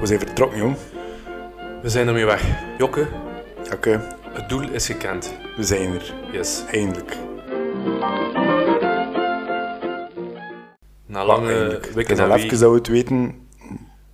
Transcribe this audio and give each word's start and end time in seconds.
we 0.00 0.06
zijn 0.06 0.18
vertrokken, 0.18 0.58
jong. 0.58 0.76
We 1.82 1.88
zijn 1.88 2.06
ermee 2.06 2.24
weg. 2.24 2.44
Jokke, 2.78 3.08
Oké, 3.74 4.16
het 4.32 4.48
doel 4.48 4.68
is 4.70 4.86
gekend. 4.86 5.34
we 5.56 5.62
zijn 5.62 5.94
er. 5.94 6.14
Yes. 6.32 6.64
Eindelijk. 6.70 7.16
Na 11.06 11.24
lange 11.24 11.52
Eindelijk. 11.52 11.86
Het 11.94 12.10
is 12.10 12.18
en 12.18 12.30
al 12.30 12.36
even 12.36 12.58
dat 12.60 12.70
we 12.70 12.76
het 12.76 12.86
weten. 12.88 13.46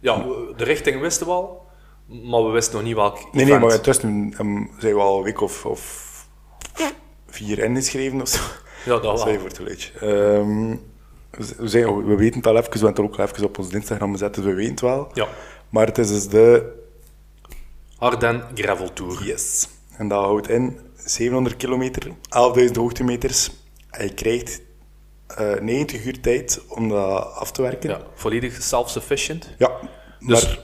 Ja, 0.01 0.16
de 0.57 0.65
richting 0.65 1.01
wisten 1.01 1.27
we 1.27 1.33
al, 1.33 1.66
maar 2.07 2.45
we 2.45 2.51
wisten 2.51 2.75
nog 2.75 2.82
niet 2.85 2.95
welk 2.95 3.14
Nee, 3.14 3.29
nee, 3.32 3.45
event. 3.45 3.61
maar 3.61 3.73
intussen 3.75 4.35
um, 4.41 4.71
zijn 4.79 4.95
we 4.95 5.01
al 5.01 5.16
een 5.19 5.23
week 5.25 5.41
of, 5.41 5.66
of 5.66 6.12
vier 7.27 7.59
ingeschreven 7.59 8.21
of 8.21 8.29
zo. 8.29 8.41
Ja, 8.85 8.98
dat 8.98 9.19
Sorry 9.19 9.32
wel. 9.32 9.41
voor 9.41 9.48
het 9.48 9.57
geluidje. 9.59 9.91
Ehm, 10.01 10.71
we, 11.30 11.55
we 11.59 11.69
zijn, 11.69 12.05
we 12.07 12.16
weten 12.16 12.37
het 12.37 12.46
al 12.46 12.57
even, 12.57 12.71
we 12.73 12.79
hebben 12.79 13.05
het 13.05 13.12
ook 13.12 13.19
al 13.19 13.24
even 13.24 13.45
op 13.45 13.59
ons 13.59 13.71
Instagram 13.71 14.12
gezet, 14.12 14.35
dus 14.35 14.45
we 14.45 14.55
weten 14.55 14.71
het 14.71 14.80
wel. 14.80 15.10
Ja. 15.12 15.27
Maar 15.74 15.87
het 15.87 15.98
is 15.98 16.09
dus 16.09 16.28
de 16.28 16.73
Ardennes 17.98 18.45
Gravel 18.55 18.92
Tour. 18.92 19.24
Yes. 19.24 19.69
En 19.96 20.09
dat 20.09 20.24
houdt 20.24 20.48
in 20.48 20.80
700 20.96 21.56
kilometer, 21.56 22.06
11.000 22.66 22.73
hoogtemeters. 22.73 23.51
En 23.91 24.05
je 24.06 24.15
krijgt 24.15 24.62
eh 25.27 25.60
90 25.60 26.05
uur 26.05 26.20
tijd 26.20 26.60
om 26.68 26.88
dat 26.88 27.32
af 27.32 27.52
te 27.52 27.62
werken. 27.62 27.91
Ja, 27.91 28.01
volledig 28.15 28.62
self-sufficient. 28.62 29.55
Ja, 29.59 29.70
Dus 30.20 30.46
maar 30.46 30.59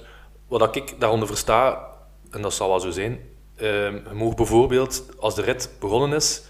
wat 0.49 0.77
ik 0.77 0.95
daaronder 0.99 1.29
versta, 1.29 1.89
en 2.31 2.43
dat 2.43 2.55
zal 2.55 2.69
wel 2.69 2.81
zo 2.81 2.91
zijn, 2.91 3.19
ehm, 3.57 3.95
je 3.95 4.15
mag 4.15 4.35
bijvoorbeeld, 4.35 5.05
als 5.19 5.35
de 5.35 5.43
rit 5.43 5.71
begonnen 5.81 6.13
is, 6.13 6.43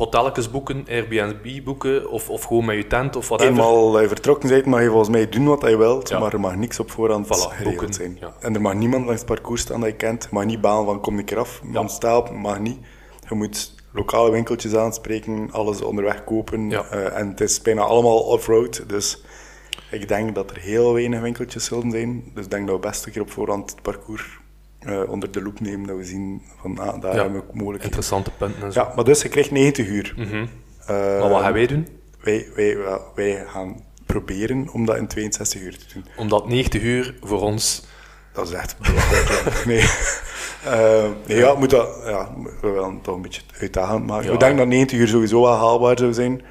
hotelletjes 0.00 0.50
boeken, 0.50 0.84
Airbnb 0.88 1.64
boeken, 1.64 2.10
of, 2.10 2.30
of 2.30 2.42
gewoon 2.44 2.64
met 2.64 2.76
je 2.76 2.86
tent 2.86 3.16
of 3.16 3.28
whatever. 3.28 3.52
eenmaal 3.52 3.92
vertrokken 4.08 4.48
bent, 4.48 4.66
mag 4.66 4.80
je 4.82 4.88
volgens 4.88 5.08
mij 5.08 5.28
doen 5.28 5.44
wat 5.44 5.60
je 5.68 5.76
wilt, 5.76 6.08
Ja. 6.08 6.18
maar 6.18 6.32
er 6.32 6.40
mag 6.40 6.54
niks 6.56 6.80
op 6.80 6.90
voorhand 6.90 7.26
Voilà, 7.26 7.28
geregeld 7.30 7.64
boeken, 7.64 7.94
zijn. 7.94 8.16
ja. 8.20 8.32
En 8.40 8.54
er 8.54 8.60
mag 8.60 8.74
niemand 8.74 9.04
langs 9.04 9.20
het 9.20 9.28
parcours 9.30 9.60
staan 9.60 9.80
dat 9.80 9.88
je 9.88 9.96
kent. 9.96 10.22
Je 10.22 10.28
mag 10.30 10.44
niet 10.44 10.60
balen 10.60 10.84
van 10.84 11.00
kom 11.00 11.18
ik 11.18 11.30
eraf, 11.30 11.60
Ja. 11.72 11.88
mag 12.32 12.58
niet. 12.58 12.78
Je 13.28 13.34
moet 13.34 13.74
lokale 13.92 14.30
winkeltjes 14.30 14.74
aanspreken, 14.74 15.48
alles 15.52 15.82
onderweg 15.82 16.24
kopen. 16.24 16.70
Ja. 16.70 16.84
Eh, 16.90 17.18
en 17.18 17.28
het 17.28 17.40
is 17.40 17.62
bijna 17.62 17.82
allemaal 17.82 18.18
off-road, 18.18 18.84
dus 18.88 19.22
ik 19.90 20.08
denk 20.08 20.34
dat 20.34 20.50
er 20.50 20.58
heel 20.58 20.92
weinig 20.92 21.20
winkeltjes 21.20 21.64
zullen 21.64 21.90
zijn. 21.90 22.30
Dus 22.34 22.44
ik 22.44 22.50
denk 22.50 22.66
dat 22.66 22.76
we 22.76 22.80
best 22.88 23.06
een 23.06 23.12
keer 23.12 23.22
op 23.22 23.30
voorhand 23.30 23.70
het 23.70 23.82
parcours 23.82 24.39
eh, 24.80 25.00
onder 25.10 25.30
de 25.30 25.42
loep 25.42 25.60
nemen, 25.60 25.86
dat 25.86 25.96
we 25.96 26.04
zien 26.04 26.42
van 26.60 26.78
ah, 26.78 27.00
daar 27.00 27.14
Ja. 27.14 27.22
hebben 27.22 27.40
we 27.40 27.46
mogelijkheden. 27.46 27.82
Interessante 27.84 28.30
punten 28.30 28.62
en 28.62 28.72
zo. 28.72 28.80
Ja, 28.80 28.92
maar 28.94 29.04
dus 29.04 29.22
je 29.22 29.28
krijgt 29.28 29.50
90 29.50 29.86
uur. 29.88 30.14
Eh, 30.86 31.20
Maar 31.20 31.28
wat 31.28 31.40
gaan 31.42 31.52
wij 31.52 31.66
doen? 31.66 31.88
wij, 32.22 32.48
wij, 32.54 32.76
wij, 33.14 33.44
gaan 33.46 33.84
proberen 34.06 34.68
om 34.72 34.84
dat 34.84 34.96
in 34.96 35.06
62 35.06 35.60
uur 35.60 35.78
te 35.78 35.84
doen. 35.94 36.04
Omdat 36.16 36.48
90 36.48 36.82
uur 36.82 37.14
voor 37.20 37.40
ons... 37.40 37.84
Dat 38.32 38.48
is 38.48 38.54
echt 38.54 38.76
nee. 39.66 39.84
Eh, 40.64 41.04
nee, 41.26 41.38
ja, 41.38 41.54
moet 41.54 41.70
dat, 41.70 41.88
ja, 42.04 42.34
we 42.60 42.68
willen 42.70 43.00
toch 43.02 43.14
een 43.14 43.22
beetje 43.22 43.42
uitdagend 43.60 44.06
maken. 44.06 44.26
Ja. 44.26 44.32
We 44.32 44.38
denken 44.38 44.56
dat 44.58 44.66
90 44.66 44.98
uur 44.98 45.08
sowieso 45.08 45.42
wel 45.42 45.56
haalbaar 45.56 45.98
zou 45.98 46.12
zijn. 46.12 46.42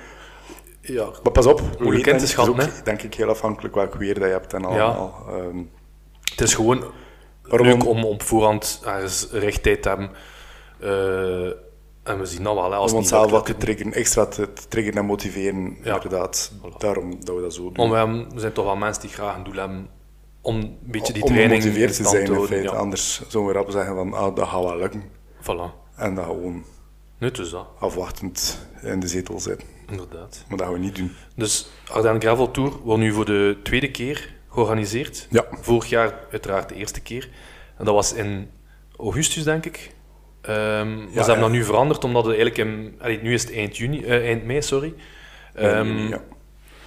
Ja, 0.81 1.05
Maar 1.23 1.31
pas 1.31 1.45
op, 1.45 1.59
Moeilijk 1.61 1.79
weten 1.89 1.95
in 2.11 2.17
te 2.17 2.23
het, 2.23 2.29
schatten, 2.29 2.55
het 2.55 2.63
is 2.63 2.69
ook, 2.71 2.77
hè? 2.77 2.83
denk 2.83 3.01
ik 3.01 3.13
heel 3.13 3.29
afhankelijk 3.29 3.75
welk 3.75 3.95
weer 3.95 4.13
dat 4.13 4.23
je 4.23 4.29
hebt 4.29 4.53
en 4.53 4.65
allemaal. 4.65 5.25
Ehm, 5.29 5.57
het 6.31 6.41
is 6.41 6.53
gewoon 6.53 6.83
leuk 7.51 7.85
om 7.87 8.03
op 8.03 8.21
voorhand 8.23 8.81
ergens 8.85 9.27
rechttijd 9.31 9.81
te 9.81 9.89
hebben. 9.89 10.09
Eh, 10.79 11.67
en 12.03 12.19
we 12.19 12.25
zien 12.25 12.43
dat 12.43 12.53
wel, 12.55 12.71
hè, 12.71 12.77
als 12.77 12.91
om 12.91 12.97
onszelf 12.97 13.31
wat 13.31 13.45
te 13.45 13.57
triggeren, 13.57 13.93
extra 13.93 14.25
te, 14.25 14.53
te 14.53 14.67
triggeren 14.67 14.99
en 14.99 15.05
motiveren, 15.05 15.77
Ja. 15.83 15.93
inderdaad. 15.95 16.51
Daarom 16.77 17.25
dat 17.25 17.35
we 17.35 17.41
dat 17.41 17.53
zo 17.53 17.71
doen. 17.71 17.89
Want 17.89 18.33
we, 18.33 18.39
zijn 18.39 18.53
toch 18.53 18.65
wel 18.65 18.75
mensen 18.75 19.01
die 19.01 19.11
graag 19.11 19.35
een 19.37 19.43
doel 19.43 19.53
hebben 19.55 19.87
om 20.41 20.55
een 20.55 20.77
beetje 20.81 21.13
die 21.13 21.23
om 21.23 21.29
training 21.29 21.61
gemotiveerd 21.61 21.97
in 21.97 22.03
te 22.03 22.09
zijn, 22.09 22.25
te 22.25 22.31
in 22.33 22.45
feite. 22.45 22.71
Ja, 22.71 22.77
Anders 22.77 23.21
zouden 23.27 23.53
we 23.53 23.59
rap 23.59 23.71
zeggen 23.71 23.95
van, 23.95 24.13
ah, 24.13 24.35
dat 24.35 24.47
gaat 24.47 24.63
wel 24.63 24.77
lukken. 24.77 25.03
voilà. 25.41 25.87
En 25.95 26.15
dan 26.15 26.23
gewoon 26.25 26.63
Nu 27.17 27.31
dus 27.31 27.49
dat, 27.49 27.67
afwachtend 27.79 28.67
in 28.81 28.99
de 28.99 29.07
zetel 29.07 29.39
zitten. 29.39 29.67
inderdaad. 29.89 30.43
Maar 30.47 30.57
dat 30.57 30.65
gaan 30.67 30.75
we 30.75 30.81
niet 30.81 30.95
doen. 30.95 31.11
Dus 31.35 31.69
Ardennes 31.91 32.23
Gravel 32.23 32.51
Tour 32.51 32.71
wordt 32.83 33.01
nu 33.01 33.13
voor 33.13 33.25
de 33.25 33.57
tweede 33.63 33.91
keer 33.91 34.35
georganiseerd. 34.59 35.27
Ja. 35.29 35.45
Vorig 35.51 35.89
jaar 35.89 36.13
uiteraard 36.31 36.69
de 36.69 36.75
eerste 36.75 37.01
keer. 37.01 37.29
En 37.77 37.85
dat 37.85 37.93
was 37.93 38.13
in 38.13 38.49
augustus, 38.97 39.43
denk 39.43 39.65
ik. 39.65 39.91
Maar 40.41 40.55
ze 40.55 41.15
hebben 41.15 41.35
ja. 41.35 41.39
dat 41.39 41.51
nu 41.51 41.63
veranderd, 41.63 42.03
omdat 42.03 42.25
het 42.25 42.35
eigenlijk 42.35 42.69
in... 42.69 42.95
allee, 43.01 43.19
nu 43.21 43.33
is 43.33 43.43
het 43.43 43.53
eind, 43.53 43.77
juni, 43.77 44.03
eh, 44.03 44.25
eind 44.27 44.43
mei, 44.43 44.61
sorry. 44.61 44.93
Juni, 45.59 46.09
ja. 46.09 46.21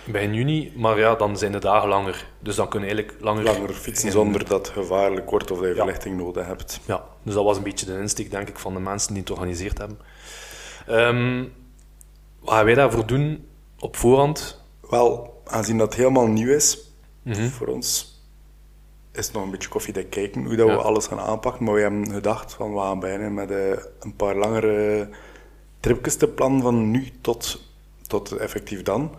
Begin 0.05 0.35
juni, 0.35 0.73
maar 0.77 0.99
ja, 0.99 1.15
dan 1.15 1.37
zijn 1.37 1.53
de 1.53 1.59
dagen 1.59 1.89
langer. 1.89 2.27
Dus 2.39 2.57
dan 2.57 2.69
kunnen 2.69 2.89
eigenlijk 2.89 3.21
langer... 3.23 3.45
Langer 3.45 3.75
fietsen 3.75 4.07
in- 4.07 4.13
zonder 4.13 4.49
dat 4.49 4.69
gevaarlijk 4.69 5.31
wordt 5.31 5.51
of 5.51 5.59
dat 5.59 5.69
je 5.69 5.75
verlichting 5.75 6.17
nodig 6.17 6.47
hebt. 6.47 6.81
Ja, 6.87 7.05
dus 7.23 7.35
dat 7.35 7.45
was 7.45 7.57
een 7.57 7.63
beetje 7.63 7.87
de 7.87 7.99
insteek, 7.99 8.31
denk 8.31 8.49
ik, 8.49 8.59
van 8.59 8.75
de 8.75 8.81
mensen 8.81 9.09
die 9.09 9.19
het 9.19 9.31
georganiseerd 9.31 9.79
hebben. 9.79 9.99
Ehm, 10.87 11.45
wat 12.41 12.55
gaan 12.55 12.65
wij 12.65 12.75
daarvoor 12.75 13.07
doen 13.07 13.47
op 13.79 13.97
voorhand? 13.97 14.65
Wel, 14.91 15.41
aangezien 15.45 15.79
dat 15.79 15.95
helemaal 15.95 16.27
nieuw 16.27 16.55
is 16.55 16.92
Mhm. 17.23 17.49
voor 17.49 17.67
ons, 17.67 18.21
is 19.13 19.25
het 19.27 19.35
nog 19.35 19.45
een 19.45 19.51
beetje 19.51 19.69
koffiedik 19.69 20.11
kijken 20.11 20.45
hoe 20.45 20.57
dat 20.57 20.69
Ja. 20.69 20.75
we 20.77 20.83
alles 20.83 21.07
gaan 21.07 21.21
aanpakken. 21.21 21.65
Maar 21.65 21.75
we 21.75 21.81
hebben 21.81 22.13
gedacht 22.13 22.55
van 22.55 22.73
we 22.75 22.79
gaan 22.81 23.01
beginnen 23.01 23.35
met 23.35 23.51
eh, 23.51 23.71
een 24.01 24.17
paar 24.17 24.37
langere 24.37 25.09
tripjes 25.81 26.17
te 26.17 26.29
plannen 26.29 26.63
van 26.63 26.91
nu 26.91 27.09
tot, 27.21 27.63
tot 28.07 28.33
effectief 28.33 28.83
dan. 28.83 29.11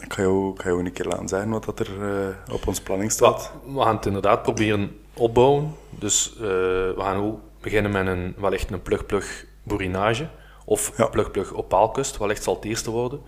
Ik, 0.00 0.12
ga 0.12 0.22
jou, 0.22 0.52
ik 0.54 0.60
ga 0.62 0.68
jou 0.68 0.84
een 0.84 0.92
keer 0.92 1.06
laten 1.06 1.28
zeggen 1.28 1.50
wat 1.50 1.64
dat 1.64 1.78
er 1.80 2.02
eh, 2.02 2.54
op 2.54 2.66
ons 2.66 2.80
planning 2.80 3.10
staat. 3.12 3.52
Ja, 3.66 3.72
we 3.74 3.80
gaan 3.82 3.96
het 3.96 4.06
inderdaad 4.06 4.42
proberen 4.42 4.96
opbouwen. 5.14 5.74
Dus 5.90 6.32
eh, 6.36 6.40
we 6.40 6.94
gaan 6.98 7.16
ook 7.22 7.40
beginnen 7.60 7.92
met 7.92 8.06
een, 8.06 8.34
wellicht 8.38 8.70
een 8.70 8.82
plug-plug 8.82 9.46
borinage. 9.62 10.28
Of 10.64 10.92
Ja. 10.96 11.06
plug-plug 11.06 11.52
op 11.52 11.68
paalkust, 11.68 12.16
wellicht 12.18 12.42
zal 12.42 12.54
het 12.54 12.64
eerste 12.64 12.90
worden. 12.90 13.20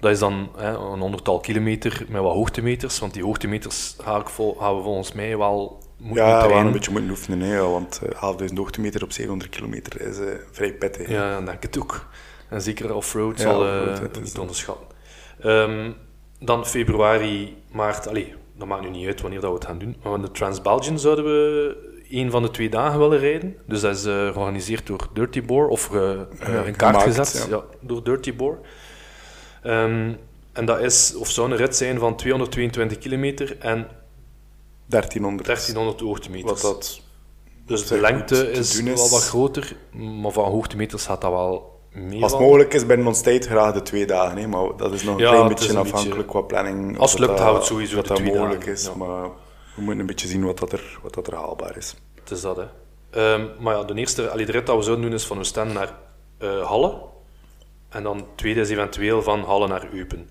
Dat 0.00 0.10
is 0.10 0.18
dan 0.18 0.48
hè, 0.56 0.68
een 0.70 1.00
honderdtal 1.00 1.40
kilometer 1.40 2.04
met 2.08 2.22
wat 2.22 2.34
hoogtemeters. 2.34 2.98
Want 2.98 3.14
die 3.14 3.24
hoogtemeters 3.24 3.96
gaan, 4.02 4.22
we 4.76 4.82
volgens 4.82 5.12
mij 5.12 5.36
wel 5.38 5.82
moeten 5.98 6.24
Ja, 6.24 6.38
trainen. 6.42 6.66
een 6.66 6.72
beetje 6.72 6.90
moeten 6.90 7.10
oefenen, 7.10 7.40
hè, 7.40 7.60
want 7.62 8.00
11.000 8.48 8.54
hoogtemeter 8.58 9.02
op 9.02 9.12
700 9.12 9.50
kilometer 9.50 10.00
is 10.00 10.18
eh, 10.18 10.26
vrij 10.50 10.72
pittig. 10.74 11.08
Ja, 11.08 11.32
dan 11.34 11.44
denk 11.44 11.56
ik 11.56 11.62
het 11.62 11.78
ook. 11.78 12.06
En 12.48 12.62
zeker 12.62 12.94
off-road 12.94 13.36
Ja, 13.36 13.42
zal 13.42 13.66
is 13.66 14.00
niet 14.00 14.12
dat. 14.32 14.38
onderschatten. 14.38 14.86
Ehm, 15.40 15.90
dan 16.40 16.66
februari, 16.66 17.56
maart, 17.72 18.08
allee, 18.08 18.34
dat 18.56 18.68
maakt 18.68 18.82
nu 18.82 18.90
niet 18.90 19.06
uit 19.06 19.20
wanneer 19.20 19.40
dat 19.40 19.50
we 19.50 19.56
het 19.56 19.66
gaan 19.66 19.78
doen. 19.78 19.96
Maar 20.02 20.12
van 20.12 20.22
de 20.22 20.30
Trans-Belgian 20.30 20.98
zouden 20.98 21.24
we 21.24 21.76
een 22.10 22.30
van 22.30 22.42
de 22.42 22.50
twee 22.50 22.68
dagen 22.68 22.98
willen 22.98 23.18
rijden. 23.18 23.56
Dus 23.66 23.80
dat 23.80 23.96
is 23.96 24.02
georganiseerd 24.02 24.86
door 24.86 25.08
Dirty 25.12 25.42
Boar, 25.42 25.66
of 25.68 25.90
Ja, 25.92 26.62
in 26.64 26.76
kaart 26.76 26.96
gemaakt, 26.96 27.02
gezet 27.02 27.46
ja. 27.50 27.56
ja, 27.56 27.62
door 27.80 28.04
Dirty 28.04 28.36
Boar. 28.36 28.58
Ehm, 29.62 30.12
en 30.52 30.64
dat 30.64 30.80
is, 30.80 31.14
of 31.14 31.30
zou 31.30 31.50
een 31.50 31.56
rit 31.56 31.76
zijn 31.76 31.98
van 31.98 32.16
222 32.16 32.98
kilometer 32.98 33.56
en 33.58 33.88
1300. 34.86 35.46
1300 35.46 36.00
hoogtemeters. 36.00 36.62
Wat 36.62 36.72
dat 36.72 37.00
dus 37.66 37.86
de 37.86 38.00
lengte 38.00 38.50
is 38.50 38.80
wel 38.80 39.08
wat 39.08 39.22
groter, 39.24 39.76
maar 40.20 40.32
van 40.32 40.44
hoogtemeters 40.44 41.04
gaat 41.04 41.20
dat 41.20 41.30
wel 41.30 41.80
meer 41.92 42.22
Als 42.22 42.32
het 42.32 42.40
mogelijk 42.40 42.74
is 42.74 42.86
binnen 42.86 43.06
ons 43.06 43.20
tijd 43.20 43.46
graag 43.46 43.72
de 43.74 43.82
twee 43.82 44.06
dagen, 44.06 44.38
hè, 44.38 44.46
maar 44.46 44.76
dat 44.76 44.92
is 44.92 45.02
nog 45.02 45.14
een 45.14 45.20
Ja, 45.20 45.30
klein 45.30 45.48
beetje 45.48 45.70
een 45.70 45.76
afhankelijk 45.76 46.16
beetje- 46.16 46.30
qua 46.30 46.40
planning. 46.40 46.98
Als 46.98 47.10
het 47.10 47.20
lukt, 47.20 47.38
houdt 47.38 47.64
sowieso 47.64 47.94
dat 47.96 48.06
de 48.06 48.14
dat 48.14 48.22
mogelijk 48.22 48.58
dagen, 48.60 48.72
is, 48.72 48.84
ja. 48.84 48.94
maar 48.94 49.22
we 49.74 49.82
moeten 49.82 50.00
een 50.00 50.06
beetje 50.06 50.28
zien 50.28 50.44
wat, 50.44 50.58
dat 50.58 50.72
er, 50.72 50.98
wat 51.02 51.14
dat 51.14 51.26
er 51.26 51.34
haalbaar 51.34 51.76
is. 51.76 51.94
Het 52.20 52.30
is 52.30 52.40
dat, 52.40 52.56
hè. 52.56 52.64
Ehm, 53.10 53.46
maar 53.58 53.74
ja, 53.76 53.84
de 53.84 53.94
eerste 53.94 54.30
allee, 54.30 54.46
de 54.46 54.52
rit 54.52 54.66
dat 54.66 54.76
we 54.76 54.82
zouden 54.82 55.04
doen 55.04 55.14
is 55.14 55.24
van 55.26 55.38
Oostende 55.38 55.72
naar 55.72 55.94
eh, 56.38 56.66
Halle. 56.66 57.00
En 57.88 58.02
dan 58.02 58.26
tweede 58.34 58.60
is 58.60 58.70
eventueel 58.70 59.22
van 59.22 59.40
Halle 59.40 59.68
naar 59.68 59.88
Eupen. 59.92 60.28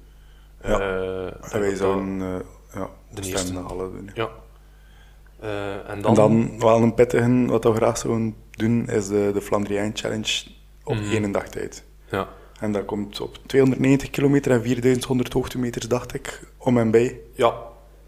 Ja. 0.63 0.79
Eh, 0.79 1.53
En 1.53 1.59
wij 1.59 1.75
zouden 1.75 2.19
uh, 2.19 2.35
ja, 2.73 2.89
de 3.13 3.21
eerste. 3.27 3.59
alle 3.59 3.91
doen. 3.91 4.09
ja. 4.13 4.23
Ja. 4.23 4.29
Eh, 5.39 5.89
en 5.89 6.01
dan... 6.01 6.09
En 6.11 6.13
dan 6.15 6.59
wel 6.59 6.81
een 6.81 6.93
pittige, 6.93 7.45
wat 7.45 7.63
we 7.63 7.73
graag 7.73 7.97
zouden 7.97 8.35
doen, 8.51 8.87
is 8.89 9.07
de, 9.07 9.29
de 9.33 9.41
Flandriaan 9.41 9.91
Challenge 9.93 10.43
op 10.83 10.95
Mhm. 10.95 11.11
één 11.11 11.31
dag 11.31 11.49
tijd. 11.49 11.83
Ja. 12.11 12.27
En 12.59 12.71
dat 12.71 12.85
komt 12.85 13.21
op 13.21 13.37
290 13.45 14.09
kilometer 14.09 14.51
en 14.51 14.61
4100 14.61 15.33
hoogtemeters, 15.33 15.87
dacht 15.87 16.13
ik, 16.13 16.41
om 16.57 16.77
en 16.77 16.91
bij. 16.91 17.19
ja, 17.33 17.55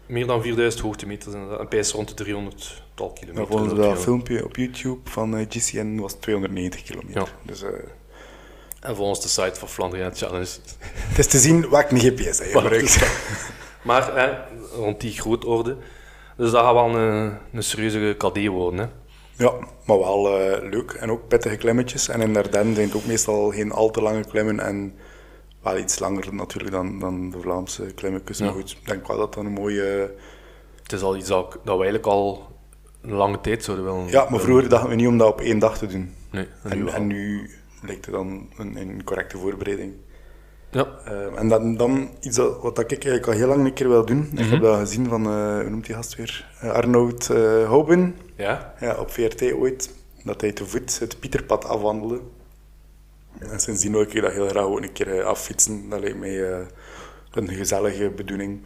meer 0.06 0.26
dan 0.26 0.42
4000 0.42 0.82
hoogtemeters. 0.82 1.34
En 1.34 1.60
een 1.60 1.68
pijs 1.68 1.92
rond 1.92 2.08
de 2.08 2.14
300 2.14 2.82
tal 2.94 3.10
kilometer. 3.12 3.34
Maar 3.42 3.46
volgens 3.50 3.74
dat 3.74 3.84
dat 3.84 3.96
je- 3.96 4.02
filmpje 4.02 4.44
op 4.44 4.56
YouTube 4.56 5.10
van 5.10 5.46
GCN 5.48 5.96
was 6.00 6.12
het 6.12 6.22
290 6.22 6.82
kilometer. 6.82 7.20
Ja. 7.20 7.26
Dus 7.42 7.62
En 8.80 8.96
volgens 8.96 9.22
de 9.22 9.28
site 9.28 9.58
van 9.58 9.68
Flandrian 9.68 10.14
Challenge. 10.14 10.48
het 10.80 11.18
is 11.18 11.26
te 11.26 11.38
zien 11.38 11.70
welke 11.70 11.98
GPS 11.98 12.38
hij 12.38 12.48
gebruikt. 12.48 12.98
Maar 13.82 14.14
hè, 14.14 14.56
rond 14.74 15.00
die 15.00 15.12
grootorde. 15.12 15.76
Dus 16.36 16.50
dat 16.50 16.64
gaat 16.64 16.74
wel 16.74 16.94
een, 16.94 17.38
een 17.52 17.62
serieuze 17.62 18.14
KD 18.18 18.46
worden. 18.46 18.80
Hè. 18.80 18.86
Ja, 19.44 19.52
maar 19.84 19.98
wel 19.98 20.38
eh, 20.38 20.70
leuk. 20.70 20.92
En 20.92 21.10
ook 21.10 21.28
pittige 21.28 21.56
klimmetjes. 21.56 22.08
En 22.08 22.20
in 22.20 22.36
Ardennen 22.36 22.74
zijn 22.74 22.86
het 22.86 22.96
ook 22.96 23.06
meestal 23.06 23.50
geen 23.50 23.72
al 23.72 23.90
te 23.90 24.02
lange 24.02 24.24
klimmen. 24.24 24.60
En 24.60 24.94
wel 25.62 25.78
iets 25.78 25.98
langer 25.98 26.34
natuurlijk 26.34 26.70
dan, 26.70 26.98
dan 26.98 27.30
de 27.30 27.40
Vlaamse 27.40 27.82
klimmetjes. 27.82 28.38
Ja. 28.38 28.44
Maar 28.44 28.54
goed, 28.54 28.70
ik 28.70 28.88
denk 28.88 29.06
wel 29.06 29.16
dat 29.16 29.34
dat 29.34 29.44
een 29.44 29.52
mooie 29.52 30.10
het 30.90 30.92
is 30.92 31.04
al 31.04 31.16
iets 31.16 31.28
dat, 31.28 31.52
dat 31.52 31.76
we 31.76 31.82
eigenlijk 31.82 32.06
al 32.06 32.48
een 33.00 33.12
lange 33.12 33.40
tijd 33.40 33.64
zouden 33.64 33.86
willen. 33.86 34.08
Ja, 34.08 34.26
maar 34.30 34.40
vroeger 34.40 34.68
dachten 34.68 34.88
we 34.88 34.94
niet 34.94 35.06
om 35.06 35.18
dat 35.18 35.28
op 35.28 35.40
één 35.40 35.58
dag 35.58 35.78
te 35.78 35.86
doen. 35.86 36.14
Nee, 36.30 36.46
en 36.62 36.88
en 36.88 37.06
nu 37.06 37.50
lijkt 37.82 38.04
het 38.04 38.14
dan 38.14 38.48
een, 38.58 38.76
een 38.76 39.04
correcte 39.04 39.38
voorbereiding. 39.38 39.92
Ja, 40.70 40.86
Eh, 41.04 41.38
en 41.38 41.48
dan, 41.48 41.76
dan 41.76 42.10
iets 42.20 42.36
dat, 42.36 42.62
wat 42.62 42.76
dat 42.76 42.84
ik 42.84 43.04
eigenlijk 43.04 43.26
al 43.26 43.32
heel 43.32 43.46
lang 43.48 43.64
een 43.66 43.72
keer 43.72 43.88
wil 43.88 44.04
doen. 44.06 44.28
Ik 44.36 44.44
heb 44.50 44.60
dat 44.60 44.78
gezien 44.78 45.06
van, 45.08 45.26
eh, 45.26 45.60
hoe 45.60 45.70
noemt 45.70 45.86
die 45.86 45.94
gast 45.94 46.16
weer? 46.16 46.46
Eh, 46.60 46.70
Arnoud 46.70 47.28
eh 47.30 47.68
Houbin. 47.68 48.16
ja. 48.36 48.74
Ja, 48.80 48.94
op 48.96 49.10
VRT 49.10 49.52
ooit. 49.52 49.94
Dat 50.24 50.40
hij 50.40 50.52
te 50.52 50.66
voet 50.66 50.98
het 50.98 51.20
Pieterpad 51.20 51.64
afwandelde. 51.64 52.20
En 53.38 53.60
sindsdien 53.60 53.92
wil 53.92 54.00
ik 54.00 54.22
dat 54.22 54.32
heel 54.32 54.48
graag 54.48 54.64
ook 54.64 54.82
een 54.82 54.92
keer 54.92 55.22
affietsen. 55.22 55.88
Dat 55.88 56.00
lijkt 56.00 56.18
mij 56.18 56.66
een 57.32 57.48
gezellige 57.48 58.10
bedoeling. 58.10 58.62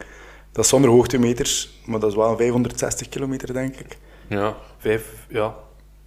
Dat 0.51 0.63
is 0.63 0.69
zonder 0.69 0.89
hoogtemeters, 0.89 1.81
maar 1.85 1.99
dat 1.99 2.09
is 2.09 2.15
wel 2.15 2.37
560 2.37 3.09
kilometer, 3.09 3.53
denk 3.53 3.75
ik. 3.75 3.97
ja, 4.27 4.55
vijf, 4.77 5.25
ja. 5.29 5.55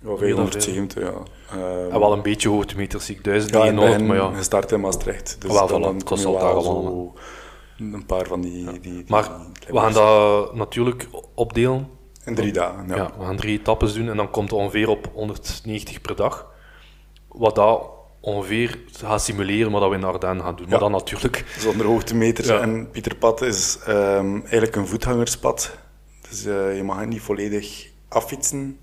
Ja, 0.02 0.16
570, 0.16 1.02
ja. 1.02 1.22
Ehm, 1.50 1.90
En 1.90 2.00
wel 2.00 2.12
een 2.12 2.22
beetje 2.22 2.48
hoogtemeters, 2.48 3.04
zie 3.04 3.16
ik 3.16 3.24
duizend 3.24 3.54
ja, 3.54 3.72
maar 3.98 4.16
ja. 4.16 4.32
gestart 4.32 4.72
in 4.72 4.80
Maastricht. 4.80 5.36
Dus 5.38 5.52
Wel, 5.52 5.66
dan, 5.66 5.80
voilà, 5.80 5.82
dan 5.82 5.94
dat 5.94 6.04
kom 6.04 6.16
je 6.16 6.22
zal 6.22 6.32
wel 6.32 6.62
zo 6.62 7.12
een 7.78 8.06
paar 8.06 8.26
van 8.26 8.40
die... 8.40 8.64
die, 8.64 8.80
die 8.80 9.04
Maar 9.08 9.22
die 9.52 9.72
we 9.74 9.78
gaan 9.78 9.92
dat 9.92 10.54
natuurlijk 10.54 11.08
opdelen. 11.34 11.88
In 12.24 12.34
drie 12.34 12.52
dagen, 12.52 12.88
ja. 12.88 12.96
Ja. 12.96 13.10
we 13.18 13.24
gaan 13.24 13.36
drie 13.36 13.58
etappes 13.58 13.92
doen 13.94 14.08
en 14.08 14.16
dan 14.16 14.30
komt 14.30 14.50
het 14.50 14.58
ongeveer 14.60 14.88
op 14.88 15.10
190 15.14 16.00
per 16.00 16.16
dag. 16.16 16.46
Wat 17.28 17.54
dat 17.54 17.88
ongeveer 18.20 18.78
gaat 18.92 19.22
simuleren 19.22 19.72
wat 19.72 19.88
we 19.88 19.94
in 19.94 20.04
Ardennen 20.04 20.44
gaan 20.44 20.56
doen. 20.56 20.64
Maar 20.64 20.74
Ja. 20.74 20.80
dan 20.80 20.90
natuurlijk... 20.90 21.44
Zonder 21.58 21.86
hoogtemeters. 21.86 22.48
En 22.48 22.90
Pieterpad 22.90 23.42
is 23.42 23.78
ehm, 23.86 24.34
eigenlijk 24.40 24.76
een 24.76 24.86
voetgangerspad. 24.86 25.78
Dus 26.28 26.44
eh, 26.44 26.76
je 26.76 26.82
mag 26.82 26.98
het 26.98 27.08
niet 27.08 27.20
volledig 27.20 27.86
affietsen. 28.08 28.78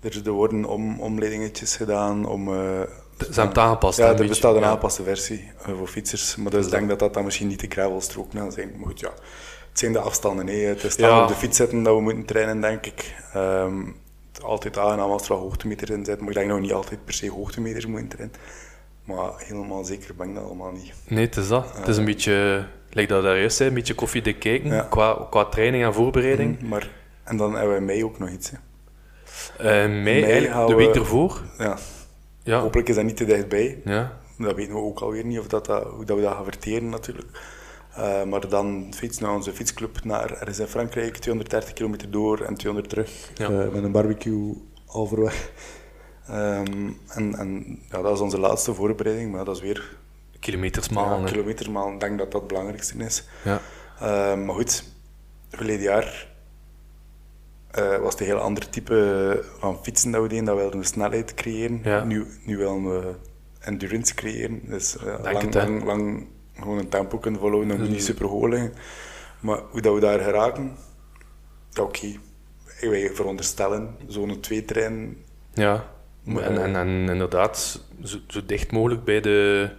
Er, 0.00 0.30
worden 0.32 0.64
om, 0.64 1.00
omleidingetjes 1.00 1.76
gedaan 1.76 2.26
om... 2.28 2.48
eh, 2.48 2.54
Ze 2.54 3.24
hebben 3.24 3.44
het 3.48 3.58
aangepast. 3.58 3.98
ja, 3.98 4.04
er 4.04 4.10
beetje. 4.10 4.28
bestaat 4.28 4.54
een 4.54 4.60
Ja. 4.60 4.66
aangepaste 4.66 5.02
versie 5.02 5.50
eh, 5.66 5.74
voor 5.76 5.86
fietsers. 5.88 6.36
Maar 6.36 6.50
dus 6.50 6.64
ik 6.64 6.70
denk 6.70 6.88
dat 6.88 6.98
dat 6.98 7.14
dan 7.14 7.24
misschien 7.24 7.48
niet 7.48 7.60
de 7.60 7.66
gravelstrook 7.68 8.32
gaan 8.32 8.52
zijn. 8.52 8.72
Maar 8.76 8.86
goed, 8.86 9.00
ja. 9.00 9.10
Het 9.70 9.78
zijn 9.78 9.92
de 9.92 9.98
afstanden. 9.98 10.46
Hè. 10.46 10.52
Het 10.54 10.84
is 10.84 10.96
dan 10.96 11.08
Ja. 11.10 11.22
op 11.22 11.28
de 11.28 11.34
fiets 11.34 11.56
zitten 11.56 11.82
dat 11.82 11.94
we 11.94 12.00
moeten 12.02 12.24
trainen, 12.24 12.60
denk 12.60 12.86
ik. 12.86 13.14
Is 14.36 14.42
altijd 14.42 14.78
aangenaam 14.78 15.10
als 15.10 15.22
er 15.22 15.28
wel 15.28 15.38
hoogtemeters 15.38 15.90
in 15.90 16.04
zitten. 16.04 16.18
Maar 16.18 16.28
ik 16.28 16.34
denk 16.34 16.48
dat 16.48 16.56
we 16.56 16.62
niet 16.62 16.72
altijd 16.72 17.04
per 17.04 17.14
se 17.14 17.30
hoogtemeters 17.30 17.86
moeten 17.86 18.08
trainen. 18.08 18.36
Maar 19.04 19.30
helemaal 19.36 19.84
zeker 19.84 20.14
ben 20.14 20.28
ik 20.28 20.34
dat 20.34 20.44
allemaal 20.44 20.72
niet. 20.72 20.92
Nee, 21.08 21.24
het 21.26 21.36
is 21.36 21.48
dat. 21.48 21.76
Het 21.76 21.88
is 21.88 21.96
een 21.96 22.04
beetje, 22.04 22.66
lijkt 22.90 23.10
dat 23.10 23.22
daar 23.22 23.38
juist 23.38 23.56
zei, 23.56 23.68
een 23.68 23.74
beetje 23.74 23.94
koffiedik 23.94 24.38
kijken 24.38 24.70
Ja. 24.70 24.86
qua, 24.90 25.26
qua 25.30 25.44
training 25.44 25.84
en 25.84 25.94
voorbereiding. 25.94 26.62
Maar, 26.68 26.90
en 27.24 27.36
dan 27.36 27.54
hebben 27.56 27.74
we 27.74 27.80
mei 27.80 28.04
ook 28.04 28.18
nog 28.18 28.28
iets. 28.30 28.50
Hè. 28.50 28.56
Eh, 29.58 29.64
mei, 29.66 29.88
Mei 30.02 30.22
eigenlijk 30.22 30.52
gaan 30.52 30.66
de 30.66 30.74
we- 30.74 30.84
week 30.84 30.94
ervoor. 30.94 31.42
Ja. 31.58 31.78
Ja, 32.42 32.60
Hopelijk 32.60 32.88
is 32.88 32.94
dat 32.94 33.04
niet 33.04 33.16
te 33.16 33.24
dichtbij. 33.24 33.80
ja. 33.84 34.18
Dat 34.38 34.54
weten 34.54 34.74
we 34.74 34.80
ook 34.80 35.00
alweer 35.00 35.24
niet, 35.24 35.38
of 35.38 35.46
dat, 35.46 35.66
dat, 35.66 35.84
hoe 35.86 36.04
dat 36.04 36.16
we 36.16 36.22
dat 36.22 36.34
gaan 36.34 36.44
verteren 36.44 36.88
natuurlijk. 36.88 37.28
Eh, 37.94 38.22
maar 38.24 38.48
dan 38.48 38.92
fietsen 38.96 39.22
naar 39.24 39.34
onze 39.34 39.52
fietsclub 39.52 40.04
naar, 40.04 40.48
in 40.60 40.66
Frankrijk 40.66 41.16
230 41.16 41.72
kilometer 41.72 42.10
door 42.10 42.40
en 42.40 42.54
200 42.54 42.88
terug. 42.88 43.30
Ja. 43.34 43.44
eh, 43.50 43.68
met 43.72 43.82
een 43.84 43.92
barbecue 43.92 44.54
halverweg. 44.86 45.50
Ehm, 46.26 46.90
en 47.08 47.34
en 47.38 47.78
ja, 47.90 48.02
dat 48.02 48.14
is 48.14 48.20
onze 48.20 48.38
laatste 48.38 48.74
voorbereiding, 48.74 49.32
maar 49.32 49.44
dat 49.44 49.56
is 49.56 49.62
weer 49.62 49.96
Kilometers 50.40 50.86
ja, 50.86 50.94
malen. 50.94 51.24
hè. 51.24 51.30
kilometer, 51.30 51.70
maar 51.70 51.92
ik 51.92 52.00
denk 52.00 52.18
dat 52.18 52.30
dat 52.32 52.40
het 52.40 52.50
belangrijkste 52.50 53.04
is. 53.04 53.24
Ja. 53.44 53.60
Eh, 54.00 54.36
maar 54.44 54.54
goed, 54.54 54.84
verleden 55.50 55.82
jaar 55.82 56.28
eh, 57.70 57.98
was 57.98 58.12
het 58.12 58.20
een 58.20 58.26
heel 58.26 58.38
ander 58.38 58.68
type 58.70 59.44
van 59.58 59.78
fietsen 59.82 60.10
dat 60.10 60.22
we 60.22 60.28
deden. 60.28 60.44
Dat 60.44 60.74
we 60.74 60.84
snelheid 60.84 61.34
creëren. 61.34 61.80
Ja. 61.84 62.04
Nu, 62.04 62.26
nu 62.44 62.56
willen 62.56 62.84
we 62.90 63.14
endurance 63.60 64.14
creëren. 64.14 64.60
Dus 64.64 64.96
eh, 64.96 65.22
Denk 65.22 65.54
lang, 65.54 65.54
lang, 65.54 65.84
lang 65.84 66.26
gewoon 66.58 66.78
een 66.78 66.88
tempo 66.88 67.18
kunnen 67.18 67.40
volgen. 67.40 67.68
Dat 67.68 67.76
moet 67.76 67.86
Dus- 67.86 67.94
niet 67.96 68.04
super 68.04 68.26
hoog 68.26 68.48
liggen. 68.48 68.72
Maar 69.40 69.58
hoe 69.70 69.80
dat 69.80 69.94
we 69.94 70.00
daar 70.00 70.18
geraken, 70.20 70.76
oké. 71.80 72.16
Wij 72.80 73.10
veronderstellen 73.14 73.96
zo'n 74.06 74.40
twee 74.40 74.64
trein. 74.64 75.16
ja. 75.54 75.84
En, 76.26 76.62
en, 76.62 76.76
en 76.76 76.88
inderdaad, 76.88 77.84
zo, 78.02 78.18
zo 78.28 78.40
dicht 78.46 78.72
mogelijk 78.72 79.04
bij 79.04 79.20
de, 79.20 79.70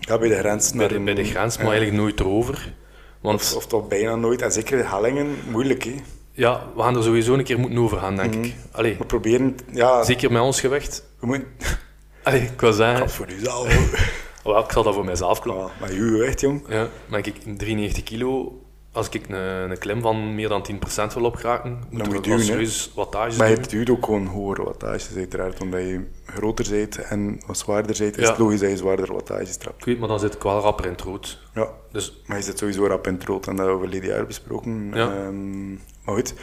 Ja, 0.00 0.18
bij 0.18 0.28
de 0.28 0.34
grens. 0.38 0.72
bij 0.72 0.88
de, 0.88 1.00
bij 1.00 1.14
de 1.14 1.24
grens, 1.24 1.56
maar 1.56 1.66
ja. 1.66 1.72
eigenlijk 1.72 2.02
nooit 2.02 2.20
erover. 2.20 2.74
Want 3.20 3.40
Of, 3.40 3.54
of 3.56 3.66
toch 3.66 3.88
bijna 3.88 4.16
nooit. 4.16 4.42
En 4.42 4.52
zeker 4.52 4.76
de 4.76 4.84
hellingen, 4.88 5.34
moeilijk 5.50 5.82
hè. 5.84 5.94
Ja, 6.40 6.66
we 6.76 6.82
gaan 6.82 6.96
er 6.96 7.02
sowieso 7.02 7.34
een 7.34 7.44
keer 7.44 7.58
moeten 7.58 7.78
over 7.78 7.98
gaan, 7.98 8.16
denk 8.16 8.34
Mhm. 8.34 8.44
ik. 8.44 8.54
Allee, 8.72 8.96
We 8.98 9.04
proberen, 9.04 9.56
ja, 9.72 10.02
zeker 10.04 10.32
met 10.32 10.42
ons 10.42 10.60
gewicht. 10.60 11.04
we 11.20 11.26
moeten... 11.26 11.48
Allee, 12.22 12.40
ik 12.42 12.60
wil 12.60 12.72
zeggen, 12.72 13.10
voor 13.10 13.26
jezelf. 13.28 13.68
wel, 14.44 14.58
ik 14.64 14.72
zal 14.72 14.82
dat 14.82 14.94
voor 14.94 15.04
mijzelf 15.04 15.40
klappen. 15.40 15.64
Ja, 15.66 15.70
maar 15.80 15.92
je 15.92 15.98
gewicht, 16.00 16.40
jong. 16.40 16.62
Ja, 16.68 16.88
maar 17.08 17.20
kijk, 17.20 17.36
93 17.56 18.02
kilo, 18.02 18.62
als 18.92 19.08
ik 19.08 19.28
een, 19.28 19.70
een 19.70 19.78
klim 19.78 20.00
van 20.00 20.34
meer 20.34 20.48
dan 20.48 20.62
10% 20.62 21.14
wil 21.14 21.24
opgeraken, 21.24 21.78
moet 21.90 22.06
moet 22.06 22.16
ik 22.16 22.24
je 22.24 22.38
serieus 22.42 22.92
wattages 22.94 23.36
Maar 23.36 23.48
doen. 23.48 23.56
het 23.56 23.70
duurt 23.70 23.90
ook 23.90 24.04
gewoon 24.04 24.26
hogere 24.26 24.62
wattages, 24.64 25.16
uiteraard. 25.16 25.60
Omdat 25.60 25.80
je 25.80 26.06
groter 26.26 26.66
bent 26.70 26.96
en 26.98 27.40
wat 27.46 27.58
zwaarder 27.58 27.96
bent, 27.98 28.16
is 28.16 28.24
Ja. 28.24 28.30
het 28.30 28.38
logisch 28.38 28.60
dat 28.60 28.70
je 28.70 28.76
zwaardere 28.76 29.12
wattages 29.12 29.56
trapt. 29.56 29.78
Ik 29.78 29.84
weet, 29.84 29.98
maar 29.98 30.08
dan 30.08 30.20
zit 30.20 30.34
ik 30.34 30.42
wel 30.42 30.60
rapper 30.60 30.84
in 30.84 30.92
het 30.92 31.00
rood. 31.00 31.38
Ja, 31.54 31.68
Dus 31.92 32.22
maar 32.26 32.36
je 32.36 32.42
zit 32.42 32.58
sowieso 32.58 32.86
rap 32.86 33.06
in 33.06 33.14
het 33.14 33.24
rood 33.24 33.46
en 33.46 33.56
dat 33.56 33.66
hebben 33.66 33.82
we 33.84 33.88
verleden 33.90 34.14
jaar 34.16 34.26
besproken. 34.26 34.90
Ja. 34.94 35.12
Ehm, 35.14 35.72
maar 36.10 36.18
goed, 36.18 36.34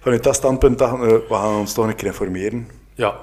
vanuit 0.00 0.22
dat 0.24 0.34
standpunt 0.34 0.78
dachten 0.78 1.00
we, 1.00 1.24
we 1.28 1.34
gaan 1.34 1.54
ons 1.58 1.72
toch 1.72 1.86
een 1.86 1.94
keer 1.94 2.06
informeren. 2.06 2.68
ja, 2.94 3.16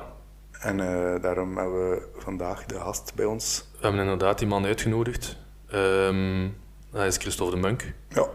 En 0.59 0.79
eh, 0.79 1.21
daarom 1.21 1.57
hebben 1.57 1.89
we 1.89 2.01
vandaag 2.17 2.65
de 2.65 2.75
gast 2.79 3.11
bij 3.15 3.25
ons. 3.25 3.69
we 3.71 3.77
hebben 3.81 4.01
inderdaad 4.01 4.37
die 4.39 4.47
man 4.47 4.65
uitgenodigd. 4.65 5.37
Ehm, 5.69 6.47
dat 6.91 7.03
is 7.05 7.17
Christophe 7.17 7.55
de 7.55 7.59
Munk. 7.61 7.93
Ja, 8.09 8.27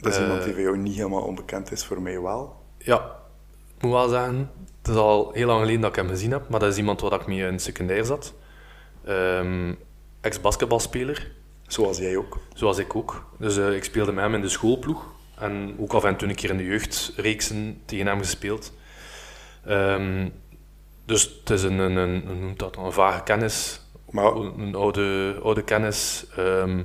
dat 0.00 0.12
is 0.12 0.16
Eh. 0.18 0.22
iemand 0.24 0.42
die 0.44 0.52
voor 0.52 0.62
jou 0.62 0.76
niet 0.78 0.96
helemaal 0.96 1.22
onbekend 1.22 1.72
is, 1.72 1.84
voor 1.84 2.02
mij 2.02 2.20
wel. 2.20 2.56
Ja, 2.78 3.16
ik 3.76 3.82
moet 3.82 3.92
wel 3.92 4.08
zeggen, 4.08 4.50
het 4.82 4.88
is 4.90 4.96
al 4.96 5.30
heel 5.32 5.46
lang 5.46 5.60
geleden 5.60 5.80
dat 5.80 5.90
ik 5.90 5.96
hem 5.96 6.08
gezien 6.08 6.30
heb, 6.30 6.48
maar 6.48 6.60
dat 6.60 6.68
is 6.72 6.76
iemand 6.78 7.00
waar 7.00 7.12
ik 7.20 7.26
mee 7.26 7.38
in 7.38 7.52
het 7.52 7.62
secundair 7.62 8.04
zat. 8.04 8.34
Ehm, 9.04 9.74
Ex-basketbalspeler, 10.20 11.32
Zoals 11.66 11.98
jij 11.98 12.16
ook. 12.16 12.38
zoals 12.54 12.78
ik 12.78 12.96
ook. 12.96 13.24
Dus 13.38 13.56
eh, 13.56 13.74
ik 13.74 13.84
speelde 13.84 14.12
met 14.12 14.24
hem 14.24 14.34
in 14.34 14.40
de 14.40 14.48
schoolploeg 14.48 15.04
en 15.38 15.74
ook 15.78 15.92
af 15.92 16.04
en 16.04 16.16
toe 16.16 16.28
een 16.28 16.34
keer 16.34 16.50
in 16.50 16.56
de 16.56 16.64
jeugdreeksen 16.64 17.80
tegen 17.84 18.06
hem 18.06 18.18
gespeeld. 18.18 18.72
Ehm, 19.64 20.28
dus 21.04 21.22
het 21.40 21.50
is 21.50 21.62
een, 21.62 21.78
een, 21.78 21.96
een, 21.96 22.22
hoe 22.26 22.34
noemt 22.34 22.58
dat, 22.58 22.76
een 22.76 22.92
vage 22.92 23.22
kennis, 23.22 23.80
Maar 24.10 24.34
een 24.34 24.74
oude, 24.74 25.38
oude 25.42 25.62
kennis. 25.62 26.26
Ehm, 26.36 26.78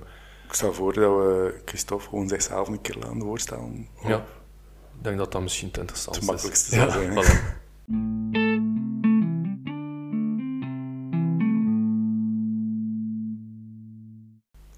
ik 0.48 0.54
stel 0.54 0.74
voor 0.74 0.94
dat 0.94 1.18
we 1.18 1.62
Christophe 1.66 2.08
gewoon 2.10 2.28
zichzelf 2.28 2.68
een 2.68 2.82
keer 2.82 2.96
laten 3.00 3.22
voorstellen. 3.22 3.88
ja, 4.04 4.18
ik 4.98 5.04
denk 5.04 5.18
dat 5.18 5.32
dat 5.32 5.42
misschien 5.42 5.68
het 5.68 5.78
interessantste 5.78 6.26
Het 6.26 6.34
makkelijkste 6.34 6.76
is. 6.76 6.82
zou 6.82 6.92
zijn, 6.92 7.12
voilà. 7.12 7.60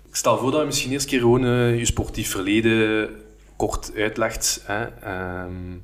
Ik 0.07 0.19
stel 0.19 0.37
voor 0.37 0.51
dat 0.51 0.59
je 0.59 0.65
misschien 0.65 0.91
eerst 0.91 1.05
keer 1.05 1.19
gewoon 1.19 1.45
eh, 1.45 1.77
je 1.77 1.85
sportief 1.85 2.31
verleden 2.31 3.09
kort 3.55 3.91
uitlegt. 3.95 4.63
Hè. 4.65 4.85
Ehm, 5.01 5.77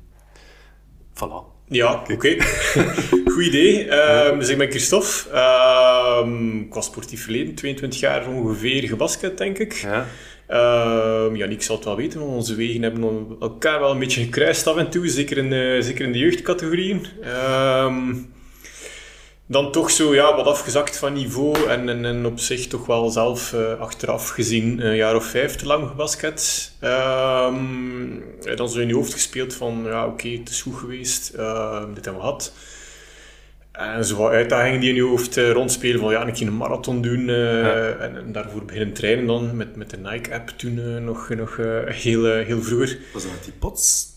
voilà. 1.14 1.58
Ja, 1.68 2.02
oké. 2.12 2.36
Goed 3.32 3.44
idee. 3.44 3.84
Dus 4.38 4.48
ik 4.48 4.58
ben 4.58 4.70
Christophe. 4.70 5.30
Ehm 5.32 6.58
ik 6.58 6.74
was 6.74 6.86
sportief 6.86 7.22
verleden, 7.22 7.54
22 7.54 8.00
jaar 8.00 8.28
ongeveer 8.28 8.82
gebasket, 8.82 9.38
denk 9.38 9.58
ik. 9.58 9.72
Ja. 9.72 10.06
Ehm 10.46 11.36
Yannick 11.36 11.62
zal 11.62 11.76
het 11.76 11.84
wel 11.84 11.96
weten, 11.96 12.20
want 12.20 12.32
onze 12.32 12.54
wegen 12.54 12.82
hebben 12.82 13.36
elkaar 13.40 13.80
wel 13.80 13.90
een 13.90 13.98
beetje 13.98 14.22
gekruist 14.22 14.66
af 14.66 14.76
en 14.76 14.90
toe, 14.90 15.08
zeker 15.08 15.38
in, 15.38 15.52
eh, 15.52 15.82
zeker 15.82 16.04
in 16.04 16.12
de 16.12 16.18
jeugdcategorieën. 16.18 17.06
Dan 19.50 19.72
toch 19.72 19.90
zo 19.90 20.14
ja, 20.14 20.36
wat 20.36 20.46
afgezakt 20.46 20.98
van 20.98 21.12
niveau 21.12 21.68
en, 21.68 21.88
en, 21.88 22.04
en 22.04 22.26
op 22.26 22.38
zich 22.38 22.66
toch 22.66 22.86
wel 22.86 23.10
zelf 23.10 23.52
eh, 23.52 23.80
achteraf 23.80 24.28
gezien 24.28 24.86
een 24.86 24.96
jaar 24.96 25.16
of 25.16 25.24
vijf 25.24 25.56
te 25.56 25.66
lang 25.66 25.88
gebasket. 25.88 26.72
Ehm, 26.80 27.54
en 28.44 28.56
dan 28.56 28.68
zo 28.68 28.78
in 28.80 28.88
je 28.88 28.94
hoofd 28.94 29.12
gespeeld 29.12 29.54
van 29.54 29.82
ja 29.84 30.06
oké, 30.06 30.28
het 30.28 30.48
is 30.48 30.62
goed 30.62 30.76
geweest, 30.76 31.28
ehm, 31.36 31.94
dit 31.94 32.04
hebben 32.04 32.22
we 32.22 32.28
gehad. 32.28 32.52
En 33.72 34.04
zo 34.04 34.16
wat 34.16 34.30
uitdagingen 34.30 34.80
die 34.80 34.88
in 34.88 34.94
je 34.94 35.02
hoofd 35.02 35.36
eh, 35.36 35.50
rondspelen 35.50 36.00
van 36.00 36.10
ja, 36.12 36.26
een 36.26 36.32
keer 36.32 36.46
een 36.46 36.56
marathon 36.56 37.02
doen 37.02 37.28
eh, 37.28 37.60
Ja. 37.62 37.88
en, 37.88 38.16
en 38.16 38.32
daarvoor 38.32 38.64
beginnen 38.64 38.94
trainen 38.94 39.26
dan 39.26 39.56
met, 39.56 39.76
met 39.76 39.90
de 39.90 39.96
Nike-app 39.96 40.48
toen 40.48 41.04
nog, 41.04 41.28
nog 41.28 41.56
heel, 41.84 42.24
heel 42.24 42.62
vroeger. 42.62 42.98
Was 43.12 43.22
dat 43.22 43.32
met 43.32 43.44
die 43.44 43.52
pots? 43.58 44.09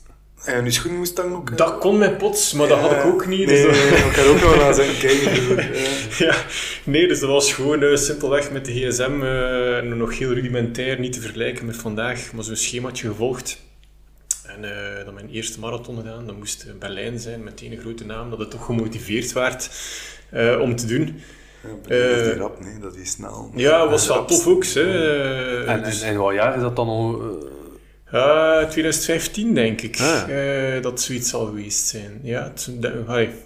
En 0.43 0.63
je 0.63 0.71
schoen 0.71 0.97
moest 0.97 1.15
dan 1.15 1.35
ook... 1.35 1.57
Dat 1.57 1.77
kon 1.77 1.97
met 1.97 2.17
pots, 2.17 2.53
maar 2.53 2.67
dat 2.67 2.79
had 2.79 2.91
ik 2.91 3.05
ook 3.05 3.27
niet. 3.27 3.47
Nee, 3.47 3.65
dus 3.65 3.77
nee, 3.77 3.97
ik 3.97 4.15
had 4.15 4.25
ook 4.25 4.41
nog 4.41 4.55
wel 4.55 4.65
aan 4.65 4.73
zijn 4.73 4.97
kijken. 5.05 5.55
Ja. 5.55 6.25
ja, 6.25 6.35
nee, 6.83 7.07
dus 7.07 7.19
dat 7.19 7.29
was 7.29 7.53
gewoon 7.53 7.83
eh, 7.83 7.95
simpelweg 7.95 8.51
met 8.51 8.65
de 8.65 8.71
gsm 8.71 9.23
eh, 9.23 9.95
nog 9.97 10.17
heel 10.17 10.33
rudimentair, 10.33 10.99
niet 10.99 11.13
te 11.13 11.21
vergelijken 11.21 11.65
met 11.65 11.75
vandaag, 11.75 12.33
maar 12.33 12.43
zo'n 12.43 12.55
schemaatje 12.55 13.07
gevolgd. 13.07 13.61
En 14.45 14.63
uh, 14.63 15.05
dan 15.05 15.13
mijn 15.13 15.29
eerste 15.29 15.59
marathon 15.59 15.97
gedaan. 15.97 16.25
Dat 16.25 16.37
moest 16.37 16.79
Berlijn 16.79 17.19
zijn, 17.19 17.43
meteen 17.43 17.71
een 17.71 17.79
grote 17.79 18.05
naam, 18.05 18.29
dat 18.29 18.39
het 18.39 18.51
toch 18.51 18.65
gemotiveerd 18.65 19.33
werd 19.33 19.69
uh, 20.33 20.59
om 20.59 20.75
te 20.75 20.85
doen. 20.85 21.21
Ja, 21.87 22.17
dat 22.17 22.25
is 22.25 22.37
rap, 22.37 22.59
nee, 22.63 22.79
dat 22.79 22.95
is 22.95 23.11
snel. 23.11 23.51
Ja, 23.55 23.89
was 23.89 24.07
wel 24.07 24.25
tof 24.25 24.47
ook. 24.47 24.65
Hè. 24.65 25.65
En, 25.65 25.83
dus, 25.83 26.01
en, 26.01 26.09
en 26.09 26.17
wat 26.17 26.33
jaar 26.33 26.55
is 26.55 26.61
dat 26.61 26.75
dan 26.75 26.87
al? 26.87 27.21
Uh, 28.13 28.63
2015 28.69 29.53
denk 29.53 29.81
ik 29.81 29.99
ah. 29.99 30.29
uh, 30.29 30.81
dat 30.81 31.01
zoiets 31.01 31.29
zal 31.29 31.45
geweest 31.45 31.87
zijn. 31.87 32.19
Ja, 32.23 32.43
het, 32.43 32.69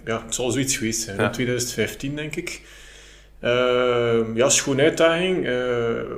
ja, 0.04 0.22
het 0.24 0.34
zal 0.34 0.50
zoiets 0.50 0.76
geweest 0.76 1.00
zijn. 1.00 1.16
Ja. 1.16 1.30
2015 1.30 2.16
denk 2.16 2.36
ik. 2.36 2.60
Uh, 3.44 4.34
ja, 4.34 4.48
schoon 4.48 4.80
uitdaging. 4.80 5.46
Uh, 5.46 5.54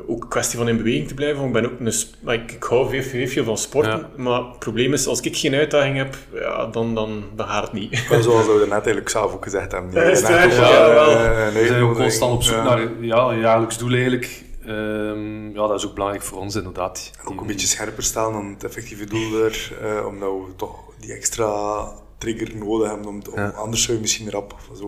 ook 0.06 0.22
een 0.22 0.28
kwestie 0.28 0.58
van 0.58 0.68
in 0.68 0.76
beweging 0.76 1.08
te 1.08 1.14
blijven. 1.14 1.44
Ik, 1.44 1.52
ben 1.52 1.64
ook 1.64 1.80
een, 1.80 1.92
ik, 2.32 2.52
ik 2.52 2.62
hou 2.62 3.02
veel, 3.02 3.26
veel 3.26 3.44
van 3.44 3.58
sporten. 3.58 3.98
Ja. 3.98 4.08
Maar 4.16 4.40
het 4.40 4.58
probleem 4.58 4.92
is, 4.92 5.06
als 5.06 5.20
ik 5.20 5.36
geen 5.36 5.54
uitdaging 5.54 5.96
heb, 5.96 6.16
ja, 6.34 6.66
dan, 6.66 6.94
dan, 6.94 7.24
gaat 7.36 7.62
het 7.62 7.72
niet. 7.72 8.08
Maar 8.10 8.22
zoals 8.22 8.46
we 8.46 8.52
net 8.60 8.70
eigenlijk 8.70 9.08
zelf 9.08 9.32
ook 9.32 9.44
gezegd 9.44 9.72
hebben. 9.72 9.92
Ja, 9.92 10.02
is 10.02 10.20
ja, 10.20 10.42
ja, 10.42 10.88
wel. 10.88 11.52
we 11.52 11.64
zijn 11.66 11.82
ook 11.82 11.96
constant 11.96 12.32
op 12.32 12.42
zoek 12.42 12.62
naar 12.62 12.80
ja, 13.00 13.18
een 13.18 13.40
jaarlijks 13.40 13.78
doel 13.78 13.92
eigenlijk. 13.92 14.42
Um, 14.66 15.48
ja, 15.54 15.66
dat 15.66 15.78
is 15.78 15.86
ook 15.86 15.94
belangrijk 15.94 16.24
voor 16.24 16.38
ons 16.38 16.54
inderdaad. 16.54 17.10
ook 17.24 17.40
een 17.40 17.46
beetje 17.46 17.66
scherper 17.66 18.02
stellen 18.02 18.32
dan 18.32 18.46
het 18.52 18.64
effectieve 18.64 19.04
doel 19.04 19.44
er. 19.44 19.72
Uh, 19.82 20.06
omdat 20.06 20.30
we 20.30 20.56
toch 20.56 20.78
die 20.98 21.12
extra 21.12 21.84
trigger 22.18 22.56
nodig 22.56 22.88
hebben. 22.88 23.06
Om, 23.06 23.22
om 23.30 23.38
Anders 23.38 23.82
zou 23.82 23.96
je 23.96 24.02
misschien 24.02 24.30
rap 24.30 24.56
zo, 24.76 24.86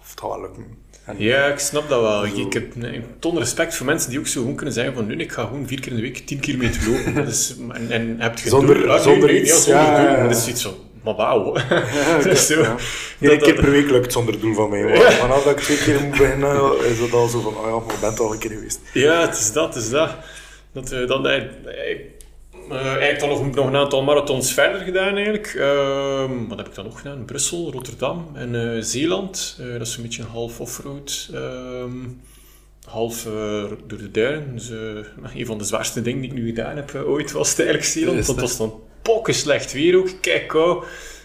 of 0.00 0.10
het 0.10 0.20
gaat 0.20 0.30
wel 0.30 0.40
lukken. 0.40 0.90
Ja, 1.16 1.46
ik 1.46 1.58
snap 1.58 1.88
dat 1.88 2.00
wel. 2.00 2.26
Ik, 2.26 2.36
ik 2.36 2.52
heb 2.52 2.74
een 2.74 3.04
ton 3.18 3.38
respect 3.38 3.74
voor 3.74 3.86
mensen 3.86 4.10
die 4.10 4.18
ook 4.18 4.26
zo 4.26 4.40
gewoon 4.40 4.56
kunnen 4.56 4.74
zeggen 4.74 4.94
van 4.94 5.06
nu, 5.06 5.16
ik 5.16 5.32
ga 5.32 5.44
gewoon 5.44 5.66
vier 5.66 5.80
keer 5.80 5.90
in 5.90 5.96
de 5.96 6.02
week 6.02 6.18
10 6.18 6.40
kilometer 6.40 6.90
lopen. 6.90 7.14
Dat 7.24 7.28
is, 7.28 7.56
en, 7.72 7.90
en 7.90 8.20
heb 8.20 8.38
je 8.38 8.48
zonder, 8.48 8.82
doel, 8.82 8.98
zonder 8.98 9.36
iets. 9.36 9.50
Ja, 9.50 9.56
zonder 9.56 10.02
ja, 10.02 10.16
doel. 10.16 10.28
Dat 10.28 10.36
is 10.36 10.48
iets 10.48 10.62
zo. 10.62 10.74
Maar 11.02 11.14
wauw. 11.14 11.54
Ja, 12.24 12.34
zo, 12.34 12.60
ja. 12.60 12.76
Eén 13.20 13.38
keer 13.38 13.54
per 13.54 13.70
week 13.70 13.90
lukt 13.90 14.12
zonder 14.12 14.40
doel 14.40 14.54
van 14.54 14.70
mij. 14.70 14.82
Maar 14.82 15.12
vanaf 15.12 15.44
dat 15.44 15.52
ik 15.58 15.62
twee 15.62 15.78
keer 15.78 16.00
moet 16.00 16.18
beginnen, 16.18 16.84
is 16.84 16.98
het 16.98 17.12
al 17.12 17.28
zo 17.28 17.40
van, 17.40 17.56
oh 17.56 17.66
ja, 17.66 17.86
maar 17.86 17.94
ik 17.94 18.00
ben 18.00 18.26
al 18.26 18.32
een 18.32 18.38
keer 18.38 18.50
geweest. 18.50 18.80
Ja, 18.92 19.20
het 19.20 19.38
is 19.38 19.52
dat, 19.52 19.74
het 19.74 19.84
is 19.84 19.90
dat. 19.90 20.10
dat, 20.72 20.92
uh, 20.92 21.06
dat 21.08 21.26
uh, 21.26 21.42
uh, 22.70 22.86
eigenlijk 22.86 23.20
dan 23.20 23.28
nog, 23.28 23.54
nog 23.54 23.66
een 23.66 23.76
aantal 23.76 24.02
marathons 24.02 24.52
verder 24.52 24.80
gedaan 24.80 25.14
eigenlijk. 25.14 25.54
Uh, 25.54 26.30
wat 26.48 26.58
heb 26.58 26.68
ik 26.68 26.74
dan 26.74 26.84
nog 26.84 27.00
gedaan? 27.00 27.24
Brussel, 27.24 27.72
Rotterdam 27.72 28.28
en 28.34 28.54
uh, 28.54 28.82
Zeeland. 28.82 29.58
Uh, 29.60 29.72
dat 29.72 29.86
is 29.86 29.96
een 29.96 30.02
beetje 30.02 30.22
een 30.22 30.28
half 30.28 30.60
offroad. 30.60 31.28
Ehm, 31.34 32.08
half 32.84 33.22
door 33.86 33.98
de 33.98 34.10
duinen. 34.10 34.54
Dus 34.54 34.70
een 35.34 35.46
van 35.46 35.58
de 35.58 35.64
zwaarste 35.64 36.02
dingen 36.02 36.20
die 36.20 36.30
ik 36.30 36.36
nu 36.36 36.46
gedaan 36.46 36.76
heb 36.76 36.94
ooit 36.94 37.32
was 37.32 37.48
het 37.48 37.58
eigenlijk 37.58 37.88
Zeeland. 37.88 38.26
Het 38.26 38.40
was 38.40 38.56
dan 38.56 38.80
pokken 39.02 39.34
slecht 39.34 39.72
weer 39.72 39.96
ook. 39.96 40.08
Kijk, 40.20 40.48
kou 40.48 40.84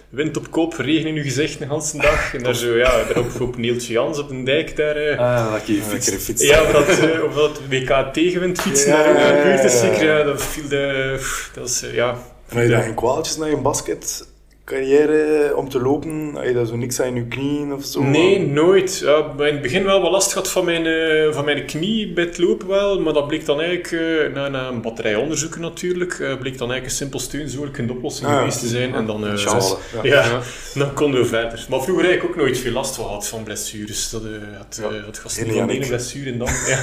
wind 0.09 0.37
op 0.37 0.51
kop, 0.51 0.73
regen 0.73 1.07
in 1.07 1.15
je 1.15 1.21
gezicht 1.21 1.59
de 1.59 1.65
hele 1.65 2.01
dag. 2.01 2.33
En 2.33 2.43
daar 2.43 2.55
zo, 2.55 2.77
ja, 2.77 3.03
daarop 3.03 3.41
op 3.41 3.57
Neeltje 3.57 3.93
Jans 3.93 4.19
op 4.19 4.29
een 4.29 4.43
dijk 4.43 4.75
daar. 4.75 5.11
Uh, 5.11 5.19
ah, 5.19 5.51
dat 5.51 5.67
je 5.67 5.81
fietsen. 5.81 6.19
fietsen. 6.19 6.47
Ja, 6.47 6.61
of 6.61 6.71
dat, 6.71 7.03
uh, 7.03 7.23
of 7.23 7.33
dat 7.33 7.59
WK 7.69 8.13
tegenwind 8.13 8.61
fietsen 8.61 8.91
ja, 8.91 9.05
in 9.05 9.13
de 9.15 9.41
buurt 9.43 9.63
is 9.63 9.79
zeker. 9.79 10.05
Ja, 10.05 10.23
dat 10.23 10.43
viel 10.43 10.67
de... 10.67 11.19
Dat 11.53 11.69
is, 11.69 11.83
uh, 11.83 11.93
ja... 11.93 12.17
En 12.47 12.55
had 12.55 12.65
je 12.65 12.69
daar 12.69 12.83
geen 12.83 12.93
kwaaltjes 12.93 13.37
naar 13.37 13.49
je 13.49 13.57
basket 13.57 14.27
carrière 14.67 15.55
om 15.55 15.69
te 15.69 15.81
lopen? 15.81 16.31
Had 16.33 16.45
je 16.45 16.53
daar 16.53 16.65
zo 16.65 16.75
niks 16.75 17.01
aan 17.01 17.15
je 17.15 17.25
knieën 17.25 17.73
of 17.73 17.85
zo? 17.85 18.03
Nee, 18.03 18.39
nooit. 18.39 18.97
Ja, 18.97 19.33
in 19.37 19.43
het 19.43 19.61
begin 19.61 19.83
wel 19.83 20.01
wat 20.01 20.11
last 20.11 20.31
gehad 20.31 20.51
van 20.51 20.65
mijn, 20.65 20.85
uh, 20.85 21.33
van 21.33 21.45
mijn 21.45 21.65
knie 21.65 22.13
bij 22.13 22.23
het 22.23 22.37
lopen 22.37 22.67
wel, 22.67 23.01
maar 23.01 23.13
dat 23.13 23.27
bleek 23.27 23.45
dan 23.45 23.59
eigenlijk, 23.61 23.91
uh, 23.91 24.33
na, 24.33 24.47
na 24.47 24.67
een 24.67 24.81
batterij 24.81 25.15
onderzoeken 25.15 25.61
natuurlijk, 25.61 26.13
uh, 26.13 26.37
bleek 26.37 26.57
dan 26.57 26.71
eigenlijk 26.71 26.85
een 26.85 26.91
simpel 26.91 27.19
steunzoorlijk 27.19 27.91
oplossing 27.91 28.29
ah, 28.29 28.37
geweest 28.37 28.59
te 28.59 28.67
zijn. 28.67 28.93
En 28.93 29.05
dan, 29.05 29.27
uh, 29.27 29.37
ja, 29.37 29.59
ja, 30.03 30.41
dan 30.73 30.93
konden 30.93 31.21
we 31.21 31.25
verder. 31.25 31.65
Maar 31.69 31.81
vroeger 31.81 32.05
heb 32.05 32.13
ik 32.13 32.23
ook 32.23 32.35
nooit 32.35 32.57
veel 32.57 32.71
last 32.71 32.95
gehad 32.95 33.27
van 33.27 33.43
blessures. 33.43 34.09
Dat 34.09 34.23
had, 34.57 34.79
ja. 34.81 34.99
had 35.05 35.17
gast 35.17 35.37
van 35.39 35.47
de 35.47 35.73
ene 35.73 35.87
blessure 35.87 36.31
en 36.31 36.37
dan, 36.37 36.47
ja, 36.47 36.77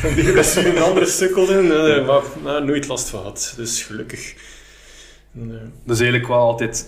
van 0.00 0.14
die 0.14 0.32
blessure 0.32 0.68
en 0.68 0.74
de 0.74 0.80
andere 0.80 1.06
sukkelde, 1.06 1.62
maar 2.06 2.22
nou, 2.42 2.64
nooit 2.64 2.88
last 2.88 3.08
van 3.08 3.20
gehad. 3.20 3.54
Dus 3.56 3.82
gelukkig. 3.82 4.34
Dus 5.84 6.00
eigenlijk 6.00 6.28
wel 6.28 6.38
altijd 6.38 6.86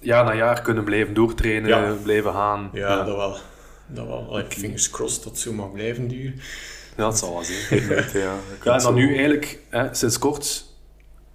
jaar 0.00 0.24
na 0.24 0.34
jaar 0.34 0.62
kunnen 0.62 0.84
blijven 0.84 1.14
doortrainen, 1.14 2.02
blijven 2.02 2.32
gaan. 2.32 2.70
Ja, 2.72 2.88
ja, 2.88 3.04
dat 3.04 3.16
wel. 3.16 3.36
Dat 3.86 4.06
wel. 4.06 4.28
Like, 4.30 4.56
fingers 4.56 4.90
crossed 4.90 5.22
dat 5.22 5.32
het 5.32 5.40
zo 5.40 5.52
mag 5.52 5.72
blijven 5.72 6.08
duren. 6.08 6.40
Ja, 6.96 7.04
dat 7.04 7.18
zal 7.18 7.32
wel 7.32 7.44
zijn. 7.44 7.84
ja, 8.12 8.34
ja, 8.64 8.72
en 8.72 8.82
dan 8.82 8.94
nu 8.94 9.08
eigenlijk, 9.08 9.58
hè, 9.68 9.94
sinds 9.94 10.18
kort, 10.18 10.64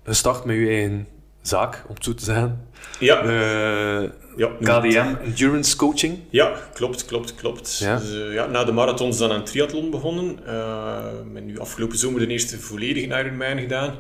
gestart 0.04 0.46
met 0.46 0.56
je 0.56 0.68
eigen 0.68 1.08
zaak, 1.42 1.84
om 1.88 1.96
het 1.96 2.04
zo 2.04 2.14
te 2.14 2.24
zeggen. 2.24 2.68
Ja. 3.00 3.24
Uh, 3.24 4.10
ja 4.36 4.48
KDM 4.60 5.16
Endurance 5.24 5.76
Coaching. 5.76 6.20
Ja, 6.30 6.54
klopt, 6.74 7.06
klopt, 7.06 7.36
klopt. 7.36 7.78
Ja. 7.78 7.98
Dus, 7.98 8.14
uh, 8.14 8.34
ja, 8.34 8.46
na 8.46 8.64
de 8.64 8.72
marathons 8.72 9.18
dan 9.18 9.32
een 9.32 9.44
triathlon 9.44 9.90
begonnen. 9.90 10.40
Uh, 10.48 11.06
ben 11.34 11.46
nu 11.46 11.60
afgelopen 11.60 11.98
zomer 11.98 12.20
de 12.20 12.28
eerste 12.28 12.60
volledige 12.60 13.06
Ironman 13.06 13.60
gedaan. 13.60 13.96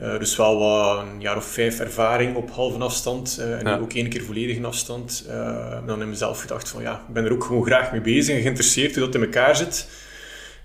Uh, 0.00 0.18
dus 0.18 0.36
wel 0.36 0.58
wat 0.58 0.98
een 0.98 1.20
jaar 1.20 1.36
of 1.36 1.44
vijf 1.44 1.80
ervaring 1.80 2.36
op 2.36 2.50
halve 2.50 2.78
afstand 2.78 3.36
uh, 3.40 3.58
en 3.58 3.66
ja. 3.66 3.78
ook 3.78 3.92
één 3.92 4.08
keer 4.08 4.22
volledige 4.22 4.66
afstand. 4.66 5.24
Uh, 5.28 5.78
dan 5.86 6.02
in 6.02 6.08
mezelf 6.08 6.40
gedacht 6.40 6.68
van 6.68 6.82
ja, 6.82 7.04
ik 7.08 7.14
ben 7.14 7.24
er 7.24 7.32
ook 7.32 7.44
gewoon 7.44 7.64
graag 7.64 7.92
mee 7.92 8.00
bezig 8.00 8.34
en 8.34 8.42
geïnteresseerd 8.42 8.94
hoe 8.94 9.04
dat 9.04 9.14
in 9.14 9.22
elkaar 9.22 9.56
zit. 9.56 9.88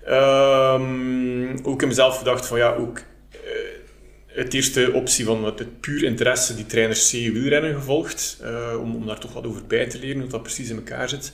Um, 0.10 1.66
ook 1.66 1.82
in 1.82 1.88
mezelf 1.88 2.18
gedacht 2.18 2.46
van 2.46 2.58
ja, 2.58 2.74
ook 2.74 3.02
het 4.28 4.54
eerste 4.54 4.92
optie 4.94 5.26
van 5.26 5.46
het 5.46 5.80
puur 5.80 6.04
interesse, 6.04 6.56
die 6.56 6.66
trainer 6.66 6.96
C 6.96 7.12
wielrennen 7.12 7.74
gevolgd, 7.74 8.42
om, 8.80 8.96
om 8.96 9.06
daar 9.06 9.20
toch 9.20 9.34
wat 9.34 9.46
over 9.46 9.66
bij 9.66 9.88
te 9.88 10.00
leren, 10.00 10.22
hoe 10.22 10.30
dat 10.30 10.44
precies 10.44 10.70
in 10.70 10.76
elkaar 10.76 11.10
zit. 11.10 11.32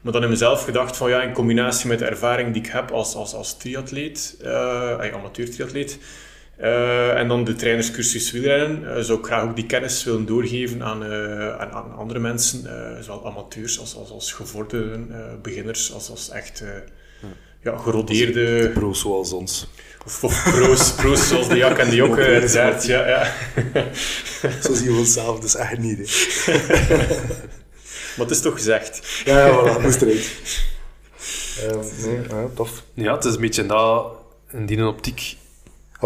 Maar 0.00 0.12
dan 0.12 0.22
in 0.22 0.28
mezelf 0.28 0.64
gedacht 0.64 0.96
van 0.96 1.10
ja, 1.10 1.22
in 1.22 1.32
combinatie 1.32 1.88
met 1.88 1.98
de 1.98 2.04
ervaring 2.04 2.52
die 2.52 2.62
ik 2.62 2.68
heb 2.68 2.90
als, 2.90 3.14
als, 3.14 3.34
als 3.34 3.56
triatleet, 3.56 4.36
amateur 5.12 5.50
triatleet, 5.50 5.98
uh, 6.60 7.18
en 7.18 7.28
dan 7.28 7.44
de 7.44 7.54
trainerscursus 7.54 8.30
wielrennen. 8.30 8.82
Uh, 8.82 9.02
zou 9.02 9.18
ik 9.18 9.24
graag 9.24 9.42
ook 9.42 9.56
die 9.56 9.66
kennis 9.66 10.04
willen 10.04 10.26
doorgeven 10.26 10.82
aan, 10.82 11.02
uh, 11.02 11.56
aan, 11.56 11.70
aan, 11.70 11.96
andere 11.96 12.18
mensen, 12.18 12.62
zowel 13.04 13.26
amateurs 13.26 13.80
als, 13.80 13.96
als, 13.96 14.10
als 14.10 14.32
gevorderden, 14.32 15.10
beginners, 15.42 15.92
als, 15.92 16.10
als 16.10 16.30
echt 16.30 16.64
ja, 17.62 17.76
gerodeerde... 17.76 18.60
De 18.60 18.70
pro's 18.74 19.00
zoals 19.00 19.32
ons. 19.32 19.68
Of, 20.04 20.24
of 20.24 20.42
pro's, 20.42 20.92
pro's 20.92 21.28
zoals 21.28 21.48
de 21.48 21.56
Jak 21.56 21.78
en 21.78 21.90
de 21.90 21.96
Jokke, 21.96 22.24
uiteraard. 22.24 22.86
Ja, 22.86 23.08
ja. 23.08 23.32
Zo 24.62 24.74
zien 24.74 24.92
we 24.92 24.98
onszelf 24.98 25.40
dus 25.40 25.56
echt 25.56 25.78
niet. 25.78 25.98
maar 28.16 28.26
het 28.26 28.30
is 28.30 28.40
toch 28.40 28.54
gezegd. 28.54 29.22
Ja, 29.24 29.46
ja 29.46 29.52
voilà, 29.52 29.82
moest 29.82 30.02
eruit. 30.02 30.30
nee, 32.04 32.20
ja, 32.28 32.46
tof. 32.54 32.82
Ja, 32.94 33.14
het 33.14 33.24
is 33.24 33.34
een 33.34 33.40
beetje 33.40 33.66
dat, 33.66 34.12
in 34.52 34.66
die 34.66 34.86
optiek 34.86 35.36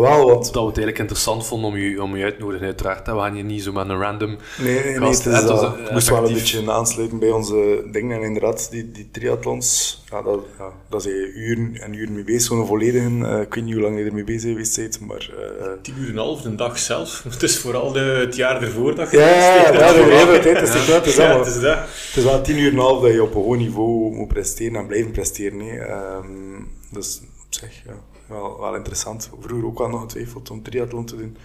wel, 0.00 0.26
wat... 0.26 0.44
Dat 0.44 0.52
we 0.52 0.58
het 0.58 0.76
eigenlijk 0.76 0.99
interessant 0.99 1.46
vonden 1.46 1.70
om 1.70 1.76
je, 1.76 2.02
om 2.02 2.16
je 2.16 2.25
uit 2.25 2.37
te 2.37 2.42
nodigen, 2.42 2.66
uiteraard. 2.66 3.06
We 3.06 3.12
gaan 3.12 3.34
hier 3.34 3.44
niet 3.44 3.62
zo 3.62 3.72
met 3.72 3.88
een 3.88 4.00
random 4.00 4.37
Nee, 4.58 4.75
nee, 4.75 4.99
nee 4.99 5.08
het, 5.08 5.18
is, 5.18 5.25
het 5.25 5.50
uh, 5.50 5.90
moest 5.90 6.08
wel 6.08 6.26
een 6.26 6.32
beetje 6.32 6.72
aansluiten 6.72 7.18
bij 7.18 7.30
onze 7.30 7.84
dingen. 7.90 8.16
En 8.16 8.22
inderdaad, 8.22 8.70
die, 8.70 8.90
die 8.90 9.08
triathlons, 9.12 10.02
ja, 10.11 10.22
dat, 10.22 10.40
ja, 10.58 10.72
daar 10.88 11.00
zijn 11.00 11.14
je 11.14 11.32
uren 11.32 11.76
en 11.80 11.94
uren 11.94 12.14
mee 12.14 12.25
bezig. 12.25 12.42
Zo'n 12.42 12.66
volledige, 12.66 13.08
uh, 13.08 13.40
ik 13.40 13.54
weet 13.54 13.64
niet 13.64 13.75
hoe 13.75 13.82
lang 13.82 13.99
je 13.99 14.04
ermee 14.04 14.25
bezig 14.25 14.50
geweest 14.50 14.76
bent, 14.76 15.00
maar... 15.00 15.30
Uh, 15.61 15.66
Tien 15.82 15.94
uur 15.99 16.08
en 16.08 16.12
een 16.12 16.18
half, 16.18 16.42
de 16.42 16.54
dag 16.54 16.78
zelf. 16.78 17.22
Het 17.30 17.42
is 17.42 17.58
vooral 17.58 17.92
de, 17.92 18.00
het 18.00 18.37
jaar 18.37 18.62
ervoor 18.62 18.94
dat 18.94 19.11
je... 19.11 19.16
Ja, 19.16 19.26
ja, 19.26 19.72
ja, 19.72 19.92
de 19.92 20.02
hele 20.02 20.38
tijd 20.38 20.62
is 20.62 20.75
het 20.75 20.87
ja, 20.87 20.94
het 20.94 21.06
is, 21.06 21.16
ja, 21.16 21.38
het 21.38 21.46
is 21.46 21.61
dat. 21.61 21.78
Het 21.78 22.16
is 22.16 22.25
wel 22.25 22.40
tien 22.40 22.58
uur 22.58 22.70
en 22.70 22.72
een 22.72 22.80
half 22.80 23.02
dat 23.02 23.12
je 23.12 23.22
op 23.22 23.34
een 23.34 23.42
hoog 23.42 23.56
niveau 23.56 24.14
moet 24.14 24.28
presteren 24.28 24.76
en 24.76 24.87
blijven 24.87 25.11
presteren. 25.11 25.61
Um, 25.61 26.68
dus 26.90 27.20
op 27.46 27.54
zich, 27.54 27.82
ja 27.84 28.12
wel, 28.32 28.60
wel 28.60 28.74
interessant. 28.74 29.30
Vroeger 29.40 29.66
ook 29.66 29.78
wel 29.78 29.88
nog 29.88 30.00
getwijfeld 30.00 30.50
om 30.50 30.62
triathlon 30.62 31.04
te 31.04 31.16
doen. 31.16 31.36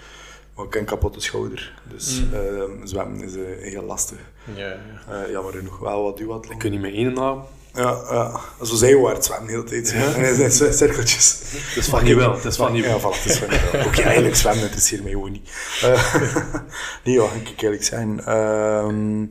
Maar 0.55 0.65
ik 0.65 0.73
heb 0.73 0.81
een 0.81 0.87
kapotte 0.87 1.19
schouder. 1.19 1.73
Dus 1.89 2.21
mm. 2.21 2.33
uh, 2.33 2.63
zwemmen 2.83 3.23
is 3.23 3.35
uh, 3.35 3.43
heel 3.59 3.83
lastig. 3.83 4.17
Ja, 4.55 4.67
ja. 4.67 5.23
Uh, 5.23 5.31
jammer 5.31 5.53
genoeg 5.53 5.79
wel 5.79 6.03
wat 6.03 6.17
duathlon. 6.17 6.57
Kun 6.57 6.73
je 6.73 6.79
met 6.79 6.93
één 6.93 7.13
naam? 7.13 7.43
Ja, 7.73 8.01
ja. 8.09 8.65
zo 8.65 8.75
zijwaarts 8.75 9.27
zwemmen 9.27 9.47
de 9.47 9.53
hele 9.53 9.63
tijd. 9.63 9.91
Ja. 9.91 10.13
En 10.23 10.51
zijn 10.51 10.73
cirkeltjes. 10.73 11.39
Dat 11.75 11.83
is 11.83 11.89
van 11.89 12.05
je 12.05 12.15
wel. 12.15 12.31
Dat 12.31 12.45
is 12.45 12.55
van 12.55 12.75
je 12.75 12.83
Ja, 12.83 12.99
van, 12.99 13.11
het 13.11 13.25
is 13.25 13.37
van 13.37 13.49
je 13.49 13.69
wel. 13.71 13.85
Ook 13.85 13.97
eigenlijk 13.97 14.35
zwemmen 14.35 14.63
interesseert 14.63 15.03
mij 15.03 15.11
gewoon 15.11 15.31
niet. 15.31 15.49
Uh, 15.83 16.15
nee, 17.03 17.19
wat 17.19 17.29
kan 17.29 17.41
ik 17.41 17.61
eerlijk 17.61 17.83
zijn. 17.83 18.19
Uh, 18.27 19.27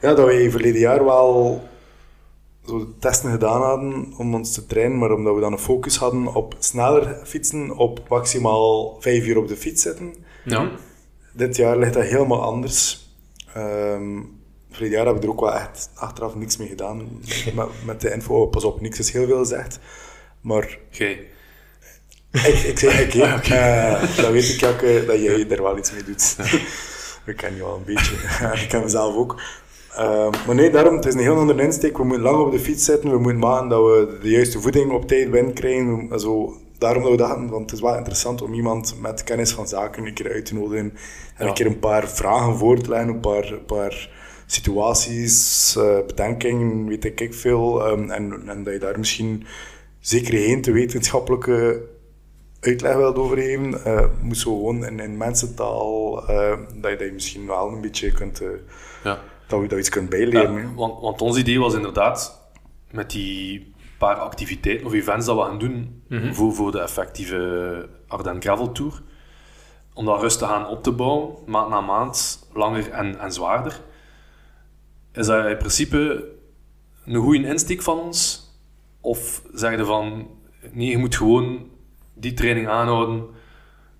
ja, 0.00 0.14
dat 0.14 0.26
wij 0.26 0.50
verleden 0.50 0.80
jaar 0.80 1.04
wel 1.04 1.62
zo 2.66 2.78
de 2.78 2.98
testen 2.98 3.30
gedaan 3.30 3.62
hadden 3.62 4.12
om 4.16 4.34
ons 4.34 4.54
te 4.54 4.66
trainen, 4.66 4.98
maar 4.98 5.12
omdat 5.12 5.34
we 5.34 5.40
dan 5.40 5.52
een 5.52 5.58
focus 5.58 5.96
hadden 5.96 6.34
op 6.34 6.56
sneller 6.58 7.20
fietsen, 7.24 7.76
op 7.76 8.08
maximaal 8.08 8.96
vijf 9.00 9.26
uur 9.26 9.38
op 9.38 9.48
de 9.48 9.56
fiets 9.56 9.82
zitten. 9.82 10.14
Ja. 10.44 10.70
Dit 11.32 11.56
jaar 11.56 11.78
ligt 11.78 11.94
dat 11.94 12.02
helemaal 12.02 12.42
anders. 12.42 13.08
Um, 13.56 14.40
vorig 14.70 14.90
jaar 14.92 15.04
hebben 15.04 15.22
we 15.22 15.28
er 15.28 15.34
ook 15.34 15.40
wel 15.40 15.54
echt 15.54 15.90
achteraf 15.94 16.34
niks 16.34 16.56
mee 16.56 16.68
gedaan 16.68 17.08
met, 17.54 17.66
met 17.84 18.00
de 18.00 18.12
info. 18.12 18.34
Oh, 18.34 18.50
pas 18.50 18.64
op, 18.64 18.80
niks 18.80 18.98
is 18.98 19.12
heel 19.12 19.26
veel 19.26 19.38
gezegd. 19.38 19.78
Maar... 20.40 20.78
Okay. 20.94 21.26
Ik, 22.32 22.58
ik 22.62 22.78
zeg 22.78 23.00
ik, 23.00 23.12
ja. 23.22 23.42
Eh, 23.42 24.16
dat 24.16 24.30
weet 24.30 24.48
ik 24.48 24.68
ook, 24.68 25.06
dat 25.06 25.22
jij 25.22 25.48
er 25.48 25.62
wel 25.62 25.78
iets 25.78 25.92
mee 25.92 26.04
doet. 26.04 26.36
ik 27.26 27.36
ken 27.36 27.54
je 27.54 27.62
wel 27.62 27.76
een 27.76 27.94
beetje. 27.94 28.14
ik 28.62 28.68
ken 28.68 28.82
mezelf 28.82 29.14
ook. 29.14 29.40
Uh, 29.98 30.28
maar 30.46 30.54
nee, 30.54 30.70
daarom, 30.70 30.94
het 30.96 31.06
is 31.06 31.14
een 31.14 31.20
heel 31.20 31.36
andere 31.36 31.62
insteek. 31.62 31.96
We 31.96 32.04
moeten 32.04 32.22
lang 32.24 32.38
op 32.38 32.50
de 32.52 32.58
fiets 32.58 32.84
zitten. 32.84 33.10
We 33.10 33.18
moeten 33.18 33.38
maken 33.40 33.68
dat 33.68 33.82
we 33.84 34.18
de 34.22 34.28
juiste 34.30 34.60
voeding 34.60 34.90
op 34.92 35.08
tijd 35.08 35.30
binnenkrijgen. 35.30 36.20
Zo, 36.20 36.56
daarom 36.78 37.02
dat 37.02 37.10
we 37.10 37.16
dachten, 37.16 37.48
want 37.48 37.62
het 37.70 37.72
is 37.72 37.80
wel 37.80 37.96
interessant 37.96 38.42
om 38.42 38.54
iemand 38.54 38.94
met 39.00 39.24
kennis 39.24 39.52
van 39.52 39.68
zaken 39.68 40.06
een 40.06 40.14
keer 40.14 40.32
uit 40.32 40.46
te 40.46 40.54
nodigen. 40.54 40.92
En 41.36 41.44
Ja. 41.44 41.46
een 41.46 41.54
keer 41.54 41.66
een 41.66 41.78
paar 41.78 42.08
vragen 42.08 42.56
voor 42.56 42.80
te 42.80 42.88
leggen, 42.90 43.08
een 43.08 43.20
paar, 43.20 43.52
een 43.52 43.64
paar 43.64 44.08
situaties, 44.46 45.74
eh, 45.76 45.96
bedenkingen, 46.06 46.86
weet 46.88 47.20
ik, 47.20 47.34
veel. 47.34 47.86
Ehm, 47.86 48.10
en, 48.10 48.42
en 48.48 48.62
dat 48.62 48.72
je 48.72 48.78
daar 48.78 48.98
misschien 48.98 49.46
zeker 50.00 50.32
geen 50.38 50.62
te 50.62 50.72
wetenschappelijke 50.72 51.82
uitleg 52.60 52.96
wilt 52.96 53.16
over 53.16 53.36
geven. 53.36 53.84
eh 53.84 54.04
moet 54.22 54.38
zo 54.38 54.56
gewoon 54.56 54.84
in, 54.86 55.00
in 55.00 55.16
mensentaal, 55.16 56.26
eh, 56.28 56.48
dat, 56.74 56.90
je, 56.90 56.96
dat 56.96 57.06
je 57.06 57.12
misschien 57.12 57.46
wel 57.46 57.68
een 57.68 57.80
beetje 57.80 58.12
kunt, 58.12 58.42
Ja. 59.04 59.20
Dat 59.46 59.62
je 59.62 59.68
dat 59.68 59.78
iets 59.78 59.88
kunt 59.88 60.08
bijleren. 60.08 60.52
Ja, 60.52 60.74
want, 60.74 61.00
want 61.00 61.22
ons 61.22 61.38
idee 61.38 61.60
was 61.60 61.74
inderdaad 61.74 62.50
met 62.90 63.10
die 63.10 63.74
paar 63.98 64.16
activiteiten 64.16 64.86
of 64.86 64.92
events 64.92 65.26
dat 65.26 65.36
we 65.36 65.42
gaan 65.42 65.58
doen 65.58 66.02
voor, 66.32 66.54
voor 66.54 66.72
de 66.72 66.80
effectieve 66.80 67.88
Ardennes 68.08 68.44
Gravel 68.44 68.72
Tour. 68.72 69.02
Om 69.94 70.04
dat 70.04 70.20
rustig 70.20 70.48
aan 70.48 70.68
op 70.68 70.82
te 70.82 70.92
bouwen, 70.92 71.34
maand 71.46 71.68
na 71.68 71.80
maand, 71.80 72.46
langer 72.52 72.90
en, 72.90 73.18
en 73.18 73.32
zwaarder. 73.32 73.80
Is 75.12 75.26
dat 75.26 75.46
in 75.46 75.56
principe 75.56 76.28
een 77.04 77.22
goede 77.22 77.46
insteek 77.46 77.82
van 77.82 77.98
ons? 77.98 78.50
Of 79.00 79.42
zeg 79.54 79.76
je 79.76 79.84
van, 79.84 80.30
nee, 80.72 80.88
je 80.88 80.98
moet 80.98 81.16
gewoon 81.16 81.70
die 82.14 82.34
training 82.34 82.68
aanhouden 82.68 83.26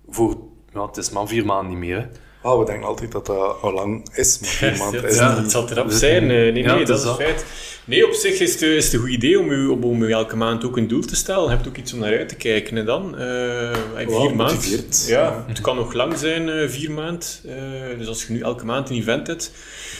voor, 0.07 0.37
ja, 0.73 0.85
het 0.85 0.97
is 0.97 1.09
maar 1.09 1.27
vier 1.27 1.45
maanden 1.45 1.69
niet 1.69 1.79
meer. 1.79 1.97
Hè. 1.97 2.07
Ah, 2.41 2.59
we 2.59 2.65
denken 2.65 2.87
altijd 2.87 3.11
dat 3.11 3.25
dat 3.25 3.55
al 3.61 3.73
lang 3.73 4.07
is, 4.13 4.39
maar 4.39 4.49
vier 4.59 4.77
maanden 4.77 5.05
is 5.05 5.15
ja, 5.15 5.29
niet. 5.33 5.37
het 5.41 5.51
zal 5.51 5.69
erop 5.69 5.91
zijn. 5.91 6.21
eh, 6.21 6.27
Nee, 6.27 6.51
nee, 6.51 6.63
Ja, 6.63 6.77
dat 6.77 6.89
is 6.89 6.95
is 6.95 7.03
dat. 7.03 7.15
feit. 7.15 7.45
Nee, 7.85 8.05
op 8.07 8.13
zich 8.13 8.39
is 8.39 8.51
het, 8.53 8.61
is 8.61 8.83
het 8.85 8.93
een 8.93 8.99
goed 8.99 9.09
idee 9.09 9.39
om 9.39 9.49
u, 9.51 9.67
om, 9.67 9.83
om 9.83 10.01
u 10.03 10.11
elke 10.11 10.35
maand 10.35 10.65
ook 10.65 10.77
een 10.77 10.87
doel 10.87 11.01
te 11.01 11.15
stellen. 11.15 11.43
Je 11.43 11.49
hebt 11.55 11.67
ook 11.67 11.77
iets 11.77 11.93
om 11.93 11.99
naar 11.99 12.17
uit 12.17 12.29
te 12.29 12.35
kijken. 12.35 12.77
En 12.77 12.85
dan, 12.85 13.17
eh, 13.17 13.75
vier 13.95 14.07
maanden. 14.07 14.35
motiveert. 14.35 15.05
Ja, 15.07 15.45
het 15.47 15.61
kan 15.61 15.75
nog 15.75 15.93
lang 15.93 16.17
zijn, 16.17 16.49
eh, 16.49 16.69
vier 16.69 16.91
maand. 16.91 17.41
Eh, 17.47 17.53
dus 17.97 18.07
als 18.07 18.25
je 18.27 18.33
nu 18.33 18.41
elke 18.41 18.65
maand 18.65 18.89
een 18.89 18.95
event 18.95 19.27
hebt. 19.27 19.51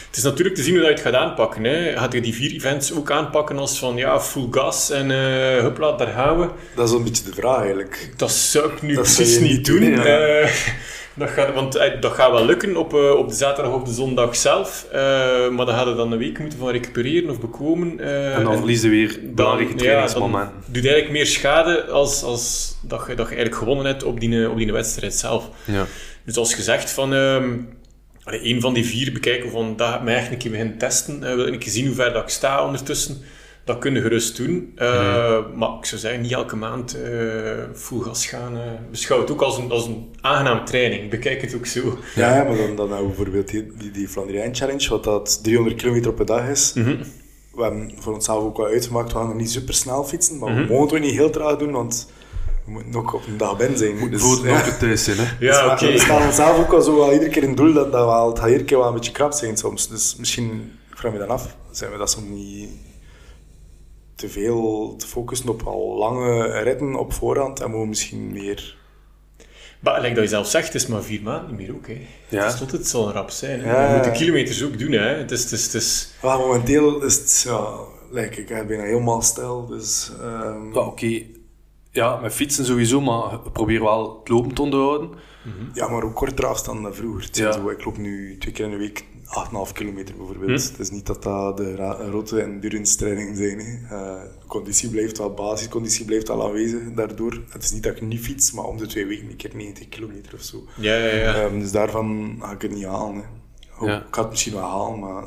Het 0.07 0.17
is 0.17 0.23
natuurlijk 0.23 0.55
te 0.55 0.63
zien 0.63 0.73
hoe 0.73 0.81
dat 0.83 0.89
je 0.97 1.03
het 1.03 1.13
gaat 1.13 1.21
aanpakken. 1.23 1.63
Hè. 1.63 1.97
Gaat 1.97 2.13
je 2.13 2.21
die 2.21 2.33
vier 2.33 2.51
events 2.53 2.93
ook 2.93 3.11
aanpakken 3.11 3.57
als 3.57 3.79
van 3.79 3.95
ja, 3.97 4.19
full 4.21 4.47
gas 4.51 4.89
en 4.89 5.11
eh 5.11 5.61
hupla, 5.63 5.91
daar 5.91 6.07
gaan 6.07 6.39
we. 6.39 6.47
Dat 6.75 6.87
is 6.89 6.93
een 6.95 7.03
beetje 7.03 7.23
de 7.23 7.33
vraag 7.33 7.57
eigenlijk. 7.59 8.13
Dat 8.17 8.31
zou 8.31 8.71
ik 8.71 8.81
nu 8.81 8.93
Dat 8.93 9.03
precies 9.03 9.39
niet 9.39 9.51
niet 9.51 9.65
doen. 9.65 9.79
doen, 9.79 9.91
ja. 9.91 10.47
Dat 11.17 11.29
gaat, 11.29 11.53
want 11.53 11.75
eh, 11.75 12.01
dat 12.01 12.11
gaat 12.11 12.31
wel 12.31 12.45
lukken 12.45 12.75
op, 12.75 12.93
eh, 12.93 13.11
op 13.11 13.29
de 13.29 13.35
zaterdag 13.35 13.73
of 13.73 13.83
de 13.83 13.93
zondag 13.93 14.35
zelf. 14.35 14.87
eh, 14.91 14.99
maar 15.49 15.65
dan 15.65 15.75
gaat 15.75 15.87
je 15.87 15.95
dan 15.95 16.11
een 16.11 16.17
week 16.17 16.39
moeten 16.39 16.59
van 16.59 16.69
recupereren 16.69 17.29
of 17.29 17.39
bekomen. 17.39 17.99
En 17.99 18.43
dan 18.43 18.51
en 18.51 18.57
verliezen 18.57 18.89
we 18.89 18.95
weer 18.95 19.19
belangrijke 19.23 19.73
ja, 19.73 19.79
trainingsmomenten. 19.79 20.51
dan 20.63 20.73
doet 20.73 20.85
eigenlijk 20.85 21.13
meer 21.13 21.25
schade 21.25 21.85
als, 21.85 22.23
als 22.23 22.75
dat, 22.81 23.03
je, 23.07 23.15
dat 23.15 23.29
je 23.29 23.35
eigenlijk 23.35 23.55
gewonnen 23.55 23.85
hebt 23.85 24.03
op 24.03 24.19
die, 24.19 24.49
op 24.49 24.57
die 24.57 24.71
wedstrijd 24.71 25.13
zelf. 25.13 25.49
Ja. 25.65 25.85
Dus 26.25 26.37
als 26.37 26.53
gezegd 26.53 26.91
van... 26.91 27.13
ehm 27.13 27.53
een 28.29 28.61
van 28.61 28.73
die 28.73 28.85
vier 28.85 29.11
bekijken 29.11 29.51
van 29.51 29.75
dat 29.75 29.89
gaat 29.89 30.03
mij 30.03 30.15
echt 30.15 30.31
een 30.31 30.37
keer 30.37 30.51
beginnen 30.51 30.77
testen. 30.77 31.19
wil 31.19 31.47
ik 31.47 31.63
zien 31.67 31.85
hoe 31.85 31.95
ver 31.95 32.13
dat 32.13 32.23
ik 32.23 32.29
sta 32.29 32.65
ondertussen. 32.65 33.21
Dat 33.67 33.77
kun 33.79 33.93
je 33.93 34.01
gerust 34.01 34.37
doen. 34.37 34.71
Eh, 34.75 35.37
Maar 35.55 35.69
ik 35.79 35.85
zou 35.85 36.01
zeggen, 36.01 36.21
niet 36.21 36.31
elke 36.31 36.55
maand 36.55 37.01
eh 37.01 37.11
full 37.75 37.99
gas 38.01 38.25
gaan. 38.25 38.57
eh 38.57 38.63
beschouw 38.91 39.19
het 39.19 39.31
ook 39.31 39.41
als 39.41 39.57
een, 39.57 39.71
als 39.71 39.85
een 39.85 40.07
aangenaam 40.21 40.65
training. 40.65 41.09
Bekijk 41.09 41.41
het 41.41 41.55
ook 41.55 41.65
zo. 41.65 41.97
Ja, 42.15 42.35
ja, 42.35 42.43
maar 42.43 42.57
dan, 42.57 42.75
dan 42.75 42.87
hebben 42.89 42.97
we 43.09 43.15
bijvoorbeeld 43.15 43.47
die, 43.47 43.67
die, 43.77 43.91
die 43.91 44.07
Flandrijn 44.07 44.55
Challenge, 44.55 44.89
wat 44.89 45.03
dat 45.03 45.39
300 45.43 45.75
kilometer 45.77 46.11
op 46.11 46.19
een 46.19 46.25
dag 46.25 46.47
is. 46.49 46.73
We 47.53 47.63
hebben 47.63 47.91
voor 47.99 48.13
onszelf 48.13 48.43
ook 48.43 48.57
wel 48.57 48.65
uitgemaakt, 48.65 49.11
we 49.11 49.17
gaan 49.17 49.29
er 49.29 49.35
niet 49.35 49.51
super 49.51 49.73
snel 49.73 50.03
fietsen, 50.03 50.37
maar 50.37 50.55
we 50.55 50.61
mogen 50.61 50.81
het 50.85 50.93
ook 50.93 50.99
niet 50.99 51.15
heel 51.15 51.29
traag 51.29 51.57
doen, 51.57 51.71
want 51.71 52.11
we 52.65 52.71
moeten 52.71 52.95
ook 52.95 53.13
op 53.13 53.27
een 53.27 53.37
dag 53.37 53.57
binnen 53.57 53.77
zijn. 53.77 54.09
Dus, 54.11 54.21
Voor 54.21 54.47
ja. 54.47 54.53
het 54.55 54.73
ook 54.73 54.79
thuis 54.79 55.03
zijn, 55.03 55.17
hè. 55.17 55.23
Ja, 55.39 55.63
Dus 55.63 55.71
oké. 55.71 55.85
we- 55.85 55.91
We 55.91 55.99
stellen 55.99 56.25
onszelf 56.25 56.59
ook 56.59 56.73
al 56.73 56.81
zo 56.81 56.95
wel 56.95 57.13
iedere 57.13 57.31
keer 57.31 57.43
een 57.43 57.55
doel 57.55 57.73
dat, 57.73 57.91
dat 57.91 58.05
wel, 58.05 58.27
het 58.29 58.39
gaat 58.39 58.47
iedere 58.47 58.65
keer 58.65 58.77
wel 58.77 58.87
een 58.87 58.93
beetje 58.93 59.11
krap 59.11 59.31
zijn 59.33 59.57
soms. 59.57 59.87
Dus 59.89 60.15
misschien, 60.15 60.71
ik 60.91 60.97
vraag 60.97 61.11
me 61.11 61.17
dan 61.19 61.29
af, 61.29 61.55
zijn 61.71 61.91
we 61.91 61.97
dat 61.97 62.11
soms 62.11 62.27
niet 62.29 62.69
te 64.17 64.29
veel 64.29 64.95
te 64.97 65.07
focussen 65.07 65.49
op 65.49 65.61
al 65.61 65.97
lange 65.97 66.59
ritten 66.59 66.95
op 66.95 67.13
voorhand 67.13 67.59
en 67.59 67.71
we 67.71 67.85
misschien 67.87 68.31
meer... 68.31 68.75
Maar 69.79 70.01
like 70.01 70.13
dat 70.13 70.23
je 70.23 70.29
zelf 70.29 70.47
zegt, 70.47 70.65
het 70.65 70.75
is 70.75 70.87
maar 70.87 71.03
vier 71.03 71.21
maanden 71.21 71.49
niet 71.55 71.67
meer 71.67 71.75
ook. 71.75 71.87
Hè. 71.87 72.07
Ja. 72.29 72.43
Het, 72.43 72.53
is 72.53 72.59
tot, 72.59 72.71
het 72.71 72.87
zal 72.87 73.07
een 73.07 73.13
rap 73.13 73.29
zijn. 73.29 73.61
Hè. 73.61 73.71
Ja. 73.71 73.89
Je 73.89 73.95
moet 73.95 74.03
de 74.03 74.11
kilometers 74.11 74.63
ook 74.63 74.79
doen. 74.79 74.91
Hè. 74.91 75.07
Het 75.15 75.31
is, 75.31 75.43
het 75.43 75.51
is, 75.51 75.63
het 75.63 75.73
is, 75.73 76.13
Ja, 76.21 76.37
momenteel 76.37 77.01
is 77.03 77.15
het, 77.15 77.43
ja, 77.47 77.77
lijk 78.11 78.37
ik, 78.37 78.49
ik 78.49 78.67
ben 78.67 78.79
helemaal 78.83 79.21
stil, 79.21 79.65
dus... 79.65 80.11
ehm, 80.21 80.73
Ja, 80.73 80.79
oké. 80.79 81.21
Ja, 81.91 82.15
met 82.15 82.33
fietsen 82.33 82.65
sowieso, 82.65 83.01
maar 83.01 83.39
probeer 83.53 83.83
wel 83.83 84.19
het 84.19 84.29
lopen 84.29 84.53
te 84.53 84.61
onderhouden. 84.61 85.09
Ja, 85.73 85.87
maar 85.87 86.03
ook 86.03 86.15
kortere 86.15 86.47
afstand 86.47 86.83
dan 86.83 86.93
vroeger. 86.93 87.29
Ja. 87.31 87.51
zo, 87.51 87.69
ik 87.69 87.85
loop 87.85 87.97
nu 87.97 88.37
twee 88.37 88.53
keer 88.53 88.65
in 88.65 88.71
de 88.71 88.77
week 88.77 89.05
8,5 89.27 89.73
kilometer 89.73 90.15
bijvoorbeeld. 90.15 90.69
Het 90.69 90.79
is 90.79 90.89
niet 90.89 91.05
dat 91.05 91.23
dat 91.23 91.57
de 91.57 91.75
rotte 92.09 92.41
endurance 92.41 92.97
trainingen 92.97 93.35
zijn. 93.35 93.59
Eh, 93.89 94.21
conditie 94.47 94.89
blijft 94.89 95.17
wel, 95.17 95.33
basisconditie 95.33 96.05
blijft 96.05 96.27
wel 96.27 96.45
aanwezig 96.45 96.93
daardoor. 96.95 97.41
Het 97.49 97.63
is 97.63 97.71
niet 97.71 97.83
dat 97.83 97.95
ik 97.95 98.01
niet 98.01 98.21
fiets, 98.21 98.51
maar 98.51 98.65
om 98.65 98.77
de 98.77 98.85
twee 98.87 99.05
weken 99.05 99.29
een 99.29 99.35
keer 99.35 99.55
90 99.55 99.89
kilometer 99.89 100.33
of 100.33 100.41
zo. 100.41 100.63
ja, 100.75 100.95
ja, 100.95 101.15
ja. 101.15 101.33
Ehm, 101.33 101.59
dus 101.59 101.71
daarvan 101.71 102.37
ga 102.39 102.51
ik 102.51 102.61
het 102.61 102.71
niet 102.71 102.85
halen. 102.85 103.15
Hè. 103.15 103.85
Ja. 103.85 103.97
Ik 103.97 104.15
ga 104.15 104.21
het 104.21 104.29
misschien 104.29 104.53
wel 104.53 104.63
halen, 104.63 104.99
maar 104.99 105.23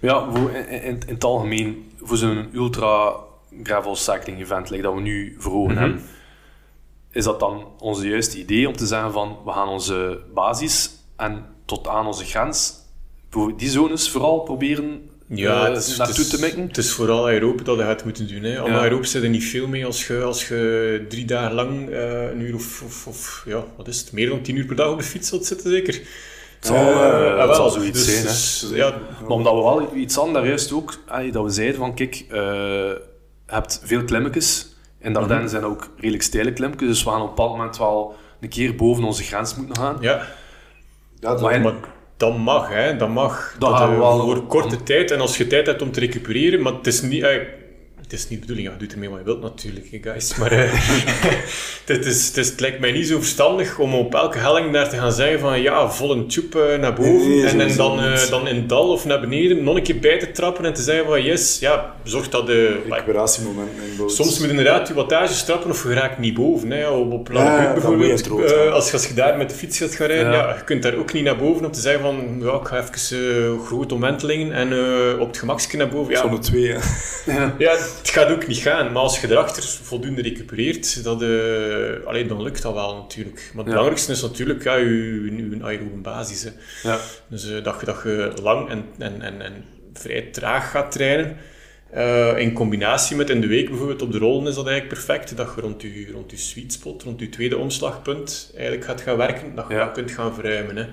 ja, 0.00 0.30
voor, 0.32 0.50
in, 0.50 0.68
in, 0.68 0.82
in 1.06 1.14
het 1.14 1.24
algemeen, 1.24 1.90
voor 2.02 2.16
zo'n 2.16 2.48
ultra 2.52 3.14
gravel 3.62 3.96
cycling 3.96 4.40
event 4.40 4.70
like 4.70 4.82
dat 4.82 4.94
we 4.94 5.00
nu 5.00 5.36
voor 5.38 5.52
ogen 5.52 5.78
hebben, 5.78 6.02
is 7.10 7.24
dat 7.24 7.40
dan 7.40 7.66
onze 7.78 8.08
juiste 8.08 8.38
idee 8.38 8.68
om 8.68 8.76
te 8.76 8.86
zeggen 8.86 9.12
van, 9.12 9.38
we 9.44 9.50
gaan 9.52 9.68
onze 9.68 10.20
basis 10.34 10.90
en 11.16 11.44
tot 11.64 11.88
aan 11.88 12.06
onze 12.06 12.24
grens, 12.24 12.74
die 13.56 13.68
zones 13.70 14.10
vooral 14.10 14.38
proberen 14.40 15.08
Ja, 15.28 15.66
eh, 15.66 15.72
het 15.74 15.86
is, 15.86 15.96
naartoe 15.96 16.16
het 16.16 16.24
is- 16.24 16.30
te 16.30 16.40
mikken. 16.40 16.66
Het 16.66 16.76
is 16.76 16.92
vooral 16.92 17.26
aeroop 17.26 17.64
dat 17.64 17.76
je 17.78 17.82
gaat 17.82 18.04
moeten 18.04 18.28
doen. 18.28 18.42
Hè. 18.42 18.52
Ja. 18.52 18.62
aeroop 18.80 19.04
zit 19.04 19.22
er 19.22 19.28
niet 19.28 19.44
veel 19.44 19.66
mee 19.68 19.86
als 19.86 20.06
je, 20.06 20.22
als 20.22 20.48
je 20.48 21.04
drie 21.08 21.24
dagen 21.24 21.54
lang 21.54 21.90
eh, 21.90 22.30
een 22.30 22.40
uur 22.40 22.54
of, 22.54 22.82
of, 22.84 23.06
of 23.06 23.42
ja, 23.46 23.64
wat 23.76 23.88
is 23.88 24.00
het, 24.00 24.12
meer 24.12 24.28
dan 24.28 24.42
tien 24.42 24.56
uur 24.56 24.66
per 24.66 24.76
dag 24.76 24.90
op 24.90 24.98
de 24.98 25.04
fiets 25.04 25.28
zult 25.28 25.46
zitten, 25.46 25.70
zeker? 25.70 25.94
Het 25.94 26.66
zal, 26.66 26.76
Eh, 26.76 26.84
ah, 26.96 27.38
het 27.38 27.46
wel, 27.46 27.54
zal 27.54 27.70
zoiets 27.70 28.04
dus- 28.04 28.12
zijn. 28.14 28.26
Hè. 28.26 28.30
dus, 28.30 28.66
ja, 28.74 28.98
Maar 29.20 29.30
omdat 29.30 29.54
we 29.54 29.60
wel 29.60 29.88
iets 29.96 30.18
aan 30.18 30.32
daar 30.32 30.46
juist 30.46 30.72
ook, 30.72 30.98
allee, 31.06 31.32
dat 31.32 31.44
we 31.44 31.50
zeiden 31.50 31.76
van 31.76 31.94
kijk, 31.94 32.24
eh, 32.28 32.38
je 32.38 33.00
hebt 33.46 33.80
veel 33.84 34.04
klimmetjes. 34.04 34.66
In 35.00 35.12
de 35.12 35.18
Ardennen 35.18 35.48
zijn 35.48 35.64
ook 35.64 35.90
redelijk 35.96 36.22
steile 36.22 36.52
klimmetjes, 36.52 36.88
dus 36.88 37.04
we 37.04 37.10
gaan 37.10 37.20
op 37.20 37.28
een 37.28 37.34
bepaald 37.34 37.56
moment 37.56 37.78
wel 37.78 38.14
een 38.40 38.48
keer 38.48 38.74
boven 38.76 39.04
onze 39.04 39.22
grens 39.22 39.54
moeten 39.56 39.76
gaan. 39.76 39.96
ja, 40.00 40.10
ja, 40.12 40.26
dat, 41.20 41.40
Maar 41.40 41.54
in- 41.54 41.62
maar 41.62 41.74
dat 42.16 42.38
mag, 42.38 42.68
hè. 42.68 42.96
Dat 42.96 43.08
mag. 43.08 43.56
Dat 43.58 43.70
Dat, 43.70 43.78
gaan 43.78 43.88
we 43.88 43.94
eh, 43.94 44.00
wel- 44.00 44.20
voor 44.20 44.46
korte 44.46 44.82
tijd. 44.82 45.10
En 45.10 45.20
als 45.20 45.36
je 45.36 45.46
tijd 45.46 45.66
hebt 45.66 45.82
om 45.82 45.92
te 45.92 46.00
recupereren, 46.00 46.62
maar 46.62 46.72
het 46.72 46.86
is 46.86 47.00
niet... 47.02 47.24
het 48.08 48.18
is 48.18 48.28
niet 48.28 48.40
de 48.40 48.46
bedoeling, 48.46 48.72
je 48.72 48.78
doet 48.78 48.92
ermee 48.92 49.08
wat 49.08 49.18
je 49.18 49.24
wilt 49.24 49.42
natuurlijk, 49.42 49.98
guys. 50.02 50.36
Maar 50.36 50.52
eh, 50.52 50.72
het, 51.86 52.06
is, 52.06 52.26
het, 52.26 52.36
is, 52.36 52.48
het 52.48 52.60
lijkt 52.60 52.80
mij 52.80 52.92
niet 52.92 53.06
zo 53.06 53.18
verstandig 53.18 53.78
om 53.78 53.94
op 53.94 54.14
elke 54.14 54.38
helling 54.38 54.72
daar 54.72 54.88
te 54.88 54.96
gaan 54.96 55.12
zeggen 55.12 55.40
van 55.40 55.60
ja, 55.60 55.90
vol 55.90 56.12
een 56.12 56.26
tube 56.26 56.62
eh, 56.62 56.78
naar 56.78 56.94
boven. 56.94 57.28
Nee, 57.28 57.46
en, 57.46 57.60
en 57.60 57.76
dan, 57.76 58.00
eh, 58.00 58.10
niet. 58.10 58.30
dan 58.30 58.48
in 58.48 58.56
het 58.56 58.68
dal 58.68 58.88
of 58.88 59.04
naar 59.04 59.20
beneden 59.20 59.64
nog 59.64 59.76
een 59.76 59.82
keer 59.82 59.98
bij 59.98 60.18
te 60.18 60.32
trappen 60.32 60.64
en 60.64 60.74
te 60.74 60.82
zeggen 60.82 61.06
van 61.06 61.22
yes, 61.22 61.58
ja, 61.58 61.94
zorg 62.02 62.28
dat 62.28 62.46
de... 62.46 62.82
recuperatiemomenten 62.88 63.82
inbouwt. 63.90 64.12
Soms 64.12 64.38
moet 64.38 64.44
je 64.44 64.48
inderdaad 64.48 64.88
je 64.88 64.94
wattage 64.94 65.44
trappen 65.44 65.70
of 65.70 65.82
je 65.82 65.92
raakt 65.92 66.18
niet 66.18 66.34
boven. 66.34 66.70
Hè. 66.70 66.88
Op, 66.88 67.12
op 67.12 67.28
Lange 67.32 67.62
Ja, 67.62 67.72
bijvoorbeeld, 67.72 68.26
rood, 68.26 68.52
eh, 68.52 68.72
als, 68.72 68.92
als 68.92 69.06
je 69.06 69.14
daar 69.14 69.36
met 69.36 69.50
de 69.50 69.56
fiets 69.56 69.78
gaat 69.78 69.94
gaan 69.94 70.06
rijden, 70.06 70.32
Ja. 70.32 70.48
ja. 70.48 70.54
je 70.54 70.64
kunt 70.64 70.82
daar 70.82 70.94
ook 70.94 71.12
niet 71.12 71.24
naar 71.24 71.36
boven 71.36 71.64
om 71.64 71.72
te 71.72 71.80
zeggen 71.80 72.02
van 72.02 72.36
ja, 72.40 72.52
ik 72.52 72.66
ga 72.66 72.78
even 72.78 73.18
eh, 73.18 73.66
grote 73.66 73.94
omwentelingen 73.94 74.52
en 74.52 74.72
eh, 74.72 75.20
op 75.20 75.26
het 75.26 75.38
gemakje 75.38 75.76
naar 75.76 75.88
boven. 75.88 76.12
Ja, 76.12 76.20
Zone 76.20 76.38
2, 76.38 76.72
hè. 76.72 76.78
ja, 77.58 77.76
het 77.98 78.08
gaat 78.10 78.30
ook 78.30 78.46
niet 78.46 78.56
gaan. 78.58 78.92
Maar 78.92 79.02
als 79.02 79.20
je 79.20 79.30
erachter 79.30 79.62
voldoende 79.82 80.22
recupereert, 80.22 81.04
dat, 81.04 81.22
eh 81.22 82.06
alleen 82.06 82.28
dan 82.28 82.42
lukt 82.42 82.62
dat 82.62 82.74
wel 82.74 82.94
natuurlijk. 82.96 83.36
Maar 83.36 83.44
het 83.56 83.64
Ja. 83.66 83.70
belangrijkste 83.72 84.12
is 84.12 84.22
natuurlijk 84.22 84.64
ja, 84.64 84.74
je, 84.74 85.22
je 85.36 85.58
aerobe 85.64 85.96
basis. 86.02 86.42
Hè. 86.42 86.50
Ja. 86.90 86.98
Dus 87.28 87.50
eh, 87.50 87.64
dat, 87.64 87.76
je, 87.80 87.86
dat 87.86 88.00
je 88.04 88.32
lang 88.42 88.68
en, 88.68 88.84
en, 88.98 89.22
en, 89.22 89.40
en 89.40 89.64
vrij 89.92 90.22
traag 90.32 90.70
gaat 90.70 90.92
trainen. 90.92 91.36
Eh, 91.90 92.38
in 92.38 92.52
combinatie 92.52 93.16
met 93.16 93.30
in 93.30 93.40
de 93.40 93.46
week 93.46 93.68
bijvoorbeeld 93.68 94.02
op 94.02 94.12
de 94.12 94.18
rollen 94.18 94.46
is 94.48 94.54
dat 94.54 94.66
eigenlijk 94.66 94.94
perfect. 94.94 95.36
Dat 95.36 95.52
je 95.54 95.60
rond 95.60 95.82
je, 95.82 96.08
rond 96.12 96.30
je 96.30 96.36
sweet 96.36 96.72
spot, 96.72 97.02
rond 97.02 97.20
je 97.20 97.28
tweede 97.28 97.56
omslagpunt 97.56 98.50
eigenlijk 98.54 98.84
gaat 98.86 99.00
gaan 99.00 99.16
werken. 99.16 99.54
Dat 99.54 99.64
je 99.68 99.74
Ja. 99.74 99.84
dat 99.84 99.92
kunt 99.94 100.10
gaan 100.10 100.34
verruimen. 100.34 100.76
Hè. 100.76 100.84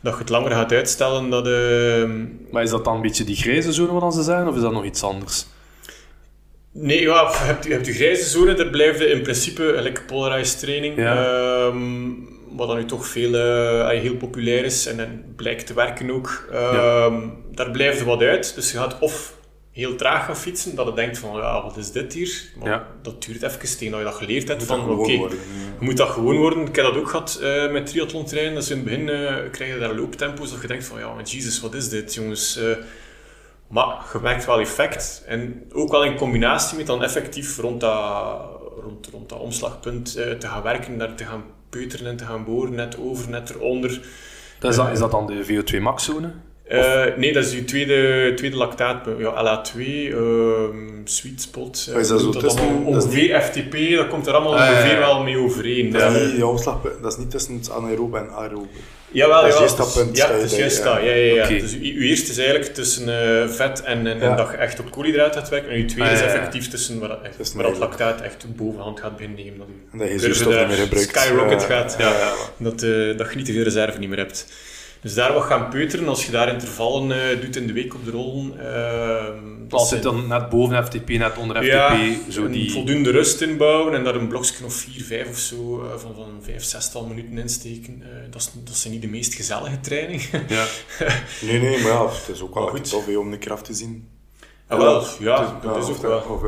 Dat 0.00 0.12
je 0.12 0.18
het 0.18 0.28
langer 0.28 0.50
gaat 0.50 0.72
uitstellen. 0.72 1.30
Dat, 1.30 1.46
eh, 1.46 2.10
Maar 2.50 2.62
is 2.62 2.70
dat 2.70 2.84
dan 2.84 2.94
een 2.94 3.02
beetje 3.02 3.24
die 3.24 3.36
grijze 3.36 3.72
zone 3.72 3.92
wat 4.00 4.14
ze 4.14 4.22
zeggen, 4.22 4.48
of 4.48 4.54
is 4.56 4.62
dat 4.62 4.72
nog 4.72 4.84
iets 4.84 5.02
anders? 5.02 5.46
Nee, 6.72 7.00
ja, 7.00 7.20
je 7.30 7.36
hebt, 7.44 7.64
je 7.64 7.72
hebt 7.72 7.84
de 7.84 7.92
grijze 7.92 8.28
zone, 8.28 8.54
daar 8.54 8.70
blijft 8.70 9.00
in 9.00 9.22
principe, 9.22 9.72
gelijk 9.76 10.06
polarized 10.06 10.58
training, 10.58 10.96
Ja. 10.96 11.24
ehm, 11.66 12.10
wat 12.50 12.68
dan 12.68 12.76
nu 12.76 12.84
toch 12.84 13.06
veel, 13.06 13.34
eh, 13.34 14.00
heel 14.00 14.16
populair 14.16 14.64
is 14.64 14.86
en, 14.86 15.00
en 15.00 15.24
blijkt 15.36 15.66
te 15.66 15.74
werken 15.74 16.10
ook. 16.10 16.48
Ehm, 16.52 17.20
Daar 17.54 17.70
blijft 17.70 18.00
er 18.00 18.06
wat 18.06 18.22
uit, 18.22 18.54
dus 18.54 18.72
je 18.72 18.78
gaat 18.78 18.98
of 18.98 19.36
heel 19.72 19.94
traag 19.96 20.24
gaan 20.24 20.36
fietsen, 20.36 20.74
dat 20.74 20.86
je 20.86 20.94
denkt 20.94 21.18
van, 21.18 21.36
ja, 21.36 21.62
wat 21.62 21.76
is 21.76 21.90
dit 21.90 22.12
hier? 22.12 22.42
Maar 22.58 22.68
Ja. 22.68 22.86
dat 23.02 23.24
duurt 23.24 23.42
even 23.42 23.58
tegen 23.78 23.90
dat 23.90 23.98
je 24.00 24.04
dat 24.06 24.14
geleerd 24.14 24.48
hebt, 24.48 24.58
Moet 24.60 24.68
van, 24.68 24.90
oké, 24.90 25.10
je 25.12 25.28
moet 25.78 25.96
dat 25.96 26.08
gewoon 26.08 26.36
worden. 26.36 26.66
Ik 26.66 26.76
heb 26.76 26.84
dat 26.84 26.96
ook 26.96 27.08
gehad 27.08 27.38
eh, 27.42 27.70
met 27.70 27.86
triathlon 27.86 28.24
trainen. 28.24 28.54
Dus 28.54 28.70
in 28.70 28.76
het 28.76 28.84
begin 28.84 29.08
eh, 29.08 29.34
krijg 29.50 29.72
je 29.74 29.78
daar 29.80 29.94
looptempo's 29.94 30.50
dat 30.50 30.60
je 30.62 30.66
denkt 30.68 30.84
van, 30.84 30.98
ja, 30.98 31.14
maar 31.14 31.24
jezus, 31.24 31.60
wat 31.60 31.74
is 31.74 31.88
dit, 31.88 32.14
jongens? 32.14 32.58
Maar 33.72 34.06
je 34.12 34.18
merkt 34.22 34.44
wel 34.46 34.60
effect. 34.60 35.22
En 35.26 35.62
ook 35.72 35.90
wel 35.90 36.04
in 36.04 36.16
combinatie 36.16 36.76
met 36.76 36.86
dan 36.86 37.02
effectief 37.02 37.58
rond 37.58 37.80
dat, 37.80 38.40
rond, 38.82 39.08
rond 39.12 39.28
dat 39.28 39.38
omslagpunt 39.38 40.16
eh, 40.16 40.30
te 40.30 40.46
gaan 40.46 40.62
werken, 40.62 40.98
daar 40.98 41.14
te 41.14 41.24
gaan 41.24 41.44
peuteren 41.70 42.06
en 42.06 42.16
te 42.16 42.24
gaan 42.24 42.44
boren, 42.44 42.74
net 42.74 42.96
over, 42.98 43.30
net 43.30 43.50
eronder. 43.50 44.00
Dat 44.58 44.70
is, 44.70 44.76
dat, 44.76 44.90
is 44.92 44.98
dat 44.98 45.10
dan 45.10 45.26
de 45.26 45.44
VO2 45.46 45.80
max 45.82 46.04
zone? 46.04 46.30
Eh, 46.64 47.04
nee, 47.16 47.32
dat 47.32 47.44
is 47.44 47.52
je 47.52 47.64
tweede, 47.64 48.32
tweede 48.34 48.56
lactaat, 48.56 49.08
ja, 49.18 49.44
LA2, 49.44 49.78
ehm 49.78 50.90
sweet 51.04 51.40
spot. 51.42 51.86
eh, 51.88 51.94
Oh, 51.94 52.00
is 52.00 52.08
dat 52.08 52.20
zo 52.20 52.30
tussen- 52.30 52.60
allemaal? 52.60 52.92
dat 52.92 53.04
FTP, 53.42 53.96
dat 53.96 54.08
komt 54.08 54.26
er 54.26 54.32
allemaal 54.32 54.58
Ah, 54.58 54.68
ongeveer 54.70 54.98
wel 54.98 55.22
mee 55.22 55.38
overeen. 55.38 55.90
Dat 55.92 56.12
is 56.12 56.22
niet, 56.22 56.34
die 56.34 56.46
omslag, 56.46 56.80
dat 57.02 57.12
is 57.12 57.18
niet 57.18 57.30
tussen 57.30 57.54
het 57.54 57.70
anaerobe 57.70 58.18
en 58.18 58.30
aerobe. 58.30 58.66
Jawel, 59.12 59.42
Dat 59.42 59.52
is 59.52 59.58
juist 59.58 59.76
dat 59.76 59.92
punt, 59.94 60.16
Ja, 60.16 60.32
dat 60.32 60.42
is 60.42 60.56
juist 60.56 60.78
ja. 60.78 60.84
dat. 60.84 61.02
Ja, 61.02 61.10
ja, 61.10 61.34
ja. 61.34 61.48
Dus 61.48 61.72
je, 61.72 61.82
je 61.94 62.00
eerste 62.08 62.30
is 62.30 62.38
eigenlijk 62.38 62.74
tussen 62.74 63.08
eh, 63.42 63.48
vet 63.48 63.82
en, 63.82 63.98
en, 64.06 64.20
en 64.20 64.28
Ja. 64.28 64.36
dat 64.36 64.50
je 64.50 64.56
echt 64.56 64.80
op 64.80 64.90
koolhydraten 64.90 65.40
gaat 65.40 65.48
werken. 65.50 65.70
En 65.70 65.78
je 65.78 65.84
tweede 65.84 66.10
Ah, 66.12 66.18
ja, 66.18 66.24
is 66.26 66.32
effectief 66.32 66.68
tussen 66.68 66.98
waar, 67.00 67.22
echt, 67.22 67.52
waar 67.52 67.62
dat 67.64 67.78
lactaat 67.78 68.20
echt 68.20 68.44
bovenhand 68.56 69.00
gaat 69.00 69.16
beginnen 69.16 69.38
nemen. 69.44 69.58
Dat 69.58 70.00
dat 70.00 70.08
je 70.10 70.18
zuurstof 70.18 70.52
daar 70.52 70.66
niet 70.68 70.76
meer 70.76 70.86
gebruikt. 70.86 71.18
Skyrocket 71.18 71.60
Ja, 71.60 71.66
gaat. 71.66 71.96
ja, 71.98 72.08
Ja, 72.10 72.18
ja. 72.18 72.32
Dat, 72.56 72.82
eh, 72.82 73.16
dat 73.18 73.30
je 73.30 73.36
niet 73.36 73.46
te 73.46 73.52
veel 73.52 73.62
reserve 73.62 73.98
niet 73.98 74.08
meer 74.08 74.18
hebt. 74.18 74.46
Dus 75.02 75.14
daar 75.14 75.32
wat 75.32 75.42
gaan 75.42 75.68
peuteren, 75.68 76.08
als 76.08 76.26
je 76.26 76.32
daar 76.32 76.48
intervallen 76.48 77.30
eh, 77.30 77.40
doet 77.40 77.56
in 77.56 77.66
de 77.66 77.72
week 77.72 77.94
op 77.94 78.04
de 78.04 78.10
rollen. 78.10 78.58
ehm, 78.58 79.38
dat 79.68 79.80
Altijd 79.80 80.02
zijn- 80.02 80.14
dan 80.14 80.26
net 80.26 80.48
boven 80.48 80.84
FTP, 80.86 81.08
net 81.08 81.36
onder 81.38 81.56
FTP. 81.56 81.66
ja, 81.66 81.98
zo 82.30 82.48
die... 82.50 82.70
voldoende 82.72 83.10
rust 83.10 83.40
inbouwen 83.40 83.94
en 83.94 84.04
daar 84.04 84.14
een 84.14 84.28
blokje 84.28 84.64
of 84.64 84.74
4, 84.74 85.04
5 85.04 85.28
of 85.28 85.38
zo 85.38 85.82
eh, 85.84 85.98
van, 85.98 86.14
van 86.14 86.38
5, 86.42 86.62
6 86.64 86.90
minuten 87.08 87.38
insteken. 87.38 88.02
Eh, 88.02 88.08
dat, 88.30 88.40
is, 88.40 88.50
dat 88.64 88.76
zijn 88.76 88.92
niet 88.92 89.02
de 89.02 89.08
meest 89.08 89.34
gezellige 89.34 89.80
training. 89.80 90.22
Ja. 90.48 90.64
Nee, 91.46 91.58
nee, 91.60 91.82
maar 91.82 91.92
ja, 91.92 92.06
het 92.08 92.28
is 92.32 92.40
ook 92.42 92.54
wel 92.54 92.66
goed. 92.66 92.90
tof 92.90 93.16
om 93.16 93.38
keer 93.38 93.52
af 93.52 93.62
te 93.62 93.74
zien. 93.74 94.08
Ah, 94.66 94.78
wel, 94.78 95.04
ja, 95.20 95.58
dat 95.62 95.76
is 95.76 95.84
of 95.88 95.96
ook 95.96 96.02
wel. 96.02 96.18
Of 96.28 96.40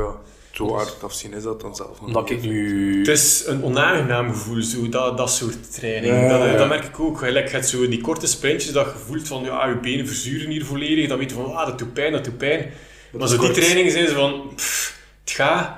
zo 0.55 0.73
hard 0.73 1.03
afzien 1.03 1.33
is 1.33 1.43
dat 1.43 1.61
dan 1.61 1.75
zelf 1.75 1.99
Omdat 1.99 2.29
ik 2.29 2.41
nu... 2.41 2.97
Het 2.97 3.07
is 3.07 3.43
een 3.45 3.63
onaangenaam 3.63 4.29
gevoel, 4.29 4.61
zo, 4.61 4.89
dat, 4.89 5.17
dat 5.17 5.31
soort 5.31 5.73
training. 5.73 6.13
Ja, 6.13 6.27
dat, 6.27 6.47
ja. 6.47 6.57
dat 6.57 6.67
merk 6.67 6.83
ik 6.83 6.99
ook. 6.99 7.17
Gelijk, 7.17 7.47
je 7.47 7.53
hebt 7.53 7.67
zo 7.67 7.87
die 7.87 8.01
korte 8.01 8.27
sprintjes 8.27 8.71
dat 8.71 8.85
je 8.85 8.99
voelt 9.05 9.27
van 9.27 9.43
ja, 9.43 9.67
je 9.67 9.77
benen 9.77 10.07
verzuren 10.07 10.49
hier 10.49 10.65
volledig. 10.65 11.07
Dan 11.07 11.17
weet 11.17 11.29
je 11.29 11.35
van 11.35 11.55
ah, 11.55 11.67
dat 11.67 11.79
doet 11.79 11.93
pijn, 11.93 12.11
dat 12.11 12.23
doet 12.23 12.37
pijn. 12.37 12.71
Maar 13.11 13.27
zo 13.27 13.37
die 13.37 13.51
trainingen 13.51 13.91
zijn 13.91 14.07
ze 14.07 14.13
van 14.13 14.51
pff, 14.55 14.99
het 15.23 15.31
gaat, 15.31 15.77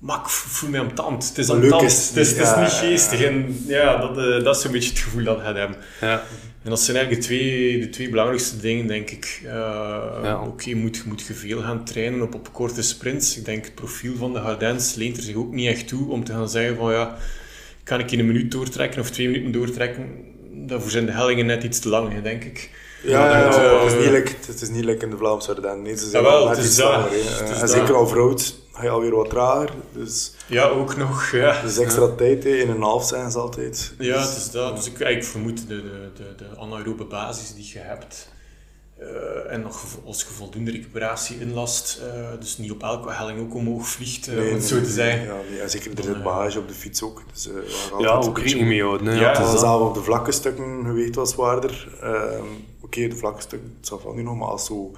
maar 0.00 0.18
ik 0.18 0.28
voel 0.28 0.70
me 0.70 0.78
aan 0.78 0.94
tand. 0.94 1.28
Het 1.28 1.38
is 1.38 1.46
tand. 1.46 1.62
is 1.82 2.08
Het 2.08 2.16
is, 2.16 2.28
het 2.28 2.38
niet 2.38 2.70
ja, 2.70 2.78
geestig. 2.78 3.22
En 3.22 3.64
ja, 3.66 3.96
dat, 3.96 4.18
eh, 4.18 4.44
dat 4.44 4.56
is 4.56 4.64
een 4.64 4.70
beetje 4.70 4.90
het 4.90 4.98
gevoel 4.98 5.24
dat 5.24 5.36
je 5.36 5.42
gaat 5.42 5.56
hebben. 5.56 5.76
Ja. 6.00 6.22
En 6.62 6.70
dat 6.70 6.80
zijn 6.80 6.96
eigenlijk 6.96 7.26
de 7.26 7.34
twee, 7.34 7.80
de 7.80 7.88
twee 7.88 8.08
belangrijkste 8.08 8.56
dingen, 8.60 8.86
denk 8.86 9.10
ik. 9.10 9.40
Uh, 9.44 9.50
Ja. 10.22 10.40
Oké, 10.46 10.74
moet, 10.74 11.04
moet 11.04 11.20
je 11.20 11.34
veel 11.34 11.60
gaan 11.60 11.84
trainen 11.84 12.22
op, 12.22 12.34
op 12.34 12.52
korte 12.52 12.82
sprints. 12.82 13.36
Ik 13.36 13.44
denk 13.44 13.64
het 13.64 13.74
profiel 13.74 14.16
van 14.16 14.32
de 14.32 14.38
Hardens 14.38 14.94
leent 14.94 15.16
er 15.16 15.22
zich 15.22 15.36
ook 15.36 15.52
niet 15.52 15.68
echt 15.68 15.88
toe 15.88 16.10
om 16.10 16.24
te 16.24 16.32
gaan 16.32 16.48
zeggen 16.48 16.76
van 16.76 16.92
ja, 16.92 17.16
kan 17.84 18.00
ik 18.00 18.10
in 18.10 18.18
een 18.18 18.26
minuut 18.26 18.50
doortrekken 18.50 19.00
of 19.00 19.10
twee 19.10 19.28
minuten 19.28 19.52
doortrekken. 19.52 20.08
Daarvoor 20.52 20.90
zijn 20.90 21.06
de 21.06 21.12
hellingen 21.12 21.46
net 21.46 21.62
iets 21.62 21.78
te 21.78 21.88
lang, 21.88 22.12
hè, 22.12 22.22
denk 22.22 22.44
ik. 22.44 22.70
Ja, 23.02 23.30
ja, 23.30 23.38
ja, 23.38 23.46
eh, 23.46 23.82
het, 23.82 23.92
is 23.92 23.98
niet 23.98 24.10
like, 24.10 24.32
het 24.46 24.60
is 24.60 24.68
niet 24.68 24.84
like 24.84 25.04
in 25.04 25.10
de 25.10 25.16
Vlaamse 25.16 25.50
Ardennen. 25.54 25.82
Nee, 25.82 25.96
ze 25.96 26.08
zijn 26.08 26.22
wel 26.22 26.48
het 26.48 26.58
is 26.58 26.78
langer. 26.78 27.10
Het 27.10 27.48
is 27.48 27.54
En 27.54 27.60
dat. 27.60 27.70
zeker 27.70 27.94
al 27.94 28.06
vrouwt 28.06 28.54
ga 28.80 28.86
je 28.86 28.92
alweer 28.92 29.14
wat 29.16 29.30
trager. 29.30 29.70
Dus, 29.92 30.32
Ja, 30.46 30.64
ook 30.68 30.96
nog. 30.96 31.30
Ja, 31.30 31.62
dus 31.62 31.78
extra 31.78 32.08
tijd 32.16 32.44
hè, 32.44 32.50
in 32.50 32.70
een 32.70 32.82
half 32.82 33.04
zijn 33.06 33.30
ze 33.30 33.38
altijd. 33.38 33.94
ja 33.98 34.16
Dus, 34.18 34.28
het 34.28 34.36
is 34.36 34.50
dat. 34.50 34.76
Dus 34.76 34.86
ik, 34.86 34.98
ik 34.98 35.24
vermoed 35.24 35.68
de, 35.68 35.82
de, 35.82 36.10
de, 36.16 36.34
de 36.36 36.56
anaerobe 36.58 37.04
basis 37.04 37.54
die 37.54 37.70
je 37.72 37.78
hebt. 37.78 38.28
eh, 38.98 39.52
en 39.52 39.60
nog 39.62 39.84
als 40.04 40.20
je 40.20 40.26
voldoende 40.26 40.70
recuperatie 40.70 41.40
inlast, 41.40 42.00
eh, 42.14 42.28
dus 42.40 42.58
niet 42.58 42.70
op 42.72 42.82
elke 42.82 43.12
helling 43.12 43.40
ook 43.40 43.54
omhoog 43.54 43.86
vliegt, 43.88 44.28
eh, 44.28 44.34
nee, 44.34 44.46
om 44.46 44.50
het 44.52 44.58
nee, 44.58 44.68
zo 44.68 44.74
te 44.74 44.80
nee, 44.80 44.90
zeggen. 44.90 45.24
Ja, 45.24 45.34
nee, 45.50 45.60
en 45.60 45.70
zeker 45.70 45.98
er 45.98 46.04
zit 46.04 46.22
bagage 46.22 46.58
op 46.58 46.68
de 46.68 46.74
fiets 46.74 47.02
ook. 47.02 47.22
Dus, 47.32 47.48
eh, 47.48 47.54
Ja, 47.98 48.08
altijd 48.08 48.28
ook 48.28 48.38
rekening 48.38 48.68
mee 48.68 48.82
houden. 48.82 49.14
Ja, 49.14 49.20
Ja, 49.20 49.42
het 49.42 49.54
is 49.54 49.60
zelf 49.60 49.88
op 49.88 49.94
de 49.94 50.02
vlakke 50.02 50.32
stukken 50.32 50.84
gewicht 50.84 51.14
wat 51.14 51.30
zwaarder. 51.30 51.88
Ehm, 52.02 52.44
Oké, 52.82 53.08
de 53.08 53.16
vlakke 53.16 53.40
stukken, 53.40 53.74
het 53.78 53.86
zal 53.86 53.98
van 53.98 54.14
nu 54.14 54.22
nog, 54.22 54.36
maar 54.36 54.48
als 54.48 54.66
zo 54.66 54.90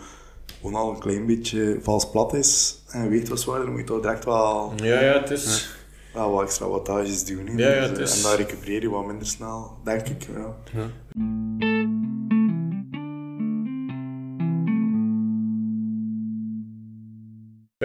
gewoon 0.62 0.74
al 0.80 0.90
een 0.90 0.98
klein 0.98 1.26
beetje 1.26 1.78
vals 1.82 2.10
plat 2.10 2.34
is 2.34 2.82
en 2.88 3.08
weegt 3.08 3.28
wat 3.28 3.40
zwaarder, 3.40 3.64
dan 3.66 3.74
moet 3.74 3.82
je 3.88 3.92
toch 3.92 4.02
direct 4.02 4.24
wel, 4.24 4.72
Ja, 4.76 5.00
ja, 5.00 5.20
het 5.20 5.30
is... 5.30 5.68
wel 6.14 6.30
wat 6.32 6.42
extra 6.42 6.68
wattages 6.68 7.24
doen. 7.24 7.56
Ja, 7.56 7.68
ja, 7.74 7.80
Dus, 7.80 7.88
het 7.88 7.98
eh, 7.98 8.04
is- 8.04 8.16
En 8.16 8.22
dan 8.22 8.36
recupereer 8.36 8.82
je 8.82 8.90
wat 8.90 9.06
minder 9.06 9.26
snel, 9.26 9.76
denk 9.84 10.08
ik. 10.08 10.26
Ja. 10.36 10.56
Ja, 10.72 10.86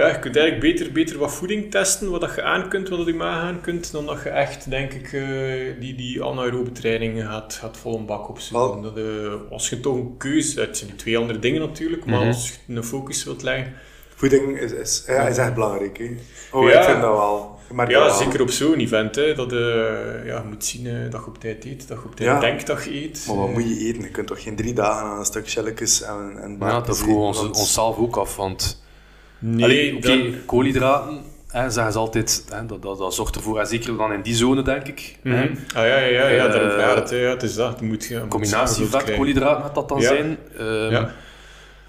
je 0.05 0.19
kunt 0.19 0.35
eigenlijk 0.35 0.59
beter, 0.75 0.91
beter 0.91 1.17
wat 1.17 1.31
voeding 1.33 1.71
testen, 1.71 2.09
wat 2.11 2.21
dat 2.21 2.35
je 2.35 2.43
aan 2.43 2.69
kunt, 2.69 2.89
wat 2.89 2.97
dat 2.97 3.07
je 3.07 3.13
maag 3.13 3.41
aan 3.41 3.61
kunt, 3.61 3.91
dan 3.91 4.05
dat 4.05 4.23
je 4.23 4.29
echt, 4.29 4.69
denk 4.69 4.93
ik, 4.93 5.13
eh, 5.13 5.21
die, 5.79 5.95
die 5.95 6.23
anaerobe 6.23 6.71
training 6.71 7.21
gaat, 7.23 7.53
gaat 7.53 7.77
vol 7.77 7.97
een 7.97 8.05
bak 8.05 8.29
opzoeken. 8.29 8.81
Dat, 8.81 8.97
eh, 8.97 9.51
als 9.51 9.69
je 9.69 9.79
toch 9.79 9.95
een 9.95 10.15
keuze, 10.17 10.59
het 10.61 10.77
zijn 10.77 10.95
twee 10.95 11.17
andere 11.17 11.39
dingen 11.39 11.61
natuurlijk, 11.61 12.05
maar 12.05 12.17
Mhm. 12.19 12.27
als 12.27 12.49
je 12.67 12.75
een 12.75 12.83
focus 12.83 13.23
wilt 13.23 13.43
leggen, 13.43 13.73
Voeding 14.15 14.59
is, 14.59 14.71
is, 14.71 15.03
ja, 15.07 15.27
is 15.27 15.37
echt 15.37 15.53
belangrijk. 15.53 15.97
Hè. 15.97 16.15
Oh, 16.51 16.69
Ja. 16.69 16.79
ik 16.79 16.83
vind 16.85 17.01
dat 17.01 17.11
wel. 17.11 17.59
Merk 17.71 17.89
ja, 17.89 17.99
dat 17.99 18.07
wel. 18.07 18.17
zeker 18.25 18.41
op 18.41 18.49
zo'n 18.49 18.73
event, 18.79 19.15
hè, 19.15 19.33
dat 19.35 19.51
eh, 19.51 19.57
ja, 20.25 20.37
je 20.37 20.41
moet 20.49 20.65
zien 20.65 20.87
eh, 20.87 20.93
dat 21.11 21.21
je 21.21 21.27
op 21.27 21.39
tijd 21.39 21.65
eet, 21.65 21.87
dat 21.87 21.97
je 21.97 22.05
op 22.05 22.15
tijd 22.15 22.29
Ja. 22.29 22.39
denkt 22.39 22.67
dat 22.67 22.83
je 22.83 23.03
eet. 23.03 23.23
Maar 23.27 23.35
wat 23.35 23.49
moet 23.53 23.63
je 23.69 23.85
eten? 23.87 24.01
Je 24.01 24.09
kunt 24.09 24.27
toch 24.27 24.43
geen 24.43 24.55
drie 24.55 24.73
dagen 24.73 25.05
aan 25.07 25.19
een 25.19 25.25
stuk 25.25 25.49
shelletjes 25.49 26.01
en, 26.01 26.37
en 26.41 26.57
Ja, 26.59 26.81
dat 26.81 26.97
vroegen 26.97 27.19
we 27.19 27.25
ons, 27.27 27.37
want- 27.41 27.57
onszelf 27.57 27.97
ook 27.97 28.17
af, 28.17 28.35
want... 28.35 28.85
Nee, 29.39 29.63
Allee, 29.63 29.95
oké, 29.95 30.07
dan- 30.07 30.33
koolhydraten, 30.45 31.21
hè, 31.47 31.69
zeggen 31.69 31.91
ze 31.91 31.97
altijd, 31.99 32.43
hè, 32.49 32.65
dat, 32.65 32.81
dat, 32.81 32.97
dat 32.97 33.13
zorgt 33.13 33.35
ervoor, 33.35 33.59
en 33.59 33.67
zeker 33.67 33.97
dan 33.97 34.13
in 34.13 34.21
die 34.21 34.35
zone, 34.35 34.61
denk 34.61 34.87
ik. 34.87 35.15
hè. 35.23 35.29
Mhm. 35.43 35.53
Ah 35.75 35.83
ja, 35.85 35.85
ja, 35.85 35.97
ja, 35.97 36.27
ja, 36.27 36.47
daarom 36.47 36.95
het, 36.95 37.09
hè, 37.09 37.17
ja, 37.17 37.29
het 37.29 37.43
is 37.43 37.55
dat. 37.55 37.77
Je 37.79 37.85
moet, 37.85 38.05
je 38.05 38.19
moet 38.19 38.27
Combinatie 38.27 38.83
vet, 38.85 38.89
krijgen. 38.91 39.15
koolhydraten 39.15 39.63
gaat 39.63 39.75
dat 39.75 39.89
dan 39.89 39.99
Ja. 39.99 40.07
zijn. 40.07 40.37
Ehm, 40.57 40.91
Ja. 40.91 41.11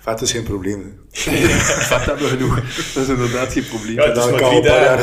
Vet 0.00 0.20
is 0.20 0.32
geen 0.32 0.42
probleem. 0.44 1.00
vet 1.12 2.04
hebben 2.04 2.24
we 2.24 2.30
genoeg. 2.30 2.54
Dat 2.94 3.02
is 3.02 3.08
inderdaad 3.08 3.52
geen 3.52 3.66
probleem. 3.68 3.94
Ja, 3.94 4.02
het 4.06 4.16
is 4.16 4.22
Dan 4.22 4.30
maar 4.30 4.40
kan 4.40 4.48
drie 4.50 4.62
een 4.62 4.68
paar. 4.68 4.88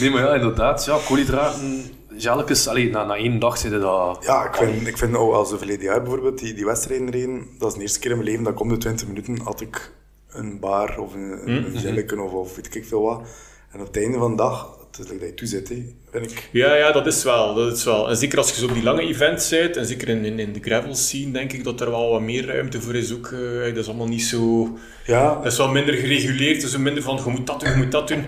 Nee, 0.00 0.10
maar 0.10 0.22
ja, 0.22 0.34
inderdaad. 0.34 0.84
Ja, 0.84 0.98
koolhydraten, 1.06 1.82
allee, 2.68 2.90
na, 2.90 3.04
na 3.04 3.16
één 3.16 3.38
dag 3.38 3.58
zeiden 3.58 3.80
dat... 3.80 4.24
Ja, 4.24 4.46
ik 4.46 4.54
vind, 4.54 4.86
ik 4.86 4.98
vind 4.98 5.16
ook 5.16 5.32
als 5.32 5.50
de 5.50 5.58
verleden 5.58 5.84
jaar 5.84 6.02
bijvoorbeeld 6.02 6.38
die, 6.38 6.54
die 6.54 6.64
wedstrijden 6.64 7.10
reden, 7.10 7.46
dat 7.58 7.68
is 7.68 7.74
de 7.74 7.80
eerste 7.80 7.98
keer 7.98 8.10
in 8.10 8.16
mijn 8.16 8.28
leven 8.28 8.44
dat 8.44 8.52
ik 8.52 8.60
om 8.60 8.68
de 8.68 8.76
20 8.76 9.06
minuten 9.06 9.40
had 9.40 9.60
ik 9.60 9.92
een 10.28 10.60
bar 10.60 10.98
of 10.98 11.14
een, 11.14 11.48
een 11.48 11.60
mhm. 11.60 11.78
gelletje 11.78 12.20
of, 12.20 12.32
of 12.32 12.56
weet 12.56 12.74
ik 12.74 12.84
veel 12.84 13.02
wat. 13.02 13.28
En 13.72 13.80
op 13.80 13.86
het 13.86 13.96
einde 13.96 14.18
van 14.18 14.30
de 14.30 14.36
dag, 14.36 14.76
het 14.90 14.98
is 14.98 15.18
dat 15.18 15.28
je 15.28 15.34
toezet, 15.34 15.68
hè, 15.68 15.84
vind 16.10 16.30
ik. 16.30 16.48
Ja, 16.52 16.74
ja, 16.74 16.92
dat 16.92 17.06
is 17.06 17.24
wel. 17.24 17.54
Dat 17.54 17.76
is 17.76 17.84
wel. 17.84 18.08
En 18.08 18.16
zeker 18.16 18.38
als 18.38 18.48
je 18.50 18.60
zo 18.60 18.66
op 18.66 18.74
die 18.74 18.82
lange 18.82 19.02
events 19.02 19.48
bent, 19.48 19.76
en 19.76 19.86
zeker 19.86 20.08
in, 20.08 20.24
in, 20.24 20.38
in 20.38 20.52
de 20.52 20.60
gravel 20.60 20.94
scene, 20.94 21.32
denk 21.32 21.52
ik 21.52 21.64
dat 21.64 21.80
er 21.80 21.90
wel 21.90 22.10
wat 22.10 22.20
meer 22.20 22.46
ruimte 22.46 22.80
voor 22.80 22.94
is. 22.94 23.14
Ook, 23.14 23.26
eh, 23.26 23.64
dat 23.64 23.76
is 23.76 23.86
allemaal 23.86 24.08
niet 24.08 24.22
zo... 24.22 24.70
Ja, 25.06 25.34
Dat 25.34 25.52
is 25.52 25.58
wel 25.58 25.68
minder 25.68 25.94
gereguleerd, 25.94 26.60
dus 26.60 26.76
minder 26.76 27.02
van, 27.02 27.20
je 27.24 27.30
moet 27.30 27.46
dat 27.46 27.60
doen, 27.60 27.70
je 27.70 27.76
moet 27.76 27.92
dat 27.92 28.08
doen. 28.08 28.24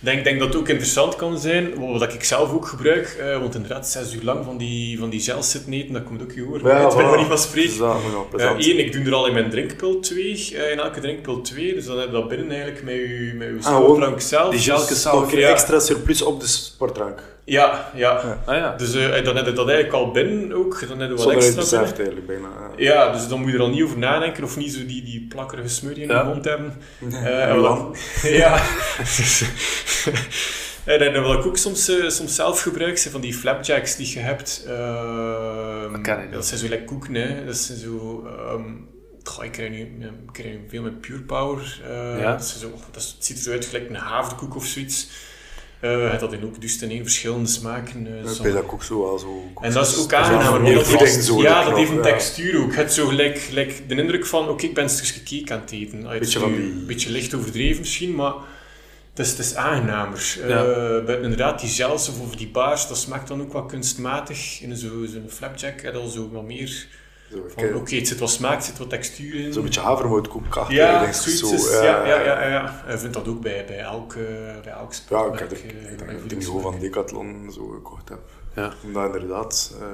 Ik 0.00 0.04
denk, 0.04 0.24
denk 0.24 0.38
dat 0.38 0.48
het 0.48 0.56
ook 0.56 0.68
interessant 0.68 1.16
kan 1.16 1.38
zijn, 1.38 1.98
wat 1.98 2.12
ik 2.14 2.24
zelf 2.24 2.52
ook 2.52 2.66
gebruik, 2.66 3.16
eh, 3.20 3.38
want 3.38 3.54
inderdaad, 3.54 3.88
zes 3.88 4.14
uur 4.14 4.22
lang 4.22 4.44
van 4.44 4.56
die, 4.56 4.98
van 4.98 5.10
die 5.10 5.20
gels 5.20 5.50
zitten 5.50 5.72
eten, 5.72 5.92
dat 5.92 6.04
komt 6.04 6.22
ook 6.22 6.32
je 6.32 6.40
ja 6.62 6.86
het 6.86 6.96
ben 6.96 7.06
maar 7.06 7.18
niet 7.18 7.26
van 7.26 7.38
spreken. 7.38 7.70
Dus 7.70 7.78
nog 7.78 8.30
Eh. 8.58 8.68
Eén, 8.68 8.78
ik 8.78 8.92
doe 8.92 9.04
er 9.04 9.14
al 9.14 9.26
in 9.26 9.32
mijn 9.32 9.50
drinkpil 9.50 10.00
twee, 10.00 10.50
eh, 10.56 10.70
in 10.70 10.78
elke 10.78 11.00
drinkpil 11.00 11.40
twee, 11.40 11.74
dus 11.74 11.86
dan 11.86 11.98
heb 11.98 12.06
je 12.06 12.12
dat 12.12 12.28
binnen 12.28 12.50
eigenlijk 12.50 12.82
met 12.82 12.94
je, 12.94 13.32
met 13.36 13.48
je 13.48 13.68
Ah, 13.68 13.76
sportdrank 13.76 14.20
zelf. 14.20 14.50
die 14.50 14.60
gelletjes 14.60 15.06
Dus-. 15.06 15.40
Nog 15.40 15.50
extra 15.50 15.78
surplus 15.80 16.22
op 16.22 16.40
de 16.40 16.46
sportdrank. 16.46 17.22
Ja, 17.50 17.90
ja. 17.94 18.38
Ah 18.44 18.56
ja. 18.56 18.76
Dus 18.76 18.94
eh, 18.94 19.24
dan 19.24 19.36
heb 19.36 19.46
je 19.46 19.52
dat 19.52 19.68
eigenlijk 19.68 19.96
al 20.04 20.10
binnen 20.10 20.52
ook, 20.52 20.80
dan 20.88 20.98
heb 20.98 21.08
je 21.08 21.14
wat 21.14 21.22
Zonder 21.22 21.42
extra 21.42 21.60
beseft 21.60 21.96
eigenlijk 21.98 22.26
bijna. 22.26 22.48
ja. 22.76 22.84
Ja, 23.06 23.12
dus 23.12 23.28
dan 23.28 23.40
moet 23.40 23.50
je 23.50 23.54
er 23.56 23.62
al 23.62 23.70
niet 23.70 23.82
over 23.82 23.98
nadenken 23.98 24.44
of 24.44 24.56
niet 24.56 24.72
zo 24.72 24.86
die, 24.86 25.02
die 25.04 25.26
plakkerige 25.28 25.68
smurrie 25.68 26.02
in 26.02 26.08
Ja. 26.08 26.18
je 26.20 26.26
mond 26.26 26.44
hebben. 26.44 26.74
Ja, 27.10 27.16
Eh, 27.24 27.48
en 27.50 27.60
wat- 27.60 27.98
ja. 28.22 28.62
en, 30.84 31.14
en 31.14 31.22
wat 31.22 31.38
ik 31.38 31.46
ook 31.46 31.56
soms, 31.56 31.88
eh, 31.88 32.08
soms 32.08 32.34
zelf 32.34 32.60
gebruik, 32.62 32.98
zijn 32.98 33.12
van 33.12 33.20
die 33.20 33.34
flapjacks 33.34 33.96
die 33.96 34.12
je 34.12 34.18
hebt. 34.20 34.64
ehm, 34.66 35.92
Dat 35.92 36.00
ken 36.00 36.22
ik 36.22 36.32
dat 36.32 36.46
zijn 36.46 36.60
zo 36.60 36.68
lekker 36.68 36.86
koeken, 36.86 37.14
hè. 37.14 37.44
Dat 37.44 37.56
zijn 37.56 37.78
zo... 37.78 38.26
ehm, 38.26 38.62
Goh, 39.22 39.44
ik 39.44 39.52
krijg 39.52 39.70
nu, 39.70 39.76
ik 39.78 40.32
krijg 40.32 40.52
nu 40.54 40.60
veel 40.68 40.82
met 40.82 41.00
Pure 41.00 41.20
Power. 41.22 41.80
eh, 41.88 42.20
Ja. 42.20 42.30
dat, 42.32 42.40
is 42.40 42.60
zo, 42.60 42.70
dat 42.92 43.02
is- 43.02 43.14
het 43.16 43.24
ziet 43.24 43.46
eruit 43.46 43.64
gelijk 43.66 43.88
een 43.88 43.94
haverkoek 43.96 44.56
of 44.56 44.64
zoiets. 44.66 45.08
Eh 45.80 45.90
je 45.92 45.96
hebt 45.98 46.20
dat 46.20 46.32
in 46.32 46.44
ook 46.44 46.60
dus 46.60 46.82
in 46.82 46.90
één 46.90 47.02
verschillende 47.02 47.48
smaken. 47.48 48.06
eh, 48.06 48.12
Ik 48.12 48.18
sommige- 48.20 48.42
weet 48.42 48.52
dat 48.52 48.64
ook 48.72 48.82
zo 48.82 49.02
wel 49.02 49.18
zo... 49.18 49.42
en 49.60 49.72
dat 49.72 49.86
is 49.88 49.98
ook 49.98 50.12
aangenaam. 50.12 50.50
want 50.50 50.62
meer 50.62 50.74
dat 50.74 50.86
ja, 51.42 51.64
dat 51.64 51.76
heeft 51.76 51.90
een 51.90 51.96
ja. 51.96 52.02
textuur 52.02 52.60
ook. 52.62 52.70
Je 52.70 52.76
hebt 52.76 52.92
zo 52.92 53.06
gelijk, 53.06 53.38
gelijk 53.38 53.88
de 53.88 53.94
indruk 53.94 54.26
van, 54.26 54.48
oké, 54.48 54.64
ik 54.64 54.74
ben 54.74 54.84
een 54.84 54.90
stukje 54.90 55.38
cake 55.40 55.54
aan 55.54 55.60
het 55.60 55.70
eten. 55.70 56.06
Ah, 56.06 56.12
het 56.12 56.12
is 56.12 56.18
Beetje 56.18 56.38
van 56.38 56.50
nu 56.50 56.56
die- 56.62 56.70
Een 56.80 56.86
beetje 56.86 57.10
licht 57.10 57.34
overdreven 57.34 57.80
misschien, 57.80 58.14
maar 58.14 58.32
het 59.14 59.26
is, 59.26 59.30
het 59.30 59.38
is 59.38 59.54
aangenamer. 59.54 60.36
Ja. 60.46 60.64
Eh, 60.64 61.04
bij- 61.04 61.20
inderdaad, 61.20 61.60
die 61.60 61.68
of, 62.08 62.20
of 62.20 62.36
die 62.36 62.48
baars, 62.48 62.88
dat 62.88 62.98
smaakt 62.98 63.28
dan 63.28 63.40
ook 63.40 63.52
wat 63.52 63.66
kunstmatig. 63.66 64.60
In 64.62 64.76
zo'n 64.76 65.06
zo 65.12 65.18
flapjack 65.28 65.80
heb 65.80 65.94
je 65.94 66.00
al 66.00 66.08
zo 66.08 66.28
wat 66.32 66.44
meer 66.44 66.86
Oké, 67.74 67.96
het 67.96 68.08
zit 68.08 68.18
wat 68.18 68.30
smaak, 68.30 68.54
het 68.54 68.64
zit 68.64 68.78
wat 68.78 68.90
textuur 68.90 69.34
in. 69.44 69.52
Zo'n 69.52 69.62
beetje 69.62 69.80
havermoutkoek 69.80 70.64
ja, 70.68 70.98
denk 71.00 71.14
ik, 71.14 71.20
zoiets 71.20 71.40
zo, 71.40 71.54
is, 71.54 71.70
ja, 71.72 71.82
ja, 71.82 72.06
ja, 72.06 72.42
ja, 72.42 72.48
ja. 72.48 72.84
Je 72.90 72.98
vindt 72.98 73.14
dat 73.14 73.28
ook 73.28 73.40
bij, 73.40 73.64
bij 73.66 73.78
elk, 73.78 74.12
eh, 74.14 74.18
bij 74.62 74.72
elk 74.72 74.92
Ja, 75.10 75.24
ik 75.32 75.38
heb 75.38 75.52
eh, 75.52 75.58
ik, 75.58 75.64
ik 75.64 75.72
denk 75.72 75.86
bij 75.86 75.96
dat 75.96 76.00
ik 76.00 76.08
die 76.08 76.18
voedingsmerk. 76.18 76.38
niveau 76.54 76.62
van 76.62 76.78
Decathlon 76.80 77.50
zo 77.52 77.66
gekocht 77.66 78.08
heb. 78.08 78.18
Ja. 78.54 78.72
Omdat 78.84 79.14
inderdaad, 79.14 79.74
eh 79.80 79.86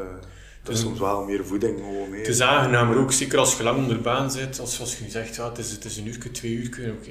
dat 0.62 0.74
is 0.74 0.80
soms 0.80 0.98
wel 0.98 1.24
meer 1.24 1.44
voeding 1.46 1.78
gewoon 1.78 2.10
mee. 2.10 2.18
Het 2.18 2.28
is 2.28 2.40
aangenamer 2.40 2.96
ook, 2.98 3.12
zeker 3.12 3.38
als 3.38 3.56
je 3.56 3.62
lang 3.62 3.76
onder 3.78 4.00
baan 4.00 4.30
zit. 4.30 4.60
Als, 4.60 4.80
als 4.80 4.96
je 4.98 5.04
nu 5.04 5.10
zegt, 5.10 5.36
ja, 5.36 5.48
het, 5.48 5.58
is, 5.58 5.70
het 5.70 5.84
is 5.84 5.96
een 5.96 6.06
uur, 6.08 6.32
twee 6.32 6.52
uur, 6.52 6.92
oké. 7.00 7.10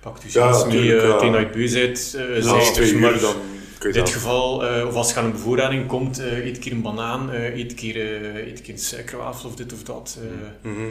pak 0.00 0.16
je 0.18 0.24
Ja, 0.24 0.30
zelfs 0.52 0.64
mee 0.66 0.96
eh, 0.96 1.02
ja. 1.08 1.16
tegen 1.16 1.32
dat 1.32 1.40
je 1.40 1.48
beu 1.50 1.72
bent. 1.72 2.14
eh, 2.16 2.26
Dus 2.26 2.44
zij- 2.44 2.52
als 2.54 2.72
twee 2.72 2.98
maar 2.98 3.12
uur, 3.12 3.20
dan 3.20 3.36
in 3.84 3.92
dit 3.92 4.08
geval, 4.10 4.66
eh, 4.66 4.86
of 4.86 4.94
als 4.94 5.12
je 5.12 5.18
aan 5.18 5.24
een 5.24 5.32
bevoorrading 5.32 5.86
komt, 5.86 6.18
eh, 6.18 6.44
eet 6.46 6.56
een 6.56 6.62
keer 6.62 6.72
een 6.72 6.82
banaan, 6.82 7.30
eh, 7.30 7.56
eet 7.58 7.70
een 7.70 7.76
keer, 7.76 7.96
eet 8.46 8.58
een 8.58 8.62
keer 8.64 8.74
een 8.74 8.80
suikerwafel 8.80 9.48
of 9.48 9.54
dit 9.56 9.72
of 9.72 9.82
dat. 9.82 10.18
eh. 10.22 10.70
Mhm. 10.72 10.82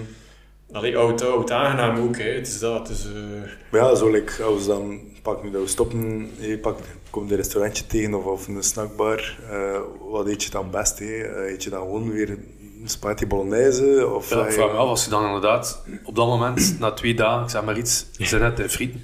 Allee, 0.71 0.97
oud, 0.97 1.21
oud, 1.21 1.51
aangenaam 1.51 1.97
ook, 2.07 2.17
hè. 2.17 2.29
het 2.29 2.47
is 2.47 2.59
dat. 2.59 2.87
Het 2.87 2.97
is, 2.97 3.05
eh, 3.05 3.51
Maar 3.71 3.81
ja, 3.81 3.95
zo 3.95 4.09
like, 4.11 4.43
als 4.43 4.61
we 4.61 4.67
dan 4.67 4.99
pak 5.21 5.43
nu 5.43 5.51
dat 5.51 5.61
we 5.61 5.67
stoppen, 5.67 6.29
je 6.39 6.57
pak, 6.57 6.77
komt 7.09 7.31
een 7.31 7.37
restaurantje 7.37 7.87
tegen 7.87 8.13
of, 8.13 8.25
of 8.25 8.47
een 8.47 8.63
snackbar, 8.63 9.37
eh, 9.49 9.79
wat 10.09 10.27
eet 10.27 10.43
je 10.43 10.49
dan 10.49 10.69
best? 10.71 10.99
Hè? 10.99 11.47
Eet 11.49 11.63
je 11.63 11.69
dan 11.69 11.79
gewoon 11.81 12.11
weer 12.11 12.29
een 12.29 12.45
spaghetti 12.85 13.27
bolognese? 13.27 14.09
Of, 14.15 14.29
Ja, 14.29 14.45
ik 14.45 14.51
vraag 14.51 14.71
me 14.71 14.77
af, 14.77 14.87
als 14.87 15.03
je 15.03 15.09
dan 15.09 15.25
inderdaad 15.25 15.83
op 16.03 16.15
dat 16.15 16.27
moment, 16.27 16.75
na 16.79 16.91
twee 16.91 17.13
dagen, 17.15 17.43
ik 17.43 17.49
zeg 17.49 17.63
maar 17.63 17.77
iets, 17.77 18.05
je 18.11 18.25
zijn 18.25 18.41
net 18.41 18.71
frieten, 18.71 19.03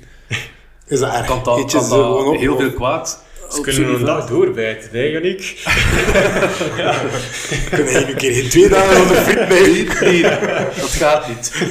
is 0.88 1.00
dat 1.00 1.14
erg? 1.14 1.26
kan 1.26 1.44
dat, 1.44 1.72
kan 1.72 1.90
dat 1.90 2.36
heel 2.36 2.58
veel 2.58 2.74
kwaad 2.74 3.24
ze 3.54 3.58
op 3.60 3.64
kunnen 3.64 3.94
een 3.94 4.06
dag 4.06 4.28
doorbijten, 4.28 4.90
hè, 4.92 5.02
Yannick? 5.04 5.56
Kun 7.72 7.86
je 7.86 8.06
een 8.08 8.16
keer 8.16 8.34
geen 8.34 8.50
twee 8.50 8.70
dagen 8.70 9.02
onder 9.02 9.16
friet 9.16 9.50
mee? 9.50 9.88
Nee, 10.02 10.22
dat 10.82 10.90
gaat 10.90 11.28
niet. 11.28 11.52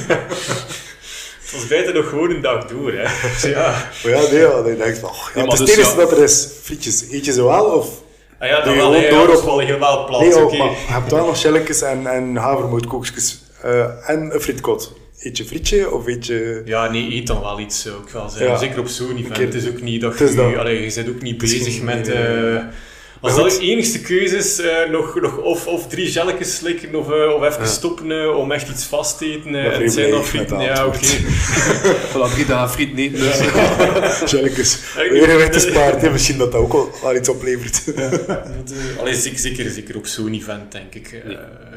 Soms 1.51 1.67
bijten 1.67 1.93
nog 1.93 2.09
gewoon 2.09 2.29
een 2.29 2.41
dag 2.41 2.65
door, 2.65 2.91
hè. 2.93 3.03
Dus 3.33 3.41
ja. 3.51 3.89
Maar 4.03 4.11
ja, 4.11 4.21
nee, 4.31 4.39
ja, 4.39 4.49
dan 4.49 4.63
denk 4.63 4.83
ik 4.83 4.95
van, 4.95 5.09
oh, 5.09 5.15
ja, 5.35 5.41
Nee, 5.41 5.43
het 5.43 5.53
is 5.53 5.59
het 5.59 5.75
dus 5.77 5.89
ja- 5.89 5.95
dat 5.95 6.11
er 6.11 6.23
is. 6.23 6.47
Frietjes, 6.63 7.03
eet 7.11 7.25
je 7.25 7.31
ze 7.31 7.43
wel? 7.43 7.65
Of... 7.65 7.87
Ah 8.39 8.47
ja, 8.49 8.61
dan 8.61 8.73
je 8.73 8.79
wel, 8.79 8.91
door 8.91 9.01
ja, 9.01 9.21
op- 9.37 9.43
wel 9.43 9.59
helemaal 9.59 10.05
plat, 10.05 10.19
Nee, 10.21 10.35
ook, 10.35 10.43
oké. 10.43 10.57
maar 10.57 10.69
je 10.69 10.75
hebt 10.87 11.11
wel 11.11 11.25
nog 11.25 11.37
shelletjes 11.37 11.81
en, 11.81 12.07
en 12.07 12.35
havermoutkoekjes 12.35 13.41
eh, 13.61 14.09
en 14.09 14.33
een 14.33 14.41
frietkot. 14.41 14.93
Eet 15.23 15.37
je 15.37 15.45
frietje 15.45 15.91
of 15.91 16.07
eet 16.07 16.25
je... 16.25 16.61
Ja, 16.65 16.91
nee, 16.91 17.13
eet 17.15 17.27
dan 17.27 17.41
wel 17.41 17.59
iets, 17.59 17.81
zou 17.81 18.01
ik 18.03 18.09
wel 18.09 18.29
zeggen. 18.29 18.47
Ja. 18.47 18.57
Zeker 18.57 18.79
op 18.79 18.87
zo'n 18.87 19.17
event. 19.17 19.33
keer- 19.33 19.45
Het 19.45 19.53
is 19.53 19.67
ook 19.67 19.81
niet 19.81 20.01
dat 20.01 20.17
je... 20.17 20.23
is 20.25 20.35
dat. 20.35 20.55
Allee, 20.55 20.81
je 20.85 20.93
bent 20.95 21.09
ook 21.09 21.21
niet 21.21 21.37
bezig 21.37 21.81
met... 21.81 22.07
nee, 22.07 22.17
nee, 22.17 22.41
nee. 22.41 22.55
eh, 22.55 22.63
als 23.21 23.35
dat 23.35 23.61
je 23.61 23.67
enigste 23.67 24.01
keuze 24.01 24.35
is, 24.37 24.59
eh, 24.59 24.89
nog, 24.89 25.21
nog 25.21 25.37
of, 25.37 25.67
of 25.67 25.87
drie 25.87 26.07
gelletjes 26.11 26.55
slikken 26.55 26.95
of, 26.95 27.11
eh, 27.11 27.33
of 27.35 27.43
even 27.43 27.59
Ja. 27.61 27.65
stoppen 27.67 28.11
eh, 28.21 28.37
om 28.37 28.51
echt 28.51 28.69
iets 28.69 28.85
vast 28.85 29.17
te 29.17 29.25
eten. 29.31 29.55
eh, 29.55 29.71
het 29.71 29.81
ik 29.81 29.89
zijn 29.89 30.09
dan 30.11 30.25
frieten. 30.25 30.59
Ja, 30.59 30.85
oké. 30.85 30.97
Voilà, 32.11 32.33
drie 32.33 32.45
dagen 32.45 32.69
frieten 32.69 32.97
eten, 32.97 33.19
dus. 33.19 33.39
Ik- 33.39 35.09
Weer 35.11 35.29
een 35.29 35.37
weg 35.37 35.49
te 35.49 35.59
spaard, 35.59 36.01
hè. 36.01 36.09
misschien 36.09 36.37
dat 36.37 36.51
dat 36.51 36.61
ook 36.61 36.71
wel, 36.73 36.89
wel 37.01 37.15
iets 37.15 37.29
oplevert. 37.29 37.95
Dat, 37.95 38.73
allee, 38.99 39.13
zeker, 39.15 39.39
zeker, 39.39 39.69
zeker 39.69 39.97
op 39.97 40.05
zo'n 40.07 40.33
event, 40.33 40.71
denk 40.71 40.95
ik. 40.95 41.23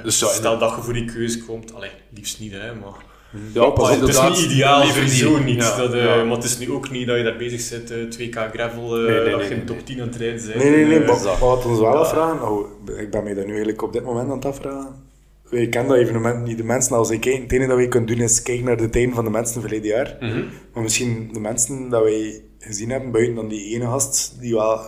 Dus 0.04 0.16
stel 0.16 0.58
dat 0.58 0.74
je 0.76 0.82
voor 0.82 0.92
die 0.92 1.04
keuze 1.04 1.38
komt. 1.44 1.74
Allee, 1.74 1.90
liefst 2.14 2.40
niet, 2.40 2.52
hè, 2.52 2.74
maar... 2.74 3.05
Ja, 3.52 3.70
pas 3.70 3.90
het 3.90 4.08
is 4.08 4.20
niet 4.20 4.38
ideaal, 4.52 4.84
sowieso 4.86 5.38
niet. 5.38 5.62
Ja, 5.62 5.76
dat, 5.76 5.92
eh, 5.92 6.04
ja. 6.04 6.24
Maar 6.24 6.36
het 6.36 6.44
is 6.44 6.58
nu 6.58 6.70
ook 6.70 6.90
niet 6.90 7.06
dat 7.06 7.16
je 7.16 7.22
daar 7.22 7.36
bezig 7.36 7.60
zit, 7.60 7.90
eh, 7.90 7.98
2K 8.08 8.34
gravel, 8.52 8.96
eh, 8.96 9.02
Nee, 9.02 9.20
nee, 9.20 9.30
dat 9.30 9.38
nee, 9.40 9.48
je 9.48 9.50
in 9.50 9.56
nee, 9.56 9.64
top 9.64 9.76
nee. 9.76 9.84
10 9.84 10.00
aan 10.00 10.06
het 10.08 10.16
rijden 10.16 10.46
bent. 10.46 10.58
Nee, 10.58 10.70
nee, 10.70 10.84
nee. 10.84 10.98
Maar, 10.98 11.22
maar 11.24 11.38
wat 11.38 11.62
we 11.62 11.68
ons 11.68 11.78
wel 11.80 11.96
afvragen, 11.96 12.36
nou, 12.36 12.66
ik 12.98 13.10
ben 13.10 13.22
mij 13.24 13.34
dat 13.34 13.42
nu 13.44 13.50
eigenlijk 13.50 13.82
op 13.82 13.92
dit 13.92 14.04
moment 14.04 14.28
aan 14.30 14.36
het 14.36 14.44
afvragen. 14.44 15.04
Wij 15.50 15.68
kennen 15.68 15.90
dat 15.92 16.00
evenement 16.00 16.44
niet. 16.46 16.56
De 16.56 16.64
mensen, 16.64 16.96
als 16.96 17.10
ik 17.10 17.20
kijk, 17.20 17.42
het 17.42 17.52
enige 17.52 17.68
dat 17.68 17.76
wij 17.76 17.88
kunnen 17.88 18.08
doen 18.16 18.24
is 18.24 18.42
kijken 18.42 18.64
naar 18.64 18.76
de 18.76 18.88
tijden 18.90 19.14
van 19.14 19.24
de 19.24 19.30
mensen 19.30 19.60
verleden 19.60 19.86
jaar. 19.88 20.16
Mhm. 20.20 20.44
Maar 20.72 20.82
misschien 20.82 21.30
de 21.32 21.40
mensen 21.40 21.88
dat 21.88 22.02
wij 22.02 22.42
gezien 22.58 22.90
hebben, 22.90 23.10
buiten 23.10 23.34
dan 23.34 23.48
die 23.48 23.74
ene 23.74 23.84
gast, 23.84 24.36
die 24.40 24.54
wel 24.54 24.80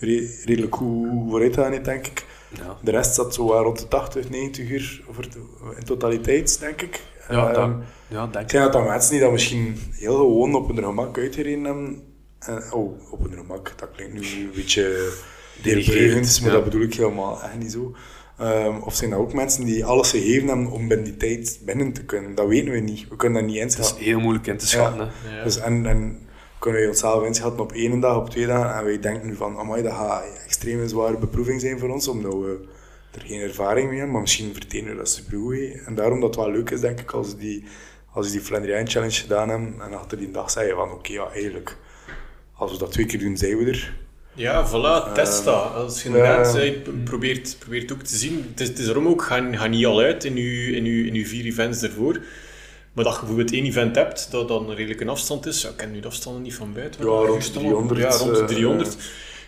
re- 0.00 0.28
redelijk 0.44 0.74
goed 0.76 1.08
vooruit 1.28 1.54
gaan, 1.54 1.82
denk 1.82 2.06
ik. 2.06 2.24
Ja. 2.56 2.76
De 2.82 2.90
rest 2.90 3.14
zat 3.14 3.34
zo 3.34 3.46
rond 3.62 3.78
de 3.78 3.88
80, 3.88 4.30
90 4.30 4.70
uur 4.70 5.02
voor 5.10 5.22
de- 5.30 5.74
in 5.78 5.84
totaliteit, 5.84 6.60
denk 6.60 6.82
ik. 6.82 7.00
Ja, 7.28 7.52
Ehm, 7.52 7.54
dat, 7.54 7.70
ja, 8.08 8.20
denk 8.26 8.34
ik 8.34 8.40
ik. 8.40 8.48
denk 8.50 8.64
dat 8.64 8.72
dat 8.72 8.84
mensen 8.86 9.10
die 9.10 9.20
dat 9.20 9.32
misschien 9.32 9.76
heel 9.92 10.16
gewoon 10.16 10.54
op 10.54 10.68
hun 10.68 10.84
gemak 10.84 11.18
uitgereden 11.18 11.64
hebben. 11.64 12.02
En, 12.38 12.62
oh, 12.72 13.12
op 13.12 13.22
hun 13.22 13.32
gemak, 13.38 13.72
dat 13.76 13.88
klinkt 13.96 14.12
nu 14.14 14.20
een 14.20 14.50
beetje 14.54 15.12
denigrerend, 15.62 16.40
maar 16.40 16.50
ja. 16.50 16.54
dat 16.56 16.64
bedoel 16.64 16.82
ik 16.82 16.94
helemaal 16.94 17.42
echt 17.42 17.58
niet 17.58 17.72
zo. 17.72 17.94
Ehm, 18.38 18.76
of 18.80 18.94
zijn 18.94 19.10
dat 19.10 19.18
ook 19.18 19.32
mensen 19.32 19.64
die 19.64 19.84
alles 19.84 20.10
gegeven 20.10 20.48
hebben 20.48 20.66
om 20.70 20.88
binnen 20.88 21.04
die 21.06 21.16
tijd 21.16 21.60
binnen 21.64 21.92
te 21.92 22.04
kunnen? 22.04 22.34
Dat 22.34 22.48
weten 22.48 22.72
we 22.72 22.78
niet. 22.78 23.08
We 23.08 23.16
kunnen 23.16 23.42
dat 23.42 23.50
niet 23.52 23.60
Het 23.62 23.70
is 23.72 23.76
inschatten. 23.78 24.04
heel 24.04 24.20
moeilijk 24.20 24.46
in 24.46 24.56
te 24.56 24.66
schatten. 24.66 25.08
hè. 25.12 25.36
Ja. 25.38 25.42
Dus 25.44 25.58
en, 25.58 25.86
en 25.86 26.18
kunnen 26.58 26.80
wij 26.80 26.88
onszelf 26.88 27.24
inschatten 27.24 27.60
op 27.62 27.72
één 27.72 28.00
dag, 28.00 28.16
op 28.16 28.30
twee 28.30 28.46
dagen, 28.46 28.78
en 28.78 28.84
wij 28.84 29.00
denken 29.00 29.26
nu 29.28 29.34
van, 29.34 29.58
amai, 29.58 29.82
dat 29.82 29.92
gaat 29.92 30.22
een 30.24 30.36
extreem 30.44 30.88
zware 30.88 31.16
beproeving 31.18 31.60
zijn 31.60 31.78
voor 31.78 31.88
ons, 31.88 32.08
omdat 32.08 32.32
we 32.32 32.68
er 33.20 33.26
geen 33.26 33.40
ervaring 33.40 33.86
mee 33.86 33.94
hebben, 33.96 34.12
maar 34.12 34.20
misschien 34.22 34.52
vertenen 34.54 34.90
we 34.90 34.96
dat 34.96 35.08
supergoed. 35.10 35.84
En 35.86 35.94
daarom 35.94 36.20
dat 36.20 36.34
het 36.34 36.44
wel 36.44 36.54
leuk 36.54 36.70
is, 36.70 36.80
denk 36.80 37.00
ik, 37.00 37.10
als 37.10 37.36
die, 37.36 37.64
als 38.12 38.30
die 38.30 38.40
Flandrian 38.40 38.88
Challenge 38.88 39.12
gedaan 39.20 39.48
hebben, 39.48 39.74
en 39.80 39.92
achter 39.94 40.18
die 40.18 40.30
dag 40.30 40.50
zeggen 40.50 40.76
van, 40.76 40.90
oké, 40.92 41.12
ja, 41.12 41.28
eigenlijk, 41.30 41.76
als 42.54 42.72
we 42.72 42.78
dat 42.78 42.92
twee 42.92 43.06
keer 43.06 43.18
doen, 43.18 43.36
zijn 43.36 43.56
we 43.58 43.64
er. 43.70 43.94
Ja, 44.32 44.68
voilà, 44.68 45.12
test 45.14 45.44
dat. 45.44 45.72
Als 45.74 46.02
je 46.02 46.08
inderdaad 46.08 46.46
zei, 46.46 46.70
p- 46.72 47.04
probeert, 47.04 47.56
probeert 47.58 47.92
ook 47.92 48.02
te 48.02 48.16
zien. 48.16 48.46
Het 48.50 48.60
is, 48.60 48.68
het 48.68 48.78
is 48.78 48.86
daarom 48.86 49.06
ook, 49.08 49.22
ga, 49.22 49.52
ga 49.56 49.66
niet 49.66 49.86
al 49.86 50.00
uit 50.00 50.24
in 50.24 50.36
je, 50.36 50.70
in, 50.76 50.84
je, 50.84 51.06
in 51.06 51.14
je 51.14 51.26
vier 51.26 51.44
events 51.44 51.82
ervoor. 51.82 52.20
Maar 52.92 53.04
dat 53.04 53.12
je 53.12 53.18
bijvoorbeeld 53.18 53.52
één 53.52 53.64
event 53.64 53.96
hebt, 53.96 54.28
dat 54.30 54.48
dan 54.48 54.70
redelijk 54.72 55.00
een 55.00 55.08
afstand 55.08 55.46
is. 55.46 55.62
Ja, 55.62 55.68
ik 55.68 55.76
ken 55.76 55.92
nu 55.92 56.00
de 56.00 56.06
afstanden 56.06 56.42
niet 56.42 56.54
van 56.54 56.72
buiten. 56.72 57.00
Ja, 57.00 57.06
rond 57.06 57.52
de 57.52 57.58
allemaal- 57.58 57.86
300, 57.86 58.00
Ja, 58.00 58.08
rond 58.18 58.34
de 58.34 58.40
eh, 58.40 58.46
300. 58.46 58.96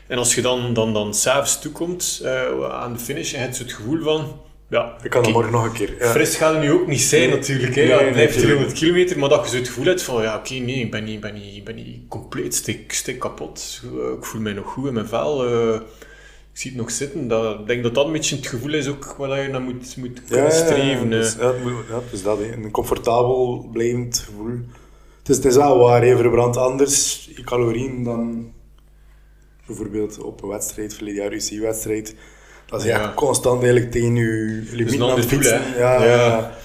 En 0.09 0.19
als 0.19 0.35
je 0.35 0.43
dan, 0.43 0.75
dan, 0.75 0.93
dan 0.93 1.15
s'avonds 1.15 1.61
toekomt 1.61 2.21
eh, 2.25 2.71
aan 2.71 2.93
de 2.93 2.99
finish, 2.99 3.35
en 3.35 3.41
je 3.41 3.47
het 3.63 3.73
gevoel 3.73 4.03
van... 4.03 4.41
Ja, 4.71 4.97
Ik 5.03 5.11
kan 5.11 5.23
dat 5.23 5.33
morgen 5.33 5.53
nog 5.53 5.65
een 5.65 5.73
keer. 5.73 5.95
Ja. 5.99 6.07
Fris 6.11 6.37
gaat 6.37 6.53
het 6.53 6.63
nu 6.63 6.73
ook 6.73 6.87
niet 6.87 7.01
zijn 7.01 7.31
natuurlijk. 7.31 7.75
Hè. 7.75 7.81
Nee, 7.81 7.91
Ja, 7.91 7.95
het 7.95 8.03
nee, 8.05 8.13
blijft 8.13 8.35
natuurlijk. 8.35 8.59
300 8.59 8.79
kilometer, 8.79 9.19
maar 9.19 9.29
dat 9.29 9.45
je 9.45 9.51
zo 9.51 9.57
het 9.57 9.67
gevoel 9.69 9.85
hebt 9.85 10.03
van 10.03 10.23
ja, 10.23 10.37
oké, 10.37 10.55
nee, 10.55 10.81
ik 10.81 10.91
ben 10.91 11.05
niet, 11.05 11.21
ben 11.21 11.35
niet, 11.35 11.65
ben 11.65 11.75
niet 11.75 11.99
compleet 12.09 12.55
stik, 12.55 12.93
stik 12.93 13.19
kapot. 13.19 13.81
Eh, 13.85 14.13
Ik 14.19 14.25
voel 14.25 14.41
mij 14.41 14.53
nog 14.53 14.67
goed 14.73 14.87
in 14.87 14.95
mijn 14.95 15.07
vel. 15.09 15.45
eh, 15.47 15.75
ik 16.53 16.59
zie 16.65 16.71
het 16.71 16.81
nog 16.81 16.91
zitten. 16.91 17.29
Dat, 17.29 17.59
ik 17.61 17.67
denk 17.67 17.83
dat 17.83 17.95
dat 17.95 18.07
een 18.07 18.13
beetje 18.13 18.37
het 18.37 18.47
gevoel 18.47 18.75
is 18.75 18.89
ook 18.89 19.15
waar 19.19 19.43
je 19.43 19.49
naar 19.49 19.61
moet, 19.61 19.97
moet 19.97 20.17
Ja, 20.17 20.23
kunnen 20.29 20.51
ja, 20.53 20.59
ja, 20.59 20.65
streven. 20.67 21.11
dus, 21.11 21.37
ja, 21.41 21.47
het 21.47 21.63
moet, 21.63 21.73
ja, 21.89 21.95
het 21.95 22.13
is 22.13 22.23
dat, 22.23 22.39
een 22.41 22.71
comfortabel 22.71 23.69
blijvend 23.73 24.19
gevoel. 24.19 24.59
Het 25.19 25.29
is, 25.29 25.37
het 25.37 25.45
is 25.45 25.57
wel 25.57 25.79
waar, 25.79 26.07
je 26.07 26.17
verbrandt 26.17 26.57
anders 26.57 27.29
je 27.37 27.43
calorieën 27.45 28.05
dan 28.05 28.53
bijvoorbeeld 29.69 30.19
op 30.23 30.43
een 30.43 30.49
wedstrijd, 30.49 30.95
verleden 30.95 31.23
jaar 31.23 31.33
UC-wedstrijd. 31.33 32.15
Dat 32.67 32.81
is 32.81 32.87
Ja. 32.87 33.13
constant 33.17 33.63
eigenlijk 33.63 33.93
tegen 33.93 34.15
je 34.15 34.63
limiet 34.73 34.95
een 34.95 35.03
aan 35.03 35.17
het 35.17 35.27
fietsen. 35.27 35.63
Ja, 35.77 36.05
Ja. 36.05 36.57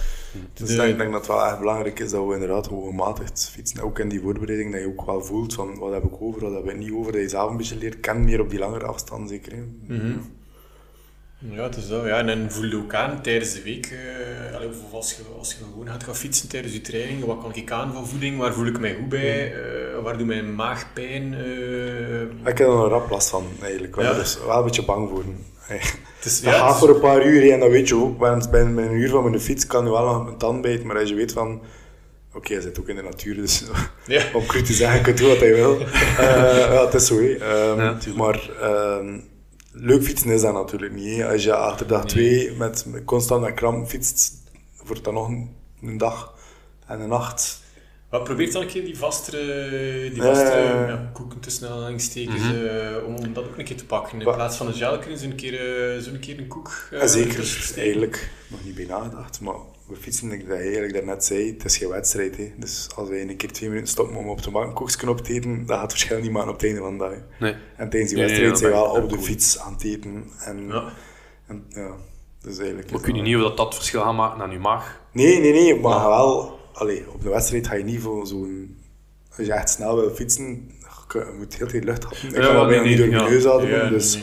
Dus 0.54 0.68
De- 0.68 0.74
ik 0.74 0.80
denk, 0.80 0.98
denk 0.98 1.12
dat 1.12 1.20
het 1.28 1.30
wel 1.36 1.46
echt 1.46 1.60
belangrijk 1.60 2.00
is 2.00 2.12
dat 2.12 2.28
we 2.28 2.34
inderdaad 2.34 2.68
gewoon 2.68 2.88
gematigd 2.90 3.50
fietsen. 3.54 3.82
Ook 3.84 4.00
in 4.00 4.10
die 4.10 4.22
voorbereiding, 4.22 4.72
dat 4.72 4.82
je 4.82 4.88
ook 4.88 5.06
wel 5.06 5.22
voelt 5.24 5.54
van 5.54 5.78
wat 5.80 5.94
heb 5.94 6.04
ik 6.04 6.12
over, 6.22 6.42
wat 6.42 6.54
heb 6.54 6.70
ik 6.70 6.78
niet 6.78 6.92
over. 6.92 7.12
Dat 7.12 7.22
je 7.22 7.30
zelf 7.30 7.50
een 7.52 7.58
beetje 7.58 7.78
leert 7.78 8.00
kennen, 8.00 8.24
meer 8.26 8.40
op 8.42 8.50
die 8.50 8.60
langere 8.60 8.86
afstand 8.86 9.30
zeker. 9.30 9.52
hè. 9.52 9.64
Ja, 11.52 11.64
het 11.64 11.76
is 11.78 11.88
dat. 11.88 12.06
Ja, 12.06 12.18
en 12.18 12.28
dan 12.28 12.46
voel 12.52 12.64
je 12.66 12.76
ook 12.78 12.94
aan 12.94 13.22
tijdens 13.22 13.54
de 13.54 13.62
week, 13.64 13.86
eh, 13.86 14.56
allee, 14.56 14.68
of 14.68 14.94
als 14.94 15.12
je, 15.12 15.18
als 15.38 15.50
je 15.52 15.58
gewoon 15.72 15.88
gaat 15.88 16.04
gaan 16.04 16.16
fietsen 16.16 16.50
tijdens 16.50 16.74
je 16.74 16.82
training, 16.82 17.26
wat 17.26 17.42
kan 17.42 17.52
ik 17.56 17.72
aan 17.72 17.94
van 17.94 18.08
voeding, 18.08 18.38
waar 18.38 18.54
voel 18.54 18.66
ik 18.66 18.80
mij 18.80 18.94
goed 18.96 19.10
bij, 19.10 19.54
eh, 19.54 20.04
waar 20.04 20.18
doet 20.18 20.28
mijn 20.28 20.56
maag 20.56 20.94
pijn. 20.94 21.34
eh. 21.34 22.22
Ik 22.22 22.58
heb 22.58 22.60
er 22.60 22.68
een 22.68 22.88
rap 22.88 23.10
last 23.10 23.30
van, 23.30 23.46
eigenlijk. 23.62 23.96
wel. 23.96 24.06
Ja. 24.06 24.14
Dus 24.14 24.38
wel 24.46 24.58
een 24.58 24.64
beetje 24.64 24.86
bang 24.86 25.10
voor. 25.10 25.24
het 25.68 26.26
is, 26.26 26.42
Dat 26.42 26.54
ja, 26.54 26.58
gaat 26.60 26.66
het 26.66 26.74
is- 26.74 26.80
voor 26.80 26.96
een 26.96 27.02
paar 27.02 27.26
uur 27.26 27.52
en 27.52 27.60
dat 27.60 27.70
weet 27.70 27.88
je 27.88 27.96
ook. 27.96 28.20
Want 28.20 28.52
bij 28.52 28.62
een, 28.62 28.76
bij 28.76 28.86
een 28.86 28.92
uur 28.94 29.10
van 29.10 29.24
mijn 29.24 29.42
fiets 29.42 29.68
kan 29.68 29.86
je 29.86 29.92
wel 29.92 30.06
nog 30.06 30.28
een 30.28 30.38
tand 30.38 30.62
bijten, 30.62 30.88
maar 30.88 31.00
als 31.00 31.10
je 31.10 31.16
weet 31.16 31.34
van... 31.34 31.62
Oké, 32.36 32.54
hij 32.54 32.62
zit 32.62 32.80
ook 32.80 32.88
in 32.88 32.96
de 32.96 33.02
natuur, 33.02 33.36
dus 33.36 33.64
ja. 34.08 34.24
om 34.34 34.46
cru 34.46 34.62
te 34.62 34.74
zeggen, 34.74 34.98
je 34.98 35.04
kunt 35.04 35.18
doen 35.18 35.28
wat 35.28 35.38
hij 35.40 35.54
wil. 35.54 35.78
Eh, 36.18 36.74
ja, 36.74 36.86
het 36.86 36.94
is 36.94 37.06
zo. 37.08 37.20
Ehm, 37.20 37.98
maar 38.16 38.50
ehm, 38.62 39.20
leuk 39.74 40.04
fietsen 40.04 40.30
is 40.32 40.42
dat 40.42 40.54
natuurlijk 40.54 40.94
niet. 40.94 41.18
hè. 41.18 41.32
Als 41.32 41.44
je 41.44 41.56
achter 41.56 41.88
dag 41.88 42.06
twee 42.06 42.52
met, 42.52 42.86
met 42.86 43.04
constant 43.06 43.42
met 43.42 43.54
kramp 43.54 43.88
fietst, 43.88 44.34
wordt 44.86 45.04
dat 45.04 45.14
nog 45.14 45.28
een 45.28 45.62
een 45.82 45.98
dag 45.98 46.34
en 46.88 47.00
een 47.00 47.10
nacht. 47.10 47.62
Wat 48.10 48.24
probeert 48.24 48.52
dan 48.52 48.62
een 48.62 48.68
keer 48.68 48.86
die 48.86 48.98
vastere, 48.98 50.10
die 50.14 50.22
vastere 50.22 50.62
Eh. 50.62 50.88
ja, 50.88 51.10
koeken 51.14 51.40
tussen 51.40 51.70
aanhalingstekens, 51.70 52.42
eh, 52.42 53.06
om, 53.06 53.16
om 53.16 53.34
dat 53.34 53.44
ook 53.46 53.58
een 53.58 53.66
keer 53.66 53.78
te 53.78 53.86
pakken. 53.86 54.20
In 54.22 54.32
plaats 54.34 54.58
van 54.58 54.68
een 54.68 54.74
gelken, 54.74 55.18
zo'n 55.18 55.36
keer, 55.36 55.94
eh, 55.96 56.02
zo'n 56.02 56.20
keer 56.20 56.40
een 56.40 56.48
koek. 56.48 56.88
eh, 56.92 57.00
Ja, 57.00 57.08
zeker, 57.08 57.72
eigenlijk 57.78 58.30
nog 58.48 58.64
niet 58.64 58.76
bij 58.76 58.86
nagedacht, 58.86 59.42
maar 59.42 59.56
we 59.88 59.96
fietsen, 59.96 60.32
ik 60.32 60.48
dat 60.48 60.58
je 60.58 60.64
eigenlijk 60.64 60.94
daarnet 60.94 61.24
zei, 61.26 61.52
het 61.52 61.66
is 61.66 61.78
geen 61.78 61.90
wedstrijd. 61.90 62.38
Hè. 62.38 62.52
Dus 62.58 62.88
als 62.96 63.10
wij 63.10 63.22
een 63.22 63.36
keer 63.38 63.52
twee 63.52 63.70
minuten 63.70 63.90
stoppen 63.90 64.16
om 64.16 64.28
op 64.30 64.44
de 64.44 64.72
koekjes 64.74 65.04
op 65.04 65.22
te 65.22 65.34
eten, 65.34 65.58
dat 65.66 65.70
gaat 65.70 65.82
het 65.82 65.92
verschil 65.92 66.20
niet 66.20 66.32
maken 66.32 66.50
op 66.50 66.56
het 66.56 66.64
einde 66.66 66.80
van 66.80 66.98
de 66.98 67.04
dag. 67.04 67.14
Nee. 67.40 67.56
En 67.78 67.90
tijdens 67.90 68.12
die 68.12 68.22
wedstrijd 68.22 68.50
nee, 68.52 68.60
zijn 68.60 68.72
we 68.72 68.78
wel 68.78 68.90
op 69.04 69.10
de 69.10 69.20
fiets 69.20 69.60
aan 69.60 69.74
het 69.74 69.84
eten. 69.84 70.24
En, 70.40 70.68
Ja. 70.68 70.94
en, 71.48 71.66
ja, 71.70 71.92
dus 72.42 72.58
eigenlijk 72.58 72.92
Maar 72.92 73.02
weet 73.02 73.16
dat- 73.16 73.24
niet 73.24 73.36
of 73.36 73.42
dat, 73.42 73.58
dat 73.58 73.76
verschil 73.76 74.02
gaat 74.02 74.16
maken 74.16 74.42
aan 74.42 74.52
je 74.52 74.60
maag. 74.60 75.02
Nee, 75.12 75.40
nee, 75.40 75.52
nee, 75.52 75.80
maar 75.80 76.08
wel... 76.10 76.60
Allee, 76.74 77.04
op 77.14 77.24
een 77.26 77.30
wedstrijd 77.32 77.68
ga 77.68 77.74
je 77.76 77.84
niet 77.84 78.02
voor 78.02 78.28
zo'n... 78.28 78.78
Als 79.38 79.46
je 79.48 79.54
echt 79.54 79.70
snel 79.70 79.96
wil 79.96 80.10
fietsen, 80.16 80.72
je 81.14 81.34
moet 81.38 81.56
heel 81.58 81.70
veel 81.70 81.82
lucht 81.82 82.02
hebben. 82.04 82.30
Ik 82.30 82.36
Ja, 82.36 82.42
kan 82.48 82.56
dat 82.56 82.68
bijna 82.68 82.84
niet 82.84 82.98
door 82.98 83.08
mijn 83.08 83.24
neus 83.32 83.48
ademen, 83.48 83.90
dus... 83.92 84.20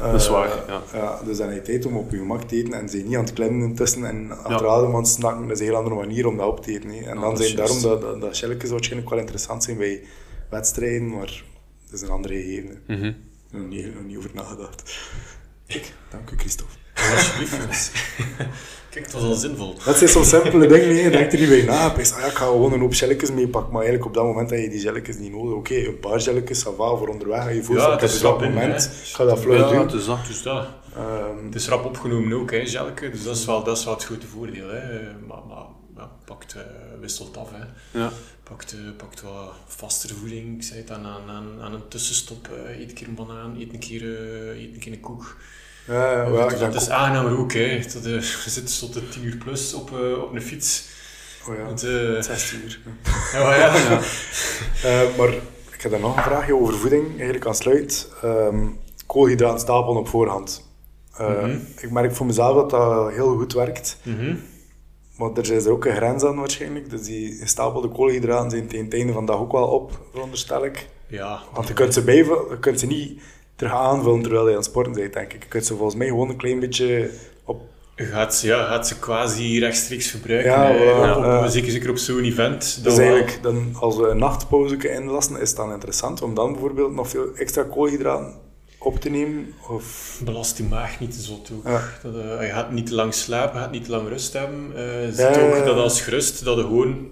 eh, 0.00 0.12
Dat 0.12 0.20
is 0.20 0.28
waar, 0.28 0.48
ja. 0.66 0.82
ja. 0.92 1.20
Dus 1.24 1.36
dan 1.36 1.48
heb 1.48 1.56
je 1.56 1.62
tijd 1.72 1.86
om 1.86 1.96
op 1.96 2.10
je 2.10 2.16
gemak 2.16 2.42
te 2.42 2.56
eten 2.56 2.72
en 2.72 2.88
ze 2.88 2.96
niet 2.96 3.16
aan 3.16 3.24
het 3.24 3.32
klemmen 3.32 3.68
intussen 3.68 4.04
en 4.04 4.32
aan 4.44 4.94
het 4.94 5.08
snakken. 5.08 5.42
Dat 5.48 5.50
is 5.56 5.58
een 5.60 5.66
heel 5.66 5.76
andere 5.76 5.94
manier 5.96 6.26
om 6.26 6.36
dat 6.36 6.46
op 6.46 6.62
te 6.62 6.72
eten. 6.72 6.90
En 6.90 6.96
Ja, 6.96 7.14
dan 7.20 7.32
is 7.32 7.44
zijn 7.44 7.56
daarom 7.56 7.82
dat, 7.82 8.00
dat, 8.00 8.20
dat 8.20 8.22
waarschijnlijk 8.22 9.08
wel 9.08 9.18
interessant 9.18 9.64
zijn 9.64 9.76
bij 9.76 10.02
wedstrijden, 10.50 11.08
maar 11.08 11.44
dat 11.84 11.92
is 11.92 12.00
een 12.02 12.08
andere 12.10 12.34
gegeven. 12.34 12.82
hè. 12.86 12.96
Mhm. 12.96 13.12
Nog 13.50 13.68
niet, 13.68 13.94
nog 13.94 14.04
niet 14.04 14.16
over 14.16 14.30
nagedacht. 14.34 14.98
Kijk, 15.66 15.92
dank 16.10 16.30
u 16.30 16.36
Christophe. 16.36 16.74
Alsjeblieft, 17.14 17.56
jongens. 17.60 17.90
Kijk, 18.90 19.04
het 19.04 19.14
was 19.14 19.22
al 19.22 19.34
zinvol. 19.34 19.76
Dat 19.84 19.96
zijn 19.96 20.10
zo'n 20.10 20.24
simpele 20.24 20.66
dingen, 20.66 20.88
nee, 20.88 21.02
je 21.02 21.10
denkt 21.10 21.32
er 21.32 21.38
niet 21.38 21.48
bij 21.48 21.62
na. 21.62 21.72
Je 21.84 21.90
ah, 21.90 21.96
ja, 22.20 22.26
ik 22.26 22.32
ga 22.34 22.44
gewoon 22.44 22.72
een 22.72 22.80
hoop 22.80 22.94
gelletjes 22.94 23.30
meepakken, 23.30 23.72
maar 23.72 23.82
eigenlijk 23.82 24.08
op 24.10 24.14
dat 24.14 24.24
moment 24.24 24.50
heb 24.50 24.58
je 24.60 24.68
die 24.68 24.80
gelletjes 24.80 25.16
niet 25.18 25.32
nodig. 25.32 25.54
Oké, 25.54 25.74
een 25.74 26.00
paar 26.00 26.20
gelletjes, 26.20 26.60
ça 26.64 26.68
va, 26.76 26.96
voor 26.96 27.08
onderweg. 27.08 27.46
En 27.46 27.54
je 27.54 27.62
voelt 27.62 27.78
Ja, 27.78 27.90
heb 27.90 28.02
op 28.02 28.20
rap 28.20 28.38
dat 28.40 28.48
moment, 28.48 28.84
ik 29.08 29.14
ga 29.14 29.24
dat 29.24 29.40
vlug 29.40 29.58
Ja, 29.60 29.68
doen. 29.68 29.78
het 29.86 29.92
is 29.92 30.04
dat. 30.04 30.26
Dus 30.26 30.42
dat. 30.42 30.66
Ehm, 30.96 31.44
Het 31.44 31.54
is 31.54 31.68
rap 31.68 31.84
opgenomen 31.84 32.32
ook, 32.38 32.50
hè, 32.50 32.56
Jelke. 32.56 33.10
Dus 33.10 33.22
dat 33.24 33.36
is 33.36 33.44
wel, 33.44 33.62
dat 33.64 33.78
is 33.78 33.84
wel 33.84 33.94
het 33.94 34.04
grote 34.04 34.26
voordeel. 34.26 34.68
Hè. 34.68 35.02
Maar, 35.26 35.38
maar 35.48 35.64
ja, 35.96 36.10
pakt, 36.24 36.54
eh, 36.54 36.60
wisselt 37.00 37.36
af. 37.36 37.48
Hè. 37.52 37.98
Ja. 37.98 38.12
Pakt, 38.42 38.72
eh, 38.72 38.78
pakt 38.96 39.22
wat 39.22 39.52
vastere 39.66 40.14
voeding. 40.14 40.56
Ik 40.56 40.62
zei 40.62 40.80
het 40.80 40.90
aan, 40.90 41.06
aan, 41.06 41.28
aan, 41.30 41.46
aan 41.60 41.72
een 41.74 41.88
tussenstop. 41.88 42.48
eh, 42.66 42.80
eet 42.80 42.88
een 42.88 42.94
keer 42.94 43.08
een 43.08 43.14
banaan, 43.14 43.56
eet 43.60 43.72
een 43.72 43.78
keer, 43.78 44.02
eet 44.56 44.74
een, 44.74 44.78
keer 44.80 44.92
een 44.92 45.00
koek. 45.00 45.36
Ja, 45.86 46.12
ja, 46.12 46.28
ja, 46.28 46.48
dat 46.48 46.74
is 46.74 46.90
aangenamer 46.90 47.38
ook. 47.38 47.52
Hè. 47.52 47.78
Dat, 47.92 48.04
eh, 48.04 48.12
je 48.12 48.50
zit 48.50 48.78
tot 48.78 48.92
de 48.92 49.08
10 49.08 49.24
uur 49.24 49.36
plus 49.36 49.74
op, 49.74 49.90
eh, 49.92 50.22
op 50.22 50.34
een 50.34 50.42
fiets. 50.42 50.84
oh 51.48 51.54
ja, 51.54 51.68
eh, 51.68 52.22
16 52.22 52.60
uur. 52.64 52.80
ja, 53.32 53.42
maar 53.42 53.58
ja. 53.58 53.72
Eh, 54.82 55.16
maar 55.18 55.28
ik 55.70 55.82
heb 55.82 55.90
daar 55.90 56.00
nog 56.00 56.16
een 56.16 56.22
vraagje 56.22 56.54
over 56.56 56.74
voeding, 56.74 57.08
eigenlijk 57.14 57.46
aan 57.46 57.54
sluit. 57.54 58.08
Ehm 58.22 58.66
koolhydraten 59.06 59.60
stapelen 59.60 59.98
op 60.00 60.08
voorhand. 60.08 60.68
Eh, 61.16 61.28
Mhm. 61.42 61.58
Ik 61.80 61.90
merk 61.90 62.14
voor 62.14 62.26
mezelf 62.26 62.54
dat 62.56 62.70
dat 62.70 63.12
heel 63.12 63.36
goed 63.36 63.52
werkt. 63.52 63.98
Mhm. 64.02 64.36
Maar 65.16 65.30
er 65.32 65.52
is 65.52 65.64
er 65.64 65.70
ook 65.72 65.84
een 65.84 65.96
grens 65.96 66.24
aan 66.24 66.36
waarschijnlijk. 66.36 66.90
Dus 66.90 67.02
die 67.02 67.36
gestapelde 67.40 67.88
koolhydraten 67.88 68.50
zijn 68.50 68.66
tegen 68.66 68.84
het 68.84 68.94
einde 68.94 69.12
van 69.12 69.26
de 69.26 69.32
dag 69.32 69.40
ook 69.40 69.52
wel 69.52 69.66
op, 69.66 70.00
veronderstel 70.12 70.64
ik. 70.64 70.88
Ja, 71.08 71.42
Want 71.54 71.68
je 71.68 71.74
kunt 71.74 71.94
ze, 71.94 72.02
bijvullen, 72.02 72.48
je 72.50 72.58
kunt 72.58 72.80
ze 72.80 72.86
niet 72.86 73.20
terug 73.56 73.72
aanvullen 73.72 74.22
terwijl 74.22 74.44
je 74.44 74.50
aan 74.50 74.56
het 74.56 74.64
sporten 74.64 74.92
bent, 74.92 75.12
denk 75.12 75.32
ik. 75.32 75.42
Je 75.42 75.48
kunt 75.48 75.66
ze 75.66 75.74
volgens 75.74 75.96
mij 75.96 76.06
gewoon 76.06 76.28
een 76.28 76.36
klein 76.36 76.60
beetje 76.60 77.10
op... 77.44 77.60
Je 77.96 78.04
gaat, 78.04 78.34
ze- 78.34 78.46
ja, 78.46 78.64
gaat 78.64 78.88
ze 78.88 78.98
quasi 78.98 79.58
rechtstreeks 79.58 80.10
verbruiken. 80.10 80.50
Ja, 80.50 80.70
Op- 81.16 81.22
ja. 81.24 81.48
zeker, 81.48 81.70
zeker 81.70 81.90
op 81.90 81.96
zo'n 81.96 82.24
event. 82.24 82.80
Dus 82.82 82.98
eigenlijk, 82.98 83.38
dan, 83.42 83.74
als 83.80 83.96
we 83.96 84.06
een 84.08 84.18
nachtpauze 84.18 84.90
inlassen, 84.94 85.40
is 85.40 85.48
het 85.48 85.56
dan 85.56 85.72
interessant 85.72 86.22
om 86.22 86.34
dan 86.34 86.52
bijvoorbeeld 86.52 86.94
nog 86.94 87.08
veel 87.08 87.26
extra 87.34 87.62
koolhydraten 87.62 88.34
op 88.78 89.00
te 89.00 89.08
nemen? 89.10 89.52
Of... 89.68 90.20
Belast 90.24 90.56
die 90.56 90.66
maag 90.66 91.00
niet 91.00 91.12
te 91.12 91.20
zot 91.20 91.50
ook. 91.56 91.64
Ja. 91.66 91.82
Dat, 92.02 92.14
eh, 92.14 92.46
je 92.46 92.52
gaat 92.52 92.70
niet 92.72 92.86
te 92.86 92.94
lang 92.94 93.14
slapen, 93.14 93.54
je 93.56 93.60
gaat 93.62 93.72
niet 93.72 93.84
te 93.84 93.90
lang 93.90 94.08
rust 94.08 94.32
hebben. 94.32 94.72
Eh 94.76 95.04
je 95.04 95.10
ziet 95.10 95.18
Ja, 95.34 95.56
ook 95.58 95.64
dat 95.64 95.76
als 95.76 96.04
je 96.04 96.10
rust, 96.10 96.44
dat 96.44 96.56
je 96.56 96.62
gewoon 96.62 97.08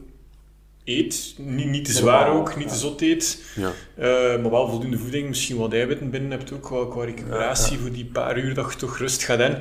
eet. 0.84 1.34
Niet, 1.38 1.66
niet 1.68 1.84
te 1.84 1.92
zwaar 1.92 2.28
ook, 2.30 2.56
niet 2.56 2.68
te 2.68 2.74
ja. 2.74 2.80
zot 2.80 3.00
eet. 3.00 3.42
Ja. 3.54 3.70
Eh, 3.96 4.42
maar 4.42 4.50
wel 4.50 4.68
voldoende 4.68 4.98
voeding, 4.98 5.28
misschien 5.28 5.56
wat 5.56 5.72
eiwitten 5.72 6.10
binnen 6.10 6.30
hebt 6.30 6.52
ook, 6.52 6.62
qua, 6.62 6.84
qua 6.90 7.04
recuperatie 7.04 7.78
voor 7.78 7.92
die 7.92 8.04
paar 8.04 8.38
uur 8.38 8.54
dat 8.54 8.72
je 8.72 8.78
toch 8.78 8.98
rust 8.98 9.24
gaat 9.24 9.40
in. 9.40 9.56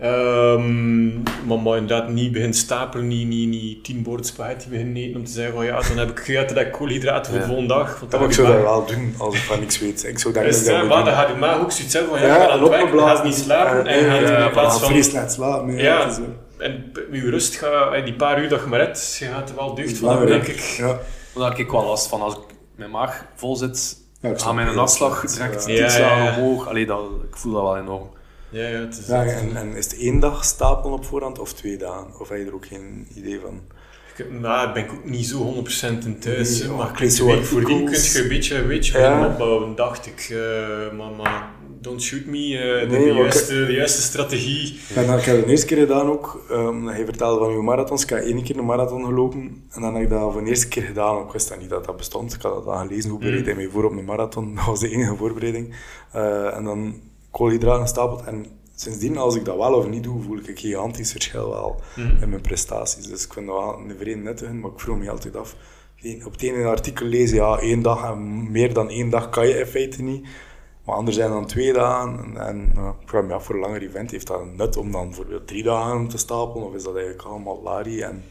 Ehm, 0.00 1.22
maar, 1.46 1.58
maar 1.62 1.76
inderdaad 1.76 2.08
niet 2.08 2.32
beginnen 2.32 2.56
stapelen, 2.56 3.08
niet, 3.08 3.26
niet, 3.28 3.48
niet 3.48 3.84
tien 3.84 4.02
borden 4.02 4.26
spaghetti 4.26 4.68
beginnen 4.68 4.96
eten 4.96 5.16
om 5.16 5.24
te 5.24 5.32
zeggen 5.32 5.54
van 5.54 5.64
ja, 5.64 5.80
dan 5.80 5.98
heb 5.98 6.10
ik 6.10 6.18
gegeten 6.18 6.54
dat 6.56 6.64
ik 6.66 6.72
koolhydraten 6.72 7.24
voor 7.30 7.34
de 7.40 7.46
Ja. 7.46 7.46
volgende 7.50 7.74
dag. 7.74 8.00
Want 8.00 8.12
Ja, 8.12 8.18
maar 8.18 8.28
ik 8.28 8.34
zou 8.34 8.46
je 8.48 8.52
dat 8.54 8.62
wel 8.62 8.86
doen 8.86 9.14
als 9.18 9.34
ik 9.34 9.40
van 9.40 9.60
niks 9.60 9.78
weet. 9.78 10.04
Ik 10.04 10.18
zou 10.18 10.34
dat 10.34 10.44
dat 10.44 10.66
hè, 10.66 10.78
moet 10.78 10.88
maar 10.88 11.04
dan 11.04 11.14
gaat 11.14 11.28
je 11.28 11.34
maag 11.34 11.60
ook 11.60 11.72
zoiets 11.72 11.94
hebben 11.94 12.12
van 12.18 12.20
ja, 12.20 12.36
Ja, 12.36 12.48
aan 12.48 12.60
het 12.60 12.68
werk, 12.68 12.92
dan 12.92 13.08
gaat 13.08 13.24
niet 13.24 13.34
slapen 13.34 13.86
en, 13.86 14.04
Ja, 14.04 14.12
gaat 14.12 14.28
ja, 14.28 14.44
in 14.46 14.50
plaats 14.50 14.78
van... 14.78 14.88
vreselijk 14.88 15.22
laat 15.22 15.32
slapen. 15.32 15.76
Ja, 15.76 16.18
En 16.64 16.92
met 17.10 17.20
je 17.22 17.30
rust, 17.30 17.54
ga, 17.56 18.00
die 18.00 18.14
paar 18.14 18.42
uur 18.42 18.48
dat 18.48 18.60
je 18.60 18.66
maar 18.66 18.78
hebt, 18.80 19.16
je 19.18 19.24
gaat 19.26 19.48
er 19.48 19.56
wel 19.56 19.74
deugd 19.74 19.98
van 19.98 20.26
denk 20.26 20.46
ik. 20.46 20.58
Ja. 20.60 20.98
Daar 21.34 21.48
heb 21.50 21.58
ik 21.58 21.70
wel 21.70 21.84
last 21.84 22.06
van. 22.06 22.20
Als 22.22 22.34
ik 22.34 22.40
mijn 22.76 22.90
maag 22.90 23.24
vol 23.34 23.56
zit, 23.56 23.96
Ja, 24.20 24.28
snap 24.36 24.48
aan 24.48 24.54
mijn 24.54 24.78
afslag 24.78 25.20
direct 25.20 25.66
Ja, 25.66 25.88
slagen 25.88 26.16
ja, 26.16 26.24
ja. 26.24 26.36
omhoog. 26.38 26.68
Allee, 26.68 26.86
dat, 26.86 27.00
ik 27.30 27.36
voel 27.36 27.52
dat 27.52 27.62
wel 27.62 27.76
enorm. 27.78 28.10
Ja, 28.48 28.66
ja, 28.68 28.78
het 28.78 28.98
is... 28.98 29.06
Ja, 29.06 29.24
en, 29.24 29.56
en 29.56 29.76
is 29.76 29.84
het 29.84 29.98
één 29.98 30.20
dag 30.20 30.44
stapelen 30.44 30.92
op 30.96 31.04
voorhand 31.04 31.38
of 31.38 31.52
twee 31.52 31.76
dagen? 31.76 32.06
Of 32.20 32.28
heb 32.28 32.38
je 32.38 32.44
er 32.44 32.54
ook 32.54 32.66
geen 32.66 33.08
idee 33.14 33.40
van? 33.40 33.60
Ik, 34.16 34.30
nou, 34.30 34.42
daar 34.42 34.72
ben 34.72 34.84
ik 34.84 34.92
ook 34.92 35.04
niet 35.04 35.26
zo 35.26 35.54
100% 35.54 36.04
in 36.04 36.18
thuis. 36.20 36.58
Nee, 36.58 36.68
hè, 36.68 36.74
maar 36.74 37.02
ik 37.02 37.10
zo 37.10 37.26
week 37.26 37.44
voordien 37.44 37.84
kun 37.84 38.00
je 38.02 38.20
een 38.22 38.28
beetje, 38.28 38.56
een 38.56 38.66
beetje 38.66 38.98
Ja. 38.98 39.26
opbouwen, 39.26 39.74
dacht 39.74 40.06
ik. 40.06 40.28
Eh, 40.30 40.96
maar, 40.96 41.10
maar 41.10 41.50
don't 41.84 42.02
shoot 42.02 42.24
me, 42.24 42.58
eh, 42.58 42.80
de, 42.80 42.96
Nee, 42.96 43.06
de 43.06 43.12
maar 43.12 43.22
juiste, 43.22 43.66
de 43.66 43.72
juiste 43.72 44.02
strategie. 44.02 44.78
En 44.94 45.06
dan, 45.06 45.18
ik 45.18 45.24
heb 45.24 45.36
het 45.36 45.44
de 45.44 45.50
eerste 45.50 45.66
keer 45.66 45.76
gedaan 45.76 46.06
ook. 46.06 46.44
Um, 46.50 46.86
hij 46.86 47.04
vertelde 47.04 47.44
van 47.44 47.52
uw 47.52 47.62
marathons. 47.62 48.02
Ik 48.02 48.08
heb 48.08 48.18
één 48.18 48.42
keer 48.42 48.58
een 48.58 48.64
marathon 48.64 49.04
gelopen. 49.04 49.64
En 49.70 49.80
dan 49.80 49.94
heb 49.94 50.02
ik 50.02 50.10
dat 50.10 50.32
voor 50.32 50.42
de 50.42 50.48
eerste 50.48 50.68
keer 50.68 50.82
gedaan. 50.82 51.26
Ik 51.26 51.32
wist 51.32 51.48
dat 51.48 51.58
niet 51.58 51.70
dat 51.70 51.84
dat 51.84 51.96
bestond. 51.96 52.34
Ik 52.34 52.42
had 52.42 52.54
dat 52.54 52.64
dan 52.64 52.86
gelezen. 52.86 53.10
Hoe 53.10 53.18
bereid 53.18 53.46
hij 53.46 53.54
mij 53.54 53.68
voor 53.68 53.84
op 53.84 53.92
een 53.92 54.04
marathon? 54.04 54.54
Dat 54.54 54.64
was 54.64 54.80
de 54.80 54.90
enige 54.90 55.16
voorbereiding. 55.16 55.74
Eh, 56.12 56.56
en 56.56 56.64
dan 56.64 57.00
koolhydraten 57.30 57.82
gestapeld. 57.82 58.24
En 58.24 58.46
sindsdien, 58.74 59.16
als 59.16 59.36
ik 59.36 59.44
dat 59.44 59.56
wel 59.56 59.74
of 59.74 59.88
niet 59.88 60.02
doe, 60.02 60.22
voel 60.22 60.38
ik 60.38 60.48
een 60.48 60.56
gigantisch 60.56 61.12
verschil 61.12 61.48
wel 61.48 61.80
in 61.96 62.28
mijn 62.28 62.40
prestaties. 62.40 63.06
Dus 63.06 63.24
ik 63.24 63.32
vind 63.32 63.46
dat 63.46 63.56
wel 63.56 63.78
een 63.78 63.96
vreemd 63.98 64.22
nuttig. 64.22 64.52
Maar 64.52 64.70
ik 64.70 64.80
vroeg 64.80 64.98
me 64.98 65.10
altijd 65.10 65.36
af. 65.36 65.56
Op 66.24 66.32
het 66.32 66.42
ene 66.42 66.64
artikel 66.64 67.06
lezen, 67.06 67.36
ja, 67.36 67.58
één 67.58 67.82
dag 67.82 68.04
en 68.10 68.50
meer 68.50 68.74
dan 68.74 68.88
één 68.88 69.10
dag 69.10 69.28
kan 69.28 69.48
je 69.48 69.58
in 69.58 69.66
feite 69.66 70.02
niet. 70.02 70.26
Maar 70.84 70.94
anders 70.96 71.16
zijn 71.16 71.30
dan 71.30 71.46
twee 71.46 71.72
dagen. 71.72 72.18
En, 72.36 72.46
en 72.46 72.72
ik 73.02 73.08
vraag 73.08 73.22
me 73.24 73.32
af, 73.32 73.44
voor 73.44 73.54
een 73.54 73.60
langer 73.60 73.82
event 73.82 74.10
heeft 74.10 74.26
dat 74.26 74.40
een 74.40 74.56
nut 74.56 74.76
om 74.76 74.92
dan 74.92 75.06
bijvoorbeeld 75.06 75.46
drie 75.46 75.62
dagen 75.62 76.08
te 76.08 76.18
stapelen? 76.18 76.66
Of 76.66 76.74
is 76.74 76.82
dat 76.82 76.94
eigenlijk 76.94 77.24
allemaal 77.28 77.60
lari? 77.62 78.00
En 78.00 78.24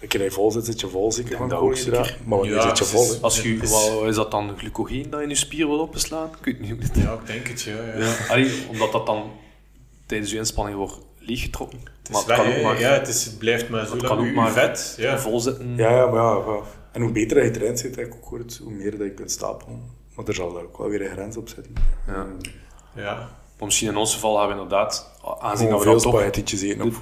een 0.00 0.08
keer 0.08 0.22
je 0.22 0.30
vol 0.30 0.50
zit, 0.50 0.64
zit 0.64 0.80
je 0.80 0.88
vol 0.88 1.12
zeker 1.12 1.36
van 1.36 1.48
dat 1.48 1.58
ook 1.58 1.64
koolhydraten. 1.64 2.14
Maar 2.24 2.38
wanneer 2.38 2.56
Ja, 2.56 2.68
zit 2.68 2.78
je 2.78 2.84
vol? 2.84 3.02
is-? 3.02 3.22
Als 3.22 3.42
je, 3.42 3.54
is- 3.54 3.70
wel, 3.70 4.06
is 4.06 4.14
dat 4.14 4.30
dan 4.30 4.58
glycogeen 4.58 5.10
dat 5.10 5.20
in 5.20 5.28
je 5.28 5.34
spier 5.34 5.66
wil 5.66 5.78
opslaan? 5.78 6.28
Ik 6.38 6.44
weet 6.44 6.60
niet 6.60 6.70
hoe 6.70 6.78
dit... 6.78 6.90
Ja, 6.94 7.12
ik 7.12 7.26
denk 7.26 7.46
het, 7.48 7.62
ja. 7.62 7.76
ja. 7.76 7.98
Ja. 7.98 8.14
Allee, 8.28 8.52
omdat 8.70 8.92
dat 8.92 9.06
dan 9.06 9.30
tijdens 10.06 10.30
je 10.30 10.36
inspanning 10.36 10.76
wordt 10.76 10.98
leeggetrokken. 11.18 11.78
Het, 12.02 12.10
Maar 12.12 12.20
het 12.26 12.32
kan 12.46 12.56
ook 12.56 12.62
maar 12.62 12.80
ja, 12.80 12.90
het, 12.92 13.08
is, 13.08 13.24
het 13.24 13.38
blijft 13.38 13.68
maar 13.68 13.86
zo 13.86 13.96
kan 13.96 14.18
ook 14.18 14.34
maar 14.34 14.50
vet. 14.52 14.94
Ja. 14.98 15.18
vol 15.18 15.40
zitten. 15.40 15.76
Ja, 15.76 15.90
ja, 15.90 16.06
maar 16.06 16.22
ja. 16.24 16.58
En 16.92 17.02
hoe 17.02 17.12
beter 17.12 17.42
dat 17.44 17.54
je 17.54 17.62
erin 17.62 17.78
zit, 17.78 17.98
ook 18.04 18.24
hoe 18.62 18.70
meer 18.72 18.90
dat 18.90 19.06
je 19.06 19.14
kunt 19.14 19.30
stapelen. 19.30 19.98
Maar 20.20 20.28
er 20.28 20.34
zal 20.34 20.52
daar 20.52 20.62
ook 20.62 20.78
wel 20.78 20.88
weer 20.88 21.00
een 21.02 21.10
grens 21.12 21.36
op 21.36 21.48
zitten. 21.48 21.74
Ja. 22.06 22.26
ja. 22.96 23.14
Maar 23.58 23.68
misschien 23.68 23.88
in 23.88 23.96
ons 23.96 24.14
geval 24.14 24.38
hebben 24.38 24.56
we 24.56 24.62
inderdaad, 24.62 25.10
aangezien 25.24 25.40
Gewoon 25.56 25.70
dat 25.70 25.78
we 25.78 25.84
veel 25.84 25.92
dan 25.92 26.12
toch 26.12 26.20
eten 26.22 26.44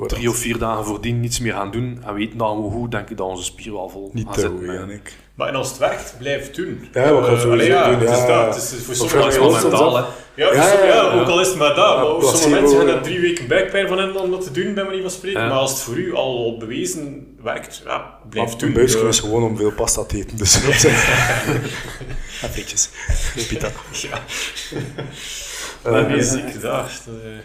drie 0.07 0.29
of 0.29 0.37
vier 0.37 0.59
dagen 0.59 0.85
voordien 0.85 1.21
niets 1.21 1.41
meer 1.41 1.53
gaan 1.53 1.71
doen 1.71 2.03
en 2.07 2.15
weten 2.15 2.39
dat 2.39 2.57
we 2.57 2.71
goed, 2.71 2.91
denk 2.91 3.11
ik 3.11 3.17
dat 3.17 3.27
onze 3.27 3.45
spier 3.45 3.73
wel 3.73 3.89
vol 3.89 4.11
Niet 4.13 4.33
te 4.33 4.41
zitten. 4.41 4.59
goed. 4.91 5.13
Maar 5.35 5.49
en 5.49 5.55
als 5.55 5.69
het 5.69 5.79
werkt, 5.79 6.15
blijf 6.19 6.47
het 6.47 6.55
doen. 6.55 6.89
Ja, 6.93 7.17
we 7.17 7.23
gaan 7.25 7.35
Eh, 7.35 7.41
sowieso 7.41 7.67
ja, 7.67 7.91
doen, 7.91 8.01
Het 8.01 8.11
is 8.11 8.17
ja. 8.19 8.27
dat. 8.27 8.55
Het 8.55 8.73
is 8.79 8.85
voor 8.85 8.95
sommigen 8.95 9.27
is 9.29 9.35
Ja, 9.35 9.41
wel 9.41 9.51
ja, 9.51 9.61
mentaal, 9.63 9.97
hè. 9.97 10.03
Ja, 10.03 10.09
Ja, 10.35 10.47
sommige- 10.63 10.87
ja, 10.87 10.95
ja, 10.95 11.03
ja. 11.15 11.21
ook 11.21 11.29
al 11.29 11.41
is 11.41 11.49
het 11.49 11.57
maar 11.57 11.75
dat. 11.75 11.97
Maar 11.97 12.23
sommige 12.23 12.49
mensen 12.49 12.77
hebben 12.77 12.95
ja. 12.95 13.01
er 13.01 13.03
drie 13.07 13.21
weken 13.21 13.49
buikpijn 13.49 13.89
van 13.89 13.99
hebben 13.99 14.21
om 14.23 14.31
dat 14.31 14.43
te 14.43 14.51
doen, 14.51 14.75
bij 14.75 14.85
manier 14.85 15.01
van 15.03 15.11
spreken. 15.11 15.41
Ja. 15.41 15.49
Maar 15.49 15.57
als 15.59 15.71
het 15.71 15.81
voor 15.81 15.97
u 15.97 16.15
al 16.15 16.57
bewezen 16.59 17.37
werkt, 17.43 17.83
ja, 17.85 18.19
blijf 18.31 18.49
Maar 18.51 18.59
doen. 18.59 18.69
Een 18.69 18.75
buisje 18.75 18.99
Eh, 19.01 19.09
is 19.09 19.21
gewoon 19.21 19.43
om 19.43 19.57
veel 19.57 19.73
pasta 19.73 20.05
te 20.05 20.17
eten. 20.17 20.37
Dus 20.37 20.61
frietjes. 22.47 22.89
Pita. 23.49 23.71
Ja, 24.03 24.23
Eh, 25.85 26.61
dat. 26.61 26.61
dat, 26.61 27.07
eh. 27.07 27.39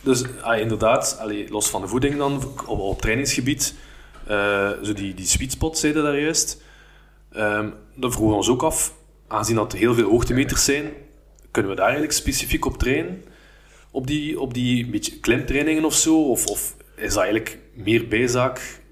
Dus 0.00 0.22
ah, 0.42 0.60
inderdaad, 0.60 1.16
allee, 1.20 1.50
los 1.50 1.68
van 1.68 1.80
de 1.80 1.88
voeding 1.88 2.16
dan, 2.16 2.52
op, 2.66 2.78
op 2.78 3.00
trainingsgebied, 3.00 3.74
eh, 4.26 4.70
zo 4.82 4.92
die, 4.92 5.14
die 5.14 5.26
sweet 5.26 5.52
spot, 5.52 5.78
zei 5.78 5.96
je 5.96 6.02
daar 6.02 6.20
juist. 6.20 6.62
Ehm 7.32 7.68
dat 7.96 8.12
vroegen 8.12 8.30
we 8.30 8.36
ons 8.36 8.48
ook 8.48 8.62
af, 8.62 8.94
aangezien 9.28 9.56
dat 9.56 9.72
er 9.72 9.78
heel 9.78 9.94
veel 9.94 10.10
hoogtemeters 10.10 10.64
zijn, 10.64 10.92
kunnen 11.50 11.70
we 11.70 11.76
daar 11.76 11.86
eigenlijk 11.86 12.16
specifiek 12.16 12.64
op 12.64 12.78
trainen? 12.78 13.24
Op 13.90 14.06
die, 14.06 14.40
op 14.40 14.54
die 14.54 14.86
beetje 14.86 15.18
klimtrainingen 15.18 15.84
of 15.84 15.94
zo? 15.94 16.22
Of, 16.30 16.46
of 16.46 16.76
is 16.96 17.08
dat 17.14 17.22
eigenlijk 17.22 17.58
meer 17.74 18.08
bijzaak 18.08 18.82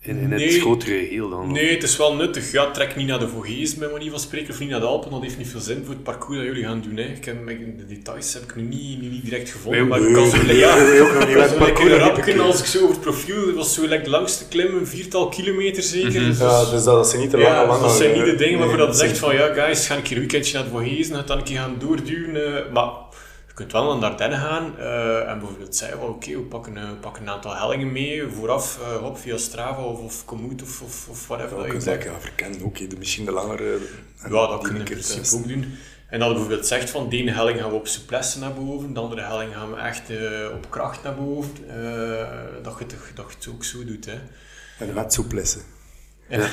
in, 0.00 0.18
in 0.18 0.28
Nee. 0.28 0.52
het 0.52 0.60
grotere 0.60 0.98
geheel 1.06 1.28
dan? 1.30 1.52
Nee, 1.52 1.74
het 1.74 1.82
is 1.82 1.96
wel 1.96 2.14
nuttig. 2.14 2.52
Ja, 2.52 2.70
trek 2.70 2.96
niet 2.96 3.06
naar 3.06 3.18
de 3.18 3.28
Vogees, 3.28 3.74
bij 3.74 3.88
manier 3.88 4.10
van 4.10 4.20
spreken, 4.20 4.52
of 4.52 4.58
niet 4.60 4.68
naar 4.68 4.80
de 4.80 4.86
Alpen. 4.86 5.10
Dat 5.10 5.22
heeft 5.22 5.38
niet 5.38 5.48
veel 5.48 5.60
zin 5.60 5.82
voor 5.84 5.94
het 5.94 6.02
parcours 6.02 6.36
dat 6.38 6.46
jullie 6.46 6.64
gaan 6.64 6.80
doen. 6.80 6.96
Hè. 6.96 7.02
Ik 7.02 7.24
heb, 7.24 7.46
de 7.78 7.86
details 7.88 8.32
heb 8.34 8.42
ik 8.42 8.54
nu 8.56 8.62
niet, 8.62 9.00
nu 9.02 9.08
niet 9.08 9.24
direct 9.24 9.50
gevonden. 9.50 9.80
Nee, 9.80 9.88
maar 9.88 10.00
nee, 10.00 10.08
ik 10.08 10.14
kan 10.14 10.30
zo, 10.30 10.46
nee, 10.46 10.56
ja, 10.56 10.76
nee, 10.76 11.36
lekker 11.58 11.98
rap 11.98 12.38
als 12.38 12.58
ik 12.60 12.66
zo 12.66 12.78
over 12.78 12.90
het 12.90 13.00
profiel, 13.00 13.46
dat 13.46 13.54
was 13.54 13.74
zo 13.74 13.82
like, 13.82 14.02
de 14.02 14.10
langste 14.10 14.48
klim, 14.48 14.76
een 14.76 14.86
viertal 14.86 15.28
kilometer 15.28 15.82
zeker. 15.82 16.12
Dus- 16.24 16.38
Ja, 16.38 16.60
dus 16.60 16.70
dat, 16.70 16.84
dat 16.84 17.08
zijn 17.08 17.20
niet 17.22 17.30
de 17.30 17.38
lange, 17.38 17.54
Ja, 17.54 17.66
lange... 17.66 17.80
dat 17.82 17.92
zijn 17.96 18.12
niet 18.12 18.24
de 18.24 18.34
dingen 18.34 18.48
nee, 18.50 18.58
waarvoor 18.58 18.76
dat 18.78 18.88
je 18.88 18.94
zijn- 18.94 19.08
zegt 19.08 19.20
van 19.20 19.34
ja 19.34 19.52
guys, 19.54 19.86
ga 19.86 19.94
ik 19.96 20.06
hier 20.06 20.16
een 20.16 20.22
weekendje 20.28 20.52
naar 20.54 20.62
het 20.62 20.72
Vogezen, 20.72 21.14
ga 21.14 21.22
dan 21.22 21.38
een 21.38 21.44
keer 21.44 21.58
gaan 21.58 21.76
doorduwen. 21.78 22.56
eh, 22.66 22.72
maar 22.72 22.90
je 23.52 23.58
kunt 23.58 23.72
wel 23.72 23.84
naar 23.84 24.00
de 24.00 24.06
Ardennen 24.06 24.38
gaan 24.38 24.78
eh, 24.78 25.30
en 25.30 25.38
bijvoorbeeld 25.38 25.76
zeggen 25.76 26.08
oké, 26.08 26.30
we 26.30 26.42
pakken, 26.42 26.76
eh, 26.76 26.88
we 26.88 26.94
pakken 26.94 27.22
een 27.22 27.30
aantal 27.30 27.56
hellingen 27.56 27.92
mee 27.92 28.26
vooraf, 28.26 28.78
eh, 28.82 29.04
op 29.04 29.18
via 29.18 29.36
Strava 29.36 29.82
of, 29.82 30.00
of 30.00 30.24
Komoot 30.24 30.62
of, 30.62 30.82
of, 30.82 31.08
of 31.08 31.26
whatever. 31.26 31.56
Ja, 31.56 31.72
dat 31.72 31.84
je 31.84 31.90
dat 31.90 32.02
ja, 32.02 32.20
verkennen 32.20 32.64
ook, 32.64 32.90
de, 32.90 32.96
misschien 32.98 33.24
de 33.24 33.32
langere... 33.32 33.78
en 34.18 34.30
Ja, 34.32 34.46
dat 34.46 34.50
die 34.50 34.68
kunnen 34.68 34.84
we 34.84 34.94
in 34.94 35.00
principe 35.00 35.36
ook 35.36 35.48
doen. 35.48 35.78
En 36.12 36.18
dat 36.18 36.28
je 36.28 36.34
bijvoorbeeld 36.34 36.66
zegt 36.66 36.90
van 36.90 37.08
de 37.08 37.16
ene 37.16 37.32
helling 37.32 37.60
gaan 37.60 37.70
we 37.70 37.76
op 37.76 37.86
souplesse 37.86 38.38
naar 38.38 38.54
boven, 38.54 38.94
de 38.94 39.00
andere 39.00 39.22
helling 39.22 39.54
gaan 39.54 39.70
we 39.70 39.76
echt 39.76 40.10
eh, 40.10 40.54
op 40.54 40.70
kracht 40.70 41.02
naar 41.02 41.14
boven. 41.14 41.50
eh, 41.68 42.62
dat, 42.62 42.74
je 42.78 42.84
het, 42.84 42.94
dat 43.14 43.26
je 43.28 43.36
het 43.36 43.48
ook 43.48 43.64
zo 43.64 43.84
doet. 43.84 44.04
Hè. 44.04 44.18
En 44.78 44.94
met 44.94 45.12
souplesse. 45.12 45.58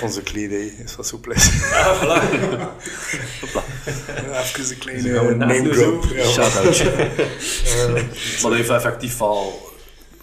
Onze 0.01 0.21
kledij 0.21 0.73
is 0.85 0.91
van 0.91 1.03
souplesse. 1.03 1.51
Ja, 1.71 1.95
voilà. 1.97 2.29
Ja, 4.31 4.41
Even 4.41 4.69
een 4.69 4.77
kleine 4.77 5.01
Dus 5.03 5.35
name 5.35 5.69
drop. 5.69 6.03
zo. 6.03 6.15
Ja. 6.15 6.25
Shout-outje. 6.25 6.85
maar 8.41 8.49
dat 8.49 8.53
heeft 8.53 8.69
effectief 8.69 9.17
wel... 9.17 9.68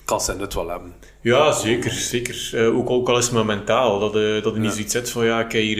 Kan 0.06 0.20
zijn 0.20 0.38
nut 0.38 0.54
wel 0.54 0.68
hebben. 0.68 0.92
Ja, 1.20 1.52
zeker. 1.52 1.90
zeker. 1.90 2.50
Eh, 2.54 2.76
ook, 2.76 2.90
ook 2.90 3.08
al 3.08 3.18
is 3.18 3.24
het 3.24 3.34
maar 3.34 3.44
mentaal. 3.44 3.98
Dat, 3.98 4.16
eh 4.16 4.42
dat 4.42 4.54
je 4.54 4.60
niet 4.60 4.64
Ja. 4.68 4.70
zoiets 4.70 4.92
zet 4.92 5.10
van 5.10 5.24
ja, 5.24 5.40
ik 5.44 5.52
heb 5.52 5.62
hier 5.62 5.78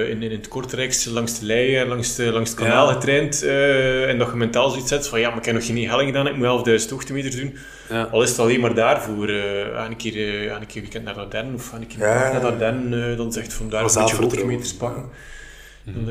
eh, 0.00 0.10
in, 0.10 0.22
in 0.22 0.30
het 0.30 0.48
Kortrijks 0.48 1.04
langs 1.04 1.38
de 1.38 1.46
lei, 1.46 1.76
eh, 1.76 1.88
langs, 1.88 2.14
de, 2.14 2.32
langs 2.32 2.50
het 2.50 2.58
kanaal 2.58 2.86
Ja. 2.88 2.92
getraind. 2.92 3.42
eh, 3.42 4.08
en 4.08 4.18
dat 4.18 4.30
je 4.30 4.36
mentaal 4.36 4.70
zoiets 4.70 4.88
zet 4.88 5.08
van 5.08 5.20
ja, 5.20 5.28
maar 5.28 5.38
ik 5.38 5.44
heb 5.44 5.54
nog 5.54 5.66
geen 5.66 5.88
helling 5.88 6.08
gedaan, 6.08 6.26
ik 6.26 6.36
moet 6.36 6.46
11.000 6.46 6.90
hoogtemeters 6.90 7.36
doen. 7.36 7.56
Ja. 7.88 8.02
Al 8.12 8.22
is 8.22 8.30
het 8.30 8.38
alleen 8.38 8.60
maar 8.60 8.74
daarvoor. 8.74 9.28
eh 9.28 9.76
aan 9.78 9.90
een 9.90 9.96
keer, 9.96 10.44
eh, 10.46 10.54
aan 10.54 10.60
een 10.60 10.66
keer 10.66 10.82
weekend 10.82 11.04
naar 11.04 11.14
Ardennen 11.18 11.54
of 11.54 11.72
aan 11.74 11.80
een 11.80 11.86
keer 11.86 11.98
Ja. 11.98 12.32
naar 12.32 12.44
Ardennen, 12.46 13.10
eh, 13.10 13.16
dan 13.16 13.32
zegt 13.32 13.52
van 13.52 13.68
daar 13.70 13.80
een 13.84 13.86
beetje 13.94 14.16
hoogtemeters 14.16 14.74
pakken. 14.74 15.04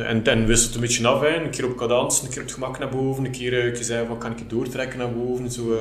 En, 0.05 0.23
en 0.23 0.45
wisselt 0.45 0.75
een 0.75 0.81
beetje 0.81 1.07
af, 1.07 1.21
hè. 1.21 1.35
een 1.43 1.49
keer 1.49 1.65
op 1.65 1.77
cadans, 1.77 2.21
een 2.21 2.29
keer 2.29 2.37
op 2.41 2.43
het 2.43 2.53
gemak 2.53 2.79
naar 2.79 2.89
boven, 2.89 3.25
een 3.25 3.31
keer, 3.31 3.53
eh, 3.65 3.73
keer 3.73 3.83
zeggen 3.83 4.07
van 4.07 4.17
kan 4.17 4.31
ik 4.31 4.39
het 4.39 4.49
doortrekken 4.49 4.97
naar 4.99 5.11
boven. 5.13 5.51
Zo, 5.51 5.73
eh, 5.73 5.79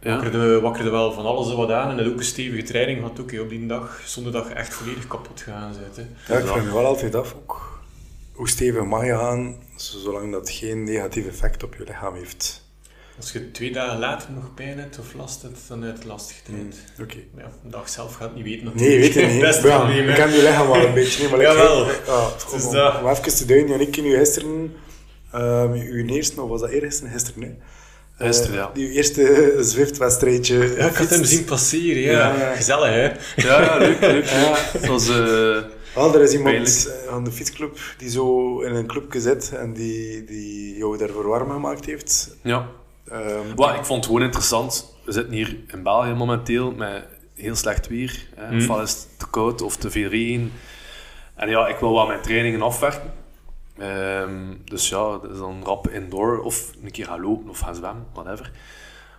Ja. 0.00 0.10
wakkerde, 0.10 0.60
wakkerde 0.60 0.90
wel 0.90 1.12
van 1.12 1.24
alles 1.26 1.50
en 1.50 1.56
wat 1.56 1.70
aan 1.70 1.90
en 1.90 1.98
het 1.98 2.06
ook 2.06 2.18
een 2.18 2.24
stevige 2.24 2.62
training 2.62 3.00
had 3.00 3.20
ook 3.20 3.32
hè, 3.32 3.40
op 3.40 3.48
die 3.48 3.66
dag, 3.66 4.02
zonder 4.04 4.32
dat 4.32 4.46
je 4.46 4.52
echt 4.52 4.74
volledig 4.74 5.06
kapot 5.06 5.40
gegaan 5.40 5.72
bent. 5.80 5.96
Hè. 5.96 6.34
Ja, 6.34 6.40
ik 6.40 6.46
vraag 6.46 6.64
me 6.64 6.72
wel 6.72 6.84
altijd 6.84 7.14
af 7.14 7.34
ook, 7.34 7.80
hoe 8.32 8.48
stevig 8.48 8.84
mag 8.84 9.04
je 9.04 9.12
gaan, 9.16 9.56
zolang 9.76 10.32
dat 10.32 10.50
geen 10.50 10.84
negatief 10.84 11.26
effect 11.26 11.62
op 11.62 11.74
je 11.78 11.84
lichaam 11.84 12.14
heeft. 12.14 12.64
Als 13.16 13.32
je 13.32 13.50
twee 13.50 13.72
dagen 13.72 13.98
later 13.98 14.32
nog 14.32 14.54
pijn 14.54 14.78
hebt 14.78 14.98
of 14.98 15.14
last 15.14 15.42
hebt, 15.42 15.58
dan 15.68 15.82
heb 15.82 15.92
je 15.92 15.98
het 15.98 16.06
lastig 16.06 16.36
getraind. 16.36 16.76
Oké. 17.00 17.16
Maar 17.34 17.44
Ja, 17.44 17.50
een 17.64 17.70
dag 17.70 17.88
zelf 17.88 18.14
gaat 18.14 18.26
het 18.28 18.34
niet 18.34 18.44
weten 18.44 18.70
Nee, 18.74 18.98
weet 18.98 19.12
je 19.12 19.26
niet. 19.26 19.40
Best 19.50 19.62
ja, 19.62 19.78
probleem, 19.78 20.08
ik 20.08 20.16
hè. 20.16 20.22
ken 20.22 20.32
je 20.32 20.42
lichaam 20.42 20.68
wel 20.68 20.86
een 20.86 20.94
beetje. 20.94 21.22
Nee, 21.22 21.30
maar 21.30 21.40
Jawel. 21.48 21.84
Ja, 21.84 22.30
is 22.56 22.64
om, 22.64 22.72
dat. 22.72 23.00
om 23.00 23.08
even 23.08 23.36
te 23.36 23.44
duiden, 23.44 23.70
Janik, 23.70 23.96
u 23.96 24.16
gisteren, 24.16 24.74
ehm 25.32 25.72
uw 25.72 26.06
eerste, 26.06 26.42
of 26.42 26.48
was 26.48 26.60
dat 26.60 26.70
eergisteren? 26.70 27.10
Gisteren, 27.12 27.40
nee. 27.40 27.56
Gisteren, 28.18 28.54
ja. 28.56 28.70
Die 28.74 28.90
eerste 28.90 29.54
Zwift-wedstrijdje. 29.60 30.74
Ja, 30.76 30.86
ik 30.86 30.94
had 30.96 31.08
hem 31.10 31.24
zien 31.24 31.44
passeren, 31.44 32.02
ja. 32.02 32.54
Gezellig, 32.54 32.88
hè? 32.90 33.10
Ja, 33.48 33.76
leuk, 33.78 34.00
leuk. 34.00 34.30
Was... 34.86 35.08
eh, 35.08 35.16
Wel, 35.94 36.14
er 36.14 36.20
is 36.22 36.32
iemand 36.32 36.54
Pijnlijk. 36.54 37.02
eh, 37.06 37.12
aan 37.12 37.24
de 37.24 37.30
fietsclub 37.32 37.78
die 37.98 38.10
zo 38.10 38.60
in 38.60 38.74
een 38.74 38.86
clubje 38.86 39.20
zit 39.20 39.52
en 39.56 39.72
die, 39.72 40.24
die 40.24 40.76
jou 40.76 40.98
daarvoor 40.98 41.26
warm 41.28 41.50
gemaakt 41.50 41.84
heeft. 41.84 42.36
ja. 42.42 42.68
Ehm, 43.10 43.54
Wat, 43.56 43.74
ik 43.74 43.84
vond 43.84 43.98
het 43.98 44.06
gewoon 44.06 44.22
interessant. 44.22 44.94
We 45.04 45.12
zitten 45.12 45.32
hier 45.34 45.56
in 45.72 45.82
België 45.82 46.12
momenteel 46.12 46.70
met 46.72 47.04
heel 47.34 47.54
slecht 47.54 47.88
weer. 47.88 48.26
Hè. 48.34 48.50
Mm. 48.52 48.58
Ofwel 48.58 48.82
is 48.82 48.90
het 48.90 49.06
te 49.16 49.26
koud 49.30 49.62
of 49.62 49.76
te 49.76 49.90
veel 49.90 50.08
regen. 50.08 50.52
En 51.34 51.48
ja, 51.48 51.66
ik 51.66 51.76
wil 51.76 51.92
wel 51.94 52.06
mijn 52.06 52.20
trainingen 52.20 52.62
afwerken. 52.62 53.12
Ehm, 53.78 54.30
dus 54.64 54.88
ja, 54.88 55.18
dat 55.22 55.30
is 55.32 55.38
dan 55.38 55.62
rap 55.64 55.88
indoor 55.88 56.40
of 56.40 56.70
een 56.84 56.90
keer 56.90 57.04
gaan 57.04 57.20
lopen 57.20 57.50
of 57.50 57.58
gaan 57.58 57.74
zwemmen, 57.74 58.06
whatever. 58.12 58.50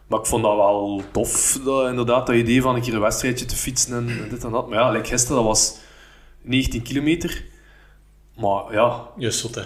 Maar 0.07 0.19
ik 0.19 0.25
vond 0.25 0.43
dat 0.43 0.55
wel 0.55 1.01
tof, 1.11 1.59
dat, 1.63 1.89
inderdaad, 1.89 2.27
dat 2.27 2.35
idee 2.35 2.61
van 2.61 2.75
een 2.75 2.81
keer 2.81 2.93
een 2.93 2.99
wedstrijdje 2.99 3.45
te 3.45 3.55
fietsen 3.55 3.95
en, 3.95 4.09
en 4.23 4.29
dit 4.29 4.43
en 4.43 4.51
dat. 4.51 4.69
Maar 4.69 4.77
ja, 4.79 4.91
like 4.91 5.05
gisteren, 5.07 5.35
dat 5.37 5.45
was 5.45 5.75
19 6.41 6.81
kilometer. 6.81 7.43
Maar 8.37 8.63
ja, 8.73 9.01
Je 9.17 9.31
zot, 9.31 9.55
hè. 9.55 9.61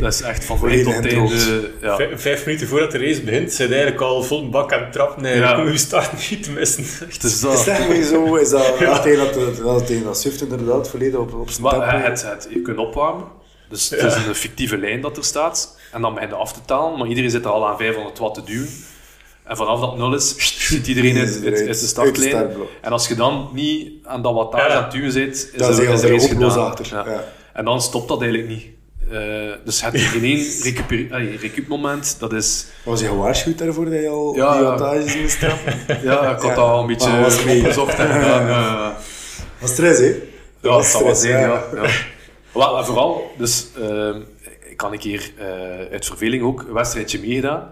dat 0.00 0.12
is 0.12 0.20
echt 0.20 0.44
van 0.44 0.60
begin 0.60 0.84
tot 0.84 0.92
einde. 0.94 1.70
Ja. 1.80 1.96
Vijf, 2.18 2.46
minuten 2.46 2.66
voordat 2.68 2.90
de 2.90 2.98
race 2.98 3.22
begint, 3.22 3.52
zijn 3.52 3.68
eigenlijk 3.68 4.00
al 4.00 4.22
vol 4.22 4.42
een 4.42 4.50
bak 4.50 4.72
aan 4.72 4.80
het 4.82 4.92
trappen 4.92 5.24
en 5.24 5.36
Ja. 5.38 5.60
je 5.62 5.78
start 5.78 6.30
niet 6.30 6.42
te 6.42 6.50
missen. 6.50 6.84
Echt. 7.08 7.22
Dus 7.22 7.34
is 7.34 7.40
dat, 7.40 7.52
dat 7.56 7.66
eigenlijk 7.68 8.04
zo? 8.04 8.34
Is 8.34 8.50
dat 8.50 8.78
ja. 8.78 9.02
dat, 9.02 9.34
dat, 9.34 9.56
dat, 9.56 9.88
dat 9.88 10.40
inderdaad 10.40 10.88
volledig 10.88 11.18
op, 11.20 11.34
op 11.34 11.50
zijn 11.50 11.62
Maar, 11.62 11.72
tempo? 11.72 11.96
eh, 11.96 12.02
het, 12.02 12.22
het, 12.22 12.48
je 12.50 12.62
kunt 12.62 12.78
opwarmen. 12.78 13.24
Dus 13.68 13.90
het 13.90 14.02
is 14.02 14.14
een 14.14 14.34
fictieve 14.34 14.78
lijn 14.78 15.00
dat 15.00 15.16
er 15.16 15.24
staat. 15.24 15.78
En 15.92 16.00
dan 16.00 16.14
begin 16.14 16.28
je 16.28 16.34
af 16.34 16.52
te 16.52 16.60
talen. 16.66 16.98
Maar 16.98 17.08
iedereen 17.08 17.30
zit 17.30 17.44
er 17.44 17.50
al 17.50 17.68
aan 17.68 17.76
500 17.76 18.18
watt 18.18 18.34
te 18.34 18.42
duwen. 18.44 18.68
En 19.44 19.56
vanaf 19.56 19.80
dat 19.80 19.96
nul 19.96 20.14
is, 20.14 20.34
zit 20.68 20.86
iedereen 20.86 21.18
uit, 21.18 21.34
uit, 21.34 21.44
uit 21.44 21.56
de 21.56 21.64
de 21.64 21.74
startlijn. 21.74 22.50
En 22.80 22.92
als 22.92 23.08
je 23.08 23.14
dan 23.14 23.50
niet 23.52 23.90
aan 24.04 24.22
dat 24.22 24.34
wattage 24.34 24.68
Ja. 24.68 24.74
aan 24.76 24.82
het 24.82 24.92
duwen 24.92 25.12
zit, 25.12 25.34
is, 25.52 25.58
Dan 25.58 25.66
er- 25.66 25.70
is 25.70 25.76
de 26.00 26.08
er 26.08 26.20
gedaan. 26.28 26.74
Ja. 27.10 27.24
En 27.52 27.64
dan 27.64 27.82
stopt 27.82 28.08
dat 28.08 28.20
eigenlijk 28.22 28.50
niet. 28.50 28.66
Eh, 29.10 29.18
dus 29.64 29.80
het 29.82 29.94
geen 30.00 30.24
één 30.24 31.36
recup-moment. 31.40 32.16
Dat 32.18 32.32
is... 32.32 32.66
Was 32.84 33.00
je 33.00 33.06
gewaarschuwd 33.06 33.58
daarvoor 33.58 33.84
dat 33.84 33.94
je 34.00 34.08
al 34.08 34.34
Ja, 34.34 34.56
die 34.56 34.64
wattages 34.64 35.16
moest 35.20 35.38
trappen? 35.38 35.74
Ja, 36.02 36.20
ik 36.20 36.26
had 36.26 36.42
dat 36.42 36.56
al 36.56 36.80
een 36.80 36.86
beetje 36.86 37.10
mee. 37.44 37.58
opgezocht. 37.60 37.98
en. 37.98 38.94
Was 39.58 39.70
stress, 39.70 39.98
hè? 40.00 40.06
Ja, 40.06 40.12
dat 40.60 40.72
was 40.72 40.88
stress, 40.90 41.22
ja. 41.22 41.38
ja. 41.38 41.62
Ja. 42.58 42.72
Wel, 42.72 42.84
vooral, 42.84 43.30
dus 43.38 43.66
ehm, 43.80 44.20
ik 44.70 44.80
had 44.80 44.92
een 44.92 44.98
keer 44.98 45.32
eh, 45.38 45.46
uit 45.92 46.06
verveling 46.06 46.42
ook 46.42 46.60
een 46.60 46.72
wedstrijdje 46.72 47.20
meegedaan. 47.20 47.70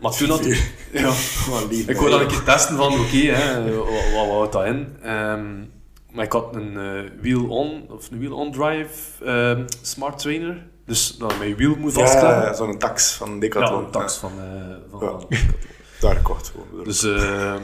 Maar 0.00 0.12
toen 0.12 0.28
had 0.30 0.46
ik... 0.46 0.72
Ja, 0.92 1.12
lief, 1.70 1.88
ik 1.88 1.96
wou 1.96 2.10
dan 2.10 2.20
een 2.20 2.26
keer 2.26 2.42
testen 2.42 2.76
van, 2.76 2.92
oké, 2.92 3.16
hè, 3.16 3.74
wat, 3.76 3.86
wat 4.14 4.26
houdt 4.28 4.52
dat 4.52 4.64
in? 4.64 4.96
Ehm, 5.02 5.64
maar 6.12 6.24
ik 6.24 6.32
had 6.32 6.54
een 6.54 6.76
eh, 6.78 7.10
wheel-on, 7.20 7.84
of 7.88 8.10
een 8.10 8.18
wheel-on-drive 8.18 9.24
ehm, 9.24 9.64
smart 9.82 10.18
trainer. 10.18 10.66
Dus 10.86 11.16
dat 11.16 11.38
mijn 11.38 11.56
wiel 11.56 11.74
moet 11.78 11.92
vastklappen. 11.92 12.42
Ja, 12.42 12.54
zo'n 12.54 12.78
tax 12.78 13.12
van 13.12 13.32
Ja, 13.34 13.38
Decathlon. 13.40 13.84
een 13.84 13.90
tax 13.90 14.16
van... 14.16 14.32
eh, 14.38 14.76
van, 14.90 15.00
Ja. 15.00 15.10
van- 15.10 15.26
Daar 16.00 16.20
kort 16.22 16.52
gewoon. 16.54 16.84
dus 16.84 17.02
ehm, 17.02 17.62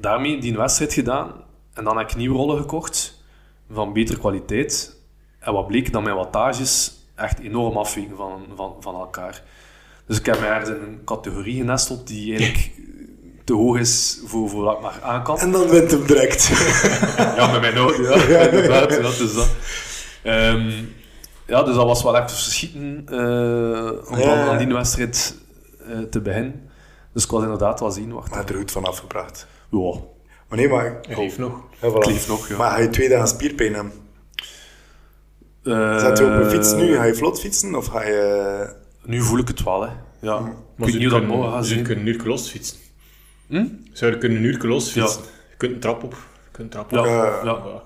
daarmee 0.00 0.40
die 0.40 0.56
wedstrijd 0.56 0.92
gedaan. 0.92 1.32
En 1.74 1.84
dan 1.84 1.98
heb 1.98 2.10
ik 2.10 2.16
nieuwe 2.16 2.36
rollen 2.36 2.58
gekocht. 2.58 3.15
Van 3.70 3.92
betere 3.92 4.18
kwaliteit. 4.18 4.96
En 5.38 5.52
wat 5.52 5.66
bleek, 5.66 5.92
dat 5.92 6.02
mijn 6.02 6.16
wattages 6.16 6.92
echt 7.14 7.38
enorm 7.38 7.76
afweken 7.76 8.16
van, 8.16 8.46
van, 8.56 8.76
van 8.80 8.94
elkaar. 8.94 9.42
Dus 10.06 10.18
ik 10.18 10.26
heb 10.26 10.40
mij 10.40 10.48
ergens 10.48 10.68
in 10.68 10.82
een 10.82 11.04
categorie 11.04 11.56
genesteld 11.56 12.06
die 12.06 12.36
eigenlijk 12.36 12.70
te 13.44 13.52
hoog 13.52 13.78
is 13.78 14.20
voor, 14.24 14.48
voor 14.48 14.64
wat 14.64 14.76
ik 14.76 14.82
maar 14.82 15.02
aan 15.02 15.22
kan. 15.22 15.38
En 15.38 15.50
dan 15.50 15.68
wint 15.68 15.90
hem 15.90 16.06
direct. 16.06 16.48
Ja, 17.36 17.52
met 17.52 17.60
mijn 17.60 17.76
auto, 17.76 18.02
ja. 18.02 18.40
Inderdaad, 18.40 18.90
ja, 18.90 19.00
dus 19.00 19.34
dat. 19.34 19.48
Ehm, 20.22 20.70
ja, 21.46 21.62
dus 21.62 21.74
dat 21.74 21.84
was 21.86 22.02
wel 22.02 22.16
echt 22.16 22.32
verschieten 22.32 23.02
eh 23.08 24.10
om 24.10 24.18
dan 24.18 24.38
aan 24.38 24.58
die 24.58 24.66
wedstrijd 24.66 25.36
eh, 25.88 25.98
te 25.98 26.20
beginnen. 26.20 26.70
Dus 27.12 27.24
ik 27.24 27.30
was 27.30 27.42
inderdaad 27.42 27.80
wel 27.80 27.90
zenuwachtig. 27.90 28.34
Maar 28.34 28.48
er 28.48 28.54
goed 28.54 28.70
van 28.70 28.84
afgebracht. 28.84 29.46
Ja, 29.70 30.00
Maar 30.48 30.58
nee, 30.58 30.68
maar... 30.68 30.98
Hij 31.08 31.16
leeft 31.16 31.38
nog. 31.38 31.60
Ja, 31.80 31.88
voilà. 31.90 32.26
Nog, 32.28 32.48
ja. 32.48 32.56
Maar 32.56 32.70
ga 32.70 32.78
je 32.78 32.88
twee 32.90 33.08
dagen 33.08 33.28
spierpijn 33.28 33.74
hebben? 33.74 33.92
Eh, 35.62 35.98
Zet 35.98 36.18
je 36.18 36.24
op 36.24 36.30
een 36.30 36.50
fiets 36.50 36.72
nu? 36.74 36.94
Ga 36.96 37.04
je 37.04 37.14
vlot 37.14 37.40
fietsen? 37.40 37.74
Of 37.74 37.86
ga 37.86 38.02
je... 38.04 38.74
Nu 39.04 39.20
voel 39.22 39.38
ik 39.38 39.48
het 39.48 39.62
wel, 39.62 39.82
hè. 39.82 39.88
Ja. 40.20 40.38
Ik 40.38 40.44
Maar 40.76 40.88
ze 40.90 40.98
dat 40.98 41.18
kunnen, 41.20 41.42
gaat 41.52 41.66
ze 41.66 41.82
kunnen 41.82 42.06
een 42.06 42.14
uur 42.14 42.22
los 42.26 42.50
fietsen. 42.50 42.78
Hm? 43.46 43.66
Zouden 43.92 44.20
kunnen 44.20 44.38
een 44.38 44.44
uur 44.44 44.58
los 44.66 44.94
Ja. 44.94 45.02
fietsen. 45.06 45.22
Je 45.50 45.56
kunt 45.56 45.72
een 45.72 45.80
trap 45.80 46.02
op. 46.02 46.12
Je 46.12 46.18
kunt 46.50 46.74
een 46.74 46.86
trap 46.86 46.90
Ja, 46.90 46.98
op. 47.00 47.06
Ja. 47.06 47.40
ja. 47.44 47.52
Op 47.52 47.82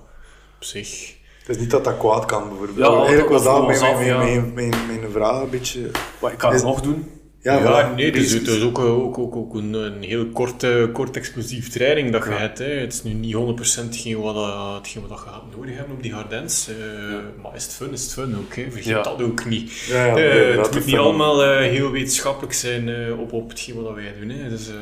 zich. 0.59 1.15
Het 1.39 1.49
is 1.49 1.57
niet 1.57 1.71
dat 1.71 1.83
dat 1.83 1.97
kwaad 1.97 2.25
kan, 2.25 2.47
bijvoorbeeld. 2.49 2.77
Ja, 2.77 2.93
Eigenlijk 2.95 3.29
dat- 3.29 3.43
was 3.43 3.43
dat 3.43 3.67
mijn, 3.67 3.79
mijn, 3.79 3.95
mijn, 3.95 4.07
ja. 4.07 4.17
mijn, 4.17 4.53
mijn, 4.53 4.99
mijn 4.99 5.11
vraag 5.11 5.41
een 5.41 5.49
beetje... 5.49 5.89
Wat 6.19 6.31
ik 6.31 6.43
Is- 6.43 6.53
het 6.53 6.63
nog 6.63 6.81
doen. 6.81 7.20
Ja, 7.43 7.53
Ja, 7.53 7.91
voilà. 7.91 7.95
nee, 7.95 8.05
het 8.05 8.15
is, 8.15 8.21
Bezig. 8.21 8.39
het 8.39 8.47
is 8.57 8.63
ook, 8.63 8.79
ook, 8.79 9.17
ook, 9.17 9.35
ook 9.35 9.53
een, 9.53 9.73
een 9.73 10.03
heel 10.03 10.25
korte, 10.27 10.89
kort 10.93 11.17
explosief 11.17 11.69
training 11.69 12.11
dat 12.11 12.23
je 12.23 12.29
hebt. 12.29 12.57
Hè. 12.57 12.65
Het 12.65 12.93
is 12.93 13.03
nu 13.03 13.13
niet 13.13 13.35
100% 13.35 13.39
hetgeen 13.85 14.19
wat, 14.21 14.35
eh, 14.35 14.75
hetgeen 14.75 15.01
wat 15.07 15.19
je 15.19 15.25
gaat 15.25 15.43
nodig 15.57 15.75
hebben 15.77 15.95
op 15.95 16.03
die 16.03 16.13
Hardens. 16.13 16.67
eh, 16.69 16.75
Maar 17.41 17.55
is 17.55 17.63
het 17.63 17.73
fun, 17.73 17.91
is 17.91 18.01
het 18.03 18.13
fun 18.13 18.35
ook. 18.37 18.55
Hè. 18.55 18.63
Vergeet 18.63 18.85
Ja. 18.85 19.01
dat 19.01 19.21
ook 19.21 19.45
niet. 19.45 19.71
Ja, 19.71 20.05
ja, 20.05 20.17
Eh, 20.17 20.47
het 20.57 20.71
moet 20.71 20.73
niet 20.73 20.83
fun. 20.93 20.97
allemaal 20.99 21.43
eh, 21.43 21.57
heel 21.69 21.91
wetenschappelijk 21.91 22.53
zijn 22.53 22.89
eh, 22.89 23.19
op, 23.19 23.33
op 23.33 23.49
hetgeen 23.49 23.81
wat 23.83 23.93
wij 23.95 24.13
doen. 24.19 24.29
Hè. 24.29 24.49
Dus, 24.49 24.67
eh, 24.67 24.73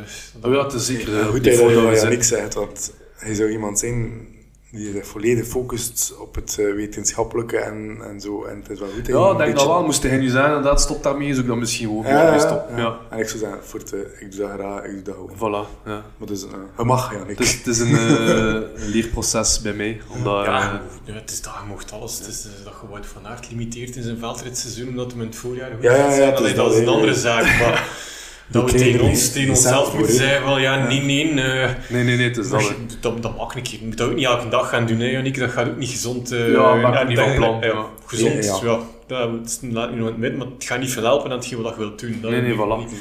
dat- 0.42 0.52
Oh 0.52 0.72
ja, 0.72 0.76
is 0.78 0.86
zeker 0.86 1.08
goed 1.26 1.44
dat 1.44 1.54
je 1.54 1.92
dat 2.02 2.10
niks 2.10 2.28
zegt, 2.28 2.54
want 2.54 2.94
hij 3.16 3.34
zou 3.34 3.50
iemand 3.50 3.80
zijn 3.80 4.28
die 4.72 4.92
zich 4.92 5.08
volledig 5.08 5.48
focust 5.48 6.14
op 6.20 6.36
het 6.36 6.58
eh, 6.60 6.74
wetenschappelijke 6.74 7.58
en, 7.58 7.98
en 8.04 8.22
zo. 8.22 8.44
En 8.44 8.58
het 8.60 8.70
is 8.70 8.80
wel 8.80 8.90
goed 8.90 9.06
dat 9.06 9.16
Ja, 9.22 9.32
ik 9.32 9.38
denk 9.38 9.56
dat 9.58 9.66
wel. 9.68 9.84
Moest 9.84 10.04
hij 10.04 10.18
nu 10.18 10.30
zijn, 10.30 10.46
inderdaad, 10.48 10.82
stop 10.82 11.04
daarmee, 11.04 11.28
zou 11.30 11.42
ik 11.42 11.48
dan 11.48 11.60
misschien 11.60 11.90
ook 11.90 12.06
Ja, 12.06 12.32
wel 12.32 12.34
ja, 12.40 12.66
ja. 12.76 12.98
En 13.10 13.20
ik 13.20 13.28
zou 13.28 13.40
zeggen, 13.40 13.60
voor 13.64 13.80
het, 13.80 13.94
eh, 13.94 14.00
ik 14.20 14.32
doe 14.32 14.40
dat 14.40 14.50
graag, 14.50 14.84
ik 14.84 14.92
doe 14.94 15.02
dat 15.04 15.16
gewoon. 15.38 15.66
Voilà, 15.66 15.86
ja. 15.86 16.04
Maar 16.18 16.28
dus, 16.28 16.46
eh, 16.78 16.86
mag, 16.86 17.14
ja, 17.14 17.26
Het 17.26 17.40
is, 17.40 17.54
het 17.54 17.68
is 17.68 17.80
een, 17.80 17.96
eh, 17.96 18.62
leerproces 18.94 19.62
bij 19.62 19.74
mij. 19.74 20.02
Omdat, 20.16 20.46
Ja, 20.46 20.82
ja, 21.04 21.14
het 21.14 21.32
is 21.32 21.42
dat 21.42 21.54
je 21.62 21.68
mocht 21.68 21.92
alles. 21.92 22.18
Het 22.20 22.28
is 22.28 22.42
dat 22.64 22.74
je 22.82 22.88
Wout 22.90 23.06
van 23.06 23.28
Aert 23.28 23.50
limiteert 23.50 23.96
in 23.96 24.04
zijn 24.04 24.18
veldritseizoen 24.18 24.88
omdat 24.88 25.12
hij 25.12 25.22
in 25.22 25.28
het 25.28 25.36
voorjaar 25.36 25.72
goed 25.72 25.84
Ja, 25.84 25.92
ja, 25.96 25.98
gaat 26.02 26.10
ja, 26.10 26.16
zijn. 26.16 26.30
het 26.30 26.34
is 26.40 26.40
Allee, 26.46 26.56
dat, 26.56 26.66
dat 26.66 26.74
is 26.74 26.80
een 26.82 26.88
andere 26.94 27.14
zaak. 27.14 27.44
Maar 27.44 27.88
dat 28.52 28.72
we 28.72 28.78
tegen 28.78 29.02
ons, 29.02 29.32
tegen 29.32 29.50
onszelf 29.50 29.96
moeten 29.98 30.16
zeggen 30.16 30.44
van 30.44 30.62
ja, 30.62 30.76
Ja. 30.78 30.88
nee, 30.88 31.02
nee. 31.04 31.30
eh, 31.30 31.70
nee, 31.90 32.04
nee, 32.04 32.18
nee, 32.18 32.28
het 32.28 32.38
is 32.38 32.50
dat. 32.50 32.74
dat, 33.00 33.22
dat 33.22 33.38
mag 33.38 33.54
keer. 33.54 33.80
Je 33.80 33.86
moet 33.86 33.98
dat 33.98 34.10
ook 34.10 34.16
niet 34.16 34.26
elke 34.26 34.48
dag 34.50 34.70
gaan 34.70 34.86
doen, 34.88 35.00
hè. 35.00 35.32
Dat 35.32 35.50
gaat 35.52 35.68
ook 35.68 35.78
niet 35.78 35.90
gezond. 35.90 36.32
eh, 36.32 36.52
Ja, 36.52 37.04
niet 37.04 37.18
dat- 37.18 37.26
van 37.26 37.36
plan. 37.36 37.64
Gezond, 38.06 38.46
Ja, 38.46 38.60
ja. 39.08 39.30
is- 39.46 39.60
laat 39.62 39.92
niemand 39.92 40.18
met, 40.18 40.38
maar 40.38 40.48
het 40.48 40.64
gaat 40.64 40.80
niet 40.80 40.92
veel 40.92 41.04
helpen 41.04 41.32
aan 41.32 41.38
hetgeen 41.38 41.62
wat 41.62 41.74
je 41.74 41.80
wilt 41.80 42.00
doen. 42.00 42.18
Dat 42.22 42.32
Nee, 42.32 42.42
nee, 42.42 42.54
voilà. 42.54 42.78
niet. 42.90 42.92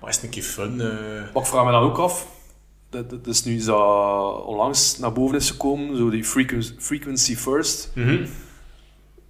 Maar 0.00 0.08
is 0.10 0.14
het 0.16 0.24
een 0.24 0.30
keer 0.30 0.42
fun? 0.42 0.80
eh, 0.80 0.86
Maar 1.34 1.42
ik 1.42 1.48
vraag 1.48 1.64
me 1.64 1.70
dan 1.70 1.82
ook 1.82 1.98
af, 1.98 2.26
dat, 2.90 3.10
dat 3.10 3.26
is 3.26 3.44
nu 3.44 3.56
is 3.56 3.64
dat 3.64 4.44
onlangs 4.44 4.98
naar 4.98 5.12
boven 5.12 5.36
is 5.36 5.50
gekomen, 5.50 5.96
zo 5.96 6.10
die 6.10 6.24
frequency, 6.24 6.72
frequency 6.78 7.36
first. 7.36 7.90
mhm. 7.94 8.24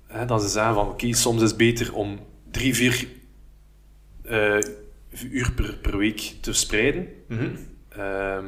Hè, 0.06 0.24
dat 0.26 0.42
ze 0.42 0.48
zeggen 0.48 0.74
van, 0.74 0.88
oké, 0.88 1.12
soms 1.14 1.42
is 1.42 1.48
het 1.48 1.56
beter 1.58 1.94
om 1.94 2.18
drie, 2.50 2.74
vier 2.74 3.06
eh, 4.22 4.56
uur 5.30 5.52
per, 5.52 5.76
per 5.76 5.96
week 5.96 6.32
te 6.40 6.52
spreiden. 6.52 7.08
Mhm. 7.28 7.48
Ehm, 7.88 8.46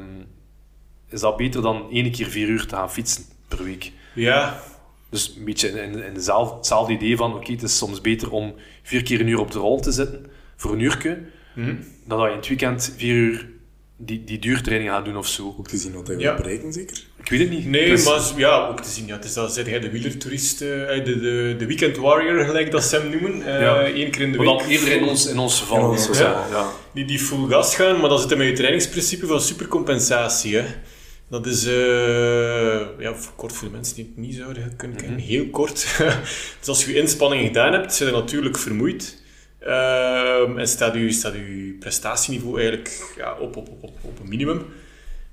is 1.08 1.20
dat 1.20 1.36
beter 1.36 1.62
dan 1.62 1.90
één 1.90 2.10
keer 2.12 2.26
vier 2.26 2.48
uur 2.48 2.66
te 2.66 2.74
gaan 2.74 2.92
fietsen 2.92 3.24
per 3.48 3.64
week? 3.64 3.92
Ja, 4.14 4.62
Dus 5.10 5.34
een 5.36 5.44
beetje 5.44 5.68
in, 5.68 6.04
in 6.04 6.14
dezelfde, 6.14 6.56
hetzelfde 6.56 6.92
idee 6.92 7.16
van, 7.16 7.34
oké, 7.34 7.52
het 7.52 7.62
is 7.62 7.76
soms 7.78 8.00
beter 8.00 8.30
om 8.30 8.54
vier 8.82 9.02
keer 9.02 9.20
een 9.20 9.28
uur 9.28 9.38
op 9.40 9.50
de 9.50 9.58
rol 9.58 9.80
te 9.80 9.92
zitten, 9.92 10.26
voor 10.56 10.72
een 10.72 10.80
uurtje, 10.80 11.22
mhm. 11.54 11.74
dan 12.06 12.18
dat 12.18 12.26
je 12.26 12.30
in 12.32 12.36
het 12.38 12.48
weekend 12.48 12.94
vier 12.96 13.14
uur 13.14 13.48
die, 13.96 14.24
die 14.24 14.38
duurtraining 14.38 14.90
gaat 14.90 15.04
doen 15.04 15.16
of 15.16 15.26
zo. 15.26 15.54
Ook 15.58 15.68
te 15.68 15.76
zien 15.76 15.92
wat 15.92 16.06
hij 16.06 16.16
Ja. 16.16 16.22
wil 16.34 16.42
bereiken, 16.42 16.72
zeker? 16.72 17.06
Ik 17.24 17.28
weet 17.30 17.40
het 17.40 17.50
niet. 17.50 17.66
Nee, 17.66 17.88
Dus- 17.88 18.04
maar 18.04 18.20
ja, 18.36 18.66
ook 18.68 18.80
te 18.80 18.90
zien. 18.90 19.06
Ja, 19.06 19.14
het 19.16 19.24
is 19.24 19.32
dat, 19.32 19.54
zeg 19.54 19.66
jij 19.68 19.80
de 19.80 19.90
wielertoerist, 19.90 20.60
eh, 20.60 20.68
de, 20.68 21.02
de, 21.20 21.54
de 21.58 21.66
weekend 21.66 21.96
warrior, 21.96 22.44
gelijk 22.44 22.70
dat 22.70 22.84
ze 22.84 22.96
hem 22.96 23.10
noemen. 23.10 23.46
eh 23.46 23.60
Ja. 23.60 23.86
Eén 23.86 24.10
keer 24.10 24.20
in 24.22 24.32
de 24.32 24.36
Maar 24.38 24.46
week. 24.46 24.58
dan 24.58 24.68
eerder 24.68 24.92
in 24.92 25.04
ons, 25.04 25.26
in 25.26 25.38
ons 25.38 25.60
geval. 25.60 25.92
Ik 25.92 25.98
geval. 25.98 26.14
zeggen, 26.14 26.50
ja. 26.50 26.70
Die, 26.94 27.04
die 27.04 27.18
full 27.18 27.48
gas 27.48 27.74
gaan, 27.76 28.00
maar 28.00 28.08
dat 28.08 28.20
zit 28.20 28.36
met 28.38 28.46
je 28.46 28.52
trainingsprincipe 28.52 29.26
van 29.26 29.40
supercompensatie. 29.40 30.56
Hè. 30.56 30.64
Dat 31.30 31.46
is, 31.46 31.66
eh, 31.66 32.80
ja, 32.98 33.14
voor 33.14 33.32
kort 33.36 33.52
voor 33.52 33.68
de 33.68 33.74
mensen 33.74 33.94
die 33.94 34.04
het 34.04 34.16
niet 34.24 34.34
zouden 34.34 34.74
kunnen 34.76 34.96
kennen, 34.96 35.18
heel 35.18 35.46
kort. 35.50 35.86
dus 36.58 36.68
als 36.68 36.84
je 36.84 36.92
je 36.92 36.98
inspanning 36.98 37.46
gedaan 37.46 37.72
hebt, 37.72 37.94
zit 37.94 38.08
je 38.08 38.14
natuurlijk 38.14 38.58
vermoeid. 38.58 39.20
Ehm, 39.60 40.58
en 40.58 40.68
staat 40.68 40.94
je, 40.94 41.12
staat 41.12 41.32
je 41.32 41.76
prestatieniveau 41.80 42.56
eigenlijk 42.60 43.12
ja, 43.16 43.32
op, 43.40 43.56
op, 43.56 43.68
op, 43.68 43.82
op, 43.82 43.92
op 44.02 44.18
een 44.22 44.28
minimum. 44.28 44.62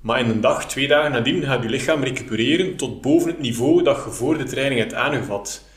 Maar 0.02 0.20
in 0.20 0.30
een 0.30 0.42
dag, 0.42 0.66
twee 0.66 0.88
dagen 0.88 1.12
nadien, 1.12 1.44
gaat 1.44 1.64
je 1.64 1.70
lichaam 1.70 2.04
recupereren 2.04 2.76
tot 2.76 3.02
boven 3.02 3.30
het 3.30 3.40
niveau 3.40 3.84
dat 3.84 4.04
je 4.06 4.12
voor 4.12 4.38
de 4.38 4.44
training 4.44 4.80
hebt 4.80 4.94
aangevat. 4.94 5.68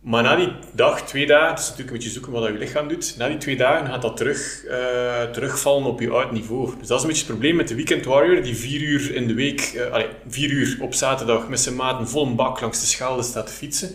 Maar 0.00 0.22
na 0.22 0.36
die 0.36 0.52
dag, 0.72 1.06
twee 1.06 1.26
dagen, 1.26 1.48
het 1.48 1.58
is 1.58 1.64
natuurlijk 1.64 1.90
een 1.90 1.96
beetje 1.96 2.12
zoeken 2.12 2.32
wat 2.32 2.46
je 2.46 2.58
lichaam 2.58 2.88
doet, 2.88 3.14
na 3.18 3.28
die 3.28 3.36
twee 3.36 3.56
dagen 3.56 3.86
gaat 3.86 4.02
dat 4.02 4.16
terug, 4.16 4.64
eh, 4.64 5.22
terugvallen 5.22 5.86
op 5.86 6.00
je 6.00 6.10
oud 6.10 6.32
niveau. 6.32 6.72
Dus 6.78 6.88
dat 6.88 6.96
is 6.96 7.02
een 7.02 7.08
beetje 7.08 7.24
het 7.24 7.32
probleem 7.32 7.56
met 7.56 7.68
de 7.68 7.74
Weekend 7.74 8.04
Warrior, 8.04 8.42
die 8.42 8.56
vier 8.56 8.80
uur 8.80 9.14
in 9.14 9.26
de 9.26 9.34
week, 9.34 9.60
eh, 9.60 10.02
vier 10.28 10.50
uur 10.50 10.76
op 10.80 10.94
zaterdag 10.94 11.48
met 11.48 11.60
zijn 11.60 11.76
maat 11.76 12.00
een 12.00 12.08
volle 12.08 12.34
bak 12.34 12.60
langs 12.60 12.80
de 12.80 12.86
schelde 12.86 13.22
staat 13.22 13.46
te 13.46 13.52
fietsen. 13.52 13.94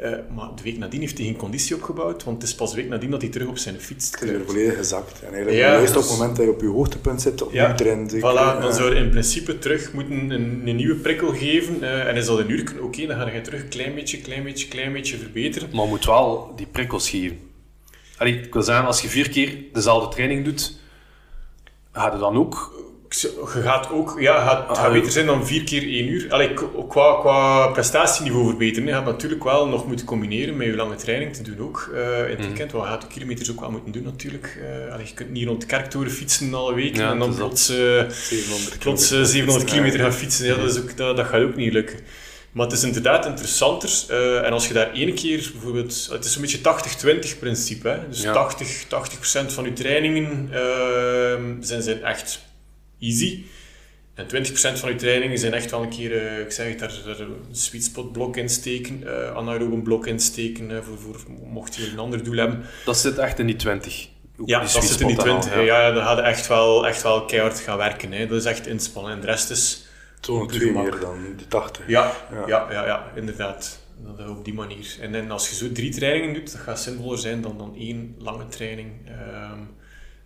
Eh, 0.00 0.12
maar 0.34 0.48
de 0.56 0.62
week 0.62 0.78
nadien 0.78 1.00
heeft 1.00 1.16
hij 1.18 1.26
geen 1.26 1.36
conditie 1.36 1.76
opgebouwd, 1.76 2.24
want 2.24 2.40
het 2.42 2.50
is 2.50 2.54
pas 2.56 2.70
de 2.70 2.76
week 2.76 2.88
nadien 2.88 3.10
dat 3.10 3.20
hij 3.20 3.30
terug 3.30 3.48
op 3.48 3.58
zijn 3.58 3.80
fiets 3.80 4.10
Het 4.10 4.20
is 4.20 4.28
kruipt. 4.28 4.46
volledig 4.50 4.76
gezakt. 4.76 5.20
En 5.22 5.26
eigenlijk 5.32 5.56
Ja, 5.56 5.72
juist 5.72 5.96
op 5.96 6.00
dus- 6.02 6.10
het 6.10 6.18
moment 6.18 6.36
dat 6.36 6.46
je 6.46 6.52
op 6.52 6.60
je 6.60 6.66
hoogtepunt 6.66 7.22
zit, 7.22 7.42
opnieuw 7.42 7.60
Ja, 7.62 7.76
zeker. 7.76 8.18
Voilà, 8.18 8.60
dan 8.60 8.72
zou 8.74 8.94
je 8.94 9.00
in 9.00 9.10
principe 9.10 9.58
terug 9.58 9.92
moeten 9.92 10.30
een, 10.30 10.62
een 10.68 10.76
nieuwe 10.76 10.94
prikkel 10.94 11.32
geven. 11.32 11.82
eh, 11.82 12.06
en 12.08 12.16
is 12.16 12.26
dat 12.26 12.38
een 12.38 12.50
uur? 12.50 12.72
Oké, 12.82 13.06
dan 13.06 13.16
ga 13.16 13.30
je 13.30 13.40
terug 13.40 13.62
een 13.62 13.68
klein 13.68 13.94
beetje, 13.94 14.18
klein 14.20 14.42
beetje, 14.42 14.68
klein 14.68 14.92
beetje 14.92 15.16
verbeteren. 15.16 15.68
Maar 15.72 15.84
je 15.84 15.90
moet 15.90 16.04
wel 16.04 16.52
die 16.56 16.66
prikkels 16.66 17.10
geven. 17.10 17.38
Allee, 18.16 18.40
ik 18.42 18.52
wil 18.52 18.62
zeggen, 18.62 18.86
als 18.86 19.00
je 19.02 19.08
vier 19.08 19.28
keer 19.30 19.58
dezelfde 19.72 20.14
training 20.14 20.44
doet, 20.44 20.78
ga 21.92 22.12
je 22.12 22.18
dan 22.18 22.36
ook... 22.36 22.78
Je 23.10 23.40
gaat 23.46 23.90
ook, 23.90 24.16
ja, 24.20 24.44
gaat, 24.46 24.68
het 24.68 24.76
gaat 24.78 24.86
Ah, 24.86 24.92
beter 24.92 25.12
zijn 25.12 25.26
dan 25.26 25.46
vier 25.46 25.64
keer 25.64 25.82
één 25.82 26.08
uur. 26.08 26.32
Allee, 26.32 26.54
qua, 26.88 27.18
qua 27.20 27.66
prestatieniveau 27.66 28.46
verbeteren. 28.48 28.88
Je 28.88 28.94
gaat 28.94 29.04
natuurlijk 29.04 29.44
wel 29.44 29.68
nog 29.68 29.86
moeten 29.86 30.06
combineren 30.06 30.56
met 30.56 30.66
je 30.66 30.74
lange 30.74 30.94
training 30.96 31.34
te 31.34 31.42
doen 31.42 31.58
ook. 31.60 31.90
eh, 31.94 32.00
in 32.00 32.20
Mhm. 32.20 32.30
het 32.30 32.46
weekend, 32.46 32.72
wat 32.72 32.86
gaat 32.86 33.00
de 33.00 33.06
kilometers 33.06 33.50
ook 33.50 33.60
wel 33.60 33.70
moeten 33.70 33.92
doen 33.92 34.02
natuurlijk. 34.02 34.58
Allee, 34.92 35.06
je 35.06 35.14
kunt 35.14 35.30
niet 35.30 35.46
rond 35.46 35.66
kerktoren 35.66 36.10
fietsen 36.10 36.54
alle 36.54 36.74
weken 36.74 37.00
Ja, 37.02 37.10
en 37.10 37.18
dan 37.18 37.34
plots, 37.34 37.68
eh, 37.68 37.76
700 37.76 38.78
plots 38.78 39.02
eh, 39.02 39.08
kilometer. 39.08 39.26
700 39.26 39.64
kilometer 39.70 40.00
gaan 40.00 40.12
fietsen. 40.12 40.46
Ja, 40.46 40.54
dat, 40.56 40.70
is 40.74 40.78
ook, 40.80 40.96
dat, 40.96 41.16
dat 41.16 41.26
gaat 41.26 41.42
ook 41.42 41.56
niet 41.56 41.72
lukken. 41.72 41.98
Maar 42.52 42.66
het 42.66 42.74
is 42.74 42.82
inderdaad 42.82 43.26
interessanter. 43.26 43.90
en 44.44 44.52
als 44.52 44.68
je 44.68 44.74
daar 44.74 44.92
één 44.92 45.14
keer 45.14 45.50
bijvoorbeeld... 45.52 46.08
Het 46.12 46.24
is 46.24 46.34
een 46.34 46.40
beetje 46.40 46.58
80-20 46.58 47.38
principe. 47.38 47.88
Hè? 47.88 48.08
Dus 48.08 48.22
Ja. 48.22 48.32
80, 48.32 48.84
80% 48.88 49.52
van 49.52 49.64
je 49.64 49.72
trainingen 49.72 50.48
ehm, 50.52 51.42
zijn, 51.60 51.82
zijn 51.82 52.02
echt 52.02 52.48
easy. 53.00 53.44
En 54.14 54.26
20% 54.26 54.78
van 54.78 54.90
je 54.90 54.94
trainingen 54.94 55.38
zijn 55.38 55.52
echt 55.52 55.70
wel 55.70 55.82
een 55.82 55.88
keer, 55.88 56.26
eh, 56.26 56.40
ik 56.40 56.50
zeg 56.50 56.68
het, 56.68 56.78
daar, 56.78 56.92
daar 57.04 57.20
een 57.20 57.36
sweet 57.50 57.84
spot 57.84 58.12
blok 58.12 58.36
insteken, 58.36 59.02
uh, 59.04 59.36
anaerobe 59.36 59.82
blok 59.82 60.06
insteken, 60.06 60.70
eh, 60.70 60.82
voor, 60.82 60.98
voor, 60.98 61.16
mocht 61.46 61.74
je 61.74 61.90
een 61.90 61.98
ander 61.98 62.24
doel 62.24 62.36
hebben. 62.36 62.62
Dat 62.84 62.96
zit 62.98 63.18
echt 63.18 63.38
in 63.38 63.46
die 63.46 63.56
20. 63.56 64.08
Ook 64.38 64.48
Ja, 64.48 64.60
die 64.60 64.72
dat 64.72 64.84
zit 64.84 65.00
in 65.00 65.06
die 65.06 65.14
spot 65.14 65.26
dan 65.26 65.34
al, 65.34 65.40
20. 65.40 65.64
Ja, 65.64 65.80
ja 65.80 65.92
dan 65.92 66.04
ga 66.04 66.16
je 66.16 66.22
echt 66.22 66.46
wel, 66.46 66.86
echt 66.86 67.02
wel 67.02 67.24
keihard 67.24 67.60
gaan 67.60 67.76
werken. 67.76 68.12
Hè. 68.12 68.26
Dat 68.26 68.38
is 68.38 68.44
echt 68.44 68.66
inspannen. 68.66 69.12
En 69.12 69.20
de 69.20 69.26
rest 69.26 69.50
is... 69.50 69.84
Zo'n 70.20 70.48
twee 70.48 70.72
meer 70.72 71.00
dan 71.00 71.34
die 71.36 71.46
80. 71.46 71.88
Ja, 71.88 72.12
Ja. 72.30 72.46
ja. 72.46 72.66
ja, 72.70 72.86
ja, 72.86 73.12
inderdaad. 73.14 73.80
Dat, 74.16 74.28
op 74.28 74.44
die 74.44 74.54
manier. 74.54 74.96
En, 75.00 75.12
dan 75.12 75.30
als 75.30 75.48
je 75.48 75.54
zo 75.54 75.72
drie 75.72 75.90
trainingen 75.90 76.34
doet, 76.34 76.52
dat 76.52 76.60
gaat 76.60 76.80
zinvoller 76.80 77.18
zijn 77.18 77.40
dan, 77.40 77.58
dan 77.58 77.74
één 77.76 78.14
lange 78.18 78.46
training. 78.46 78.90
Ehm, 79.06 79.58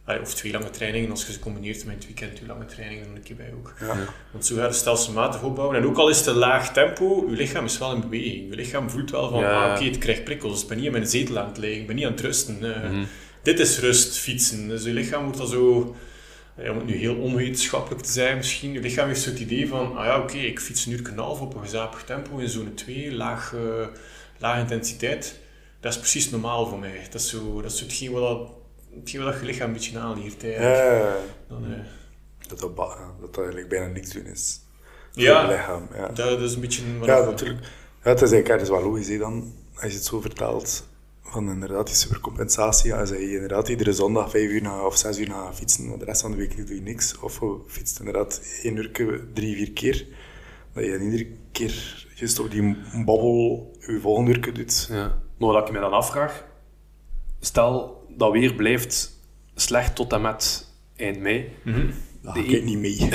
of 0.07 0.35
twee 0.35 0.53
lange 0.53 0.71
trainingen, 0.71 1.11
als 1.11 1.27
je 1.27 1.33
ze 1.33 1.39
combineert 1.39 1.85
met 1.85 1.95
het 1.95 2.07
weekend, 2.07 2.37
twee 2.37 2.49
lange 2.49 2.65
trainingen, 2.65 3.05
dan 3.07 3.15
een 3.17 3.23
keer 3.23 3.37
bij 3.37 3.53
ook. 3.57 3.75
Ja. 3.81 3.97
Want 4.31 4.47
zo 4.47 4.57
ga 4.57 4.67
je 4.67 4.73
stelselmatig 4.73 5.43
opbouwen. 5.43 5.77
En 5.77 5.85
ook 5.87 5.97
al 5.97 6.09
is 6.09 6.19
het 6.19 6.27
een 6.27 6.35
laag 6.35 6.73
tempo, 6.73 7.27
je 7.29 7.37
lichaam 7.37 7.65
is 7.65 7.79
wel 7.79 7.95
in 7.95 8.01
beweging. 8.01 8.49
Je 8.51 8.55
lichaam 8.57 8.91
voelt 8.91 9.11
wel 9.11 9.31
van, 9.31 9.41
Ja. 9.41 9.65
ah, 9.67 9.75
oké, 9.75 9.85
het 9.85 9.99
krijgt 9.99 10.25
prikkels. 10.25 10.63
Ik 10.63 10.69
ben 10.69 10.77
niet 10.77 10.87
in 10.87 10.93
mijn 10.93 11.07
zetel 11.07 11.39
aan 11.39 11.49
het 11.49 11.59
liggen, 11.59 11.81
ik 11.81 11.87
ben 11.87 11.97
niet 11.97 12.05
aan 12.05 12.11
het 12.13 12.21
rusten. 12.21 12.75
Eh, 12.85 12.91
Mhm. 12.91 13.05
Dit 13.43 13.59
is 13.61 13.79
rust, 13.79 14.19
fietsen. 14.19 14.69
Dus 14.69 14.85
je 14.85 14.93
lichaam 14.93 15.23
wordt 15.23 15.39
dan 15.39 15.49
zo... 15.49 15.95
Ja, 16.63 16.71
om 16.71 16.77
het 16.77 16.87
nu 16.87 16.95
heel 16.97 17.15
onwetenschappelijk 17.17 18.03
te 18.03 18.13
zijn 18.13 18.37
misschien. 18.37 18.73
Je 18.73 18.81
lichaam 18.81 19.07
heeft 19.09 19.21
zo 19.21 19.31
het 19.31 19.39
idee 19.41 19.69
van, 19.69 19.97
ah 19.97 20.05
ja, 20.05 20.19
oké, 20.19 20.37
ik 20.37 20.61
fiets 20.61 20.87
een 20.87 20.93
uur 20.93 21.09
en 21.09 21.19
half 21.19 21.41
op 21.41 21.55
een 21.55 21.61
gezapig 21.63 22.03
tempo 22.05 22.37
in 22.39 22.49
zone 22.49 22.75
2, 22.75 23.13
laag, 23.15 23.55
eh, 23.55 23.87
laag 24.39 24.59
intensiteit. 24.61 25.39
Dat 25.81 25.93
is 25.93 25.99
precies 25.99 26.31
normaal 26.31 26.67
voor 26.67 26.79
mij. 26.79 27.01
Dat 27.11 27.21
is 27.21 27.29
zo, 27.29 27.61
dat 27.63 27.71
is 27.73 27.79
zo 27.79 27.85
hetgeen 27.85 28.11
wat, 28.13 28.51
wat 28.95 29.33
dat 29.33 29.41
je 29.41 29.47
lichaam 29.47 29.67
een 29.67 29.73
beetje 29.73 29.99
aanleert. 29.99 30.45
eigenlijk. 30.45 30.77
Ja, 30.77 31.17
Dan, 31.49 31.65
eh, 31.65 31.79
dat 32.49 32.59
dat, 32.61 32.77
dat 32.77 32.97
dat 33.21 33.37
eigenlijk 33.37 33.69
bijna 33.69 33.87
niks 33.87 34.11
doen 34.11 34.27
is. 34.27 34.61
Ja. 35.13 35.43
je 35.43 35.49
lichaam. 35.49 35.89
Ja, 35.95 36.07
dat, 36.07 36.17
dat 36.17 36.41
is 36.41 36.55
een 36.55 36.61
beetje... 36.61 36.99
wat 36.99 37.07
ja 37.07 37.25
natuurlijk. 37.25 37.61
Ja, 38.03 38.11
het 38.11 38.23
is 38.23 38.33
eigenlijk 38.33 38.49
het 38.49 38.61
is 38.61 38.69
wel 38.69 38.83
logisch 38.83 39.09
hè, 39.09 39.19
dan, 39.19 39.53
als 39.75 39.91
je 39.91 39.97
het 39.99 40.07
zo 40.07 40.21
vertelt. 40.21 40.87
Van 41.23 41.51
inderdaad 41.51 41.87
die 41.87 41.95
supercompensatie. 41.95 42.95
Als 42.95 43.09
je 43.09 43.33
inderdaad 43.33 43.69
iedere 43.69 43.93
zondag 43.93 44.31
vijf 44.31 44.51
uur 44.51 44.63
na, 44.63 44.87
of 44.87 44.97
zes 44.97 45.19
uur 45.19 45.29
na 45.29 45.53
fietsen, 45.53 45.99
de 45.99 46.05
rest 46.05 46.21
van 46.21 46.31
de 46.31 46.37
week 46.37 46.67
doe 46.67 46.75
je 46.75 46.81
niks. 46.83 47.19
Of 47.19 47.41
je 47.41 47.59
fietst 47.67 47.99
inderdaad 47.99 48.43
één 48.63 48.77
uur, 48.77 48.93
drie, 49.33 49.57
vier 49.57 49.73
keer. 49.73 50.07
Dat 50.73 50.85
je 50.85 50.99
iedere 50.99 51.27
keer 51.53 52.07
just 52.15 52.39
op 52.39 52.51
die 52.51 52.77
babbel 53.05 53.71
je 53.81 54.01
volgende 54.01 54.31
uur 54.31 54.55
doet. 54.55 54.87
Ja. 54.91 55.19
Maar 55.39 55.49
wat 55.53 55.69
ik 55.69 55.75
me 55.75 55.81
dan 55.81 55.93
afvraag, 55.93 56.45
stel 57.45 58.03
dat 58.17 58.33
weer 58.33 58.55
blijft 58.55 59.19
slecht 59.55 59.95
tot 59.95 60.13
en 60.13 60.21
met 60.21 60.69
eind 60.97 61.21
mei. 61.21 61.49
Dat 62.23 62.35
ga 62.35 62.41
ik 62.41 62.65
niet 62.65 62.79
mee. 62.79 62.99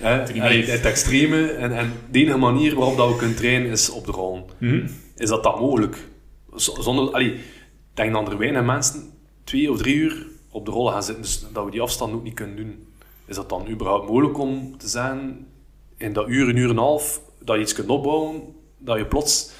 Hè? 0.00 0.42
Allee, 0.42 0.64
het 0.64 0.84
extreme 0.84 1.46
en, 1.46 1.72
en 1.76 1.92
de 2.10 2.18
enige 2.18 2.36
manier 2.38 2.74
waarop 2.74 2.96
dat 2.96 3.08
we 3.08 3.16
kunnen 3.16 3.36
trainen 3.36 3.70
is 3.70 3.90
op 3.90 4.06
de 4.06 4.12
rollen. 4.12 4.44
Mhm. 4.58 4.88
Is 5.16 5.28
dat 5.28 5.42
dan 5.42 5.58
mogelijk? 5.60 6.08
Z- 6.56 6.68
Zonder, 6.78 7.12
allee, 7.12 7.32
Ik 7.32 7.40
denk 7.94 8.12
dat 8.12 8.28
er 8.28 8.38
weinig 8.38 8.64
mensen 8.64 9.10
twee 9.44 9.70
of 9.70 9.78
drie 9.78 9.94
uur 9.94 10.26
op 10.50 10.64
de 10.64 10.70
rollen 10.70 10.92
gaan 10.92 11.02
zitten, 11.02 11.22
dus 11.22 11.44
dat 11.52 11.64
we 11.64 11.70
die 11.70 11.80
afstand 11.80 12.12
ook 12.14 12.22
niet 12.22 12.34
kunnen 12.34 12.56
doen. 12.56 12.86
Is 13.26 13.36
dat 13.36 13.48
dan 13.48 13.68
überhaupt 13.68 14.08
mogelijk 14.08 14.38
om 14.38 14.78
te 14.78 14.88
zeggen, 14.88 15.46
in 15.96 16.12
dat 16.12 16.28
uur, 16.28 16.48
een 16.48 16.56
uur 16.56 16.64
en 16.64 16.70
een 16.70 16.76
half, 16.76 17.20
dat 17.40 17.56
je 17.56 17.62
iets 17.62 17.72
kunt 17.72 17.88
opbouwen, 17.88 18.42
dat 18.78 18.98
je 18.98 19.06
plots 19.06 19.50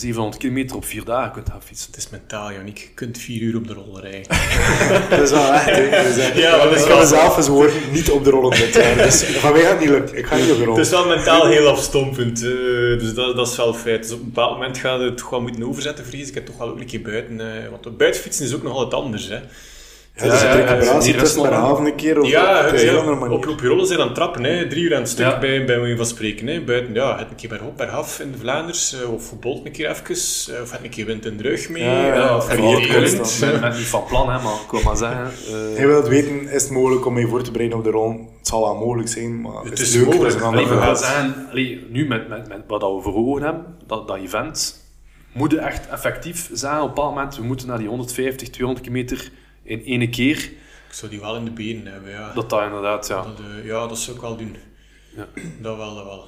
700 0.00 0.36
kilometer 0.36 0.76
op 0.76 0.84
vier 0.84 1.04
dagen 1.04 1.32
kunt 1.32 1.50
gaan 1.50 1.62
fietsen? 1.62 1.86
Het 1.90 1.96
is 2.00 2.08
mentaal, 2.10 2.52
Janik. 2.52 2.78
Je 2.78 2.88
kunt 2.94 3.18
vier 3.18 3.40
uur 3.42 3.56
op 3.56 3.66
de 3.66 3.72
roller 3.74 4.02
rijden. 4.02 4.26
Dat 5.10 5.20
is 5.20 5.30
wel 5.30 5.52
echt, 5.52 5.64
hè. 5.64 6.32
Ja, 6.40 6.56
maar 6.56 6.66
dat 6.66 6.74
is 6.76 6.82
ik 6.82 6.86
wel- 6.88 6.96
ga 6.96 7.02
mezelf 7.02 7.36
eens 7.36 7.90
niet 7.92 8.10
op 8.10 8.24
de 8.24 8.30
rollen 8.30 8.58
dit 8.58 8.74
jaar. 8.74 8.94
Dus 9.06 9.22
van 9.24 9.52
mij 9.52 9.60
gaat 9.60 9.70
het 9.70 9.80
niet 9.80 9.88
lukken. 9.88 10.16
Ik 10.18 10.26
ga 10.26 10.34
niet 10.36 10.44
op 10.44 10.50
de 10.50 10.56
Het 10.56 10.64
rollen. 10.64 10.80
is 10.82 10.90
wel 10.90 11.06
mentaal 11.08 11.46
heel 11.46 11.68
afstompend. 11.68 12.42
eh, 12.42 12.50
dus 12.98 13.14
dat, 13.14 13.36
dat 13.36 13.48
is 13.48 13.56
wel 13.56 13.74
feit. 13.74 14.02
Dus 14.02 14.12
op 14.12 14.18
een 14.18 14.24
bepaald 14.24 14.52
moment 14.52 14.78
gaat 14.78 15.00
het 15.00 15.18
toch 15.18 15.30
wel 15.30 15.40
moeten 15.40 15.62
overzetten, 15.68 16.04
vrees 16.06 16.28
ik. 16.28 16.36
En 16.36 16.44
toch 16.44 16.58
wel 16.58 16.68
ook 16.68 16.80
een 16.80 16.86
keer 16.86 17.02
buiten. 17.02 17.40
eh, 17.64 17.68
want 17.70 17.96
buiten 17.96 18.20
fietsen 18.20 18.44
is 18.44 18.54
ook 18.54 18.62
nog 18.62 18.72
altijd 18.76 19.02
anders. 19.02 19.28
Hè. 19.28 19.38
Ja, 20.16 20.24
dus 20.30 20.42
Ja, 20.42 20.50
een 20.52 20.58
ja, 20.58 20.64
ja, 20.64 20.70
recuperatie 20.72 21.12
die 21.12 21.20
tussen 21.22 21.42
per 21.42 21.52
haven 21.52 21.86
een 21.86 21.94
keer 21.94 22.20
of 22.20 22.28
Ja, 22.28 22.58
op 22.58 22.64
een 22.66 22.70
het- 22.72 22.80
heel 22.82 22.92
ja, 22.92 22.98
andere 22.98 23.16
manier. 23.16 23.48
op, 23.48 23.60
rollen 23.60 23.86
zijn 23.86 23.98
aan 24.00 24.06
het 24.06 24.14
trappen. 24.14 24.44
Hè. 24.44 24.66
Drie 24.68 24.82
uur 24.82 24.94
aan 24.94 25.00
het 25.00 25.08
stuk 25.10 25.26
Ja. 25.26 25.38
bij, 25.38 25.64
bij 25.64 25.78
manier 25.78 25.96
van 25.96 26.06
spreken. 26.06 26.46
Hè. 26.46 26.60
Buiten, 26.60 26.94
ja, 26.94 27.18
het 27.18 27.30
een 27.30 27.36
keer 27.36 27.48
bergop, 27.48 27.76
bergaf 27.76 28.20
in 28.20 28.32
de 28.32 28.38
Vlaanders. 28.38 29.00
eh, 29.02 29.12
of 29.12 29.38
Bolt 29.40 29.66
een 29.66 29.72
keer 29.72 29.90
even. 29.90 30.04
eh, 30.56 30.62
of 30.62 30.70
het 30.72 30.80
een 30.82 30.90
keer 30.90 31.06
wind 31.06 31.26
in 31.26 31.36
de 31.36 31.42
rug 31.42 31.68
mee. 31.68 31.82
Ja, 31.82 32.06
ja, 32.06 32.28
eh, 32.28 32.36
of. 32.36 32.52
Ik 32.52 32.90
ben, 32.90 33.72
niet 33.76 33.86
van 33.86 34.04
plan, 34.08 34.30
hè, 34.30 34.42
maar 34.42 34.52
ik 34.64 34.70
wil 34.70 34.82
maar 34.82 34.96
zeggen... 34.96 35.24
eh, 35.46 35.76
Hij 35.76 35.86
wil 35.86 35.96
het 35.96 36.08
weten, 36.08 36.48
is 36.48 36.62
het 36.62 36.70
mogelijk 36.70 37.06
om 37.06 37.18
je 37.18 37.26
voor 37.28 37.42
te 37.42 37.50
bereiden 37.50 37.78
op 37.78 37.84
de 37.84 37.90
rol? 37.90 38.10
Het 38.38 38.46
zal 38.48 38.60
wel 38.60 38.74
mogelijk 38.76 39.08
zijn, 39.08 39.40
maar 39.40 39.54
Het 39.60 39.68
het 39.70 39.78
is 39.78 39.88
is 39.88 39.94
leuk. 39.94 40.06
mogelijk. 40.06 40.40
Allee, 40.40 40.66
we 40.66 40.76
gaan 40.76 40.96
zeggen, 40.96 41.46
allee, 41.50 41.86
nu 41.90 42.06
met, 42.06 42.28
met, 42.28 42.48
met 42.48 42.60
wat 42.66 42.80
we 42.80 43.00
voor 43.02 43.14
ogen 43.14 43.42
hebben, 43.42 43.64
dat, 43.86 44.08
dat 44.08 44.16
event, 44.16 44.84
moet 45.32 45.50
je 45.52 45.58
echt 45.58 45.88
effectief 45.88 46.50
zijn 46.52 46.76
op 46.80 46.88
een 46.88 46.94
bepaald 46.94 47.14
moment. 47.14 47.36
We 47.36 47.42
moeten 47.42 47.66
naar 47.66 47.78
die 47.78 47.88
150, 47.88 48.48
200 48.50 48.86
kilometer 48.86 49.30
in 49.66 49.84
één 49.84 50.10
keer. 50.10 50.36
Ik 50.88 50.92
zou 50.92 51.10
die 51.10 51.20
wel 51.20 51.36
in 51.36 51.44
de 51.44 51.50
benen 51.50 51.92
hebben, 51.92 52.10
ja. 52.10 52.32
Dat 52.32 52.50
dat 52.50 52.62
inderdaad, 52.62 53.06
ja. 53.06 53.22
Dat, 53.22 53.40
eh, 53.40 53.66
ja, 53.66 53.86
dat 53.86 53.98
zou 53.98 54.16
ik 54.16 54.22
wel 54.22 54.36
doen. 54.36 54.56
Ja. 55.16 55.28
Dat 55.60 55.76
wel, 55.76 55.94
dat 55.94 56.04
wel. 56.04 56.24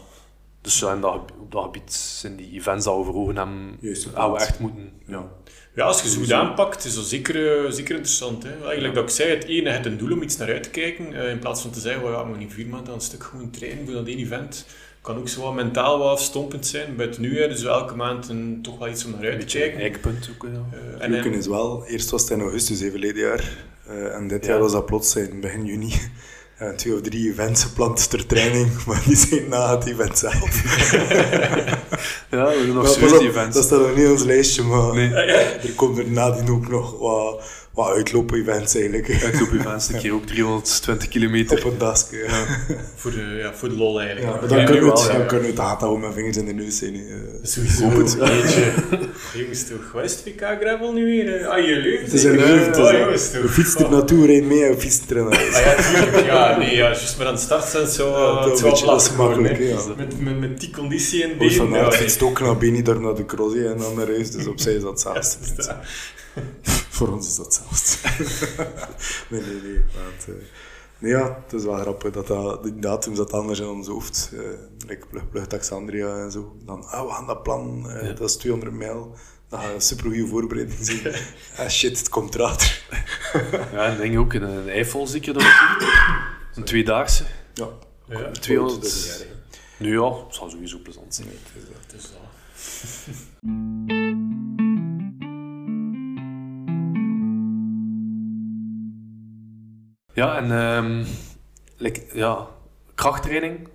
Dus 0.61 0.79
ja, 0.79 0.93
in 0.93 1.01
dat, 1.01 1.15
op 1.41 1.53
dat 1.53 1.65
gebied 1.65 1.93
zijn 1.93 2.37
die 2.37 2.53
events 2.53 2.85
dat 2.85 2.97
we 2.97 3.05
voor 3.05 3.15
ogen 3.15 3.37
hebben, 3.37 3.79
gaan 4.15 4.33
we 4.33 4.39
echt 4.39 4.59
moeten... 4.59 4.93
Ja. 5.07 5.29
Ja, 5.75 5.85
als 5.85 6.03
je 6.03 6.09
ze 6.09 6.19
goed 6.19 6.33
aanpakt, 6.33 6.85
is 6.85 6.95
dat 6.95 7.05
zeker, 7.05 7.65
eh, 7.65 7.71
zeker 7.71 7.95
interessant. 7.95 8.43
Hè? 8.43 8.65
Eigenlijk 8.65 8.95
dat 8.95 9.05
ik 9.05 9.11
zei, 9.11 9.31
het 9.31 9.45
ene, 9.45 9.71
het 9.71 9.87
een 9.87 9.99
doel 9.99 10.13
om 10.13 10.23
iets 10.23 10.37
naar 10.37 10.49
uit 10.49 10.63
te 10.63 10.71
kijken, 10.71 11.13
eh, 11.13 11.31
in 11.31 11.39
plaats 11.39 11.63
van 11.63 11.71
te 11.71 11.81
zeggen, 11.81 12.03
we 12.03 12.25
moeten 12.25 12.39
niet 12.39 12.53
vier 12.53 12.67
maanden 12.67 12.89
aan 12.89 12.95
een 12.95 13.01
stuk 13.01 13.23
gewoon 13.23 13.51
trainen 13.51 13.85
voor 13.85 13.95
dat 13.95 14.07
één 14.07 14.19
event. 14.19 14.67
Kan 15.01 15.17
ook 15.19 15.29
zo 15.29 15.43
wat 15.43 15.55
mentaal 15.55 15.99
wat 15.99 16.09
afstompend 16.09 16.67
zijn. 16.67 16.97
Buiten 16.97 17.23
nu, 17.23 17.41
hè, 17.41 17.49
dus 17.49 17.65
elke 17.65 17.95
maand 17.97 18.29
een, 18.29 18.59
toch 18.63 18.79
wel 18.79 18.89
iets 18.89 19.05
om 19.05 19.11
naar 19.21 19.31
uit 19.31 19.41
te 19.49 19.59
kijken. 19.59 19.81
eikpunt 19.81 20.31
ook. 20.37 20.49
Ja. 20.53 20.79
Eh, 21.01 21.05
en, 21.25 21.33
is 21.33 21.47
wel, 21.47 21.85
eerst 21.87 22.11
was 22.11 22.23
het 22.23 22.31
in 22.31 22.41
augustus, 22.41 22.79
even 22.79 22.91
verleden 22.91 23.23
jaar. 23.23 23.45
Eh, 23.87 24.15
en 24.15 24.29
dit 24.29 24.45
Ja. 24.45 24.51
jaar 24.51 24.61
was 24.61 24.73
dat 24.73 24.87
plots 24.87 25.17
in 25.17 25.41
begin 25.41 25.65
juni. 25.65 25.93
Twee 26.77 26.95
of 26.95 27.01
drie 27.01 27.31
events 27.31 27.63
gepland 27.63 28.11
ter 28.11 28.27
training, 28.27 28.71
maar 28.87 29.03
die 29.07 29.17
zijn 29.17 29.49
na 29.49 29.77
het 29.77 29.87
event 29.87 30.19
zelf. 30.19 30.63
ja, 32.31 32.45
we 32.45 32.55
hebben 32.57 32.73
nog 32.75 32.97
op, 32.97 33.21
events. 33.21 33.55
Dat 33.57 33.65
staat 33.65 33.81
nog 33.81 33.95
niet 33.97 34.05
op 34.07 34.13
ons 34.13 34.23
lijstje, 34.25 34.63
maar 34.63 34.95
Nee. 34.95 35.09
er 35.13 35.73
komt 35.77 35.99
er 35.99 36.11
nadien 36.11 36.49
ook 36.51 36.69
nog 36.69 36.99
wat, 36.99 37.43
wat 37.79 37.95
uitloop-events 37.97 38.75
eigenlijk. 38.75 39.23
Uitloop-events, 39.25 39.89
een 39.89 39.99
keer 39.99 40.13
ook 40.13 40.27
320 40.27 41.09
kilometer. 41.09 41.65
Op 41.65 41.73
een 41.73 41.79
dasje. 41.79 42.17
Ja. 42.17 42.47
voor, 42.97 43.11
de, 43.11 43.37
ja, 43.43 43.55
voor 43.55 43.69
de 43.69 43.75
lol 43.77 44.01
eigenlijk. 44.01 44.31
Ja, 44.35 44.41
maar 44.41 44.49
dan 44.49 44.59
nu 44.59 44.65
kunnen 44.65 44.85
we 44.85 44.91
het, 44.91 45.07
wel, 45.07 45.17
dan 45.19 45.27
kunnen 45.27 45.55
we 45.55 45.61
het 45.61 45.81
houden 45.81 46.01
met 46.01 46.15
vingers 46.15 46.37
in 46.37 46.47
de 46.47 46.53
neus 46.53 46.79
zijn. 46.79 46.95
hè. 46.95 47.01
Eh, 47.01 47.21
Sowieso. 47.43 47.89
Het. 47.91 48.17
Jeetje. 48.21 48.73
Jongens, 49.41 49.67
toch. 49.69 49.93
Wat 49.93 50.05
is 50.05 50.13
het 50.15 50.25
WK 50.25 50.41
Gravel 50.61 50.93
nu 50.93 51.05
weer? 51.05 51.41
eh? 51.41 51.49
Ah, 51.49 51.67
je 51.67 51.77
leuk. 51.77 52.01
Het 52.01 52.13
is 52.13 52.25
een 52.25 52.37
leuk, 52.37 52.67
het 52.67 52.77
is 52.77 52.83
Oh, 52.85 52.93
een- 52.93 52.99
jongens, 52.99 53.31
toch. 53.31 53.43
We 53.43 53.49
fietsen 53.49 53.85
er 53.85 53.91
naartoe, 53.91 54.27
rijden 54.27 54.47
mee 54.47 54.65
en 54.65 54.77
er 55.17 55.25
naar 55.25 55.35
huis. 55.37 55.55
Ah 55.55 55.63
ja, 55.65 55.75
tuurlijk. 55.83 56.25
Ja, 56.27 56.59
nee, 56.59 56.71
ja, 56.71 56.77
juist 56.77 57.19
maar 57.19 57.27
aan 57.27 57.35
de 57.35 57.41
start 57.41 57.65
zijn 57.65 57.83
het 57.83 57.93
zo, 57.93 58.11
uh, 58.11 58.45
het 58.45 58.61
wel 58.61 58.77
geworden, 58.77 59.43
makkelijk, 59.43 59.59
hè. 59.59 59.65
ja. 59.65 59.95
Met, 59.97 60.21
met, 60.21 60.39
met 60.41 60.61
die 60.61 60.71
conditie 60.71 61.23
in 61.23 61.41
Ooit 61.41 61.55
van 61.55 61.71
been. 61.71 61.81
Aert 61.83 61.93
ja, 61.93 61.99
fietst 62.01 62.23
ook 62.23 62.41
naar 62.41 62.57
Benidorm 62.57 63.03
naar 63.03 63.15
de 63.15 63.27
Crozet 63.27 63.65
en 63.67 63.79
dan 63.79 63.95
naar 63.97 64.07
huis, 64.07 64.31
dus 64.31 64.47
opzij 64.47 64.73
is 64.75 64.83
dat 64.83 65.01
ja, 65.67 65.81
Voor 66.99 67.09
ons 67.09 67.27
is 67.27 67.37
dat 67.37 67.63
hetzelfde. 67.71 68.25
nee, 69.31 69.41
nee, 69.41 69.61
nee. 69.63 69.79
Maar 69.95 70.05
het, 70.17 70.27
eh, 70.29 70.35
nee, 70.99 71.11
ja, 71.13 71.39
het 71.45 71.53
is 71.53 71.65
wel 71.65 71.79
grappig 71.79 72.13
dat, 72.13 72.27
dat 72.27 72.63
die 72.63 72.79
datums 72.79 73.17
dat 73.17 73.33
anders 73.33 73.59
in 73.59 73.67
ons 73.67 73.87
hoofd. 73.87 74.31
eh 74.35 74.41
like 74.87 75.07
Plug, 75.07 75.29
Plug 75.31 75.47
Taxandria 75.47 76.17
en 76.23 76.31
zo. 76.31 76.57
Dan, 76.65 76.85
ah, 76.85 77.07
we 77.07 77.13
gaan 77.13 77.27
dat 77.27 77.43
plan, 77.43 77.91
eh, 77.91 78.17
dat 78.17 78.29
is 78.29 78.37
200 78.37 78.75
mijl. 78.75 79.15
Dat 79.49 79.61
gaat 79.61 79.75
een 79.75 79.81
supergoeie 79.81 80.27
voorbereiding 80.27 80.79
zijn. 80.81 81.15
ah 81.59 81.69
shit, 81.69 81.99
het 81.99 82.09
komt 82.09 82.35
later. 82.37 82.83
Ja, 83.73 83.85
en 83.87 83.97
denk 83.97 84.19
ook 84.19 84.35
in 84.35 84.43
een 84.43 84.69
Eiffel 84.69 85.07
dat 85.07 85.43
Een 86.55 86.65
tweedaagse. 86.65 87.25
ja, 87.55 87.69
Ja, 88.09 88.31
200. 88.31 88.83
dat 88.83 88.91
is 88.91 89.05
niet 89.05 89.21
erg. 89.21 89.37
Nu 89.77 89.93
ja, 90.01 90.25
het 90.25 90.35
zal 90.35 90.51
sowieso 90.51 90.79
plezant 90.79 91.15
zijn. 91.15 91.29
Nee, 91.29 91.39
het 91.53 91.63
is 91.63 91.69
dat. 91.69 91.83
het 91.87 91.95
is 92.03 92.11
dat. 93.89 93.98
Ja, 100.19 100.37
en 100.37 100.51
ehm, 100.53 101.05
like, 101.77 102.01
ja, 102.13 102.47
krachttraining. 102.95 103.69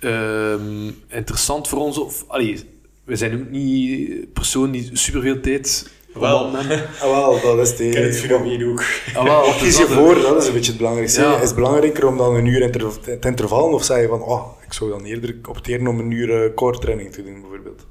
Ehm, 0.00 0.86
interessant 1.08 1.68
voor 1.68 1.78
ons. 1.78 1.98
Of, 1.98 2.24
allee, 2.28 2.70
we 3.04 3.16
zijn 3.16 3.34
ook 3.40 3.50
niet 3.50 4.32
persoon 4.32 4.70
die 4.70 4.90
superveel 4.92 5.40
tijd 5.40 5.90
Wel. 6.12 6.56
Ah, 7.02 7.10
wel, 7.10 7.40
dat 7.42 7.58
is 7.58 7.76
de... 7.76 7.88
Ik 7.88 7.94
het 7.94 8.16
fenomeen 8.18 8.68
ook. 8.70 8.84
Ah, 9.14 9.24
wel, 9.24 9.46
Wat 9.46 9.56
kies 9.56 9.76
je 9.78 9.80
dat 9.80 9.90
is- 9.90 9.96
voor? 9.96 10.14
Dat 10.14 10.42
is 10.42 10.46
een 10.46 10.52
beetje 10.52 10.70
het 10.70 10.80
belangrijkste. 10.80 11.20
Ja. 11.20 11.34
Is 11.40 11.46
het 11.46 11.54
belangrijker 11.54 12.06
om 12.06 12.16
dan 12.16 12.34
een 12.34 12.46
uur 12.46 12.60
inter 12.60 13.00
te 13.00 13.18
intervallen? 13.20 13.74
Of 13.74 13.84
zeg 13.84 14.00
je 14.00 14.08
van, 14.08 14.22
oh, 14.22 14.62
ik 14.66 14.72
zou 14.72 14.90
dan 14.90 15.04
eerder 15.04 15.36
opteren 15.48 15.86
om 15.86 15.98
een 15.98 16.10
uur 16.10 16.44
eh, 16.44 16.54
core 16.54 16.78
training 16.78 17.12
te 17.12 17.22
doen, 17.24 17.40
bijvoorbeeld? 17.40 17.86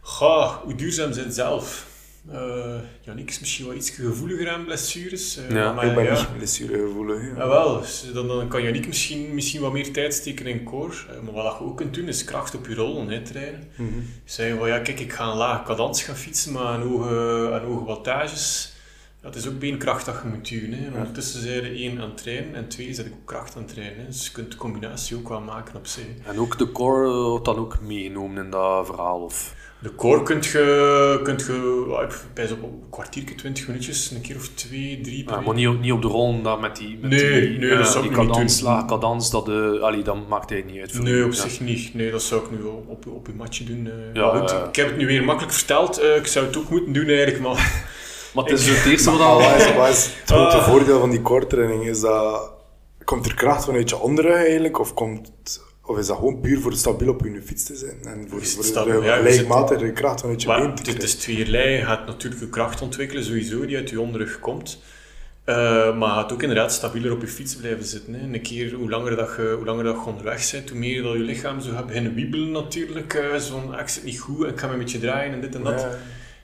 Ga, 0.00 0.60
hoe 0.64 0.74
duurzaam 0.74 1.12
zijn 1.12 1.26
het 1.26 1.34
zelf? 1.34 1.86
Uh, 2.32 2.74
Jannik 3.00 3.28
is 3.28 3.40
misschien 3.40 3.66
wel 3.66 3.74
iets 3.74 3.90
gevoeliger 3.90 4.50
aan 4.50 4.64
blessures. 4.64 5.36
eh, 5.36 5.50
Ja, 5.50 5.72
maar 5.72 5.86
ik 5.86 5.94
ben 5.94 6.04
ja. 6.04 6.12
niet 6.14 6.36
blessuregevoelig. 6.36 7.22
Ja, 7.36 7.48
wel. 7.48 7.80
Dus 7.80 8.04
dan, 8.14 8.28
dan 8.28 8.48
kan 8.48 8.62
Jannik 8.62 8.86
misschien, 8.86 9.34
misschien 9.34 9.60
wat 9.60 9.72
meer 9.72 9.92
tijd 9.92 10.14
steken 10.14 10.46
in 10.46 10.64
core. 10.64 10.92
Eh, 11.10 11.20
Maar 11.24 11.32
wat 11.32 11.56
je 11.58 11.64
ook 11.64 11.76
kunt 11.76 11.94
doen, 11.94 12.08
is 12.08 12.24
kracht 12.24 12.54
op 12.54 12.66
je 12.66 12.74
rollen, 12.74 13.08
hè, 13.08 13.22
trainen. 13.22 13.68
Mhm. 13.76 13.88
Zeggen 14.24 14.58
van 14.58 14.68
ja, 14.68 14.78
kijk, 14.78 15.00
ik 15.00 15.12
ga 15.12 15.24
een 15.30 15.36
lage 15.36 15.62
cadans 15.64 16.02
gaan 16.02 16.16
fietsen, 16.16 16.52
maar 16.52 16.62
aan 16.64 16.82
hoge, 16.82 17.50
aan 17.52 17.64
hoge 17.66 17.84
wattages. 17.84 18.72
Dat 19.20 19.36
is 19.36 19.46
ook 19.48 19.58
beenkracht 19.58 20.06
dat 20.06 20.20
je 20.22 20.28
moet 20.28 20.48
duwen. 20.48 20.72
Hè. 20.72 20.86
En 20.86 20.92
Ondertussen 20.94 21.42
zijn 21.42 21.64
er 21.64 21.74
één 21.76 22.00
aan 22.00 22.08
het 22.08 22.16
trainen 22.22 22.54
en 22.54 22.68
twee 22.68 22.94
zit 22.94 23.06
ik 23.06 23.12
ook 23.12 23.26
kracht 23.26 23.56
aan 23.56 23.62
het 23.62 23.72
trainen. 23.72 23.98
Hè. 23.98 24.06
Dus 24.06 24.26
je 24.26 24.32
kunt 24.32 24.50
de 24.52 24.56
combinatie 24.58 25.16
ook 25.16 25.28
wel 25.28 25.40
maken 25.40 25.76
op 25.76 25.86
zich. 25.86 26.04
En 26.26 26.38
ook 26.38 26.58
de 26.58 26.72
core 26.72 27.06
eh, 27.08 27.14
wordt 27.28 27.44
dan 27.44 27.56
ook 27.56 27.80
meegenomen 27.80 28.44
in 28.44 28.50
dat 28.50 28.86
verhaal. 28.86 29.20
Of... 29.20 29.54
De 29.80 29.94
core 29.94 30.22
kunt 30.22 30.46
je, 30.46 31.20
kunt 31.22 31.40
je 31.46 32.16
bij 32.34 32.46
zo'n 32.46 32.58
een 32.62 32.82
kwartiertje, 32.90 33.34
twintig 33.34 33.66
minuutjes, 33.66 34.10
een 34.10 34.20
keer 34.20 34.36
of 34.36 34.48
twee, 34.54 35.00
drie 35.00 35.24
per 35.24 35.32
Ja, 35.32 35.38
week. 35.38 35.46
maar 35.46 35.54
niet, 35.56 35.68
op- 35.68 35.80
niet 35.80 35.92
op 35.92 36.02
de 36.02 36.08
rol 36.08 36.42
dat 36.42 36.60
met 36.60 36.76
die, 36.76 36.98
met 37.00 37.10
Nee, 37.10 37.40
die, 37.48 37.58
nee, 37.58 37.70
eh, 37.70 37.78
dat 37.78 37.86
zou 37.88 38.02
die 38.02 38.12
ik 38.12 38.18
niet 38.18 38.58
doen. 38.58 38.62
lage 38.62 38.86
cadans, 38.86 39.30
dat, 39.30 39.46
de, 39.46 39.78
allee, 39.82 40.02
dat 40.02 40.28
maakt 40.28 40.50
hij 40.50 40.62
niet 40.66 40.80
uit. 40.80 40.92
voor 40.92 41.04
Nee, 41.04 41.24
op 41.24 41.32
Ja. 41.32 41.40
zich 41.40 41.60
niet. 41.60 41.94
Nee, 41.94 42.10
dat 42.10 42.22
zou 42.22 42.44
ik 42.44 42.50
nu 42.50 42.56
wel 42.62 42.84
op, 42.88 43.06
op 43.06 43.26
je 43.26 43.32
matje 43.32 43.64
doen. 43.64 43.86
eh. 43.86 44.14
Ja, 44.14 44.32
Maar 44.32 44.40
goed, 44.40 44.50
ja. 44.50 44.64
Ik 44.68 44.76
heb 44.76 44.86
het 44.88 44.96
nu 44.96 45.06
weer 45.06 45.24
makkelijk 45.24 45.54
verteld. 45.54 45.98
eh, 45.98 46.16
ik 46.16 46.26
zou 46.26 46.46
het 46.46 46.56
ook 46.56 46.68
moeten 46.70 46.92
doen 46.92 47.06
eigenlijk, 47.06 47.40
maar... 47.40 47.86
Maar 48.34 48.44
het 48.44 48.58
is 48.58 48.68
het 48.68 48.84
eerste 48.86 49.10
wat 49.10 49.20
al... 49.20 49.40
het 49.42 50.22
grote 50.24 50.56
Ah. 50.56 50.68
voordeel 50.68 51.00
van 51.00 51.10
die 51.10 51.22
core 51.22 51.46
training? 51.46 51.84
Is 51.86 52.00
dat, 52.00 52.50
komt 53.04 53.26
er 53.26 53.34
kracht 53.34 53.64
vanuit 53.64 53.88
je 53.90 53.98
onderrug 53.98 54.34
eigenlijk? 54.36 54.78
Of, 54.78 54.94
komt, 54.94 55.30
of 55.88 55.98
is 55.98 56.06
dat 56.06 56.16
gewoon 56.16 56.40
puur 56.40 56.60
voor 56.60 56.72
stabiel 56.72 57.08
op 57.08 57.24
je 57.24 57.42
fiets 57.42 57.64
te 57.64 57.76
zijn? 57.76 57.96
En 58.04 58.26
voor, 58.28 58.44
voor 58.44 58.64
stabiel? 58.64 59.00
de 59.00 59.06
Ja, 59.06 59.92
kracht 59.92 60.20
vanuit 60.20 60.42
je 60.42 60.48
Maar 60.48 60.60
been 60.60 60.74
te 60.74 60.82
krijgen? 60.82 61.02
is 61.04 61.14
tweeërlei. 61.14 61.70
Je 61.70 61.84
gaat 61.84 62.06
natuurlijk 62.06 62.42
je 62.42 62.48
kracht 62.48 62.82
ontwikkelen, 62.82 63.24
sowieso, 63.24 63.66
die 63.66 63.76
uit 63.76 63.90
je 63.90 64.00
onderrug 64.00 64.38
komt. 64.38 64.82
Eh, 65.44 65.98
maar 65.98 66.08
gaat 66.08 66.32
ook 66.32 66.42
inderdaad 66.42 66.72
stabieler 66.72 67.12
op 67.12 67.20
je 67.20 67.26
fiets 67.28 67.56
blijven 67.56 67.84
zitten. 67.84 68.14
Hè. 68.14 68.20
Een 68.34 68.42
keer, 68.42 68.72
hoe 68.74 68.90
langer, 68.90 69.16
dat 69.16 69.30
je, 69.36 69.54
hoe 69.56 69.64
langer 69.64 69.84
dat 69.84 69.94
je 69.94 70.10
onderweg 70.10 70.50
bent, 70.50 70.70
hoe 70.70 70.78
meer 70.78 71.02
dat 71.02 71.12
je 71.12 71.18
lichaam 71.18 71.60
zo 71.60 71.70
gaat 71.72 71.86
beginnen 71.86 72.14
wiebelen 72.14 72.50
natuurlijk. 72.50 73.14
eh, 73.14 73.36
Zo'n, 73.36 73.74
ah, 73.74 73.80
ik 73.80 73.88
zit 73.88 74.04
niet 74.04 74.20
goed, 74.20 74.46
ik 74.46 74.60
ga 74.60 74.66
me 74.66 74.72
een 74.72 74.78
beetje 74.78 74.98
draaien 74.98 75.32
en 75.32 75.40
dit 75.40 75.54
en 75.54 75.62
dat. 75.62 75.80
Ja. 75.80 75.98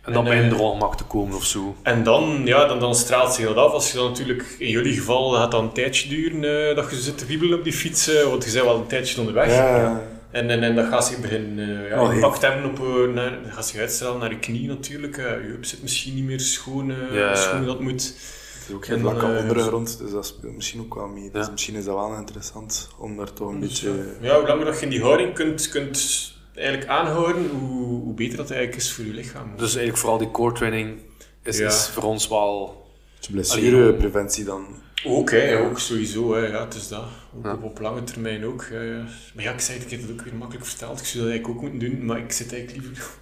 En 0.05 0.13
dan 0.13 0.27
En, 0.27 0.31
bij 0.41 0.51
eh, 0.51 0.57
rolmak 0.57 0.97
te 0.97 1.05
komen 1.05 1.37
of 1.37 1.45
zo. 1.45 1.77
En 1.83 2.03
dan, 2.03 2.41
ja, 2.45 2.67
dan, 2.67 2.81
dan 2.81 2.95
straalt 2.95 3.35
zich 3.35 3.47
dat 3.47 3.57
af. 3.57 3.73
Als 3.73 3.91
je 3.91 3.97
dan 3.97 4.07
natuurlijk, 4.09 4.57
in 4.59 4.69
jullie 4.69 4.95
geval, 4.95 5.31
gaat 5.31 5.51
dat 5.51 5.61
een 5.63 5.73
tijdje 5.73 6.09
duren 6.09 6.69
eh, 6.69 6.77
dat 6.77 6.91
je 6.91 6.97
zit 6.97 7.19
te 7.19 7.27
wiebelen 7.27 7.59
op 7.59 7.65
die 7.65 7.73
fiets. 7.73 8.09
eh, 8.09 8.23
want 8.23 8.45
je 8.45 8.53
bent 8.53 8.65
wel 8.65 8.77
een 8.77 8.87
tijdje 8.87 9.21
onderweg. 9.21 9.51
Ja. 9.55 10.03
En, 10.31 10.51
en, 10.51 10.63
en 10.63 10.75
dat 10.75 10.87
gaat 10.87 11.07
zich 11.07 11.21
beginnen 11.21 11.69
uh, 11.69 11.89
ja, 11.89 12.03
Oh, 12.03 12.15
impact 12.15 12.43
hebben 12.43 12.65
op, 12.65 12.79
eh, 12.79 13.15
naar, 13.15 13.43
dat 13.43 13.53
gaat 13.53 13.67
zich 13.67 13.81
uitstralen 13.81 14.19
naar 14.21 14.31
je 14.31 14.39
knie 14.39 14.69
natuurlijk. 14.69 15.17
eh, 15.17 15.25
je 15.25 15.47
heup 15.49 15.65
zit 15.65 15.83
misschien 15.83 16.15
niet 16.15 16.25
meer 16.25 16.41
schoon, 16.41 16.91
eh, 16.91 17.15
Ja. 17.19 17.35
schoon 17.35 17.65
dat 17.67 17.81
moet. 17.81 18.03
Het 18.03 18.69
is 18.69 18.75
ook 18.75 18.85
geen 18.87 18.95
En, 18.95 19.01
vlakke 19.01 19.27
ondergrond, 19.27 19.99
dus 19.99 20.11
dat 20.11 20.27
speelt 20.27 20.55
misschien 20.55 20.81
ook 20.81 20.95
wel 20.95 21.07
mee. 21.07 21.31
Dus 21.33 21.47
Ja. 21.47 21.53
misschien 21.53 21.75
is 21.75 21.85
dat 21.85 21.95
wel 21.95 22.15
interessant 22.17 22.89
om 22.99 23.17
daar 23.17 23.33
toch 23.33 23.49
een 23.49 23.61
Dus, 23.61 23.69
beetje... 23.81 24.05
ja, 24.21 24.39
hoe 24.39 24.49
langer 24.49 24.65
dat 24.65 24.79
je 24.79 24.85
in 24.85 24.91
die 24.91 25.03
houding 25.03 25.35
kunt, 25.35 25.69
kunt 25.69 26.33
eigenlijk 26.55 26.87
aanhouden, 26.89 27.49
hoe, 27.49 28.01
hoe 28.01 28.15
beter 28.15 28.37
dat 28.37 28.51
eigenlijk 28.51 28.81
is 28.83 28.93
voor 28.93 29.05
je 29.05 29.13
lichaam. 29.13 29.51
Dus 29.57 29.69
eigenlijk 29.69 29.97
vooral 29.99 30.19
die 30.19 30.31
core 30.31 30.55
training 30.55 30.99
is, 31.43 31.59
Ja. 31.59 31.67
is 31.67 31.89
voor 31.89 32.03
ons 32.03 32.29
wel... 32.29 32.83
Blessurepreventie 33.31 34.45
dan. 34.45 34.67
Ook, 35.07 35.31
hè, 35.31 35.59
ook 35.59 35.79
sowieso. 35.79 36.35
Hè, 36.35 36.47
ja, 36.47 36.65
het 36.65 36.75
is 36.75 36.89
dat. 36.89 37.05
Ook 37.37 37.45
Ja. 37.45 37.53
op, 37.53 37.63
op 37.63 37.81
lange 37.81 38.05
termijn 38.05 38.45
ook. 38.45 38.67
hè, 38.71 38.81
ja. 38.83 39.05
Maar 39.35 39.45
ja, 39.45 39.53
ik 39.53 39.61
zei 39.61 39.77
het, 39.79 39.87
ik 39.87 39.93
heb 39.93 40.09
het 40.09 40.11
ook 40.11 40.25
weer 40.25 40.35
makkelijk 40.35 40.67
verteld. 40.67 41.01
Ik 41.01 41.05
zou 41.07 41.23
dat 41.25 41.33
eigenlijk 41.33 41.57
ook 41.65 41.71
moeten 41.71 41.91
doen, 41.91 42.05
maar 42.05 42.19
ik 42.19 42.33
zit 42.33 42.53
eigenlijk 42.53 42.85
liever... 42.87 43.13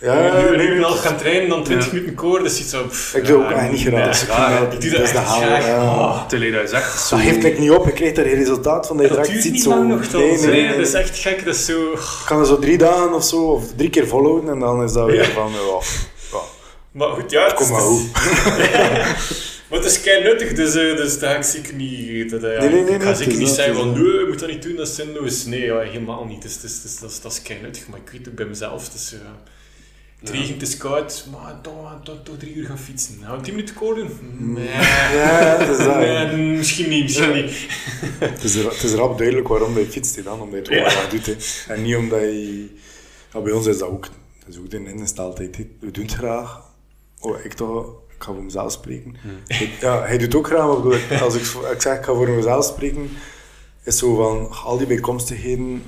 Ja, 0.00 0.40
nu, 0.50 0.56
nee, 0.56 0.68
nu 0.68 0.76
en 0.76 0.84
al 0.84 0.94
gaan 0.94 1.16
trainen 1.16 1.48
dan 1.48 1.64
20 1.64 1.86
Ja. 1.86 1.92
minuten 1.94 2.14
koor, 2.14 2.42
dus 2.42 2.60
iets 2.60 2.70
zo... 2.70 2.84
pff, 2.84 3.14
Ik 3.14 3.26
doe 3.26 3.36
ook 3.36 3.50
ja, 3.50 3.56
eigenlijk 3.56 3.84
niet 3.84 3.94
graag. 3.94 4.00
nee, 4.00 4.68
Dus 4.68 4.68
ik 4.68 4.72
ik 4.72 4.80
doe 4.80 4.90
dat 4.90 5.00
is 5.00 5.12
de 5.12 5.18
echt 5.18 5.26
haal. 5.26 5.40
Oh. 5.88 6.26
Terwijl 6.26 6.52
dat 6.52 6.62
is 6.62 6.70
echt 6.70 7.00
zo... 7.00 7.16
Dat 7.16 7.24
geeft 7.24 7.42
like 7.42 7.60
niet 7.60 7.70
op, 7.70 7.84
je 7.86 7.92
krijgt 7.92 8.16
daar 8.16 8.24
geen 8.24 8.34
resultaat 8.34 8.86
van. 8.86 8.96
Dat 8.96 9.08
Dat 9.08 9.26
duurt 9.26 9.44
niet 9.50 9.62
zo. 9.62 9.68
lang 9.68 9.88
nog 9.88 10.04
toch? 10.04 10.20
Nee, 10.20 10.36
nee, 10.36 10.46
nee, 10.50 10.68
dat 10.76 10.86
is 10.86 10.92
nee. 10.92 11.02
echt 11.02 11.18
gek. 11.18 11.44
Dat 11.44 11.54
is 11.54 11.64
zo... 11.64 11.92
Ik 11.92 11.98
kan 12.26 12.40
er 12.40 12.46
zo 12.46 12.58
drie 12.58 12.78
dagen 12.78 13.12
of 13.14 13.24
zo, 13.24 13.36
of 13.36 13.64
drie 13.76 13.90
keer 13.90 14.06
volhouden 14.06 14.50
en 14.50 14.58
dan 14.58 14.82
is 14.84 14.92
dat 14.92 15.06
weer 15.06 15.24
van, 15.24 15.50
ja, 15.50 16.38
Maar 16.90 17.08
goed, 17.08 17.30
ja, 17.30 17.44
het 17.44 17.54
kom 17.54 17.70
maar 17.70 17.80
hoe. 17.80 18.00
Maar 19.68 19.78
het 19.78 19.88
is 19.90 20.00
kei 20.00 20.22
nuttig, 20.22 20.52
dus, 20.52 20.74
eh, 20.74 20.96
dus 20.96 21.18
dat 21.18 21.30
ga 21.30 21.36
ik 21.36 21.42
zeker 21.42 21.74
niet... 21.74 22.30
Dat, 22.30 22.40
Nee, 22.40 22.58
nee, 22.58 22.80
ik 22.80 22.88
nee, 22.88 22.98
ga 23.00 23.04
nee, 23.04 23.14
zeker 23.14 23.30
het 23.32 23.40
niet 23.40 23.48
zeggen 23.48 23.74
het 23.74 23.82
van, 23.82 23.92
nee, 24.02 24.18
je 24.18 24.24
moet 24.28 24.38
dat 24.38 24.48
niet 24.48 24.62
doen, 24.62 24.76
dat 24.76 24.88
is 24.88 24.94
zinloos. 24.94 25.44
Nee, 25.44 25.64
ja, 25.64 25.78
helemaal 25.78 26.24
niet. 26.24 26.42
Het 26.42 26.52
het 26.52 26.62
het 26.62 26.84
is- 26.84 26.98
dat, 27.00 27.10
is, 27.10 27.20
dat 27.20 27.32
is 27.32 27.42
kei 27.42 27.58
nuttig, 27.62 27.88
maar 27.88 27.98
ik 28.04 28.10
weet 28.12 28.28
ook 28.28 28.34
bij 28.34 28.44
mezelf, 28.46 28.84
het 28.84 28.94
is... 28.94 29.14
het 30.20 30.30
regent, 30.30 30.60
het 30.60 30.68
is 30.68 30.76
koud, 30.76 31.26
maar 31.32 31.60
toch, 31.60 31.98
toch, 32.02 32.16
toch 32.22 32.36
drie 32.38 32.54
uur 32.54 32.66
gaan 32.66 32.78
fietsen. 32.78 33.18
Gaan 33.22 33.36
we 33.36 33.42
tien 33.42 33.54
minuten 33.54 33.74
koorden? 33.74 34.08
Nee. 34.38 34.64
Ja, 34.68 35.56
is 35.56 35.76
dat. 35.78 35.96
Nee, 35.96 36.36
misschien 36.56 36.88
niet, 36.88 37.02
misschien 37.02 37.32
niet. 37.34 37.66
Het 38.30 38.44
is, 38.44 38.54
er, 38.54 38.70
het 38.70 38.82
is 38.82 38.92
rap 38.92 39.18
duidelijk 39.18 39.48
waarom 39.48 39.78
je 39.78 39.86
fietst, 39.86 40.16
hè, 40.16 40.22
dan, 40.22 40.40
omdat 40.40 40.50
je 40.50 40.56
het 40.56 40.68
gewoon 40.68 40.82
Ja. 40.82 40.90
graag 40.90 41.08
doet. 41.10 41.26
Hè. 41.66 41.72
En 41.74 41.82
niet 41.82 41.96
omdat 41.96 42.20
je... 42.20 42.74
Ja, 43.32 43.40
bij 43.40 43.52
ons 43.52 43.66
is 43.66 43.78
dat 43.78 43.88
ook, 43.88 44.02
dat 44.38 44.48
is 44.48 44.58
ook 44.58 44.70
de 44.70 44.84
ingesteldheid. 44.84 45.56
hè. 45.56 45.66
We 45.80 45.90
doen 45.90 46.04
het 46.04 46.14
graag. 46.14 46.60
Oh, 47.20 47.44
ik 47.44 47.52
toch, 47.52 47.86
ik 48.08 48.22
ga 48.22 48.32
voor 48.32 48.42
mezelf 48.42 48.72
spreken. 48.72 49.16
Ik- 49.46 49.76
ja, 49.80 50.02
hij 50.02 50.18
doet 50.18 50.34
ook 50.34 50.46
graag, 50.46 50.66
maar 50.66 50.76
ik 50.76 50.82
bedoel, 51.08 51.18
als 51.20 51.34
ik, 51.34 51.42
ik 51.72 51.82
zeg 51.82 51.98
ik 51.98 52.04
ga 52.04 52.14
voor 52.14 52.28
mezelf 52.28 52.64
spreken, 52.64 53.10
is 53.84 53.98
zo 53.98 54.14
van, 54.14 54.50
al 54.64 54.78
die 54.78 54.86
bijkomstigheden, 54.86 55.82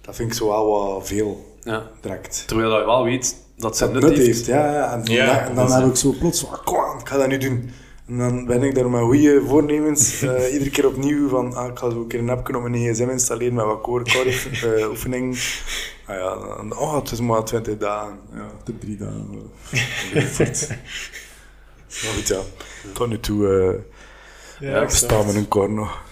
dat 0.00 0.16
vind 0.16 0.30
ik 0.30 0.36
zo 0.36 0.48
wel 0.48 0.66
wat 0.94 1.06
veel, 1.06 1.47
Ja. 1.60 1.90
direct. 2.00 2.44
Terwijl 2.46 2.78
je 2.78 2.84
wel 2.84 3.04
weet 3.04 3.36
dat 3.56 3.76
ze 3.76 3.84
Dat 3.84 3.92
nut 3.92 4.02
nut 4.02 4.12
heeft. 4.16 4.26
heeft, 4.26 4.46
ja. 4.46 4.72
ja. 4.72 4.92
En 4.92 5.04
dan, 5.04 5.14
Ja, 5.14 5.46
en 5.48 5.56
heb 5.56 5.88
ik 5.88 5.96
zo 5.96 6.14
plots 6.18 6.40
van, 6.40 6.58
kom 6.64 6.76
aan, 6.78 6.98
ik 7.00 7.08
ga 7.08 7.16
dat 7.16 7.28
nu 7.28 7.38
doen. 7.38 7.70
En 8.06 8.18
dan 8.18 8.46
ben 8.46 8.62
ik 8.62 8.74
daar 8.74 8.90
met 8.90 9.00
goede 9.00 9.42
voornemens, 9.46 10.22
eh, 10.22 10.52
iedere 10.52 10.70
keer 10.70 10.86
opnieuw 10.86 11.28
van, 11.28 11.54
ah, 11.54 11.68
ik 11.70 11.78
ga 11.78 11.90
zo 11.90 12.00
een 12.00 12.06
keer 12.06 12.18
een 12.18 12.30
appje 12.30 12.56
op 12.56 12.62
mijn 12.62 12.94
gsm 12.94 13.08
installeren 13.08 13.54
met 13.54 13.64
wat 13.64 13.80
core, 13.80 14.04
core 14.04 14.30
eh, 14.76 14.88
oefeningen. 14.88 15.36
Ah 16.06 16.16
ja, 16.16 16.34
dan, 16.56 16.76
oh, 16.76 16.94
het 16.94 17.10
is 17.10 17.20
maar 17.20 17.44
20 17.44 17.78
dagen. 17.78 18.18
Ja, 18.34 18.46
de 18.64 18.78
drie 18.78 18.96
dagen. 18.96 19.50
Maar 21.88 22.12
goed, 22.12 22.28
ja. 22.28 22.40
Tot 22.92 23.08
nu 23.08 23.20
toe 23.20 23.48
eh 23.48 24.68
Ja, 24.68 24.82
ik 24.82 24.90
sta 24.90 25.22
met 25.22 25.34
een 25.34 25.48
core 25.48 25.68
nog. 25.68 26.02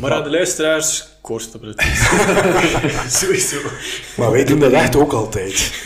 Maar 0.00 0.12
aan 0.12 0.22
de 0.22 0.30
luisteraars, 0.30 1.08
koorstabiliteit. 1.20 1.96
Sowieso. 3.20 3.56
Maar 4.16 4.30
wij 4.30 4.44
doen 4.44 4.58
dat 4.58 4.72
echt 4.72 4.96
ook 4.96 5.12
altijd. 5.12 5.72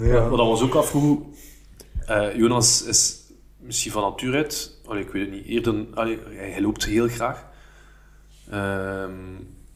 ja. 0.00 0.28
Wat 0.28 0.38
we 0.38 0.44
ons 0.44 0.60
ook 0.60 0.74
afvroegen, 0.74 1.26
eh, 2.06 2.36
Jonas 2.36 2.84
is 2.84 3.16
misschien 3.58 3.92
van 3.92 4.02
nature 4.02 4.36
uit, 4.36 4.78
allee, 4.84 5.02
ik 5.02 5.10
weet 5.10 5.22
het 5.22 5.34
niet, 5.34 5.46
eerder, 5.46 5.86
allee, 5.94 6.18
hij, 6.28 6.50
hij 6.50 6.60
loopt 6.60 6.84
heel 6.84 7.08
graag. 7.08 7.44
Ehm, 8.50 9.12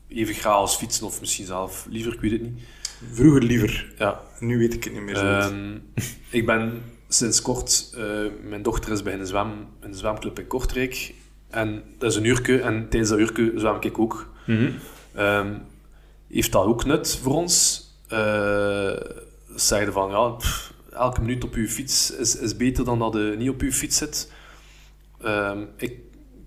even 0.08 0.34
graag 0.34 0.54
als 0.54 0.76
fietsen 0.76 1.06
of 1.06 1.20
misschien 1.20 1.46
zelf 1.46 1.86
liever, 1.90 2.12
ik 2.12 2.20
weet 2.20 2.32
het 2.32 2.42
niet. 2.42 2.62
Vroeger 3.12 3.42
liever. 3.42 3.92
Ja, 3.98 4.20
Nu 4.38 4.58
weet 4.58 4.74
ik 4.74 4.84
het 4.84 4.92
niet 4.92 5.02
meer 5.02 5.16
zo 5.16 5.40
goed. 5.40 5.52
Ehm, 5.52 5.78
ik 6.30 6.46
ben 6.46 6.82
sinds 7.08 7.42
kort, 7.42 7.92
eh, 7.96 8.04
mijn 8.42 8.62
dochter 8.62 8.92
is 8.92 9.02
bij 9.02 9.14
een, 9.14 9.26
zwem, 9.26 9.66
een 9.80 9.94
zwemclub 9.94 10.38
in 10.38 10.46
Kortrijk. 10.46 11.14
En 11.54 11.82
dat 11.98 12.10
is 12.10 12.16
een 12.16 12.24
uurtje, 12.24 12.60
en 12.60 12.88
tijdens 12.88 13.10
dat 13.10 13.18
uurtje 13.18 13.52
zwem 13.56 13.76
ik 13.80 13.98
ook. 13.98 14.28
Ehm, 15.14 15.52
heeft 16.28 16.52
dat 16.52 16.64
ook 16.64 16.84
nut 16.84 17.18
voor 17.22 17.34
ons? 17.34 17.82
Eh 18.08 18.92
zeiden 19.56 19.92
van, 19.94 20.10
ja, 20.10 20.28
pff, 20.28 20.72
elke 20.92 21.20
minuut 21.20 21.44
op 21.44 21.54
uw 21.54 21.66
fiets 21.66 22.10
is, 22.16 22.36
is 22.36 22.56
beter 22.56 22.84
dan 22.84 22.98
dat 22.98 23.12
je 23.14 23.34
niet 23.38 23.48
op 23.48 23.60
uw 23.60 23.70
fiets 23.72 23.96
zit. 23.96 24.30
Ehm, 25.22 25.58
ik, 25.76 25.90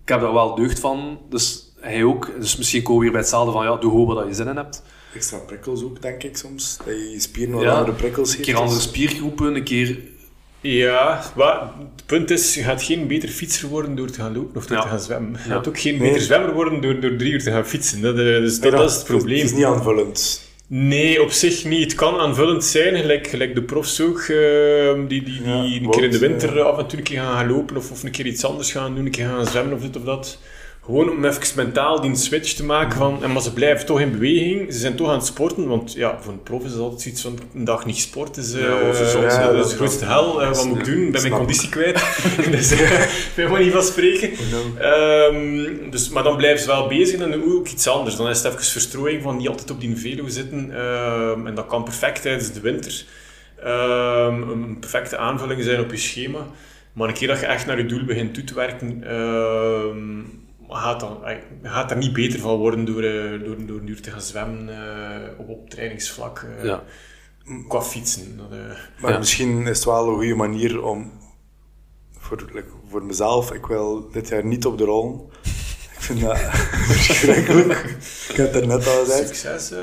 ik 0.03 0.14
heb 0.14 0.22
daar 0.22 0.34
wel 0.34 0.55
deugd 0.55 0.80
van, 0.80 1.20
dus 1.30 1.74
hij 1.80 2.03
ook. 2.03 2.32
Dus 2.39 2.55
misschien 2.58 2.82
komen 2.84 2.97
we 2.97 3.03
weer 3.03 3.12
bij 3.12 3.22
hetzelfde 3.22 3.51
van, 3.51 3.64
ja, 3.64 3.76
doe 3.76 3.91
gewoon 3.91 4.05
wat 4.16 4.28
je 4.28 4.34
zin 4.34 4.47
in 4.47 4.55
hebt. 4.55 4.84
Extra 5.14 5.38
prikkels 5.38 5.84
ook, 5.84 6.01
denk 6.01 6.24
ik 6.24 6.38
soms. 6.38 6.78
Dat 6.78 6.86
je 6.88 7.10
je 7.10 7.20
spieren 7.20 7.53
wat 7.53 7.64
Ja, 7.64 7.72
andere 7.74 7.97
prikkels 7.97 8.30
Een 8.30 8.36
geeft. 8.36 8.47
keer 8.47 8.58
andere 8.58 8.80
spiergroepen, 8.80 9.55
een 9.55 9.64
keer... 9.64 9.99
Ja, 10.76 11.22
maar 11.36 11.59
het 11.95 12.05
punt 12.05 12.32
is, 12.32 12.53
je 12.55 12.61
gaat 12.61 12.84
geen 12.84 13.07
beter 13.07 13.30
fietser 13.30 13.68
worden 13.70 13.95
door 13.95 14.09
te 14.11 14.20
gaan 14.22 14.36
lopen 14.36 14.55
of 14.55 14.65
door 14.65 14.78
Ja. 14.78 14.84
te 14.84 14.89
gaan 14.89 14.99
zwemmen. 14.99 15.32
Je 15.43 15.49
Ja. 15.49 15.55
gaat 15.55 15.68
ook 15.68 15.80
geen 15.80 15.97
Nee. 15.97 16.07
beter 16.09 16.22
zwemmer 16.26 16.53
worden 16.53 16.82
door, 16.82 16.99
door 16.99 17.15
drie 17.15 17.32
uur 17.32 17.43
te 17.43 17.51
gaan 17.51 17.65
fietsen. 17.65 18.01
Dat, 18.01 18.18
eh, 18.18 18.24
dus 18.24 18.59
dat, 18.59 18.89
is 18.89 18.93
het 18.95 19.03
probleem. 19.03 19.38
Het 19.38 19.45
is 19.45 19.53
niet 19.55 19.65
aanvullend. 19.65 20.45
Nee, 20.70 21.22
op 21.22 21.32
zich 21.32 21.65
niet. 21.65 21.84
Het 21.84 21.95
kan 21.95 22.20
aanvullend 22.20 22.63
zijn, 22.63 22.95
gelijk, 22.95 23.28
gelijk 23.28 23.55
de 23.55 23.61
profs 23.63 24.01
ook, 24.01 24.20
ehm, 24.20 25.07
die, 25.07 25.24
die, 25.24 25.41
die 25.41 25.43
Ja, 25.45 25.53
een 25.63 25.89
keer 25.89 26.03
in 26.03 26.11
de 26.11 26.20
winter 26.20 26.55
ja. 26.55 26.61
af 26.61 26.78
en 26.78 26.88
toe 26.88 26.97
een 26.97 27.03
keer 27.03 27.20
gaan, 27.20 27.34
gaan 27.34 27.47
lopen 27.49 27.78
of, 27.78 27.91
of 27.91 28.03
een 28.03 28.11
keer 28.11 28.26
iets 28.26 28.45
anders 28.45 28.72
gaan 28.72 28.95
doen, 28.95 29.05
een 29.05 29.11
keer 29.11 29.26
gaan 29.28 29.45
zwemmen 29.45 29.74
of 29.76 29.82
dit 29.82 29.95
of 29.97 30.03
dat. 30.03 30.39
Gewoon 30.88 31.09
om 31.09 31.25
even 31.25 31.55
mentaal 31.55 32.01
die 32.01 32.15
switch 32.15 32.53
te 32.53 32.63
maken 32.63 32.97
van, 32.97 33.23
en 33.23 33.31
maar 33.31 33.41
ze 33.41 33.53
blijven 33.53 33.85
toch 33.85 33.99
in 33.99 34.11
beweging, 34.11 34.73
ze 34.73 34.79
zijn 34.79 34.95
toch 34.95 35.07
aan 35.07 35.17
het 35.17 35.25
sporten, 35.25 35.67
want 35.67 35.93
ja, 35.93 36.17
voor 36.21 36.33
een 36.33 36.43
prof 36.43 36.63
is 36.63 36.71
het 36.71 36.79
altijd 36.79 37.01
zoiets 37.01 37.21
van, 37.21 37.39
een 37.55 37.63
dag 37.63 37.85
niet 37.85 37.97
sport 37.97 38.38
is, 38.38 38.53
eh 38.53 38.61
Ja, 38.61 38.69
dat 38.69 39.55
dat 39.55 39.65
is 39.65 39.71
de 39.71 39.75
grootste 39.75 40.05
hel, 40.05 40.41
Eh, 40.41 40.47
wat 40.47 40.65
moet 40.65 40.77
ik 40.77 40.85
doen? 40.85 41.05
Ik 41.05 41.11
ben 41.11 41.21
mijn 41.21 41.33
conditie 41.33 41.69
kwijt, 41.69 41.95
dus 42.51 42.71
eh, 42.71 43.01
ik 43.01 43.31
ben 43.35 43.51
maar 43.51 43.63
niet 43.63 43.71
van 43.71 43.83
spreken. 43.83 44.29
Ehm, 44.79 45.89
dus, 45.89 46.09
maar 46.09 46.23
dan 46.23 46.38
blijven 46.38 46.59
ze 46.59 46.67
wel 46.67 46.88
bezig 46.88 47.19
en 47.19 47.31
dan 47.31 47.39
doe 47.39 47.55
ook 47.55 47.67
iets 47.67 47.88
anders. 47.88 48.15
Dan 48.15 48.29
is 48.29 48.38
het 48.38 48.53
even 48.53 48.65
verstrooiing 48.65 49.23
van 49.23 49.38
niet 49.38 49.47
altijd 49.47 49.71
op 49.71 49.79
die 49.79 49.97
velo 49.97 50.27
zitten. 50.27 50.71
Ehm, 50.75 51.47
en 51.47 51.55
dat 51.55 51.67
kan 51.67 51.83
perfect 51.83 52.21
tijdens 52.21 52.51
de 52.51 52.59
winter. 52.59 53.05
Ehm, 53.63 54.41
een 54.41 54.77
perfecte 54.79 55.17
aanvulling 55.17 55.63
zijn 55.63 55.79
op 55.79 55.91
je 55.91 55.97
schema. 55.97 56.47
Maar 56.93 57.07
een 57.07 57.13
keer 57.13 57.27
dat 57.27 57.39
je 57.39 57.45
echt 57.45 57.65
naar 57.65 57.77
je 57.77 57.85
doel 57.85 58.05
begint 58.05 58.33
toe 58.33 58.43
te 58.43 58.53
werken, 58.53 59.03
gaat, 60.70 60.99
dan, 60.99 61.18
gaat 61.63 61.91
er 61.91 61.97
niet 61.97 62.13
beter 62.13 62.39
van 62.39 62.57
worden 62.57 62.86
door, 62.86 63.03
eh, 63.03 63.43
door, 63.45 63.65
door 63.65 63.80
een 63.80 63.88
uur 63.88 64.01
te 64.01 64.11
gaan 64.11 64.22
zwemmen 64.22 64.70
eh, 64.70 65.39
op, 65.39 65.49
op 65.49 65.70
trainingsvlak. 65.70 66.45
eh, 66.57 66.63
Ja. 66.63 66.84
Qua 67.68 67.82
fietsen. 67.82 68.38
Dat, 68.38 68.51
eh, 68.51 68.78
Maar 69.01 69.11
Ja. 69.11 69.18
misschien 69.18 69.61
is 69.68 69.76
het 69.78 69.86
wel 69.86 70.07
een 70.07 70.15
goede 70.15 70.36
manier 70.36 70.84
om... 70.84 71.11
Voor, 72.20 72.49
like, 72.53 72.70
voor 72.89 73.03
mezelf, 73.03 73.51
ik 73.53 73.65
wil 73.65 74.09
dit 74.11 74.28
jaar 74.28 74.45
niet 74.45 74.65
op 74.65 74.78
de 74.78 74.84
rollen. 74.84 75.20
Ik 75.97 76.03
vind 76.03 76.22
dat 76.22 76.38
verschrikkelijk. 76.89 77.95
Ik 78.30 78.36
heb 78.36 78.53
het 78.53 78.61
er 78.61 78.68
net 78.68 78.88
al 78.88 79.03
gezegd. 79.05 79.28
succes. 79.28 79.72
eh. 79.72 79.80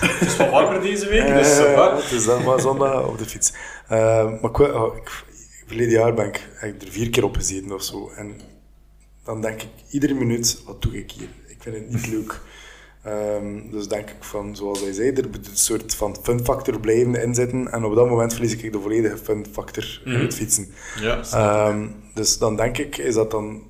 het 0.00 0.28
is 0.28 0.36
wat 0.36 0.50
warmer 0.50 0.80
deze 0.80 1.08
week, 1.08 1.26
dus 1.26 1.56
ja, 1.58 1.96
het 1.96 2.10
is 2.10 2.24
dan 2.24 2.44
maar 2.44 2.60
zondag 2.60 3.06
op 3.06 3.18
de 3.18 3.24
fiets. 3.24 3.52
Eh, 3.88 4.24
maar 4.40 4.50
ik, 4.50 4.58
oh, 4.58 4.96
ik, 4.96 5.24
verleden 5.66 5.92
jaar 5.92 6.14
ben 6.14 6.26
ik 6.26 6.36
eigenlijk 6.50 6.82
er 6.82 6.88
vier 6.92 7.10
keer 7.10 7.24
op 7.24 7.36
gezeten 7.36 7.72
of 7.72 7.82
zo. 7.82 8.10
En 8.16 8.40
dan 9.24 9.40
denk 9.40 9.62
ik 9.62 9.68
iedere 9.90 10.14
minuut, 10.14 10.62
wat 10.66 10.82
doe 10.82 10.98
ik 10.98 11.10
hier? 11.10 11.28
Ik 11.46 11.56
vind 11.58 11.74
het 11.76 11.90
niet 11.90 12.06
leuk. 12.06 12.40
Ehm, 13.02 13.70
dus 13.70 13.88
denk 13.88 14.10
ik 14.10 14.24
van, 14.24 14.56
zoals 14.56 14.80
hij 14.80 14.92
zei, 14.92 15.10
er 15.10 15.28
moet 15.28 15.48
een 15.48 15.56
soort 15.56 15.94
van 15.94 16.16
fun 16.22 16.44
factor 16.44 16.80
blijven 16.80 17.22
inzitten. 17.22 17.72
En 17.72 17.84
op 17.84 17.94
dat 17.94 18.08
moment 18.08 18.32
verlies 18.32 18.56
ik 18.56 18.72
de 18.72 18.80
volledige 18.80 19.16
fun 19.16 19.46
factor 19.52 20.00
het 20.04 20.34
fietsen. 20.34 20.68
Ja, 21.00 21.22
Ehm, 21.32 21.88
dus 22.14 22.38
dan 22.38 22.56
denk 22.56 22.78
ik, 22.78 22.96
is 22.96 23.14
dat 23.14 23.30
dan... 23.30 23.62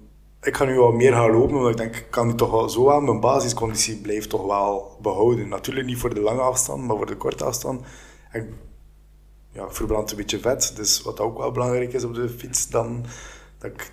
Ik 0.42 0.56
ga 0.56 0.64
nu 0.64 0.78
wat 0.78 0.92
meer 0.92 1.12
gaan 1.12 1.30
lopen, 1.30 1.56
omdat 1.56 1.70
ik 1.70 1.76
denk, 1.76 1.96
ik 1.96 2.10
kan 2.10 2.26
nu 2.26 2.34
toch 2.34 2.50
wel 2.50 2.68
zo 2.68 2.90
aan. 2.90 3.04
Mijn 3.04 3.20
basisconditie 3.20 3.96
blijft 3.96 4.28
toch 4.28 4.46
wel 4.46 4.98
behouden. 5.02 5.48
Natuurlijk 5.48 5.86
niet 5.86 5.98
voor 5.98 6.14
de 6.14 6.20
lange 6.20 6.40
afstand, 6.40 6.84
maar 6.86 6.96
voor 6.96 7.06
de 7.06 7.16
korte 7.16 7.44
afstand. 7.44 7.84
Ik, 8.32 8.44
ja, 9.50 9.64
ik 9.64 9.72
verbrand 9.72 10.10
een 10.10 10.16
beetje 10.16 10.38
vet, 10.38 10.72
dus 10.76 11.02
wat 11.02 11.20
ook 11.20 11.38
wel 11.38 11.52
belangrijk 11.52 11.92
is 11.92 12.04
op 12.04 12.14
de 12.14 12.28
fiets, 12.28 12.68
dan 12.68 13.04
dat 13.58 13.70
ik 13.70 13.90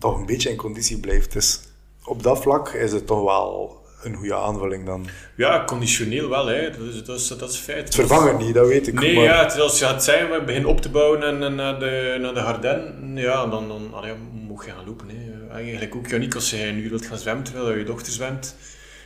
toch 0.00 0.18
een 0.18 0.26
beetje 0.26 0.50
in 0.50 0.56
conditie 0.56 0.98
blijf. 0.98 1.26
Dus 1.26 1.60
op 2.04 2.22
dat 2.22 2.42
vlak 2.42 2.68
is 2.68 2.92
het 2.92 3.06
toch 3.06 3.24
wel 3.24 3.78
een 4.02 4.14
goede 4.14 4.34
aanvulling 4.34 4.86
dan. 4.86 5.06
Ja, 5.36 5.64
conditioneel 5.66 6.28
wel, 6.28 6.46
hè. 6.46 6.70
Dat, 6.70 6.80
is, 6.80 7.04
dat, 7.04 7.18
is, 7.18 7.28
dat 7.28 7.50
is 7.50 7.56
feit. 7.56 7.84
Het 7.84 7.94
vervangt 7.94 8.30
het 8.30 8.38
niet, 8.38 8.54
dat 8.54 8.66
weet 8.66 8.86
ik. 8.86 9.00
Nee, 9.00 9.14
maar 9.14 9.24
ja, 9.24 9.44
het 9.44 9.60
als 9.60 9.78
je 9.78 9.84
gaat 9.84 10.04
zijn, 10.04 10.30
we 10.30 10.42
beginnen 10.44 10.70
op 10.70 10.80
te 10.80 10.88
bouwen 10.88 11.22
en, 11.22 11.42
en 11.42 11.54
naar 11.54 11.78
de, 11.78 12.18
naar 12.20 12.34
de 12.34 12.42
Ardennen, 12.42 13.16
ja, 13.16 13.46
dan, 13.46 13.68
dan 13.68 13.94
allee, 13.94 14.12
mocht 14.32 14.66
je 14.66 14.72
gaan 14.72 14.86
lopen. 14.86 15.08
Hè. 15.08 15.54
Eigenlijk 15.54 15.94
ook, 15.94 16.06
Janiek, 16.06 16.34
als 16.34 16.50
jij 16.50 16.68
een 16.68 16.78
uur 16.78 16.90
wilt 16.90 17.06
gaan 17.06 17.18
zwemmen 17.18 17.44
terwijl 17.44 17.78
je 17.78 17.84
dochter 17.84 18.12
zwemt, 18.12 18.56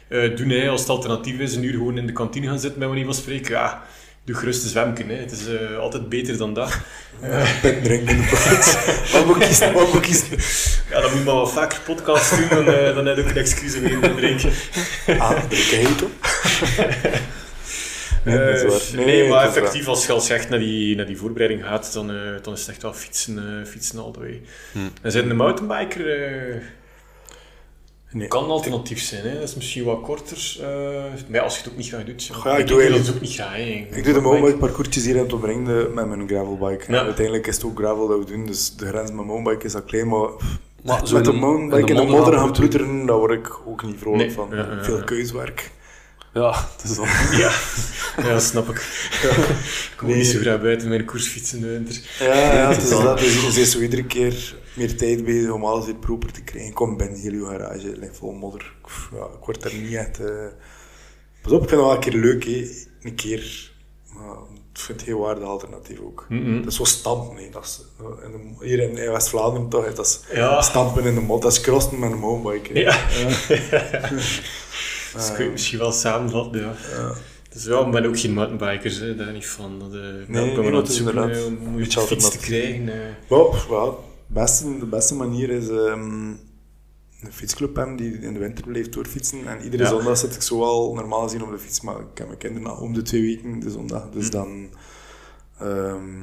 eh 0.08 0.36
doen 0.36 0.48
hè, 0.48 0.68
als 0.68 0.80
het 0.80 0.90
alternatief 0.90 1.38
is, 1.38 1.54
een 1.54 1.62
uur 1.62 1.72
gewoon 1.72 1.98
in 1.98 2.06
de 2.06 2.12
kantine 2.12 2.46
gaan 2.46 2.58
zitten, 2.58 2.78
bij 2.78 2.88
manier 2.88 3.04
van 3.04 3.14
spreken, 3.14 3.50
ja, 3.50 3.82
doe 4.24 4.36
gerust 4.36 4.62
zwemken. 4.62 5.08
Hè. 5.08 5.14
Het 5.14 5.32
is 5.32 5.46
eh, 5.46 5.78
altijd 5.78 6.08
beter 6.08 6.36
dan 6.36 6.54
dat. 6.54 6.78
pet 7.60 7.84
drinken 7.84 8.16
de. 8.16 9.08
Wat 9.12 9.26
moet 9.26 9.38
kiezen? 9.38 9.72
Wat 9.72 9.92
moet 9.92 10.02
kiezen? 10.02 10.26
Ja, 10.90 11.00
dan 11.00 11.10
moet 11.10 11.18
je 11.18 11.24
maar 11.24 11.34
wat 11.34 11.52
vaker 11.52 11.80
podcast 11.80 12.36
doen, 12.36 12.48
dan, 12.64 12.74
eh, 12.74 12.94
dan 12.94 13.06
heb 13.06 13.16
je 13.16 13.22
ook 13.22 13.28
een 13.28 13.36
excuus 13.36 13.74
om 13.76 14.00
te 14.00 14.14
drinken. 14.14 14.50
Ah, 15.18 15.44
drink 15.48 15.64
jij 15.64 15.82
het 15.82 16.02
op? 16.02 16.10
Nee, 18.24 18.38
dat 18.38 18.72
is 18.72 18.90
Eh, 18.90 18.96
nee, 18.96 19.04
Nee, 19.04 19.28
maar 19.28 19.46
effectief, 19.46 19.86
als 19.86 20.06
je, 20.06 20.12
als 20.12 20.28
echt 20.28 20.48
naar 20.48 20.58
die, 20.58 20.96
naar 20.96 21.06
die 21.06 21.16
voorbereiding 21.16 21.64
gaat, 21.64 21.92
dan, 21.92 22.12
dan 22.42 22.52
is 22.52 22.60
het 22.60 22.68
echt 22.68 22.82
wel 22.82 22.92
fietsen, 22.92 23.66
fietsen 23.66 23.98
all 23.98 24.12
the 24.12 24.18
way. 24.18 24.42
En 25.02 25.12
zijn 25.12 25.30
een 25.30 25.36
mountainbiker 25.36 26.06
Nee. 28.14 28.28
kan 28.28 28.44
alternatief 28.44 29.00
zijn. 29.02 29.22
Hè? 29.26 29.34
Dat 29.34 29.42
is 29.42 29.54
misschien 29.54 29.84
wat 29.84 30.00
korter. 30.00 30.56
eh, 30.60 30.68
maar 31.28 31.40
als 31.40 31.56
je 31.56 31.62
het 31.62 31.70
ook 31.70 31.76
niet 31.76 31.88
graag 31.88 32.04
doet. 32.04 32.30
Ja, 32.44 32.52
ik 32.52 32.58
ik 32.58 32.66
doe 32.66 32.88
dus 32.88 33.10
ook 33.14 33.20
niet 33.20 33.32
graag. 33.34 33.54
hè. 33.56 33.86
Ik 33.90 34.04
doe 34.04 34.12
de 34.12 34.20
mountainbike 34.20 34.56
parcoursjes 34.58 35.04
hier 35.04 35.16
in 35.16 35.22
het 35.22 35.32
omringde 35.32 35.90
met 35.94 36.06
mijn 36.08 36.28
gravelbike. 36.28 36.84
En 36.86 36.94
Ja. 36.94 37.00
uiteindelijk 37.04 37.46
is 37.46 37.54
het 37.56 37.64
ook 37.64 37.78
gravel 37.78 38.08
dat 38.08 38.18
we 38.18 38.24
doen, 38.24 38.46
dus 38.46 38.76
de 38.76 38.86
grens 38.86 39.10
met 39.10 39.24
mountainbike 39.26 39.66
is 39.66 39.74
al 39.74 39.82
klein, 39.82 40.08
maar 40.08 40.28
Maar 40.82 41.00
met 41.00 41.08
in 41.12 41.22
de 41.22 41.32
mountainbike 41.32 41.80
in 41.92 41.98
in 42.00 42.06
de 42.06 42.10
de 42.12 42.16
modder 42.18 42.38
gaan 42.38 42.52
ploeteren, 42.52 43.06
daar 43.06 43.16
word 43.16 43.32
ik 43.32 43.58
ook 43.66 43.82
niet 43.84 43.96
vrolijk 43.98 44.22
Nee. 44.22 44.32
van. 44.32 44.48
Ja, 44.50 44.56
ja, 44.56 44.72
ja. 44.76 44.84
Veel 44.84 45.04
keuswerk. 45.04 45.70
Ja, 46.34 46.68
het 46.76 46.90
is. 46.90 46.96
Ja, 47.38 47.52
ja 48.22 48.32
dat 48.32 48.42
snap 48.42 48.68
ik. 48.68 48.76
Ik 49.22 49.92
kom 49.96 50.08
Nee. 50.08 50.16
niet 50.16 50.26
zo 50.26 50.38
graag 50.38 50.60
buiten 50.60 50.88
mijn 50.88 51.04
koers 51.04 51.26
fietsen 51.28 51.58
in 51.58 51.64
de 51.64 51.70
winter. 51.70 52.00
Ja, 52.18 52.34
ja 52.34 52.72
het 52.72 52.82
is 52.82 52.88
dat. 53.02 53.18
Dus 53.18 53.56
je 53.56 53.64
zo 53.66 53.78
iedere 53.78 54.04
keer 54.04 54.54
meer 54.74 54.96
tijd 54.96 55.24
bezig 55.24 55.50
om 55.50 55.64
alles 55.64 55.84
weer 55.84 55.94
proper 55.94 56.32
te 56.32 56.42
krijgen. 56.42 56.72
Kom 56.72 56.96
binnen 56.96 57.20
heel 57.20 57.32
je 57.32 57.46
garage, 57.46 57.96
ligt 57.96 58.16
vol 58.16 58.32
modder. 58.32 58.74
Ja, 59.12 59.24
ik 59.38 59.44
word 59.44 59.62
daar 59.62 59.74
niet 59.74 59.94
echt... 59.94 60.20
eh, 60.20 60.26
Pas 61.42 61.52
op, 61.52 61.62
ik 61.62 61.68
vind 61.68 61.80
het 61.80 61.88
wel 61.88 61.92
een 61.94 62.00
keer 62.00 62.14
leuk, 62.20 62.44
hè. 62.44 62.68
Een 63.02 63.14
keer... 63.14 63.72
Maar 64.14 64.36
ik 64.72 64.80
vind 64.80 64.98
het 65.00 65.08
heel 65.08 65.18
waardig 65.18 65.44
alternatief 65.44 65.98
ook. 66.00 66.26
Dat 66.28 66.66
is 66.66 66.76
zo 66.76 66.84
stampen, 66.84 67.36
hè. 67.36 67.48
Dat 67.50 67.64
is, 67.64 67.80
eh, 68.00 68.24
in 68.24 68.30
de- 68.58 68.64
hier 68.66 68.78
in, 68.80 68.96
in 68.96 69.10
West-Vlaanderen 69.12 69.68
toch, 69.68 69.94
dat 69.94 70.06
is 70.06 70.20
Ja. 70.36 70.62
stampen 70.62 71.04
in 71.04 71.14
de 71.14 71.20
mod. 71.20 71.42
Dat 71.42 71.52
is 71.52 71.60
crossen 71.60 71.98
met 71.98 72.10
een 72.12 72.18
mountainbike. 72.18 72.78
Ja. 72.78 72.98
Dus 75.14 75.32
kun 75.32 75.44
je 75.44 75.50
misschien 75.50 75.78
wel 75.78 75.92
samenvatten, 75.92 76.60
ja. 76.60 76.74
Dus 77.52 77.64
ja, 77.64 77.86
ik 77.86 77.90
ben 77.90 78.06
ook 78.06 78.18
geen 78.18 78.32
mountainbikers, 78.32 78.98
hè. 78.98 79.16
daar 79.16 79.32
niet 79.32 79.46
van. 79.46 79.78
Dat, 79.78 79.92
ik 79.94 80.00
ben 80.00 80.26
nee, 80.28 80.50
ook 80.50 80.56
wel 80.56 80.64
dat 80.64 80.72
aan 80.72 80.78
het 80.78 80.88
is 80.88 80.96
zoeken 80.96 81.14
inderdaad 81.22 81.46
om 81.46 81.78
een 81.78 81.86
fiets 81.86 82.30
te 82.30 82.38
krijgen. 82.38 82.90
Wel, 83.28 83.54
wel, 83.68 84.04
beste, 84.26 84.78
de 84.78 84.86
beste 84.86 85.14
manier 85.14 85.50
is 85.50 85.68
ehm, 85.68 86.28
een 87.20 87.32
fietsclub 87.32 87.76
hebben 87.76 87.96
die 87.96 88.18
in 88.18 88.32
de 88.32 88.38
winter 88.38 88.66
blijft 88.66 88.92
doorfietsen. 88.92 89.46
En 89.46 89.62
iedere 89.62 89.82
Ja. 89.82 89.88
zondag 89.88 90.18
zit 90.18 90.34
ik 90.34 90.42
zo 90.42 90.62
al 90.62 90.94
normaal 90.94 91.22
gezien 91.22 91.42
op 91.42 91.50
de 91.50 91.58
fiets, 91.58 91.80
maar 91.80 92.00
ik 92.00 92.18
heb 92.18 92.26
mijn 92.26 92.38
kinderen 92.38 92.78
om 92.78 92.92
de 92.94 93.02
twee 93.02 93.22
weken 93.22 93.60
de 93.60 93.70
zondag. 93.70 94.10
Dus 94.10 94.30
dan, 94.30 94.68
ehm, 95.58 96.22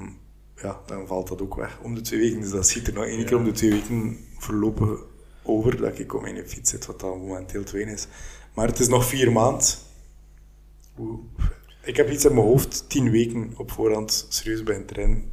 ja, 0.55 0.79
dan 0.85 1.07
valt 1.07 1.27
dat 1.27 1.41
ook 1.41 1.55
weg 1.55 1.79
om 1.83 1.95
de 1.95 2.01
twee 2.01 2.19
weken. 2.19 2.41
Dus 2.41 2.51
dat 2.51 2.67
schiet 2.67 2.87
er 2.87 2.93
nog 2.93 3.05
één 3.05 3.25
keer 3.25 3.37
om 3.37 3.43
de 3.43 3.51
twee 3.51 3.69
weken 3.69 4.17
voorlopig 4.37 4.89
over 5.43 5.77
dat 5.77 5.99
ik 5.99 6.13
op 6.13 6.21
mijn 6.21 6.47
fiets 6.47 6.69
zit, 6.69 6.85
wat 6.85 6.99
dan 6.99 7.19
momenteel 7.19 7.63
twee 7.63 7.85
is. 7.85 8.07
Maar 8.53 8.67
het 8.67 8.79
is 8.79 8.87
nog 8.87 9.05
vier 9.05 9.31
maanden. 9.31 9.67
Oeh. 10.99 11.19
Ik 11.83 11.97
heb 11.97 12.09
iets 12.09 12.25
in 12.25 12.33
mijn 12.33 12.45
hoofd, 12.45 12.89
tien 12.89 13.11
weken 13.11 13.53
op 13.57 13.71
voorhand 13.71 14.25
serieus 14.29 14.63
bij 14.63 14.75
een 14.75 14.85
trainen. 14.85 15.31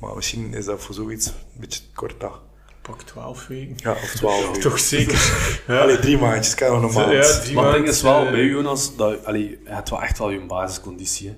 Maar 0.00 0.14
misschien 0.14 0.54
is 0.54 0.64
dat 0.64 0.82
voor 0.82 0.94
zoiets 0.94 1.26
een 1.26 1.60
beetje 1.60 1.82
kort 1.94 2.20
dag. 2.20 2.42
Pak 2.82 3.02
12 3.02 3.46
weken. 3.46 3.74
Ja, 3.76 3.92
of 3.92 4.12
twaalf 4.14 4.46
weken. 4.46 4.60
Toch 4.60 4.78
zeker. 4.78 5.18
Ja. 5.66 5.80
Allee, 5.80 5.98
drie 5.98 6.18
maandjes, 6.18 6.54
kan 6.54 6.80
nog 6.80 6.94
een 6.94 7.00
maand. 7.00 7.26
Ja, 7.26 7.40
drie 7.40 7.54
Maar 7.54 7.64
het 7.64 7.74
ding 7.74 7.88
is 7.88 8.02
wel 8.02 8.24
eh, 8.24 8.30
bij 8.30 8.44
Jonas, 8.44 8.96
dat, 8.96 9.24
allee, 9.24 9.48
je 9.48 9.58
hebt 9.64 9.90
wel 9.90 10.02
echt 10.02 10.18
wel 10.18 10.30
je 10.30 10.46
basisconditie. 10.46 11.28
Hè. 11.28 11.36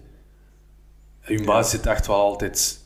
En 1.20 1.38
Je 1.38 1.44
basis 1.44 1.70
zit 1.70 1.86
echt 1.86 2.06
wel 2.06 2.16
altijd... 2.16 2.80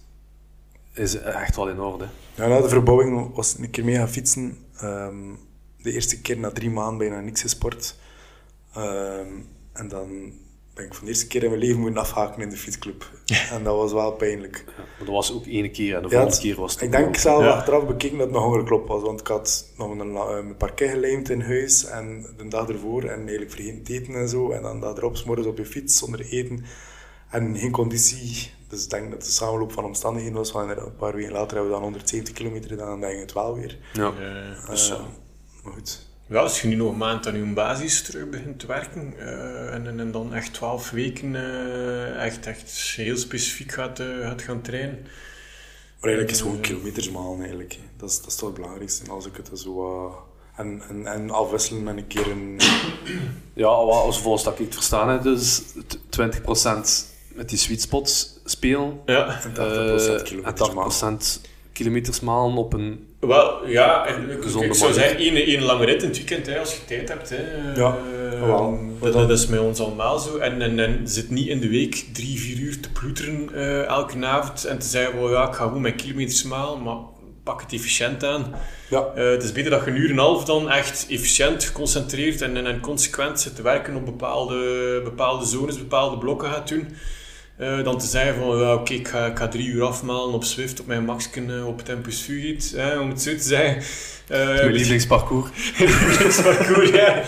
Is 0.92 1.14
echt 1.18 1.56
wel 1.56 1.68
in 1.68 1.80
orde. 1.80 2.06
Ja, 2.34 2.46
na 2.46 2.60
de 2.60 2.68
verbouwing 2.68 3.34
was 3.34 3.56
ik 3.56 3.64
een 3.64 3.70
keer 3.70 3.84
mee 3.84 3.96
gaan 3.96 4.08
fietsen. 4.08 4.58
Ehm, 4.76 5.32
de 5.82 5.92
eerste 5.92 6.20
keer 6.20 6.38
na 6.38 6.50
drie 6.50 6.70
maanden 6.70 6.98
bijna 6.98 7.20
niks 7.20 7.40
gesport. 7.40 7.96
Ehm, 8.74 9.28
en 9.72 9.88
dan 9.88 10.32
ben 10.74 10.84
ik 10.84 10.94
voor 10.94 11.02
de 11.04 11.08
eerste 11.10 11.26
keer 11.26 11.42
in 11.42 11.48
mijn 11.48 11.60
leven 11.62 11.80
moeten 11.80 12.00
afhaken 12.00 12.42
in 12.42 12.50
de 12.50 12.56
fietsclub. 12.56 13.10
En 13.52 13.62
dat 13.64 13.76
was 13.76 13.92
wel 13.92 14.12
pijnlijk. 14.12 14.64
Ja, 14.66 14.72
maar 14.76 15.06
dat 15.06 15.08
was 15.14 15.32
ook 15.32 15.46
één 15.46 15.72
keer 15.72 15.94
en 15.96 16.02
de 16.02 16.08
Ja, 16.08 16.14
volgende 16.20 16.40
keer 16.42 16.56
was 16.60 16.72
het 16.72 16.82
Ik 16.82 16.90
denk 16.90 17.16
zelf 17.16 17.42
Ja. 17.42 17.50
achteraf 17.50 17.86
bekeken 17.86 18.18
dat 18.18 18.26
het 18.26 18.36
nog 18.36 18.44
ongeklop 18.46 18.88
was, 18.88 19.02
want 19.02 19.20
ik 19.20 19.26
had 19.26 19.70
nog 19.76 19.90
een, 19.98 20.06
la- 20.10 20.30
een 20.30 20.56
parket 20.56 20.90
gelijmd 20.90 21.30
in 21.30 21.40
huis 21.40 21.84
en 21.84 22.26
de 22.36 22.48
dag 22.48 22.68
ervoor 22.68 23.02
en 23.04 23.18
eigenlijk 23.18 23.50
vergeten 23.50 23.82
te 23.82 23.92
eten 23.92 24.14
en 24.14 24.28
zo. 24.28 24.50
En 24.50 24.62
dan 24.62 24.80
dat 24.80 24.98
erop, 24.98 25.22
morgens 25.24 25.46
op 25.46 25.58
je 25.58 25.66
fiets 25.66 25.98
zonder 25.98 26.20
eten 26.20 26.64
en 27.30 27.56
geen 27.58 27.70
conditie. 27.72 28.50
Dus 28.68 28.84
ik 28.84 28.90
denk 28.90 29.04
dat 29.10 29.12
het 29.18 29.26
een 29.26 29.32
samenloop 29.32 29.72
van 29.72 29.84
omstandigheden 29.84 30.36
was. 30.36 30.52
Want 30.52 30.70
een 30.70 30.96
paar 30.96 31.14
weken 31.14 31.32
later 31.32 31.48
hebben 31.56 31.66
we 31.66 31.72
dan 31.72 31.82
170 31.82 32.34
kilometer 32.34 32.70
gedaan 32.70 32.84
en 32.86 32.90
dan 32.90 33.00
denk 33.00 33.12
je 33.14 33.20
het 33.20 33.32
wel 33.32 33.54
weer. 33.54 33.78
Ja. 33.92 34.12
Eh, 34.18 34.68
Dus, 34.68 34.90
Eh, 34.90 34.96
ja. 34.96 35.04
Maar 35.66 35.74
goed. 35.74 36.04
Ja, 36.28 36.38
als 36.40 36.60
je 36.62 36.68
nu 36.68 36.74
nog 36.74 36.90
een 36.92 36.96
maand 36.98 37.26
aan 37.26 37.36
je 37.36 37.52
basis 37.52 38.02
terug 38.02 38.28
begint 38.28 38.58
te 38.58 38.66
werken 38.66 39.14
eh, 39.18 39.74
en, 39.74 39.86
en, 39.86 40.00
en 40.00 40.10
dan 40.10 40.34
echt 40.34 40.52
12 40.52 40.90
weken 40.90 41.34
eh, 41.34 42.24
echt, 42.24 42.46
echt 42.46 42.70
heel 42.96 43.16
specifiek 43.16 43.72
gaat, 43.72 44.00
eh, 44.00 44.06
gaat 44.20 44.42
gaan 44.42 44.60
trainen. 44.62 44.98
Maar 46.00 46.10
eigenlijk 46.10 46.30
is 46.30 46.38
het 46.38 46.46
gewoon 46.46 46.60
kilometers 46.60 47.10
malen 47.10 47.38
eigenlijk. 47.40 47.78
Dat 47.96 48.10
is, 48.10 48.16
dat 48.20 48.26
is 48.26 48.34
toch 48.36 48.48
het 48.48 48.58
belangrijkste. 48.58 49.04
En 49.04 49.10
als 49.10 49.26
ik 49.26 49.36
het 49.36 49.50
zo... 49.58 50.14
en, 50.56 50.82
en, 50.88 51.06
en 51.06 51.30
afwisselen 51.30 51.82
met 51.82 51.96
een 51.96 52.06
keer 52.06 52.30
een... 52.30 52.60
Ja, 53.54 53.66
als 53.66 54.20
volgens 54.20 54.44
dat 54.44 54.58
ik 54.58 54.64
het 54.64 54.74
verstaan 54.74 55.08
heb, 55.08 55.22
dus 55.22 55.62
t- 55.86 55.98
20% 56.20 57.16
met 57.34 57.48
die 57.48 57.58
sweet 57.58 57.80
spots 57.80 58.40
spelen. 58.44 59.00
Ja, 59.06 59.42
En 59.42 59.50
80% 59.50 59.54
eh, 59.54 60.22
kilometers 60.22 60.68
en 60.68 60.74
malen. 60.74 61.18
80% 61.18 61.40
kilometers 61.72 62.20
malen 62.20 62.56
op 62.56 62.72
een... 62.72 63.15
wel, 63.26 63.66
ja, 63.68 64.06
en 64.06 64.30
ik, 64.30 64.74
zou 64.74 64.92
zeggen, 64.92 65.16
één, 65.16 65.36
één 65.36 65.62
lange 65.62 65.84
rit 65.84 66.02
in 66.02 66.08
het 66.08 66.16
weekend, 66.16 66.46
hè, 66.46 66.58
als 66.58 66.72
je 66.74 66.84
tijd 66.84 67.08
hebt. 67.08 67.28
Hè, 67.30 67.36
Ja, 67.80 67.96
Eh, 68.32 68.40
wel. 68.46 68.78
dat, 69.00 69.12
dat 69.12 69.30
is 69.30 69.46
met 69.46 69.60
ons 69.60 69.80
allemaal 69.80 70.18
zo. 70.18 70.36
En, 70.36 70.62
en, 70.62 70.78
en 70.78 71.00
zit 71.08 71.30
niet 71.30 71.48
in 71.48 71.60
de 71.60 71.68
week 71.68 72.04
drie, 72.12 72.40
vier 72.40 72.58
uur 72.58 72.80
te 72.80 72.90
ploeteren 72.90 73.48
eh, 73.54 73.84
elke 73.84 74.26
avond 74.26 74.64
en 74.64 74.78
te 74.78 74.86
zeggen, 74.86 75.20
well, 75.22 75.30
ja, 75.32 75.48
ik 75.48 75.54
ga 75.54 75.64
gewoon 75.64 75.80
mijn 75.82 75.96
kilometers 75.96 76.42
malen, 76.42 76.82
maar 76.82 76.96
pak 77.44 77.60
het 77.60 77.72
efficiënt 77.72 78.24
aan. 78.24 78.54
Ja, 78.90 79.04
Eh, 79.14 79.30
het 79.30 79.42
is 79.42 79.52
beter 79.52 79.70
dat 79.70 79.84
je 79.84 79.90
een 79.90 79.96
uur 79.96 80.04
en 80.04 80.12
een 80.12 80.18
half 80.18 80.44
dan 80.44 80.70
echt 80.70 81.06
efficiënt, 81.10 81.64
geconcentreerd 81.64 82.42
en, 82.42 82.56
en, 82.56 82.66
en 82.66 82.80
consequent 82.80 83.40
zit 83.40 83.56
te 83.56 83.62
werken 83.62 83.96
op 83.96 84.04
bepaalde, 84.04 85.00
bepaalde 85.04 85.44
zones, 85.44 85.78
bepaalde 85.78 86.18
blokken 86.18 86.48
gaat 86.50 86.68
doen. 86.68 86.88
Eh, 87.58 87.84
dan 87.84 87.98
te 87.98 88.06
zeggen 88.06 88.34
van, 88.34 88.58
ja, 88.58 88.74
oké, 88.74 88.92
ik, 88.92 89.08
ga, 89.08 89.26
ik 89.26 89.38
ga 89.38 89.48
drie 89.48 89.66
uur 89.66 89.82
afmalen 89.84 90.34
op 90.34 90.44
Swift, 90.44 90.80
op 90.80 90.86
mijn 90.86 91.04
maxken 91.04 91.56
eh, 91.56 91.66
op 91.66 91.84
Tempus 91.84 92.20
Fugit, 92.20 92.72
hè, 92.76 92.98
om 92.98 93.08
het 93.08 93.22
zo 93.22 93.30
te 93.36 93.42
zeggen. 93.42 93.82
Eh, 94.28 94.46
Mijn 94.46 94.72
lievelingsparcours. 94.72 95.50
lievelingsparcours, 95.78 96.90
ja. 96.90 97.16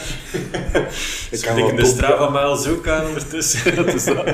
ik 1.30 1.30
Ik 1.30 1.40
kan 1.40 1.54
wel 1.56 1.74
de 1.76 1.84
Strava-miles 1.86 2.66
ook 2.66 2.88
aan 2.88 3.06
ondertussen. 3.06 3.74
Dat 3.84 3.94
is, 3.94 4.04
dat. 4.04 4.26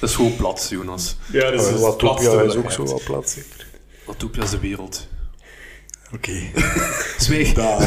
dat 0.00 0.08
is 0.08 0.14
gewoon 0.14 0.36
plat, 0.36 0.66
Jonas. 0.70 1.16
ja, 1.32 1.50
dat 1.50 1.60
is 1.60 1.66
Oh, 1.66 1.72
het 1.72 1.80
wat 1.80 1.98
Topia 1.98 2.30
wat 2.34 2.44
is 2.46 2.54
ook 2.54 2.72
zo 2.72 2.84
wel 2.84 3.00
plat, 3.04 3.30
zeker. 3.30 3.66
Watopia 4.04 4.42
is 4.42 4.50
de 4.50 4.58
wereld. 4.58 5.08
Oké. 6.12 6.32
Zweeg. 7.18 7.52
Daar, 7.52 7.78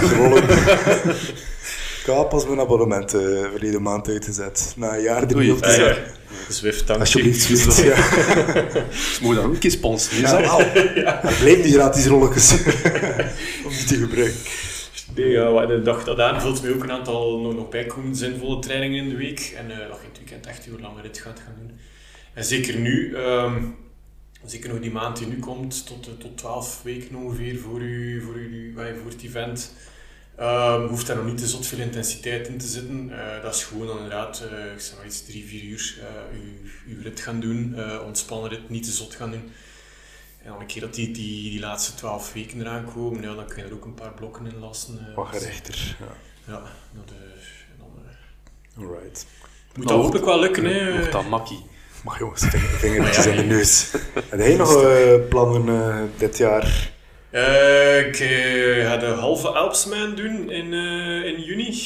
had 2.15 2.29
pas 2.29 2.45
mijn 2.45 2.59
abonnement 2.59 3.13
eh, 3.13 3.21
verleden 3.51 3.81
maand 3.81 4.07
uitgezet. 4.07 4.73
Na 4.75 4.95
een 4.95 5.01
jaar 5.01 5.23
op 5.23 5.29
te 5.29 5.65
Ah, 5.65 5.75
ja. 5.75 5.95
Zwift, 6.49 6.87
dank 6.87 6.99
je. 6.99 7.05
Alsjeblieft, 7.05 7.41
Swift. 7.45 7.77
Ja. 7.77 7.95
Moet 9.21 9.29
je 9.29 9.35
dan 9.35 9.45
ook 9.45 9.53
een 9.53 9.59
keer 9.59 9.71
sponsoren. 9.71 10.23
is 10.23 10.29
Ja. 10.29 11.23
Er 11.23 11.35
blijven 11.39 11.63
die 11.63 11.73
gratis 11.73 12.05
rolletjes. 12.05 12.51
Om 13.65 13.71
die 13.71 13.85
te 13.85 13.95
gebruiken. 13.95 14.39
Nee, 15.15 15.29
ja, 15.29 15.51
wat 15.51 15.67
de 15.67 15.81
dag 15.81 16.03
dat 16.03 16.19
aanvult 16.19 16.61
we 16.61 16.73
ook 16.73 16.83
een 16.83 16.91
aantal 16.91 17.39
nog, 17.39 17.53
nog 17.55 17.69
bijkomende 17.69 18.17
zinvolle 18.17 18.59
trainingen 18.59 19.03
in 19.03 19.09
de 19.09 19.15
week. 19.15 19.53
En 19.57 19.71
eh, 19.71 19.77
dat 19.77 19.97
je 19.97 20.03
in 20.03 20.09
het 20.09 20.17
weekend 20.17 20.45
echt 20.45 20.65
een 20.65 20.81
lange 20.81 21.01
rit 21.01 21.17
gaat 21.17 21.39
gaan 21.45 21.55
doen. 21.59 21.77
En 22.33 22.43
zeker 22.43 22.79
nu, 22.79 23.15
ehm, 23.15 23.63
zeker 24.45 24.69
nog 24.69 24.79
die 24.79 24.91
maand 24.91 25.17
die 25.17 25.27
nu 25.27 25.39
komt, 25.39 25.87
tot, 25.87 26.07
eh, 26.07 26.13
tot 26.13 26.37
12 26.37 26.81
weken 26.83 27.15
ongeveer 27.15 27.57
voor, 27.57 27.81
u, 27.81 28.21
voor, 28.21 28.35
u, 28.35 28.73
voor 28.75 29.11
het 29.11 29.23
event, 29.23 29.73
ehm, 30.37 30.87
hoeft 30.87 31.07
daar 31.07 31.15
nog 31.15 31.25
niet 31.25 31.37
te 31.37 31.47
zot 31.47 31.67
veel 31.67 31.79
intensiteit 31.79 32.47
in 32.47 32.57
te 32.57 32.67
zitten. 32.67 33.09
Eh, 33.11 33.41
dat 33.43 33.55
is 33.55 33.63
gewoon 33.63 33.95
inderdaad, 33.97 34.43
eh, 34.51 34.71
ik 34.73 34.79
zeg 34.79 34.97
maar 34.97 35.05
iets, 35.05 35.25
3, 35.25 35.45
4 35.47 35.63
uur 35.63 35.95
eh, 36.01 36.39
uw, 36.39 36.93
uw 36.95 37.01
rit 37.01 37.19
gaan 37.19 37.39
doen, 37.39 37.73
eh 37.77 38.01
ontspannen 38.05 38.49
rit, 38.49 38.69
niet 38.69 38.83
te 38.83 38.91
zot 38.91 39.15
gaan 39.15 39.31
doen. 39.31 39.51
En 40.43 40.53
dan 40.53 40.61
een 40.61 40.67
keer 40.67 40.81
dat 40.81 40.93
die, 40.93 41.11
die, 41.11 41.49
die 41.51 41.59
laatste 41.59 41.93
12 41.95 42.33
weken 42.33 42.59
eraan 42.61 42.85
komen, 42.93 43.21
ja, 43.21 43.35
dan 43.35 43.45
kun 43.47 43.57
je 43.57 43.69
er 43.69 43.73
ook 43.75 43.85
een 43.85 43.93
paar 43.93 44.13
blokken 44.13 44.45
in 44.45 44.59
lassen. 44.59 45.07
eh, 45.09 45.15
Wat 45.15 45.27
gerechter. 45.27 45.95
Ja. 45.99 46.05
ja, 46.53 46.61
dat, 46.93 47.11
eh, 47.11 47.17
dan, 47.79 47.87
eh, 48.05 48.83
Alright. 48.83 49.25
moet 49.75 49.85
Nou, 49.85 49.87
dat 49.87 49.97
hopelijk 50.03 50.25
wel 50.25 50.39
lukken. 50.39 50.65
Hè. 50.65 50.91
Wordt 50.97 51.11
dat 51.11 51.27
makkie. 51.29 51.65
Maar 52.03 52.19
jongens, 52.19 52.41
ving- 52.45 52.63
vingertjes 52.83 53.25
in 53.25 53.35
de 53.35 53.43
neus. 53.43 53.91
Heb 54.29 54.39
jij 54.39 54.55
nog 54.55 54.83
eh, 54.83 55.13
plannen 55.29 55.91
eh, 55.91 56.03
dit 56.19 56.37
jaar? 56.37 56.91
Eh, 57.31 58.07
ik 58.07 58.19
eh, 58.19 58.85
ga 58.87 58.97
de 58.97 59.05
halve 59.05 59.47
Alpsman 59.47 60.15
doen 60.15 60.51
in, 60.51 60.73
eh, 60.73 61.25
in 61.25 61.41
juni. 61.43 61.81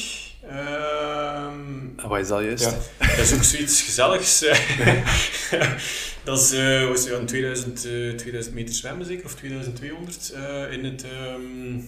Ehm, 0.49 1.89
En 1.97 2.07
wat 2.07 2.19
is 2.19 2.27
dat 2.27 2.41
juist? 2.43 2.63
Ja. 2.63 3.07
dat 3.07 3.17
is 3.25 3.33
ook 3.33 3.43
zoiets 3.43 3.81
gezelligs. 3.81 4.39
dat 6.23 6.39
is 6.39 6.51
was 6.87 7.03
ja, 7.05 7.11
een 7.11 7.25
2000, 7.25 7.85
eh, 7.85 8.09
2000 8.15 8.55
meter 8.55 8.75
zwemmen 8.75 9.05
zeker, 9.05 9.25
of 9.25 9.35
2200 9.35 10.31
eh, 10.31 10.71
in 10.71 10.85
het... 10.85 11.03
ehm, 11.03 11.79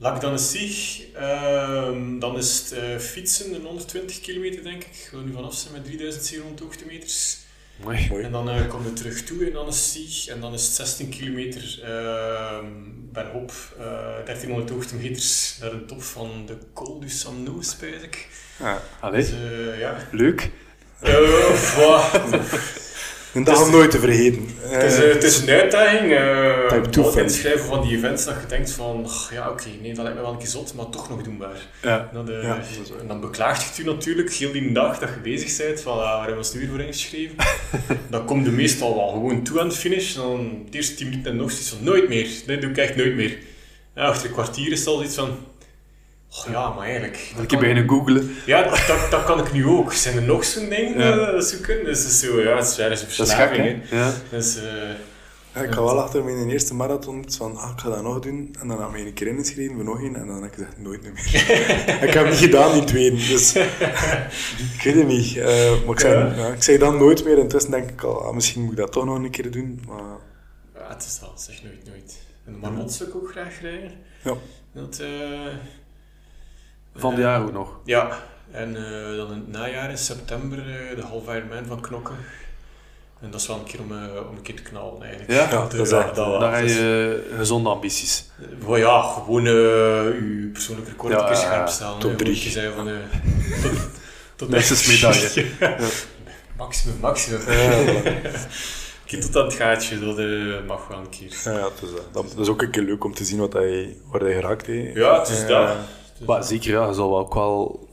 Lak 0.00 0.20
dan 0.20 0.32
is 0.34 0.50
Sieg, 0.50 1.02
ehm, 1.14 2.18
dan 2.18 2.36
is 2.36 2.70
het 2.70 3.02
fietsen, 3.02 3.54
een 3.54 3.64
120 3.64 4.20
kilometer 4.20 4.62
denk 4.62 4.82
ik. 4.84 4.88
Ik 5.04 5.08
wil 5.10 5.20
nu 5.20 5.32
vanaf 5.32 5.54
zijn 5.54 5.72
met 5.72 5.84
3700 5.84 6.60
hoogtemeters. 6.60 7.38
Mooi. 7.82 8.06
Mooi. 8.10 8.24
En 8.24 8.32
dan 8.32 8.48
uh, 8.48 8.68
kom 8.68 8.84
je 8.84 8.92
terug 8.92 9.22
toe 9.22 9.44
is 9.68 9.92
Sieg. 9.92 10.26
En 10.26 10.40
dan 10.40 10.54
is 10.54 10.64
het 10.64 10.74
16 10.74 11.08
kilometer 11.08 11.80
ehm 11.84 12.66
bergop, 13.12 13.52
eh 13.78 14.24
1300 14.24 14.70
hoogtemeters 14.70 15.58
naar 15.60 15.70
de 15.70 15.84
top 15.84 16.02
van 16.02 16.46
de 16.46 16.56
Col 16.74 17.00
du 17.00 17.08
Samnou, 17.08 17.62
spijt 17.62 18.02
ik. 18.02 18.28
Ja. 18.58 18.82
Allee, 19.00 19.20
Dus 19.20 19.30
eh, 19.30 19.78
ja. 19.78 19.96
leuk. 20.12 20.50
Voilà. 21.00 22.10
Een 23.38 23.44
dag 23.44 23.64
om 23.64 23.70
nooit 23.70 23.90
te 23.90 23.98
vergeten. 23.98 24.48
Het 24.60 24.92
is, 24.92 24.98
eh, 24.98 25.12
het 25.12 25.22
is 25.24 25.38
een 25.38 25.48
uitdaging. 25.48 26.12
eh 26.12 26.66
Type 26.90 27.10
te 27.24 27.28
schrijven 27.28 27.66
van 27.66 27.82
die 27.82 27.96
events 27.96 28.24
dat 28.24 28.34
je 28.40 28.46
denkt 28.46 28.70
van, 28.70 29.04
"Ach, 29.04 29.30
ja 29.32 29.50
oké, 29.50 29.68
nee, 29.82 29.94
dat 29.94 30.02
lijkt 30.02 30.16
me 30.16 30.22
wel 30.24 30.32
een 30.32 30.38
keer 30.38 30.46
zot, 30.46 30.74
maar 30.74 30.88
toch 30.88 31.08
nog 31.08 31.22
doenbaar. 31.22 31.56
Ja. 31.82 32.10
Dan, 32.12 32.30
eh, 32.30 32.42
Ja, 32.42 32.54
dat 32.56 33.00
en 33.00 33.08
dan 33.08 33.20
beklaagt 33.20 33.76
je 33.76 33.82
je 33.82 33.90
natuurlijk 33.90 34.32
heel 34.32 34.52
die 34.52 34.72
dag 34.72 34.98
dat 34.98 35.08
je 35.08 35.20
bezig 35.20 35.56
bent, 35.66 35.80
van 35.80 35.92
ah, 35.92 35.98
waar 35.98 36.16
hebben 36.16 36.30
we 36.32 36.36
ons 36.38 36.52
nu 36.52 36.60
weer 36.60 36.68
voor 36.68 36.80
ingeschreven? 36.80 37.36
dan 38.10 38.24
kom 38.24 38.44
je 38.44 38.50
meestal 38.50 38.94
wel 38.96 39.08
gewoon 39.08 39.42
toe 39.42 39.60
aan 39.60 39.68
de 39.68 39.74
finish, 39.74 40.14
dan 40.14 40.64
de 40.70 40.76
eerste 40.76 40.94
10 40.94 41.08
minuten 41.08 41.30
en 41.30 41.36
nog 41.36 41.50
zoiets 41.50 41.68
van 41.68 41.84
nooit 41.84 42.08
meer, 42.08 42.28
dit 42.46 42.60
doe 42.60 42.70
ik 42.70 42.76
echt 42.76 42.96
nooit 42.96 43.14
meer. 43.14 43.38
Ja, 43.94 44.02
achter 44.04 44.26
een 44.28 44.32
kwartier 44.32 44.72
is 44.72 44.78
het 44.78 44.88
al 44.88 45.02
iets 45.02 45.14
van, 45.14 45.38
oh 46.30 46.44
ja, 46.50 46.68
maar 46.70 46.84
eigenlijk... 46.84 47.12
dat 47.14 47.30
Ik 47.30 47.36
heb 47.36 47.48
kan- 47.48 47.58
beginnen 47.58 47.88
googlen. 47.88 48.34
Ja, 48.46 48.62
dat, 48.62 48.84
dat, 48.86 49.10
dat 49.10 49.24
kan 49.24 49.38
ik 49.38 49.52
nu 49.52 49.66
ook. 49.66 49.92
Zijn 49.92 50.16
er 50.16 50.22
nog 50.22 50.44
zo'n 50.44 50.68
dingen 50.68 50.98
Ja. 50.98 51.28
eh, 51.32 51.40
zoeken? 51.40 51.84
Dus 51.84 51.98
het 51.98 52.08
is 52.08 52.20
zo, 52.20 52.40
ja, 52.40 52.56
het 52.56 52.66
is 52.68 52.78
ergens 52.78 53.00
een 53.02 53.08
Dat 53.16 53.26
is 53.26 53.32
gek, 53.34 53.48
verslaving. 53.48 53.88
hè? 53.88 53.96
hè. 53.96 54.04
Ja. 54.04 54.12
Dus, 54.30 54.56
eh, 54.56 54.62
Ja, 55.54 55.64
ik 55.64 55.70
ga 55.72 55.82
wel 55.82 56.00
achter 56.00 56.24
mijn 56.24 56.50
eerste 56.50 56.74
marathon 56.74 57.24
van, 57.28 57.56
ah, 57.56 57.70
ik 57.74 57.80
ga 57.80 57.88
dat 57.88 58.02
nog 58.02 58.18
doen. 58.20 58.54
En 58.60 58.68
dan 58.68 58.78
heb 58.80 58.88
ik 58.88 58.94
me 58.94 59.06
een 59.06 59.12
keer 59.12 59.26
ingeschreven 59.26 59.74
voor 59.74 59.84
nog 59.84 60.00
één. 60.02 60.16
En 60.16 60.26
dan 60.26 60.42
heb 60.42 60.44
ik 60.52 60.54
gezegd, 60.54 60.78
nooit 60.78 61.02
meer. 61.02 61.12
ik 62.08 62.12
heb 62.14 62.22
het 62.22 62.30
niet 62.30 62.38
gedaan, 62.38 62.72
die 62.72 62.84
tweede. 62.84 63.16
Dus 63.16 63.54
ik 64.76 64.82
weet 64.84 64.94
het 64.94 65.06
niet. 65.06 65.36
Eh, 65.36 65.46
maar 65.84 65.94
ik, 65.94 66.00
zeg, 66.00 66.36
ja, 66.36 66.46
ik 66.46 66.62
zeg 66.62 66.78
dan 66.78 66.96
nooit 66.96 67.24
meer. 67.24 67.38
Intussen 67.38 67.70
denk 67.70 67.90
ik 67.90 68.02
al, 68.02 68.24
ah, 68.24 68.34
misschien 68.34 68.62
moet 68.62 68.70
ik 68.72 68.76
dat 68.78 68.92
toch 68.92 69.04
nog 69.04 69.16
een 69.16 69.30
keer 69.30 69.50
doen. 69.50 69.80
Maar 69.88 70.02
ja, 70.74 70.88
het 70.94 71.04
is 71.04 71.18
dat, 71.18 71.42
zeg 71.42 71.62
nooit, 71.62 71.84
nooit. 71.86 72.16
En 72.46 72.52
de 72.52 72.58
Marmot 72.58 72.92
zou 72.92 73.08
ik 73.08 73.14
ook 73.14 73.30
graag 73.30 73.60
rijden. 73.60 73.92
ja, 74.24 74.34
Dat, 74.72 74.98
eh, 74.98 75.08
Van 76.98 77.14
de 77.14 77.20
jaar 77.20 77.42
ook 77.42 77.52
nog. 77.52 77.78
Ja, 77.84 78.18
en 78.50 78.76
eh, 78.76 79.16
dan 79.16 79.32
in 79.32 79.38
het 79.38 79.48
najaar 79.48 79.90
in 79.90 79.98
september 79.98 80.58
eh, 80.58 80.96
de 80.96 81.02
half 81.02 81.22
Ironman 81.28 81.66
van 81.66 81.80
Knokken. 81.80 82.16
En 83.20 83.30
dat 83.30 83.40
is 83.40 83.46
wel 83.46 83.56
een 83.56 83.64
keer 83.64 83.80
om, 83.80 83.92
eh, 83.92 84.28
om 84.30 84.36
een 84.36 84.42
keer 84.42 84.56
te 84.56 84.62
knallen 84.62 85.02
eigenlijk. 85.02 85.32
Ja? 85.32 85.50
Ja, 85.50 85.66
dat 85.66 85.74
is 85.74 85.90
echt, 85.90 86.16
wel. 86.16 86.38
Daar 86.38 86.56
heb 86.56 86.66
je 86.66 87.34
gezonde 87.36 87.68
ambities. 87.68 88.30
ja, 88.68 89.02
gewoon 89.02 89.46
eh 89.46 89.52
je 89.52 90.50
persoonlijke 90.52 90.90
record 90.90 91.12
Ja, 91.12 91.18
een 91.18 91.24
keer 91.24 91.34
ja, 91.34 91.40
scherp 91.40 91.68
stellen. 91.68 91.98
Top 91.98 92.10
hè. 92.10 92.16
drie. 92.16 92.30
Moet 92.30 92.42
je 92.42 92.50
zeggen 92.50 92.74
van... 92.74 92.88
eh, 92.88 92.94
tot, 94.36 94.50
tot 94.50 94.50
ja. 95.58 95.76
Maximum, 96.56 96.98
maximum. 97.00 97.40
ja, 97.46 97.84
voilà. 97.84 98.14
Een 99.08 99.14
keer 99.14 99.20
tot 99.20 99.36
aan 99.36 99.44
het 99.44 99.54
gaatje, 99.54 99.98
dat 99.98 100.66
mag 100.66 100.88
wel 100.88 100.98
een 100.98 101.08
keer. 101.08 101.40
ja, 101.44 101.64
het 101.64 101.82
is, 101.82 101.90
dat. 102.12 102.12
dat 102.12 102.38
is 102.38 102.48
ook 102.48 102.62
een 102.62 102.70
keer 102.70 102.82
leuk 102.82 103.04
om 103.04 103.14
te 103.14 103.24
zien 103.24 103.38
wat 103.38 103.52
hij, 103.52 103.96
waar 104.10 104.20
hij 104.20 104.32
geraakt 104.32 104.66
heeft. 104.66 104.94
Ja, 104.94 105.18
het 105.18 105.28
is 105.28 105.46
dat. 105.46 105.76
Dus, 106.18 106.26
Maar 106.26 106.44
zeker, 106.44 106.70
ja, 106.72 106.86
je 106.86 106.92
zal 106.94 107.10
wel 107.10 107.18
ook 107.18 107.34
wel 107.34 107.88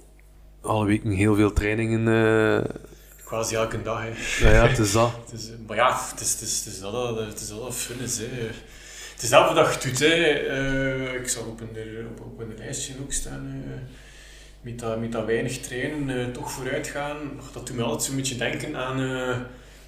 alle 0.61 0.85
weken 0.85 1.11
heel 1.11 1.35
veel 1.35 1.53
trainingen... 1.53 2.07
eh 2.07 2.75
Quasi 3.25 3.55
elke 3.55 3.81
dag. 3.81 4.01
Hè. 4.01 4.47
ja, 4.47 4.53
ja, 4.55 4.67
het 4.67 4.77
is 4.79 4.91
dat. 4.91 5.11
Het 5.31 5.39
is, 5.39 5.49
maar 5.67 5.75
ja, 5.75 5.99
het 6.11 6.19
is, 6.21 6.31
het 6.31 6.41
is, 6.41 6.57
het 6.65 6.73
is 6.73 6.79
dat 6.79 6.91
dat 6.91 7.17
het 7.19 7.39
is 7.39 7.47
dat 7.49 7.59
dat 7.61 7.75
fun 7.75 7.99
is. 7.99 8.17
Hè. 8.17 8.25
Het 9.13 9.23
is 9.23 9.31
elke 9.31 9.53
dag 9.53 9.77
doet. 9.81 9.99
Hè. 9.99 10.13
Eh, 10.15 11.13
ik 11.13 11.27
zag 11.27 11.45
op 11.45 11.61
een, 11.61 12.07
op, 12.09 12.25
op 12.25 12.39
een 12.39 12.53
lijstje 12.57 12.93
ook 13.03 13.11
staan. 13.13 13.63
eh, 13.67 13.71
met, 14.61 14.79
dat, 14.79 14.99
met 14.99 15.11
dat 15.11 15.25
weinig 15.25 15.57
trainen, 15.59 16.19
eh, 16.19 16.31
toch 16.31 16.51
vooruit 16.51 16.87
gaan. 16.87 17.17
Dat 17.53 17.67
doet 17.67 17.75
me 17.75 17.83
altijd 17.83 18.03
zo'n 18.03 18.15
beetje 18.15 18.35
denken 18.35 18.75
aan 18.75 18.99
eh, 18.99 19.37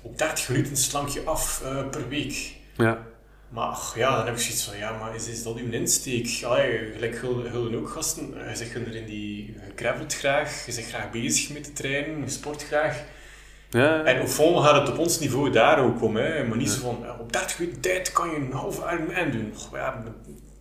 op 0.01 0.17
30 0.17 0.49
minuten 0.49 0.77
slank 0.77 1.07
je 1.09 1.21
af 1.23 1.61
eh, 1.65 1.89
per 1.89 2.09
week. 2.09 2.55
Ja. 2.77 3.05
Maar 3.49 3.65
ach, 3.65 3.95
ja, 3.95 4.15
dan 4.15 4.25
heb 4.25 4.35
ik 4.35 4.41
zoiets 4.41 4.63
van, 4.63 4.77
ja, 4.77 4.97
maar 4.97 5.15
is, 5.15 5.27
is 5.27 5.43
dat 5.43 5.57
uw 5.57 5.71
insteek? 5.71 6.43
Allee, 6.43 6.91
gelijk 6.93 7.17
Gulden 7.17 7.51
Gulden 7.51 7.79
ook 7.79 7.89
gasten, 7.89 8.33
je 8.49 8.55
zegt 8.55 8.75
er 8.75 8.95
in 8.95 9.05
die, 9.05 9.45
je 9.45 9.71
gravelt 9.75 10.13
graag, 10.13 10.65
je 10.65 10.73
bent 10.75 10.87
graag 10.87 11.11
bezig 11.11 11.53
met 11.53 11.63
te 11.63 11.73
trainen, 11.73 12.19
je 12.19 12.29
sport 12.29 12.63
graag. 12.63 13.03
Ja, 13.69 14.03
En 14.03 14.21
op 14.21 14.27
vol 14.27 14.57
gaat 14.57 14.81
het 14.81 14.89
op 14.89 14.97
ons 14.97 15.19
niveau 15.19 15.51
daar 15.51 15.79
ook 15.79 16.01
om, 16.01 16.15
hè. 16.15 16.43
maar 16.43 16.57
niet 16.57 16.69
zo 16.69 16.79
van, 16.79 17.19
op 17.19 17.33
30 17.33 17.59
minuten 17.59 17.81
tijd 17.81 18.11
kan 18.11 18.29
je 18.29 18.35
een 18.35 18.51
halve 18.51 18.81
Ironman 18.81 19.31
doen. 19.31 19.53
Goh, 19.55 19.77
ja, 19.77 20.03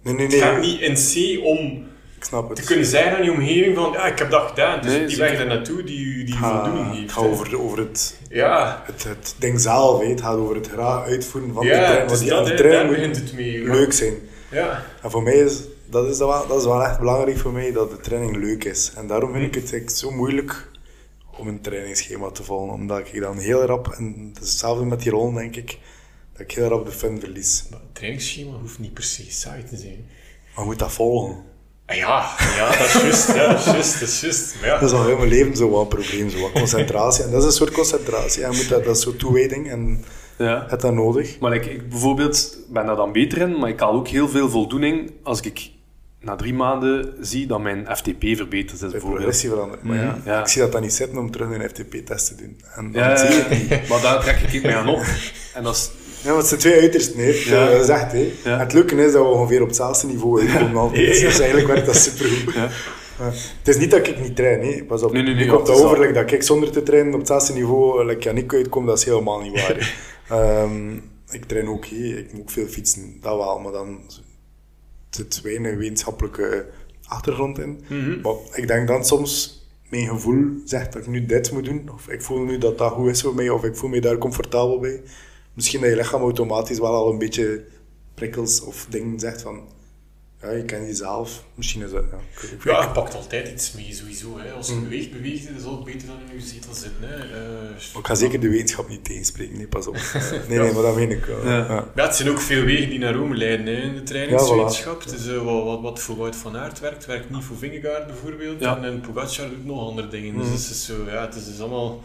Nee, 0.02 0.14
nee, 0.14 0.26
het 0.26 0.34
gaat 0.34 0.60
nee. 0.60 0.66
niet 0.66 0.80
in 0.80 0.94
C 0.94 1.44
om 1.44 1.86
Ik 2.16 2.24
snap 2.24 2.48
het. 2.48 2.58
te 2.58 2.64
kunnen 2.64 2.86
zeggen 2.86 3.16
aan 3.16 3.24
je 3.24 3.30
omgeving 3.30 3.76
van, 3.76 3.92
ja, 3.92 4.06
ik 4.06 4.18
heb 4.18 4.30
dat 4.30 4.48
gedaan. 4.48 4.80
Dus 4.82 4.90
Nee, 4.92 5.06
die 5.06 5.16
weg 5.16 5.36
daar 5.36 5.46
naartoe 5.46 5.82
die, 5.84 6.24
die 6.24 6.26
je 6.26 6.34
Het 6.34 6.38
voldoening 6.46 6.84
gaat, 6.86 6.94
heeft. 6.94 7.02
het 7.02 7.12
gaat 7.12 7.24
over, 7.24 7.58
over 7.60 7.78
het, 7.78 8.18
Ja, 8.28 8.82
het, 8.86 9.04
het 9.04 9.34
ding 9.38 9.60
zelf. 9.60 10.00
hè. 10.00 10.06
Het 10.08 10.20
gaat 10.20 10.36
over 10.36 10.54
het 10.54 10.68
graag 10.68 11.04
uitvoeren 11.06 11.52
van 11.54 11.62
de 11.64 11.70
trein. 11.70 12.06
Want 12.06 12.18
die 12.20 12.28
dat, 12.28 12.46
de 12.46 12.54
trein 12.54 12.88
begint 12.88 13.16
het 13.16 13.32
mee. 13.32 13.62
leuk 13.62 13.92
zijn. 13.92 14.14
Ja. 14.50 14.84
En 15.02 15.10
voor 15.10 15.22
mij 15.22 15.34
is 15.36 15.60
dat, 15.90 16.08
is 16.08 16.18
dat, 16.18 16.28
wel, 16.28 16.46
dat 16.46 16.58
is 16.58 16.64
wel 16.64 16.84
echt 16.84 16.98
belangrijk 16.98 17.38
voor 17.38 17.52
mij, 17.52 17.72
dat 17.72 17.90
de 17.90 18.00
training 18.00 18.36
leuk 18.36 18.64
is. 18.64 18.92
En 18.96 19.06
daarom 19.06 19.32
vind 19.32 19.44
ik 19.56 19.62
het 19.62 19.72
echt 19.72 19.96
zo 19.96 20.10
moeilijk 20.10 20.68
om 21.38 21.48
een 21.48 21.60
trainingsschema 21.60 22.30
te 22.30 22.42
volgen. 22.44 22.74
Omdat 22.74 22.98
ik 23.12 23.20
dan 23.20 23.38
heel 23.38 23.64
rap, 23.64 23.88
en 23.88 24.30
het 24.34 24.42
is 24.44 24.50
hetzelfde 24.50 24.84
met 24.84 25.00
die 25.02 25.10
rollen 25.10 25.34
denk 25.34 25.56
ik, 25.56 25.78
dat 26.32 26.40
ik 26.40 26.50
heel 26.52 26.68
rap 26.68 26.86
de 26.86 26.92
fun 26.92 27.20
verlies. 27.20 27.64
Maar 27.70 27.80
het 27.80 27.94
trainingsschema 27.94 28.50
hoeft 28.60 28.78
niet 28.78 28.94
per 28.94 29.02
se 29.02 29.24
saai 29.30 29.64
te 29.64 29.76
zijn. 29.76 30.06
Maar 30.54 30.64
je 30.64 30.70
moet 30.70 30.78
dat 30.78 30.92
volgen. 30.92 31.42
Ja, 31.88 32.28
ja, 32.56 32.68
dat 32.78 32.86
is 32.86 32.92
juist, 33.02 33.26
ja, 33.34 33.46
dat 33.48 33.58
is 33.58 33.64
juist, 33.64 34.00
dat 34.00 34.08
is 34.08 34.20
juist. 34.20 34.54
Maar 34.60 34.68
ja, 34.68 34.78
Dat 34.78 34.90
is 34.92 34.96
al 34.98 35.04
heel 35.06 35.16
mijn 35.16 35.28
leven 35.28 35.56
zo 35.56 35.70
wat 35.70 35.80
een 35.82 35.88
probleem, 35.88 36.30
zo 36.30 36.40
wat 36.40 36.52
concentratie. 36.52 37.24
En 37.24 37.30
dat 37.30 37.40
is 37.40 37.46
een 37.46 37.52
soort 37.52 37.70
concentratie. 37.70 38.42
En 38.44 38.50
je 38.50 38.56
moet 38.56 38.68
dat, 38.68 38.84
dat 38.84 38.96
is 38.96 39.02
zo 39.02 39.16
toewijding 39.16 39.70
en 39.70 40.04
ja. 40.38 40.64
het 40.68 40.80
dat 40.80 40.94
nodig. 40.94 41.38
Maar 41.38 41.54
ik, 41.54 41.66
ik 41.66 41.88
bijvoorbeeld 41.88 42.58
ben 42.68 42.86
daar 42.86 42.96
dan 42.96 43.12
beter 43.12 43.38
in, 43.38 43.58
maar 43.58 43.68
ik 43.68 43.80
haal 43.80 43.92
ook 43.92 44.08
heel 44.08 44.28
veel 44.28 44.50
voldoening 44.50 45.12
als 45.22 45.40
ik 45.40 45.70
na 46.20 46.36
drie 46.36 46.54
maanden 46.54 47.14
zie 47.20 47.46
dat 47.46 47.60
mijn 47.60 47.86
FTP 47.96 48.22
verbeterd 48.36 48.72
is. 48.72 48.78
De 48.78 48.86
Bijvoorbeeld. 48.86 49.00
progressie 49.14 49.48
verandert. 49.50 49.82
Maar 49.82 49.96
ja, 49.96 50.18
Ja. 50.24 50.40
ik 50.40 50.46
zie 50.48 50.60
dat 50.62 50.72
dan 50.72 50.82
niet 50.82 50.92
zitten 50.94 51.18
om 51.18 51.30
terug 51.30 51.48
een 51.50 51.68
FTP-test 51.68 52.26
te 52.26 52.34
doen. 52.34 52.60
En 52.74 52.92
dan 52.92 53.02
Ja, 53.02 53.16
zie 53.16 53.28
je 53.28 53.42
het 53.48 53.50
niet. 53.70 53.88
maar 53.88 54.00
daar 54.00 54.20
trek 54.20 54.38
ik 54.52 54.62
me 54.62 54.74
aan 54.74 54.88
op. 54.88 55.04
En 55.54 55.62
dat 55.62 55.74
is, 55.74 55.90
Ja, 56.26 56.32
want 56.32 56.50
het 56.50 56.60
zijn 56.60 56.60
twee 56.60 56.80
uitersten, 56.80 57.18
hè. 57.18 57.26
Ja. 57.44 57.70
dat 57.70 57.80
is 57.82 57.88
echt. 57.88 58.12
Hè. 58.12 58.32
Ja. 58.44 58.52
En 58.52 58.58
Het 58.58 58.72
leuke 58.72 58.94
is 58.94 59.12
dat 59.12 59.22
we 59.22 59.28
ongeveer 59.28 59.60
op 59.60 59.66
hetzelfde 59.66 60.06
niveau 60.06 60.48
uitkomen 60.48 60.80
altijd. 60.80 61.18
Ja. 61.18 61.26
Dus 61.26 61.38
eigenlijk 61.38 61.68
werkt 61.68 61.86
dat 61.86 61.96
supergoed. 61.96 62.54
Ja. 62.54 62.70
Het 63.58 63.68
is 63.68 63.76
niet 63.76 63.90
dat 63.90 64.06
ik 64.06 64.20
niet 64.20 64.36
train, 64.36 64.60
hè. 64.62 64.84
pas 64.84 65.02
op. 65.02 65.12
Nee, 65.12 65.22
nee, 65.22 65.34
nee, 65.34 65.44
nu 65.44 65.50
ja, 65.50 65.56
komt 65.56 65.68
het 65.68 65.76
dat 65.76 65.86
over 65.86 66.12
dat 66.12 66.32
ik 66.32 66.42
zonder 66.42 66.70
te 66.70 66.82
trainen 66.82 67.12
op 67.12 67.18
hetzelfde 67.18 67.52
niveau 67.52 68.04
like 68.04 68.22
Yannick 68.22 68.54
uitkom, 68.54 68.86
dat 68.86 68.98
is 68.98 69.04
helemaal 69.04 69.40
niet 69.40 69.52
waar. 69.52 69.94
Ehm, 70.28 70.94
ik 71.30 71.44
train 71.44 71.68
ook, 71.68 71.86
hè. 71.86 71.96
ik 71.96 72.32
moet 72.32 72.40
ook 72.40 72.50
veel 72.50 72.66
fietsen, 72.66 73.16
dat 73.20 73.36
wel, 73.36 73.58
maar 73.58 73.72
dan 73.72 74.00
zit 75.10 75.40
weinig 75.40 75.76
wetenschappelijke 75.76 76.66
achtergrond 77.04 77.58
in. 77.58 77.84
Mhm. 77.88 78.20
Maar 78.20 78.34
ik 78.52 78.68
denk 78.68 78.88
dan 78.88 79.04
soms, 79.04 79.62
mijn 79.88 80.08
gevoel 80.08 80.44
zegt 80.64 80.92
dat 80.92 81.02
ik 81.02 81.08
nu 81.08 81.26
dit 81.26 81.52
moet 81.52 81.64
doen, 81.64 81.90
of 81.94 82.08
ik 82.08 82.22
voel 82.22 82.44
nu 82.44 82.58
dat 82.58 82.78
dat 82.78 82.92
goed 82.92 83.10
is 83.10 83.22
voor 83.22 83.34
mij, 83.34 83.48
of 83.48 83.64
ik 83.64 83.76
voel 83.76 83.90
me 83.90 84.00
daar 84.00 84.18
comfortabel 84.18 84.78
bij. 84.78 85.02
Misschien 85.56 85.80
dat 85.80 85.90
je 85.90 85.96
lichaam 85.96 86.20
automatisch 86.20 86.78
wel 86.78 86.94
al 86.94 87.10
een 87.10 87.18
beetje 87.18 87.64
prikkels 88.14 88.60
of 88.60 88.86
dingen 88.90 89.20
zegt 89.20 89.42
van, 89.42 89.60
ja, 90.42 90.50
je 90.50 90.64
kent 90.64 90.86
jezelf. 90.86 91.44
Misschien 91.54 91.82
is 91.82 91.90
dat, 91.90 92.04
ja. 92.64 92.82
je 92.82 92.90
pakt 92.92 93.14
altijd 93.14 93.52
iets 93.52 93.72
mee, 93.72 93.92
sowieso. 93.94 94.38
Hè. 94.38 94.52
Als 94.52 94.68
je 94.68 94.80
beweegt, 94.80 95.12
beweegt 95.12 95.48
het, 95.48 95.58
is 95.58 95.64
ook 95.64 95.84
beter 95.84 96.08
dan 96.08 96.16
in 96.30 96.38
je 96.38 96.46
zetel 96.46 96.74
zitten. 96.74 97.08
Hè. 97.08 97.14
Eh, 97.14 97.62
Maar 97.92 98.00
ik 98.00 98.06
ga 98.06 98.14
zeker 98.14 98.40
de 98.40 98.48
wetenschap 98.48 98.88
niet 98.88 99.04
tegenspreken, 99.04 99.56
nee, 99.56 99.66
pas 99.66 99.86
op. 99.86 99.96
Nee, 100.48 100.58
nee, 100.58 100.72
maar 100.72 100.82
dat 100.82 100.94
meen 100.94 101.10
ik 101.10 101.24
wel. 101.24 101.46
Ja. 101.46 101.56
Ja. 101.56 101.88
Ja, 101.94 102.06
het 102.06 102.16
zijn 102.16 102.28
ook 102.28 102.40
veel 102.40 102.64
wegen 102.64 102.90
die 102.90 102.98
naar 102.98 103.14
Rome 103.14 103.36
leiden 103.36 103.66
hè, 103.66 103.82
in 103.82 103.94
de 103.94 104.02
trainingswetenschap. 104.02 105.04
Het 105.04 105.12
is 105.12 105.26
eh, 105.26 105.44
wat, 105.44 105.64
wat, 105.64 105.80
wat 105.80 106.00
voor 106.00 106.16
Wout 106.16 106.36
van 106.36 106.56
Aert 106.56 106.80
werkt, 106.80 107.06
werkt 107.06 107.30
niet 107.30 107.44
voor 107.44 107.56
Vingegaard 107.56 108.06
bijvoorbeeld. 108.06 108.60
Ja. 108.60 108.76
En, 108.76 108.84
en 108.84 109.00
Pogacar 109.00 109.48
doet 109.48 109.64
nog 109.64 109.88
andere 109.88 110.08
dingen. 110.08 110.34
Mhm. 110.34 110.50
Dus 110.50 110.62
het 110.62 110.70
is, 110.70 110.84
zo, 110.84 111.04
ja, 111.06 111.20
het 111.26 111.34
is 111.34 111.44
dus 111.44 111.60
allemaal... 111.60 112.02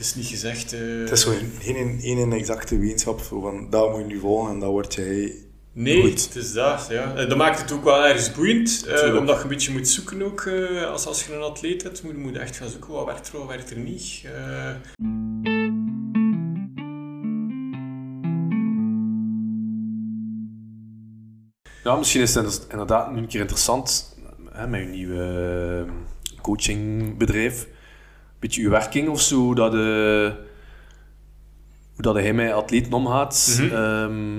Het 0.00 0.08
is 0.08 0.14
niet 0.14 0.26
gezegd... 0.26 0.72
eh, 0.72 0.80
Het 0.80 1.10
is 1.10 1.20
zo 1.20 1.32
geen 1.60 2.00
één 2.02 2.32
exacte 2.32 2.78
wetenschap, 2.78 3.20
zo 3.20 3.40
van, 3.40 3.70
dat 3.70 3.90
moet 3.90 4.00
je 4.00 4.06
nu 4.06 4.18
volgen 4.18 4.52
en 4.52 4.60
dat 4.60 4.70
word 4.70 4.94
jij... 4.94 5.34
Nee, 5.72 6.00
Goed. 6.02 6.24
het 6.24 6.34
is 6.36 6.52
dat. 6.52 6.86
Ja. 6.90 7.14
Eh, 7.14 7.28
Dat 7.28 7.38
maakt 7.38 7.60
het 7.60 7.72
ook 7.72 7.84
wel 7.84 8.04
ergens 8.06 8.32
boeiend, 8.32 8.86
eh, 8.86 9.16
omdat 9.16 9.36
je 9.36 9.42
een 9.42 9.48
beetje 9.48 9.72
moet 9.72 9.88
zoeken 9.88 10.22
ook. 10.22 10.40
eh, 10.40 10.84
als, 10.90 11.06
als 11.06 11.24
je 11.26 11.34
een 11.34 11.42
atleet 11.42 11.82
hebt, 11.82 12.02
moet 12.02 12.12
je 12.12 12.18
moet 12.18 12.34
je 12.34 12.38
echt 12.38 12.56
gaan 12.56 12.68
zoeken 12.68 12.90
wat 12.92 13.04
werkt 13.06 13.28
er, 13.32 13.38
wat 13.38 13.46
werkt 13.48 13.70
er 13.70 13.76
niet. 13.78 14.22
Eh, 14.24 14.70
ja, 21.84 21.96
misschien 21.96 22.20
is 22.22 22.34
het 22.34 22.66
inderdaad 22.70 23.12
nu 23.12 23.18
een 23.18 23.26
keer 23.26 23.40
interessant 23.40 24.16
hè, 24.50 24.66
met 24.66 24.80
je 24.80 24.86
nieuwe 24.86 25.84
coachingbedrijf. 26.42 27.68
Een 28.40 28.48
beetje 28.48 28.62
uw 28.62 28.70
werking 28.70 29.08
of 29.08 29.20
zo, 29.20 29.36
hoe 29.36 29.54
dat, 29.54 29.74
eh, 29.74 30.34
hoe 31.94 32.02
dat 32.02 32.14
hij 32.14 32.32
met 32.32 32.52
atleten 32.52 32.92
omgaat. 32.92 33.58
Ehm, 33.60 34.34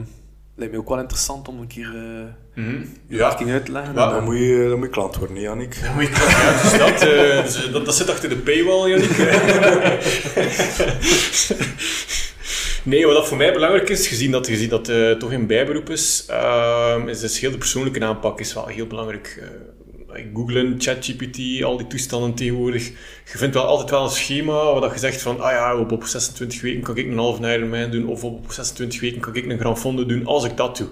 lijkt 0.56 0.72
mij 0.72 0.78
ook 0.78 0.90
wel 0.90 1.00
interessant 1.00 1.48
om 1.48 1.60
een 1.60 1.68
keer 1.68 1.94
uh, 1.96 2.24
je 2.56 2.86
Ja. 3.08 3.18
werking 3.18 3.52
uit 3.52 3.66
te 3.66 3.72
leggen. 3.72 3.90
En, 3.98 4.10
Dan 4.10 4.24
moet 4.24 4.38
je, 4.38 4.66
dan 4.70 4.78
moet 4.78 4.88
je 4.88 4.94
klant 4.94 5.16
worden, 5.16 5.36
hè, 5.36 5.42
Jannik. 5.42 5.76
Ja, 5.82 5.94
maar 5.94 6.04
ik 6.04 6.18
ja, 6.18 6.62
dus 6.62 6.78
dat, 6.78 7.02
eh, 7.10 7.44
dus, 7.44 7.72
dat, 7.72 7.86
dat 7.86 7.96
zit 7.96 8.10
achter 8.10 8.30
de 8.30 8.36
paywall, 8.38 8.90
Jannik. 8.90 9.18
nee, 12.84 13.06
wat 13.06 13.16
dat 13.16 13.28
voor 13.28 13.38
mij 13.38 13.54
belangrijk 13.54 13.90
is, 13.90 14.08
gezien 14.08 14.32
dat, 14.32 14.48
gezien 14.48 14.70
dat 14.70 14.88
het 14.88 15.20
toch 15.20 15.32
een 15.32 15.48
bijberoep 15.48 15.90
is, 15.90 16.26
ehm, 16.28 17.08
is 17.08 17.20
dus 17.20 17.40
heel 17.40 17.52
de 17.52 17.58
persoonlijke 17.58 18.04
aanpak 18.06 18.40
is 18.40 18.54
wel 18.54 18.68
heel 18.68 18.88
belangrijk. 18.88 19.44
Googlen, 20.34 20.76
ChatGPT, 20.78 21.64
al 21.64 21.78
die 21.78 21.88
toestanden 21.88 22.34
tegenwoordig. 22.34 22.88
Je 23.32 23.38
vindt 23.38 23.56
wel 23.56 23.66
altijd 23.66 23.90
wel 23.90 24.04
een 24.04 24.10
schema 24.10 24.80
waar 24.80 24.94
je 24.94 25.00
zegt 25.00 25.22
van, 25.22 25.42
ah 25.42 25.52
ja, 25.52 25.78
op, 25.78 25.92
op 25.92 26.04
26 26.04 26.62
weken 26.62 26.82
kan 26.82 26.98
ik 26.98 27.06
een 27.06 27.18
half 27.18 27.40
Ironman 27.40 27.92
doen, 27.92 28.08
of 28.08 28.24
op 28.24 28.52
26 28.52 29.02
weken 29.02 29.20
kan 29.20 29.36
ik 29.36 29.46
een 29.46 29.60
Grand 29.60 29.84
doen, 29.84 30.26
als 30.26 30.44
ik 30.44 30.58
dat 30.58 30.78
doe. 30.78 30.88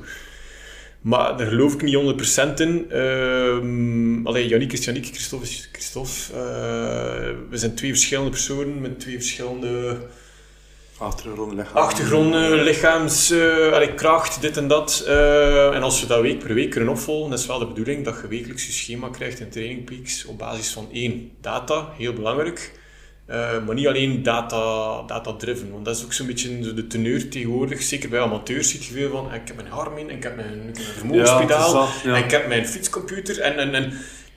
Maar 1.01 1.38
daar 1.38 1.47
geloof 1.47 1.74
ik 1.74 1.82
niet 1.82 1.95
100% 2.51 2.53
in. 2.55 2.91
Ehm 2.91 4.28
allee, 4.28 4.47
Yannick 4.47 4.74
is 4.74 4.86
Yannick, 4.86 5.05
Christophe 5.05 5.45
is 5.45 5.70
Christophe. 5.72 6.34
Eh, 6.34 7.36
we 7.49 7.57
zijn 7.57 7.76
twee 7.76 7.91
verschillende 7.91 8.30
personen 8.30 8.82
met 8.82 8.99
twee 8.99 9.15
verschillende 9.15 9.97
Achtergrond, 11.00 11.54
lichaam. 11.54 11.76
achtergronden, 11.76 12.64
lichaams, 12.64 13.32
eh, 13.32 13.72
allee, 13.72 13.93
kracht, 13.93 14.41
dit 14.41 14.58
en 14.58 14.68
dat. 14.68 15.04
Eh, 15.08 15.76
en 15.76 15.82
als 15.82 16.02
we 16.02 16.08
dat 16.08 16.22
week 16.22 16.39
per 16.39 16.54
week 16.54 16.70
kunnen 16.70 16.89
opvolgen, 16.89 17.30
dat 17.30 17.39
is 17.39 17.45
wel 17.45 17.60
de 17.60 17.68
bedoeling 17.68 18.06
dat 18.06 18.20
je 18.22 18.28
wekelijks 18.28 18.66
je 18.66 18.72
schema 18.72 19.10
krijgt 19.10 19.39
in 19.39 19.50
Training 19.50 19.84
Peaks 19.84 20.26
op 20.26 20.38
basis 20.38 20.72
van 20.72 20.88
één, 20.91 21.32
data, 21.41 21.89
heel 21.97 22.14
belangrijk. 22.14 22.80
Eh, 23.26 23.66
maar 23.66 23.76
niet 23.76 23.88
alleen 23.88 24.24
data, 24.24 25.02
data-driven, 25.02 25.72
want 25.72 25.86
dat 25.86 25.95
is 25.95 26.04
ook 26.04 26.14
zo'n 26.14 26.28
beetje 26.28 26.64
zo 26.64 26.74
de 26.74 26.88
teneur 26.88 27.30
tegenwoordig. 27.30 27.82
Zeker 27.82 28.10
bij 28.10 28.20
amateurs 28.20 28.70
ziet 28.70 28.86
je 28.86 28.93
veel 28.93 29.10
van, 29.10 29.34
ik 29.34 29.47
heb 29.47 29.56
mijn 29.56 29.72
Garmin, 29.72 30.10
en 30.10 30.16
ik 30.16 30.24
heb 30.24 30.36
mijn, 30.36 30.54
ik 30.54 30.78
heb 30.78 30.86
mijn 30.86 30.97
vermogenspedaal, 30.97 31.74
Ja, 31.74 31.82
het 31.82 31.95
is 31.95 32.02
dat, 32.04 32.12
ja. 32.12 32.18
en 32.18 32.24
ik 32.24 32.32
heb 32.32 32.47
mijn 32.47 32.68
fietscomputer, 32.68 33.39
en, 33.39 33.58
en, 33.58 33.74
en 33.74 33.93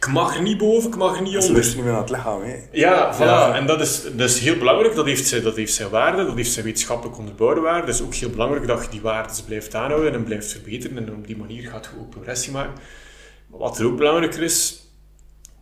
ik 0.06 0.08
mag 0.08 0.36
er 0.36 0.42
niet 0.42 0.58
boven, 0.58 0.90
ik 0.90 0.96
mag 0.96 1.16
er 1.16 1.22
niet 1.22 1.32
Ze 1.32 1.38
onder. 1.38 1.52
luisteren 1.52 1.76
niet 1.76 1.84
meer 1.84 1.92
naar 1.92 2.02
het 2.02 2.10
lichaam, 2.16 2.42
hè. 2.42 2.56
Ja, 2.72 3.14
voilà. 3.14 3.18
Ja. 3.18 3.54
En 3.54 3.66
dat 3.66 3.80
is, 3.80 4.02
dat 4.02 4.28
is 4.30 4.38
heel 4.38 4.58
belangrijk. 4.58 4.94
Dat 4.94 5.06
heeft, 5.06 5.26
zijn, 5.26 5.42
dat 5.42 5.56
heeft 5.56 5.74
zijn 5.74 5.88
waarde, 5.90 6.24
dat 6.24 6.36
heeft 6.36 6.52
zijn 6.52 6.64
wetenschappelijk 6.64 7.18
onderbouwde 7.18 7.60
waarde. 7.60 7.86
Het 7.86 7.94
is 7.94 8.02
ook 8.02 8.14
heel 8.14 8.30
belangrijk 8.30 8.66
dat 8.66 8.82
je 8.84 8.90
die 8.90 9.00
waarden 9.00 9.36
blijft 9.46 9.74
aanhouden 9.74 10.12
en 10.12 10.24
blijft 10.24 10.52
verbeteren. 10.52 10.96
En 10.96 11.14
op 11.14 11.26
die 11.26 11.36
manier 11.36 11.68
gaat 11.68 11.88
je 11.94 12.00
ook 12.00 12.10
progressie 12.10 12.52
maken. 12.52 12.72
Maar 13.46 13.58
wat 13.60 13.78
er 13.78 13.86
ook 13.86 13.96
belangrijker 13.96 14.42
is, 14.42 14.81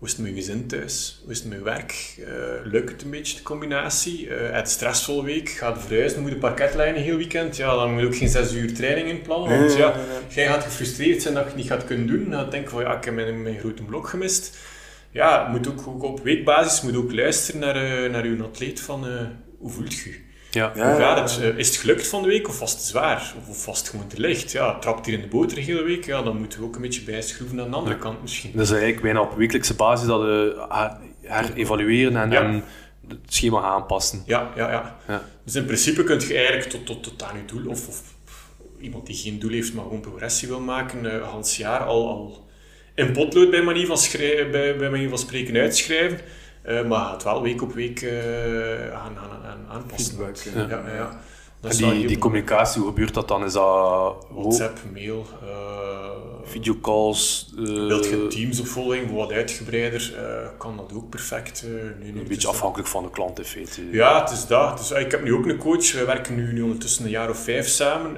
hoe 0.01 0.09
is 0.09 0.15
het 0.15 0.25
met 0.25 0.35
je 0.35 0.37
gezin 0.37 0.67
thuis? 0.67 1.21
Hoe 1.23 1.33
is 1.33 1.39
het 1.39 1.49
met 1.49 1.59
je 1.59 1.65
werk? 1.65 2.15
Eh, 2.19 2.73
lukt 2.73 2.91
het 2.91 3.03
een 3.03 3.11
beetje, 3.11 3.37
de 3.37 3.43
combinatie? 3.43 4.35
Eh 4.35 4.55
het 4.55 4.71
stressvolle 4.71 5.25
week, 5.25 5.49
gaat 5.49 5.83
verhuizen, 5.87 6.21
moet 6.21 6.31
je 6.31 6.37
parketlijnen 6.37 7.03
heel 7.03 7.17
weekend? 7.17 7.57
Ja, 7.57 7.75
dan 7.75 7.93
moet 7.93 8.01
je 8.01 8.07
ook 8.07 8.17
geen 8.17 8.29
zes 8.29 8.53
uur 8.53 8.75
training 8.75 9.09
inplannen. 9.09 9.59
Want 9.59 9.77
ja, 9.77 9.95
jij 10.29 10.47
gaat 10.47 10.65
gefrustreerd 10.65 11.23
zijn 11.23 11.35
dat 11.35 11.43
je 11.43 11.49
het 11.49 11.59
niet 11.59 11.69
gaat 11.69 11.85
kunnen 11.85 12.07
doen. 12.07 12.31
Dan 12.31 12.51
denk 12.51 12.65
je 12.65 12.71
van, 12.71 12.83
ja, 12.83 12.97
ik 12.97 13.05
heb 13.05 13.15
mijn, 13.15 13.43
mijn 13.43 13.59
grote 13.59 13.83
blok 13.83 14.09
gemist 14.09 14.59
ja, 15.11 15.49
moet 15.49 15.69
ook, 15.69 15.87
ook 15.87 16.03
op 16.03 16.23
weekbasis 16.23 16.83
moet 16.83 16.97
ook 16.97 17.13
luisteren 17.13 17.61
naar, 17.61 17.77
eh, 17.77 18.11
naar 18.11 18.25
uw 18.25 18.45
atleet 18.45 18.81
van 18.81 19.07
hoe 19.59 19.71
voelt 19.71 19.99
je? 19.99 20.29
Ja. 20.51 20.73
Ja. 20.75 20.91
Hoe 20.93 21.01
gaat 21.01 21.31
het? 21.31 21.43
Eh, 21.43 21.59
is 21.59 21.67
het 21.69 21.77
gelukt 21.77 22.07
van 22.07 22.23
de 22.23 22.29
week 22.29 22.49
of 22.49 22.59
was 22.59 22.73
het 22.73 22.81
zwaar? 22.81 23.35
Of, 23.49 23.67
was 23.67 23.79
het 23.79 23.89
gewoon 23.89 24.07
te 24.07 24.21
licht? 24.21 24.53
Ja, 24.53 24.79
trapt 24.79 25.07
hier 25.07 25.15
in 25.15 25.21
de 25.21 25.27
boter 25.29 25.57
de 25.57 25.63
hele 25.63 25.83
week? 25.83 26.05
Ja, 26.07 26.23
dan 26.23 26.37
moeten 26.39 26.59
we 26.61 26.65
ook 26.67 26.75
een 26.75 26.83
beetje 26.83 27.03
bijschroeven 27.03 27.61
aan 27.61 27.71
de 27.71 27.77
andere 27.77 27.97
kant 27.99 28.23
misschien. 28.23 28.53
Is 28.61 28.71
eigenlijk 28.71 29.03
bijna 29.03 29.21
op 29.21 29.37
wekelijkse 29.37 29.75
basis 29.75 30.07
dat 30.07 30.21
we 30.21 30.65
her- 30.71 30.97
herevalueren 31.23 32.17
en, 32.17 32.31
Ja. 32.31 32.43
en 32.43 32.65
het 33.09 33.19
schema 33.29 33.61
aanpassen. 33.63 34.23
Ja, 34.27 34.51
ja, 34.57 34.71
ja. 34.71 34.97
Ja. 35.09 35.23
Dus 35.45 35.55
in 35.55 35.65
principe 35.65 36.05
kun 36.05 36.21
je 36.21 36.35
eigenlijk 36.35 36.69
tot, 36.69 36.87
tot, 36.87 37.03
tot 37.03 37.23
aan 37.23 37.37
je 37.37 37.45
doel, 37.55 37.71
of, 37.71 37.89
of 37.89 38.03
iemand 38.81 39.07
die 39.07 39.17
geen 39.17 39.39
doel 39.39 39.51
heeft, 39.51 39.75
maar 39.75 39.85
gewoon 39.85 40.01
progressie 40.01 40.49
wil 40.49 40.61
maken, 40.61 41.13
eh 41.13 41.29
Hans 41.29 41.57
jaar 41.57 41.81
al, 41.81 42.09
al 42.09 42.49
in 42.95 43.13
potlood 43.13 43.51
bij 43.51 43.63
manier 43.63 43.87
van, 43.87 43.99
bij, 44.51 44.77
bij 44.77 44.91
manier 44.91 45.09
van 45.09 45.19
spreken 45.19 45.57
uitschrijven. 45.57 46.19
Eh, 46.63 46.87
maar 46.87 47.05
gaat 47.05 47.23
wel 47.23 47.43
week 47.43 47.63
op 47.63 47.73
week 47.73 48.03
eh, 48.03 48.93
aan, 48.93 49.17
aan, 49.19 49.45
aan, 49.47 49.67
aanpassen. 49.69 50.15
Feedback, 50.15 50.37
ja. 50.37 50.61
ja. 50.61 50.69
Ja, 50.69 50.95
ja, 50.95 51.21
Dat 51.61 51.79
En 51.79 51.91
die, 51.91 52.07
die 52.07 52.19
communicatie, 52.19 52.81
hoe 52.81 52.91
gebeurt 52.91 53.15
dat 53.15 53.29
dan? 53.29 53.45
Is 53.45 53.53
dat 53.53 54.27
WhatsApp, 54.31 54.79
mail, 54.93 55.27
eh 55.43 55.91
videocalls? 56.45 57.53
eh, 57.59 57.65
wilt 57.65 58.09
je 58.09 58.27
teamsopvolging 58.27 59.15
wat 59.15 59.33
uitgebreider, 59.33 60.15
eh, 60.17 60.49
kan 60.59 60.77
dat 60.77 60.93
ook 60.95 61.11
perfect. 61.11 61.65
nee, 61.99 62.11
een 62.11 62.19
het 62.19 62.29
beetje 62.29 62.49
afhankelijk 62.49 62.89
van 62.89 63.03
de 63.03 63.11
klant 63.11 63.39
in 63.39 63.45
feite. 63.45 63.91
Ja, 63.91 64.21
het 64.21 64.31
is 64.31 64.47
dat. 64.47 64.79
Dus, 64.79 64.91
ik 64.91 65.11
heb 65.11 65.23
nu 65.25 65.35
ook 65.35 65.47
een 65.47 65.59
coach. 65.59 65.93
We 65.93 66.05
werken 66.05 66.35
nu, 66.35 66.53
nu 66.53 66.63
ondertussen 66.63 67.05
een 67.05 67.11
jaar 67.11 67.31
of 67.31 67.39
vijf 67.39 67.69
samen. 67.69 68.17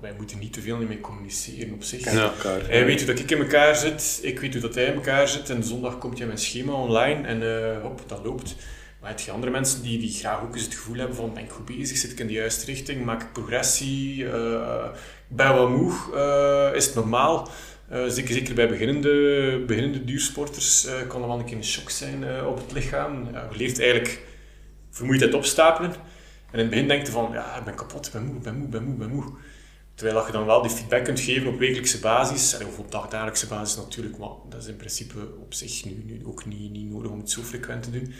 Wij 0.00 0.14
moeten 0.16 0.38
niet 0.38 0.52
te 0.52 0.60
veel 0.60 0.76
mee 0.76 1.00
communiceren 1.00 1.74
op 1.74 1.82
zich. 1.82 2.12
Ja. 2.12 2.22
elkaar. 2.22 2.68
Hij 2.68 2.84
weet 2.84 2.98
hoe 2.98 3.06
dat 3.06 3.18
ik 3.18 3.30
in 3.30 3.38
elkaar 3.38 3.76
zit, 3.76 4.18
ik 4.22 4.40
weet 4.40 4.52
hoe 4.52 4.62
dat 4.62 4.74
hij 4.74 4.84
in 4.84 4.94
elkaar 4.94 5.28
zit. 5.28 5.50
En 5.50 5.64
zondag 5.64 5.98
komt 5.98 6.18
hij 6.18 6.26
mijn 6.26 6.38
schema 6.38 6.72
online 6.72 7.26
en 7.26 7.42
eh, 7.42 7.82
hop, 7.82 8.02
dat 8.06 8.24
loopt. 8.24 8.56
Maar 9.00 9.10
heb 9.10 9.20
je 9.20 9.30
andere 9.30 9.52
mensen 9.52 9.82
die, 9.82 9.98
die 9.98 10.10
graag 10.12 10.42
ook 10.42 10.54
eens 10.54 10.64
het 10.64 10.74
gevoel 10.74 10.96
hebben 10.96 11.16
van 11.16 11.34
ben 11.34 11.42
ik 11.42 11.50
goed 11.50 11.64
bezig, 11.64 11.96
zit 11.96 12.10
ik 12.10 12.18
in 12.18 12.26
de 12.26 12.32
juiste 12.32 12.64
richting, 12.64 13.04
maak 13.04 13.22
ik 13.22 13.32
progressie, 13.32 14.30
eh, 14.30 14.84
ik 15.28 15.36
ben 15.36 15.54
wat 15.54 15.70
moe, 15.70 15.92
eh, 16.14 16.76
is 16.76 16.86
het 16.86 16.94
normaal? 16.94 17.50
Eh, 17.88 18.04
zeker, 18.06 18.34
zeker 18.34 18.54
bij 18.54 18.68
beginnende, 18.68 19.64
beginnende 19.66 20.04
duursporters 20.04 20.86
eh, 20.86 20.94
kan 21.06 21.20
dat 21.20 21.28
wel 21.28 21.38
een 21.38 21.44
keer 21.44 21.56
een 21.56 21.64
shock 21.64 21.90
zijn 21.90 22.24
eh, 22.24 22.46
op 22.46 22.56
het 22.56 22.72
lichaam. 22.72 23.28
Ja, 23.32 23.48
je 23.50 23.56
leert 23.56 23.78
eigenlijk 23.78 24.20
vermoeidheid 24.90 25.34
opstapelen. 25.34 25.90
En 25.90 26.54
in 26.54 26.58
het 26.58 26.70
begin 26.70 26.88
denk 26.88 27.06
je 27.06 27.12
van, 27.12 27.28
ja, 27.32 27.56
ik 27.56 27.64
ben 27.64 27.74
kapot, 27.74 28.06
ik 28.06 28.12
ben 28.12 28.24
moe, 28.24 28.36
ik 28.36 28.42
ben 28.42 28.54
moe, 28.56 28.64
ik 28.64 28.70
ben 28.70 28.82
moe, 28.82 28.92
ik 28.92 28.98
ben 28.98 29.10
moe. 29.10 29.24
Terwijl 29.98 30.18
dat 30.18 30.26
je 30.26 30.32
dan 30.32 30.46
wel 30.46 30.62
die 30.62 30.70
feedback 30.70 31.04
kunt 31.04 31.20
geven 31.20 31.48
op 31.48 31.58
wekelijkse 31.58 32.00
basis, 32.00 32.58
of 32.66 32.78
op 32.78 32.90
dagdagelijkse 32.90 33.46
basis 33.46 33.76
natuurlijk, 33.76 34.18
maar 34.18 34.28
dat 34.48 34.62
is 34.62 34.68
in 34.68 34.76
principe 34.76 35.18
op 35.40 35.54
zich 35.54 35.84
nu, 35.84 36.02
nu 36.06 36.20
ook 36.26 36.46
niet, 36.46 36.70
niet 36.70 36.90
nodig 36.90 37.10
om 37.10 37.18
het 37.18 37.30
zo 37.30 37.42
frequent 37.42 37.82
te 37.82 37.90
doen. 37.90 38.12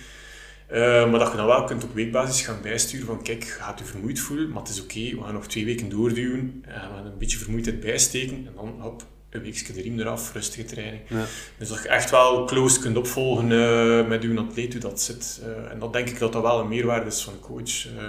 Eh, 0.66 1.10
maar 1.10 1.18
dat 1.18 1.30
je 1.30 1.36
dan 1.36 1.46
wel 1.46 1.64
kunt 1.64 1.84
op 1.84 1.94
weekbasis 1.94 2.46
gaan 2.46 2.58
bijsturen 2.62 3.06
van 3.06 3.22
kijk, 3.22 3.42
je 3.44 3.50
gaat 3.50 3.78
je 3.78 3.84
vermoeid 3.84 4.20
voelen, 4.20 4.48
maar 4.48 4.62
het 4.62 4.70
is 4.70 4.82
oké, 4.82 5.16
we 5.16 5.22
gaan 5.22 5.34
nog 5.34 5.46
twee 5.46 5.64
weken 5.64 5.88
doorduwen, 5.88 6.62
en 6.66 6.72
we 6.72 6.96
gaan 6.96 7.06
een 7.06 7.18
beetje 7.18 7.38
vermoeidheid 7.38 7.80
bijsteken 7.80 8.36
en 8.36 8.52
dan 8.54 8.74
hop, 8.78 9.04
een 9.30 9.42
weekje 9.42 9.72
de 9.72 9.82
riem 9.82 10.00
eraf, 10.00 10.32
rustige 10.32 10.64
training. 10.64 11.02
Ja. 11.08 11.24
Dus 11.58 11.68
dat 11.68 11.82
je 11.82 11.88
echt 11.88 12.10
wel 12.10 12.44
close 12.44 12.80
kunt 12.80 12.96
opvolgen 12.96 13.52
eh, 13.52 14.08
met 14.08 14.22
je 14.22 14.38
atleet 14.38 14.72
hoe 14.72 14.82
dat 14.82 15.00
zit. 15.00 15.40
Eh, 15.42 15.70
en 15.70 15.78
dat 15.78 15.92
denk 15.92 16.08
ik 16.08 16.18
dat 16.18 16.32
dat 16.32 16.42
wel 16.42 16.60
een 16.60 16.68
meerwaarde 16.68 17.06
is 17.06 17.22
van 17.22 17.32
een 17.32 17.40
coach. 17.40 17.86
Eh, 17.86 18.08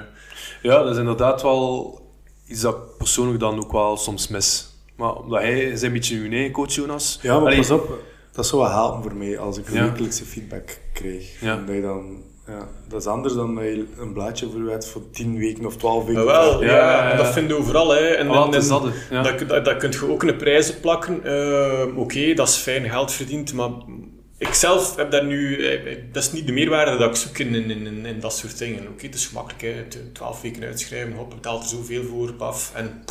Ja, 0.61 0.83
dat 0.83 0.91
is 0.91 0.97
inderdaad 0.97 1.41
wel 1.41 2.08
iets 2.49 2.61
dat 2.61 2.97
persoonlijk 2.97 3.39
dan 3.39 3.59
ook 3.59 3.71
wel 3.71 3.97
soms 3.97 4.27
mis. 4.27 4.67
Maar 4.95 5.13
omdat 5.15 5.41
hij 5.41 5.59
is 5.63 5.81
een 5.81 5.93
beetje 5.93 6.15
uw 6.17 6.31
eigen 6.31 6.51
coach, 6.51 6.73
Jonas. 6.75 7.19
Ja, 7.21 7.33
maar 7.37 7.41
Allee, 7.45 7.57
pas 7.57 7.71
op, 7.71 7.89
dat 8.31 8.47
zou 8.47 8.61
wel 8.61 8.71
helpen 8.71 9.01
voor 9.01 9.15
mij 9.15 9.39
als 9.39 9.57
ik 9.57 9.69
Ja. 9.71 9.83
wekelijkse 9.89 10.25
feedback. 10.25 10.77
Ja. 11.41 11.53
En 11.57 11.65
Dat, 11.65 11.75
je 11.75 11.81
dan, 11.81 12.23
ja, 12.47 12.67
dat 12.87 13.01
is 13.01 13.07
anders 13.07 13.33
dan 13.33 13.55
dat 13.55 13.63
je 13.63 13.85
een 13.99 14.13
blaadje 14.13 14.49
voor 14.51 14.63
je 14.63 14.69
hebt 14.69 14.87
voor 14.87 15.01
10 15.11 15.37
weken 15.37 15.65
of 15.65 15.75
12 15.77 16.05
weken. 16.05 16.25
wel, 16.25 16.63
ja, 16.63 16.69
Ja, 16.69 16.75
ja, 16.77 17.03
ja. 17.03 17.11
en 17.11 17.17
dat 17.17 17.27
vind 17.27 17.49
je 17.49 17.55
overal. 17.57 17.89
Hè. 17.89 17.99
En, 18.07 18.29
Ah, 18.29 18.35
en- 18.35 18.51
het 18.51 18.63
is 18.63 18.69
en 18.69 18.81
dat, 19.09 19.29
dat, 19.39 19.49
dat, 19.49 19.65
dat 19.65 19.77
kun 19.77 19.91
je 19.91 20.09
ook 20.11 20.23
een 20.23 20.37
prijs 20.37 20.69
op 20.69 20.81
plakken. 20.81 21.23
Eh, 21.23 21.97
Oké, 21.97 22.33
dat 22.33 22.47
is 22.47 22.55
fijn 22.55 22.89
geld 22.89 23.11
verdiend, 23.11 23.53
maar 23.53 23.69
ik 24.39 24.53
zelf 24.53 24.95
heb 24.95 25.11
daar 25.11 25.25
nu... 25.25 25.65
eh, 25.67 25.97
Dat 26.11 26.23
is 26.23 26.31
niet 26.31 26.45
de 26.45 26.51
meerwaarde 26.53 26.97
dat 26.97 27.09
ik 27.09 27.15
zoek 27.15 27.37
in, 27.37 27.55
in, 27.55 28.05
in, 28.05 28.19
dat 28.19 28.37
soort 28.37 28.57
dingen. 28.57 28.87
Oké, 28.87 29.05
het 29.05 29.15
is 29.15 29.25
gemakkelijk, 29.25 29.61
hè. 29.61 29.83
T- 29.87 30.15
12 30.15 30.41
weken 30.41 30.63
uitschrijven, 30.63 31.13
hop, 31.13 31.29
betaalt 31.29 31.63
er 31.63 31.69
zoveel 31.69 32.03
voor, 32.03 32.33
paf. 32.33 32.71
En 32.75 33.03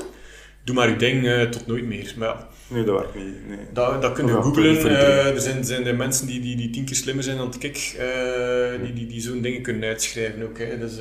doe 0.68 0.76
maar 0.76 0.88
je 0.88 0.96
ding 0.96 1.26
eh, 1.26 1.42
tot 1.42 1.66
nooit 1.66 1.84
meer. 1.86 2.14
Maar 2.16 2.28
ja, 2.28 2.48
Nee, 2.70 2.84
dat 2.84 2.98
werkt 2.98 3.14
niet. 3.14 3.48
Nee. 3.48 3.58
Dat, 3.72 4.02
dat 4.02 4.12
kun 4.12 4.26
je 4.26 4.32
googlen. 4.32 4.76
eh, 4.98 5.26
er 5.34 5.40
zijn, 5.40 5.64
zijn 5.64 5.86
er 5.86 5.96
mensen 5.96 6.26
die, 6.26 6.40
die, 6.40 6.56
die 6.56 6.70
tien 6.70 6.84
keer 6.84 6.96
slimmer 6.96 7.24
zijn 7.24 7.36
dan 7.36 7.54
ik, 7.58 7.94
eh, 7.98 8.82
die, 8.82 8.92
die, 8.92 9.06
die 9.06 9.20
zo'n 9.20 9.40
dingen 9.40 9.62
kunnen 9.62 9.88
uitschrijven 9.88 10.42
ook. 10.42 10.58
Hè. 10.58 10.78
Dus, 10.78 10.92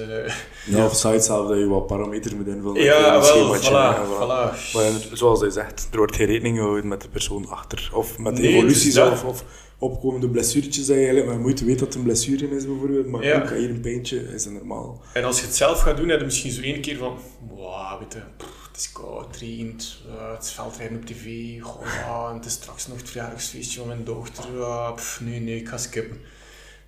Ja, 0.65 0.85
of 0.85 0.95
zelf 0.95 1.47
dat 1.47 1.57
je 1.57 1.67
wat 1.67 1.87
parameters 1.87 2.33
moet 2.35 2.47
invullen. 2.47 2.83
ja, 2.83 3.19
wel, 3.19 3.57
voilà, 3.59 3.61
ja, 3.63 4.05
voilà. 4.05 4.73
Maar 4.73 4.91
zoals 5.13 5.39
hij 5.41 5.49
zegt, 5.49 5.87
er 5.91 5.97
wordt 5.97 6.15
geen 6.15 6.27
rekening 6.27 6.57
gehouden 6.57 6.87
met 6.87 7.01
de 7.01 7.09
persoon 7.09 7.49
achter. 7.49 7.89
Of 7.93 8.17
met 8.17 8.35
de 8.35 8.41
Nee, 8.41 8.65
dus 8.65 8.93
dat- 8.93 9.11
of, 9.11 9.23
of 9.23 9.43
opkomende 9.79 10.29
blessuretjes 10.29 10.85
dat 10.85 10.95
je 10.95 11.01
eigenlijk 11.01 11.27
met 11.31 11.39
moeite 11.39 11.65
weet 11.65 11.79
dat 11.79 11.87
het 11.87 11.97
een 11.97 12.03
blessure 12.03 12.55
is 12.55 12.65
bijvoorbeeld. 12.65 13.07
Maar 13.07 13.23
Ja. 13.23 13.41
ook 13.41 13.49
hier 13.49 13.69
een 13.69 13.81
pijntje 13.81 14.33
is 14.33 14.43
het 14.45 14.53
normaal. 14.53 15.01
En 15.13 15.23
als 15.23 15.39
je 15.39 15.45
het 15.45 15.55
zelf 15.55 15.79
gaat 15.81 15.97
doen, 15.97 16.09
heb 16.09 16.19
je 16.19 16.25
misschien 16.25 16.51
zo 16.51 16.61
één 16.61 16.81
keer 16.81 16.97
van, 16.97 17.17
wow, 17.55 17.99
weet 17.99 18.13
je, 18.13 18.19
het 18.77 18.85
is 18.85 18.91
koud, 18.91 19.25
het 19.27 19.37
regent, 19.37 19.97
eh, 20.07 20.31
het 20.33 20.43
is 20.43 20.51
veldrijden 20.51 20.97
op 20.97 21.05
tv, 21.05 21.25
goh, 21.61 21.85
ja, 21.85 22.29
en 22.29 22.35
het 22.35 22.45
is 22.45 22.51
straks 22.51 22.87
nog 22.87 22.97
het 22.97 23.09
verjaardagsfeestje 23.09 23.79
van 23.79 23.87
mijn 23.87 24.03
dochter, 24.03 24.45
pff, 24.95 25.21
nee, 25.21 25.39
nee, 25.39 25.59
ik 25.59 25.67
ga 25.67 25.77
skippen. 25.77 26.21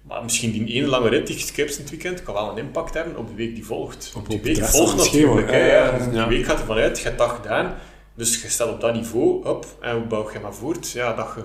Maar 0.01 0.23
misschien 0.23 0.51
die 0.51 0.65
ene 0.65 0.87
lange 0.87 1.09
rit 1.09 1.27
die 1.27 1.37
je 1.37 1.41
skipt 1.41 1.75
in 1.75 1.81
het 1.81 1.89
weekend 1.89 2.23
kan 2.23 2.33
wel 2.33 2.49
een 2.51 2.57
impact 2.57 2.93
hebben 2.93 3.17
op 3.17 3.27
de 3.27 3.33
week 3.33 3.55
die 3.55 3.65
volgt. 3.65 4.13
Op- 4.15 4.29
die 4.29 4.37
op 4.37 4.43
week 4.43 4.55
het 4.55 4.63
rest 4.63 4.75
volgt 4.75 4.95
natuurlijk. 4.95 5.51
hè, 5.51 5.57
ja, 5.57 5.97
ja. 5.97 6.27
die 6.27 6.37
week 6.37 6.45
gaat 6.45 6.59
ervan 6.59 6.77
uit, 6.77 6.97
je 6.97 7.03
hebt 7.03 7.17
dat 7.17 7.29
gedaan. 7.29 7.75
Dus 8.15 8.41
je 8.41 8.49
stelt 8.49 8.71
op 8.73 8.81
dat 8.81 8.93
niveau 8.93 9.45
op 9.45 9.65
en 9.81 9.95
hoe 9.95 10.05
bouw 10.05 10.31
je 10.31 10.39
maar 10.39 10.53
voort? 10.53 10.91
Ja, 10.91 11.13
dat 11.13 11.33
je, 11.35 11.43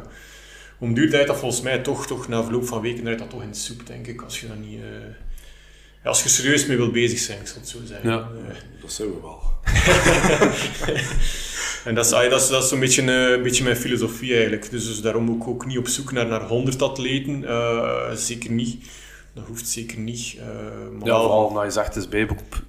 om 0.78 0.94
duur 0.94 1.26
dat 1.26 1.36
volgens 1.36 1.60
mij 1.60 1.78
toch, 1.78 2.06
toch 2.06 2.28
na 2.28 2.42
verloop 2.42 2.66
van 2.66 2.80
weken 2.80 3.18
dat 3.18 3.30
toch 3.30 3.42
in 3.42 3.50
de 3.50 3.56
soep, 3.56 3.86
denk 3.86 4.06
ik, 4.06 4.22
als 4.22 4.40
je 4.40 4.48
dat 4.48 4.58
niet... 4.58 4.80
eh, 4.80 4.86
als 6.08 6.22
je 6.22 6.28
serieus 6.28 6.66
mee 6.66 6.76
wilt 6.76 6.92
bezig 6.92 7.18
zijn, 7.18 7.40
ik 7.40 7.46
zal 7.46 7.56
het 7.60 7.68
zo 7.68 7.78
zeggen. 7.84 8.10
Ja. 8.10 8.18
Eh, 8.18 8.54
Dat 8.80 8.92
zijn 8.92 9.08
we 9.08 9.20
wel. 9.20 9.42
En 11.84 11.94
dat 11.94 12.04
is, 12.04 12.10
dat 12.10 12.40
is, 12.40 12.48
dat 12.48 12.62
is 12.62 12.68
zo'n 12.68 12.80
beetje, 12.80 13.02
eh, 13.02 13.30
een 13.30 13.42
beetje 13.42 13.64
mijn 13.64 13.76
filosofie 13.76 14.32
eigenlijk. 14.32 14.70
Dus, 14.70 14.86
dus 14.86 15.00
daarom 15.00 15.30
ook, 15.30 15.48
ook 15.48 15.66
niet 15.66 15.78
op 15.78 15.88
zoek 15.88 16.12
naar, 16.12 16.26
naar 16.26 16.42
100 16.42 16.82
atleten. 16.82 17.44
Eh, 17.48 18.12
zeker 18.14 18.50
niet. 18.50 18.84
Dat 19.34 19.44
hoeft 19.46 19.68
zeker 19.68 19.98
niet. 19.98 20.34
Eh, 20.38 20.46
maar 20.98 21.06
Ja, 21.08 21.20
vooral 21.20 21.44
omdat 21.46 21.64
je 21.64 21.70
zegt, 21.70 21.94
het 21.94 21.96
is 21.96 22.08
bijberoep. 22.08 22.62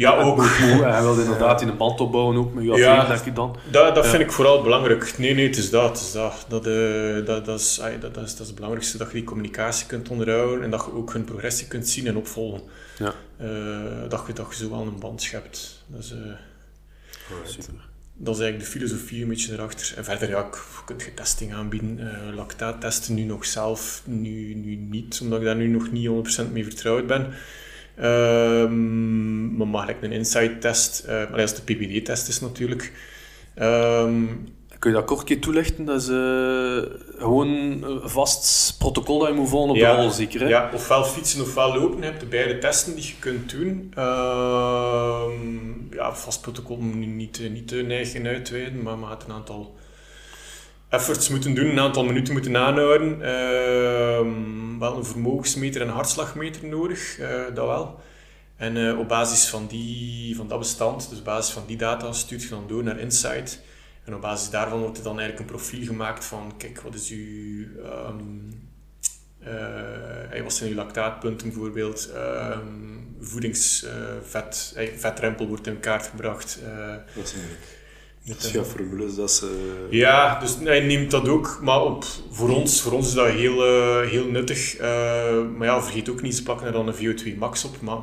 Ja, 0.00 0.16
ook. 0.20 0.36
Moe, 0.36 0.82
en 0.84 0.92
hij 0.92 1.02
wil 1.02 1.18
inderdaad 1.20 1.62
in 1.62 1.68
een 1.68 1.76
band 1.76 2.00
opbouwen, 2.00 2.36
ook 2.36 2.54
met 2.54 2.64
je 2.64 2.70
Ja. 2.74 3.06
denk 3.06 3.20
ik 3.24 3.34
dan. 3.34 3.56
Dat, 3.70 3.94
dat 3.94 4.04
Ja. 4.04 4.10
vind 4.10 4.22
ik 4.22 4.32
vooral 4.32 4.62
belangrijk. 4.62 5.18
Nee, 5.18 5.34
nee, 5.34 5.46
het 5.46 5.56
is 5.56 5.70
dat. 5.70 5.88
Het 5.88 6.00
is 6.00 6.12
dat. 6.12 6.44
Dat, 6.48 6.66
eh, 6.66 7.26
dat, 7.26 7.44
dat, 7.44 7.60
is, 7.60 7.80
dat, 8.00 8.14
dat, 8.14 8.24
is, 8.24 8.30
dat 8.32 8.40
is 8.40 8.46
het 8.46 8.54
belangrijkste, 8.54 8.98
dat 8.98 9.06
je 9.06 9.12
die 9.14 9.24
communicatie 9.24 9.86
kunt 9.86 10.08
onderhouden 10.08 10.64
en 10.64 10.70
dat 10.70 10.84
je 10.84 10.92
ook 10.94 11.12
hun 11.12 11.24
progressie 11.24 11.66
kunt 11.66 11.88
zien 11.88 12.06
en 12.06 12.16
opvolgen. 12.16 12.60
Ja. 12.98 13.14
Eh, 13.36 13.48
dat, 14.08 14.24
je, 14.26 14.32
dat 14.32 14.46
je 14.50 14.64
zo 14.64 14.70
wel 14.70 14.80
een 14.80 14.98
band 14.98 15.22
schept. 15.22 15.84
Dat 15.86 16.00
is, 16.02 16.10
eh, 16.12 16.18
Super. 17.44 17.74
dat 18.14 18.34
is 18.36 18.40
eigenlijk 18.40 18.58
de 18.72 18.78
filosofie 18.78 19.22
een 19.22 19.28
beetje 19.28 19.52
erachter. 19.52 19.92
En 19.96 20.04
verder, 20.04 20.28
ja, 20.28 20.38
ik- 20.88 21.02
je 21.04 21.14
testing 21.14 21.54
aanbieden. 21.54 21.98
Eh 22.28 22.34
lactaat 22.34 22.80
testen 22.80 23.14
nu 23.14 23.22
nog 23.22 23.44
zelf, 23.44 24.02
nu, 24.04 24.54
nu 24.54 24.74
niet, 24.76 25.18
omdat 25.22 25.38
ik 25.38 25.44
daar 25.44 25.56
nu 25.56 25.66
nog 25.66 25.90
niet 25.90 26.06
100% 26.06 26.52
mee 26.52 26.64
vertrouwd 26.64 27.06
ben. 27.06 27.26
Ehm, 28.00 29.70
maar 29.70 29.88
ik 29.88 29.96
een 30.02 30.12
insight-test, 30.12 31.00
eh, 31.00 31.14
maar 31.14 31.38
dat 31.38 31.52
is 31.52 31.54
de 31.54 31.62
PBD-test 31.74 32.28
is 32.28 32.40
natuurlijk. 32.40 32.92
Ehm, 33.54 34.24
Kun 34.78 34.90
je 34.90 34.96
dat 34.96 35.06
kort 35.06 35.20
een 35.20 35.26
keer 35.26 35.40
toelichten? 35.40 35.84
Dat 35.84 36.02
is 36.02 36.08
eh, 36.08 36.96
gewoon 37.18 37.48
een 37.82 38.00
vast 38.08 38.74
protocol 38.78 39.18
dat 39.18 39.28
je 39.28 39.34
moet 39.34 39.48
volgen 39.48 39.70
op 39.70 39.76
Ja. 39.76 39.96
de 39.96 40.02
rol, 40.02 40.10
zeker? 40.10 40.40
Hè? 40.40 40.48
Ja, 40.48 40.70
ofwel 40.74 41.04
fietsen 41.04 41.42
ofwel 41.42 41.74
lopen. 41.78 41.98
Je 41.98 42.04
hebt 42.04 42.20
de 42.20 42.26
beide 42.26 42.58
testen 42.58 42.94
die 42.94 43.04
je 43.06 43.12
kunt 43.18 43.50
doen. 43.50 43.92
Ehm, 43.94 45.94
ja, 45.94 46.14
vast 46.14 46.40
protocol 46.40 46.76
moet 46.76 47.04
je 47.04 47.10
niet, 47.10 47.40
eh, 47.40 47.50
niet 47.50 47.68
te 47.68 47.76
neigen 47.76 48.26
uitweiden, 48.26 48.82
maar 48.82 48.98
je 48.98 49.06
gaat 49.06 49.24
een 49.28 49.34
aantal 49.34 49.74
efforts 50.90 51.28
moeten 51.28 51.54
doen, 51.54 51.66
een 51.66 51.80
aantal 51.80 52.04
minuten 52.04 52.32
moeten 52.32 52.56
aanhouden. 52.56 53.22
Ehm, 53.22 54.78
wel 54.78 54.96
een 54.96 55.04
vermogensmeter 55.04 55.80
en 55.80 55.88
hartslagmeter 55.88 56.66
nodig, 56.66 57.18
eh, 57.18 57.42
dat 57.54 57.66
wel. 57.66 58.00
En 58.56 58.88
eh, 58.88 58.98
op 58.98 59.08
basis 59.08 59.48
van, 59.48 59.66
die, 59.66 60.36
van 60.36 60.48
dat 60.48 60.58
bestand, 60.58 61.08
dus 61.10 61.18
op 61.18 61.24
basis 61.24 61.52
van 61.52 61.62
die 61.66 61.76
data, 61.76 62.12
stuurt 62.12 62.42
je 62.42 62.48
dan 62.48 62.64
door 62.66 62.82
naar 62.82 62.98
Insight. 62.98 63.60
En 64.04 64.14
op 64.14 64.20
basis 64.20 64.50
daarvan 64.50 64.80
wordt 64.80 64.98
er 64.98 65.04
dan 65.04 65.18
eigenlijk 65.18 65.50
een 65.50 65.56
profiel 65.56 65.86
gemaakt 65.86 66.24
van, 66.24 66.54
kijk, 66.56 66.80
wat 66.80 66.94
is 66.94 67.10
uw... 67.10 67.66
ehm, 67.84 68.18
eh, 69.38 70.42
wat 70.42 70.54
zijn 70.54 70.70
uw 70.70 70.76
lactaatpunten 70.76 71.48
bijvoorbeeld? 71.48 72.10
Ehm 72.14 72.98
voedingsvet, 73.20 74.76
vetrempel 74.96 75.46
wordt 75.46 75.66
in 75.66 75.80
kaart 75.80 76.06
gebracht. 76.06 76.58
Dat 77.14 77.28
zijn 77.28 77.42
formules 78.64 79.14
dat 79.14 79.30
ze... 79.32 79.86
ja, 79.90 80.38
dus 80.40 80.56
hij 80.62 80.80
neemt 80.80 81.10
dat 81.10 81.28
ook, 81.28 81.58
maar 81.62 81.82
op, 81.82 82.04
voor, 82.30 82.48
ons, 82.48 82.80
voor 82.80 82.92
ons 82.92 83.06
is 83.08 83.14
dat 83.14 83.28
heel, 83.28 83.64
eh, 83.66 84.08
heel 84.08 84.26
nuttig. 84.26 84.76
Eh, 84.76 84.88
maar 85.56 85.66
ja, 85.66 85.82
vergeet 85.82 86.08
ook 86.10 86.22
niet, 86.22 86.34
ze 86.34 86.42
plakken 86.42 86.66
er 86.66 86.72
dan 86.72 86.88
een 86.88 86.94
VO2 86.94 87.38
max 87.38 87.64
op. 87.64 87.80
Maar 87.80 87.98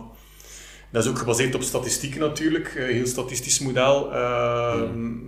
dat 0.92 1.04
is 1.04 1.10
ook 1.10 1.18
gebaseerd 1.18 1.56
op 1.56 1.62
statistieken 1.62 2.20
natuurlijk, 2.20 2.74
een 2.78 2.94
heel 2.94 3.06
statistisch 3.08 3.60
model. 3.60 4.14
Eh, 4.14 4.82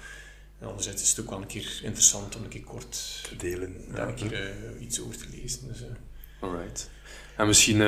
En 0.59 0.67
anderzijds 0.67 1.03
is 1.03 1.11
het 1.11 1.21
ook 1.21 1.31
wel 1.31 1.41
een 1.41 1.47
keer 1.47 1.81
interessant 1.83 2.37
om 2.37 2.43
een 2.43 2.49
keer 2.49 2.65
kort 2.65 3.23
te 3.29 3.37
delen. 3.37 3.85
daar 3.95 4.09
een 4.09 4.15
keer 4.15 4.53
iets 4.81 5.01
over 5.01 5.17
te 5.17 5.27
lezen. 5.31 5.69
Dus, 5.69 5.83
Alright. 6.41 6.91
En 7.37 7.47
misschien 7.47 7.79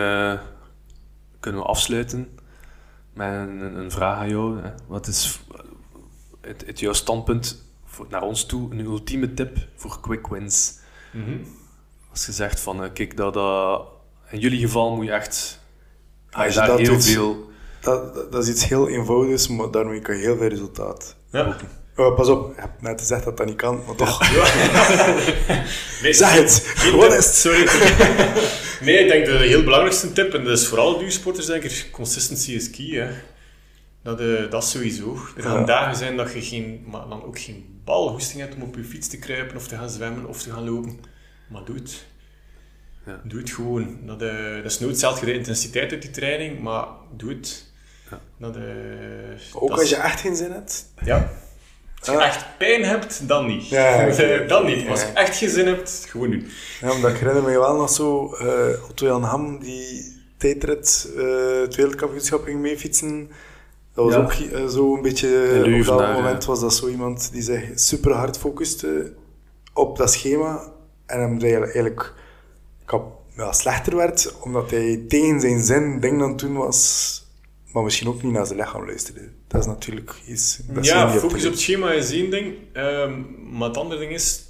kunnen 1.41 1.61
we 1.61 1.67
afsluiten 1.67 2.29
met 3.17 3.29
een, 3.29 3.91
vraag 3.91 4.19
aan 4.19 4.29
jou. 4.29 4.61
Hè. 4.63 4.71
Wat 4.87 5.07
is 5.07 5.41
het, 6.41 6.63
het 6.67 6.81
jouw 6.81 6.93
standpunt 6.93 7.65
voor, 7.85 8.07
naar 8.11 8.23
ons 8.23 8.45
toe, 8.47 8.73
een 8.73 8.81
ultieme 8.81 9.35
tip 9.35 9.57
voor 9.77 10.01
quick 10.01 10.27
wins? 10.27 10.75
Als 12.11 12.27
je 12.27 12.33
zegt 12.33 12.61
van, 12.61 12.85
eh, 12.85 12.91
kijk, 12.93 13.17
dat, 13.17 13.35
dat, 13.35 13.87
in 14.31 14.39
jullie 14.39 14.61
geval 14.61 14.97
moet 14.97 15.05
je 15.05 15.13
echt 15.13 15.61
Als 16.31 16.45
als 16.45 16.55
je 16.55 16.59
daar 16.61 16.69
dat 16.69 16.79
heel 16.79 16.93
doet- 16.93 17.05
veel... 17.05 17.51
Dat, 17.81 18.15
dat, 18.15 18.33
dat 18.33 18.43
is 18.43 18.51
iets 18.51 18.69
heel 18.69 18.89
eenvoudigs, 18.89 19.49
maar 19.49 19.71
daarmee 19.71 20.01
kan 20.01 20.17
je 20.17 20.23
heel 20.23 20.37
veel 20.37 20.49
resultaat. 20.49 21.17
ja. 21.31 21.57
Oh, 21.97 22.17
pas 22.17 22.29
op, 22.29 22.55
je 22.55 22.61
hebt 22.61 22.83
net 22.83 23.01
gezegd 23.01 23.25
dat 23.25 23.37
dat 23.37 23.47
niet 23.47 23.57
kan, 23.57 23.83
maar 23.87 23.95
toch. 23.95 24.21
Nee, 26.03 26.13
Zeg 26.13 26.33
het! 26.33 26.75
Wat 26.97 27.01
tip, 27.11 27.19
is 27.19 27.25
het? 27.27 27.35
Sorry. 27.35 27.67
nee, 28.81 28.99
ik 28.99 29.09
denk 29.09 29.27
de 29.27 29.33
heel 29.33 29.63
belangrijkste 29.65 30.13
tip, 30.13 30.35
en 30.35 30.45
dat 30.45 30.59
is 30.59 30.67
voor 30.67 30.79
alle 30.79 30.99
duursporters, 30.99 31.47
denk 31.47 31.63
ik, 31.63 31.89
consistency 31.93 32.53
is 32.53 32.71
key. 32.71 32.87
Hè. 32.87 33.11
Dat, 34.03 34.21
eh, 34.21 34.51
dat 34.51 34.65
sowieso. 34.69 35.19
Er 35.37 35.43
gaan 35.43 35.59
Ja. 35.61 35.65
dagen 35.65 35.97
zijn 35.97 36.17
dat 36.17 36.33
je 36.33 36.43
geen, 36.43 36.85
maar 36.87 37.09
dan 37.09 37.25
ook 37.25 37.39
geen 37.39 37.81
balhoesting 37.85 38.41
hebt 38.41 38.55
om 38.55 38.63
op 38.63 38.77
je 38.77 38.85
fiets 38.85 39.09
te 39.09 39.19
kruipen 39.19 39.57
of 39.57 39.69
te 39.69 39.77
gaan 39.77 39.91
zwemmen 39.91 40.27
of 40.27 40.43
te 40.43 40.51
gaan 40.51 40.69
lopen. 40.71 40.99
Maar 41.49 41.65
doe 41.65 41.75
het. 41.77 42.05
Ja. 43.07 43.21
Doe 43.25 43.39
het 43.41 43.51
gewoon. 43.51 43.99
Dat, 44.07 44.23
eh, 44.23 44.55
dat 44.55 44.65
is 44.65 44.79
nooit 44.79 44.93
hetzelfde 44.93 45.27
de 45.27 45.33
intensiteit 45.35 45.93
uit 45.93 46.03
die 46.03 46.11
training, 46.11 46.61
maar 46.61 46.85
doe 47.17 47.31
het. 47.31 47.65
Ja. 48.11 48.21
Dat, 48.39 48.57
eh, 48.57 48.63
Ook 49.53 49.69
dat 49.69 49.71
als 49.71 49.83
is- 49.83 49.91
je 49.91 49.97
echt 49.97 50.21
geen 50.21 50.37
zin 50.37 50.51
hebt. 50.53 50.87
Ja. 51.05 51.31
Als 52.07 52.17
je 52.17 52.23
Ah. 52.23 52.27
echt 52.27 52.45
pijn 52.59 52.85
hebt, 52.85 53.29
dan 53.29 53.47
niet. 53.47 53.69
Ja, 53.69 54.01
ja, 54.07 54.23
ja. 54.23 54.47
dan 54.47 54.67
niet. 54.67 54.89
Als 54.89 55.01
je 55.01 55.07
echt 55.07 55.37
geen 55.37 55.49
zin 55.49 55.67
hebt, 55.67 56.07
gewoon 56.09 56.31
doen. 56.31 56.47
Ja, 56.81 56.93
omdat 56.93 57.11
ik 57.11 57.17
herinner 57.17 57.43
me 57.43 57.59
wel 57.59 57.77
nog 57.77 57.91
zo, 57.91 58.35
eh 58.35 58.89
Otto 58.91 59.07
Jan 59.07 59.23
Ham, 59.23 59.59
die 59.61 60.15
tijdrit, 60.37 61.09
eh 61.17 61.61
het 61.61 61.75
wereldkampioenschap 61.75 62.45
ging 62.45 62.61
meefietsen. 62.61 63.31
Dat 63.95 64.05
was 64.05 64.15
Ja. 64.15 64.21
ook 64.21 64.33
eh, 64.33 64.67
zo 64.67 64.95
een 64.95 65.03
beetje, 65.03 65.63
op 65.81 65.85
dat 65.87 65.99
daar, 65.99 66.13
moment 66.15 66.43
ja. 66.43 66.49
was 66.49 66.61
dat 66.61 66.75
zo 66.75 66.89
iemand 66.89 67.33
die 67.33 67.43
zich 67.43 67.63
super 67.75 68.13
hard 68.13 68.39
focuste 68.39 69.13
op 69.75 69.97
dat 69.97 70.13
schema. 70.13 70.73
En 71.07 71.21
hem 71.21 71.31
eigenlijk, 71.31 71.63
eigenlijk 71.75 72.13
kap- 72.85 73.21
ja, 73.37 73.53
slechter 73.53 73.97
werd, 73.97 74.35
omdat 74.41 74.71
hij 74.71 75.05
tegen 75.09 75.41
zijn 75.41 75.63
zin 75.63 76.01
dingen 76.01 76.23
aan 76.23 76.29
het 76.31 76.39
doen 76.39 76.57
was, 76.57 77.23
maar 77.73 77.83
misschien 77.83 78.09
ook 78.09 78.23
niet 78.23 78.33
naar 78.33 78.47
zijn 78.47 78.59
lichaam 78.59 78.87
luisterde. 78.87 79.29
Dat 79.47 79.61
is 79.61 79.67
natuurlijk 79.67 80.15
iets... 80.27 80.61
Dat 80.69 80.87
ja, 80.87 81.11
focus 81.11 81.45
op 81.45 81.51
het 81.51 81.61
schema 81.61 81.93
is 81.93 82.11
één 82.11 82.31
ding. 82.31 82.55
Ehm, 82.73 83.23
maar 83.57 83.69
het 83.69 83.77
andere 83.77 84.01
ding 84.01 84.13
is, 84.13 84.43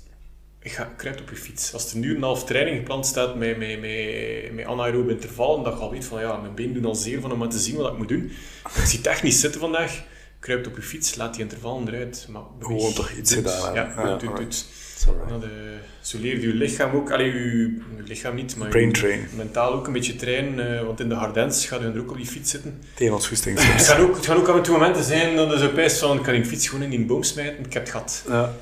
ga, 0.60 0.92
kruip 0.96 1.20
op 1.20 1.30
je 1.30 1.36
fiets. 1.36 1.72
Als 1.72 1.92
er 1.92 1.98
nu 1.98 2.16
een 2.16 2.22
half 2.22 2.44
training 2.44 2.76
gepland 2.76 3.06
staat 3.06 3.36
met, 3.36 3.58
met, 3.58 3.80
met, 3.80 4.52
met 4.52 4.66
anaerobe 4.66 5.12
interval, 5.12 5.56
en 5.56 5.62
dat 5.62 5.72
je 5.72 5.78
al 5.78 5.90
weet 5.90 6.04
van 6.04 6.20
ja, 6.20 6.36
mijn 6.36 6.54
benen 6.54 6.74
doen 6.74 6.84
al 6.84 6.94
zeer 6.94 7.20
van 7.20 7.32
om 7.32 7.38
maar 7.38 7.48
te 7.48 7.58
zien 7.58 7.76
wat 7.76 7.92
ik 7.92 7.98
moet 7.98 8.08
doen. 8.08 8.30
Ik 8.76 8.84
zie 8.84 8.98
het 8.98 9.06
echt 9.06 9.22
niet 9.22 9.34
zitten 9.34 9.60
vandaag. 9.60 10.04
kruipt 10.40 10.66
op 10.66 10.76
je 10.76 10.82
fiets, 10.82 11.14
laat 11.14 11.32
die 11.34 11.42
intervallen 11.42 11.88
eruit. 11.88 12.26
Maar. 12.30 12.42
Gewoon 12.60 12.92
toch 12.92 13.10
iets 13.10 13.34
gedaan 13.34 13.74
Ja, 13.74 14.16
doet, 14.16 14.36
doet. 14.36 14.66
Alright. 15.08 15.30
Ja, 15.30 15.38
de, 15.38 15.74
zo 16.00 16.18
leert 16.20 16.42
je 16.42 16.48
lichaam 16.48 16.94
ook, 16.94 17.10
allee, 17.12 17.32
je, 17.32 17.76
lichaam 18.06 18.34
niet, 18.34 18.56
maar 18.56 18.68
Brain 18.68 18.86
je 18.86 18.92
train. 18.92 19.28
mentaal 19.36 19.72
ook 19.72 19.86
een 19.86 19.92
beetje 19.92 20.16
trainen. 20.16 20.78
eh, 20.78 20.84
want 20.86 21.00
in 21.00 21.08
de 21.08 21.14
Hardens 21.14 21.66
gaat 21.66 21.80
je 21.80 21.86
er 21.86 22.00
ook 22.00 22.10
op 22.10 22.16
die 22.16 22.26
fiets 22.26 22.50
zitten. 22.50 22.82
Goesting 23.28 23.58
Het 23.62 23.86
gaan 23.86 24.00
ook, 24.00 24.16
het 24.16 24.26
gaan 24.26 24.36
ook 24.36 24.48
af 24.48 24.56
en 24.56 24.62
toe 24.62 24.78
momenten 24.78 25.04
zijn 25.04 25.36
dat 25.36 25.52
je 25.52 25.58
zo 25.58 25.68
pijst 25.68 25.98
van, 25.98 26.16
ik 26.16 26.22
kan 26.22 26.34
die 26.34 26.44
fiets 26.44 26.68
gewoon 26.68 26.84
in 26.84 26.90
die 26.90 27.04
boom 27.04 27.22
smijten, 27.22 27.64
ik 27.64 27.72
heb 27.72 27.82
het 27.82 27.90
gehad. 27.90 28.22
Ja. 28.28 28.52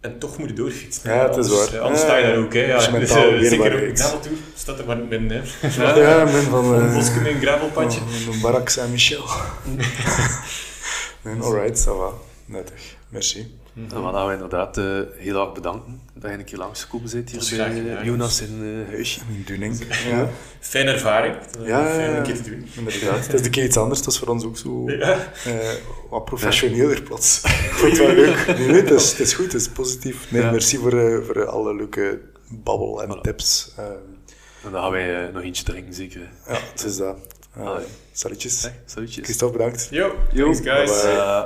En 0.00 0.18
toch 0.18 0.38
moet 0.38 0.48
je 0.48 0.54
doorfietsen. 0.54 1.10
Ja, 1.14 1.28
het 1.28 1.36
is 1.36 1.50
Anders- 1.50 1.70
waar. 1.70 1.78
eh, 1.78 1.84
Anders 1.84 2.00
Ja, 2.00 2.06
sta 2.06 2.16
je 2.16 2.22
daar 2.24 2.32
ja. 2.32 2.38
ook. 2.44 2.52
Hè. 2.52 2.60
Ja, 2.60 2.76
dus, 2.76 2.86
eh, 3.10 3.38
zeker 3.40 3.88
op 3.90 3.96
gravel 3.96 4.20
toe 4.20 4.32
staat 4.56 4.78
er 4.78 4.86
maar 4.86 4.96
min. 4.98 5.30
Hè. 5.30 5.40
Ja, 5.94 6.24
men 6.24 6.42
van... 6.42 6.64
Van 6.64 6.86
eh, 6.88 6.94
Bosken 6.94 7.26
in 7.26 7.34
een 7.36 7.42
gravelpadje. 7.42 8.00
van 8.00 8.32
de 8.32 8.38
Barak 8.42 8.68
Saint-Michel. 8.68 9.24
nee, 11.22 11.40
alright, 11.40 11.78
ça 11.78 11.90
va. 11.96 12.10
Nuttig. 12.44 12.80
Merci. 13.08 13.46
Dan 13.74 14.14
gaan 14.14 14.26
we 14.26 14.32
inderdaad 14.32 14.78
eh, 14.78 14.84
heel 15.16 15.40
erg 15.40 15.52
bedanken 15.52 16.00
dat 16.14 16.30
je 16.30 16.36
een 16.38 16.44
keer 16.44 16.58
langsgekomen 16.58 17.10
bent 17.12 17.30
hier 17.30 17.38
bij 17.38 17.48
graag 17.48 17.98
eh, 17.98 18.04
Jonas 18.04 18.40
in 18.40 18.62
uh, 18.62 18.88
huisje. 18.88 19.20
Een 19.20 19.42
Dunning. 19.46 19.86
Ja, 20.08 20.28
Fijne 20.60 20.90
ervaring. 20.92 21.34
Eh, 21.60 21.66
Ja, 21.66 21.86
Fijn 21.86 22.16
een 22.16 22.22
keer 22.22 22.36
te 22.42 22.50
doen. 22.50 22.68
inderdaad. 22.76 23.26
Het 23.26 23.40
is 23.40 23.44
een 23.46 23.50
keer 23.50 23.64
iets 23.64 23.76
anders. 23.76 24.02
Dat 24.02 24.12
is 24.12 24.18
voor 24.18 24.28
ons 24.28 24.44
ook 24.44 24.56
zo 24.56 24.90
Ja. 24.90 25.18
eh, 25.44 25.56
wat 26.10 26.24
professioneler 26.24 27.02
plots. 27.02 27.40
Ik 27.44 27.50
vond 27.50 27.90
het 27.98 28.06
wel 28.06 28.14
leuk. 28.24 28.46
Nee, 28.46 28.66
nee, 28.66 28.80
het, 28.80 28.90
is, 28.90 29.10
het 29.10 29.20
is 29.20 29.32
goed. 29.34 29.52
Het 29.52 29.60
is 29.60 29.68
positief. 29.68 30.30
Nee, 30.30 30.42
Ja. 30.42 30.50
merci 30.50 30.76
voor, 30.78 30.98
eh, 30.98 31.24
voor 31.26 31.46
alle 31.46 31.74
leuke 31.76 32.20
babbel 32.48 33.02
en 33.02 33.16
Voilà. 33.16 33.20
tips. 33.20 33.72
Eh, 33.76 33.84
En 34.64 34.70
dan 34.70 34.80
gaan 34.82 34.90
wij 34.90 35.26
eh, 35.26 35.32
nog 35.32 35.42
eentje 35.42 35.64
drinken, 35.64 35.94
zeker. 35.94 36.20
ja, 36.48 36.58
het 36.72 36.84
is 36.84 36.96
dat. 36.96 37.16
Uh, 37.58 37.76
salutjes. 38.12 38.68
Salutjes. 38.84 39.24
Christophe, 39.24 39.56
bedankt. 39.58 39.88
Yo, 39.90 40.14
Yo, 40.32 40.44
thanks 40.52 40.60
guys. 40.70 40.90
bye-bye. 41.02 41.10
Eh, 41.18 41.44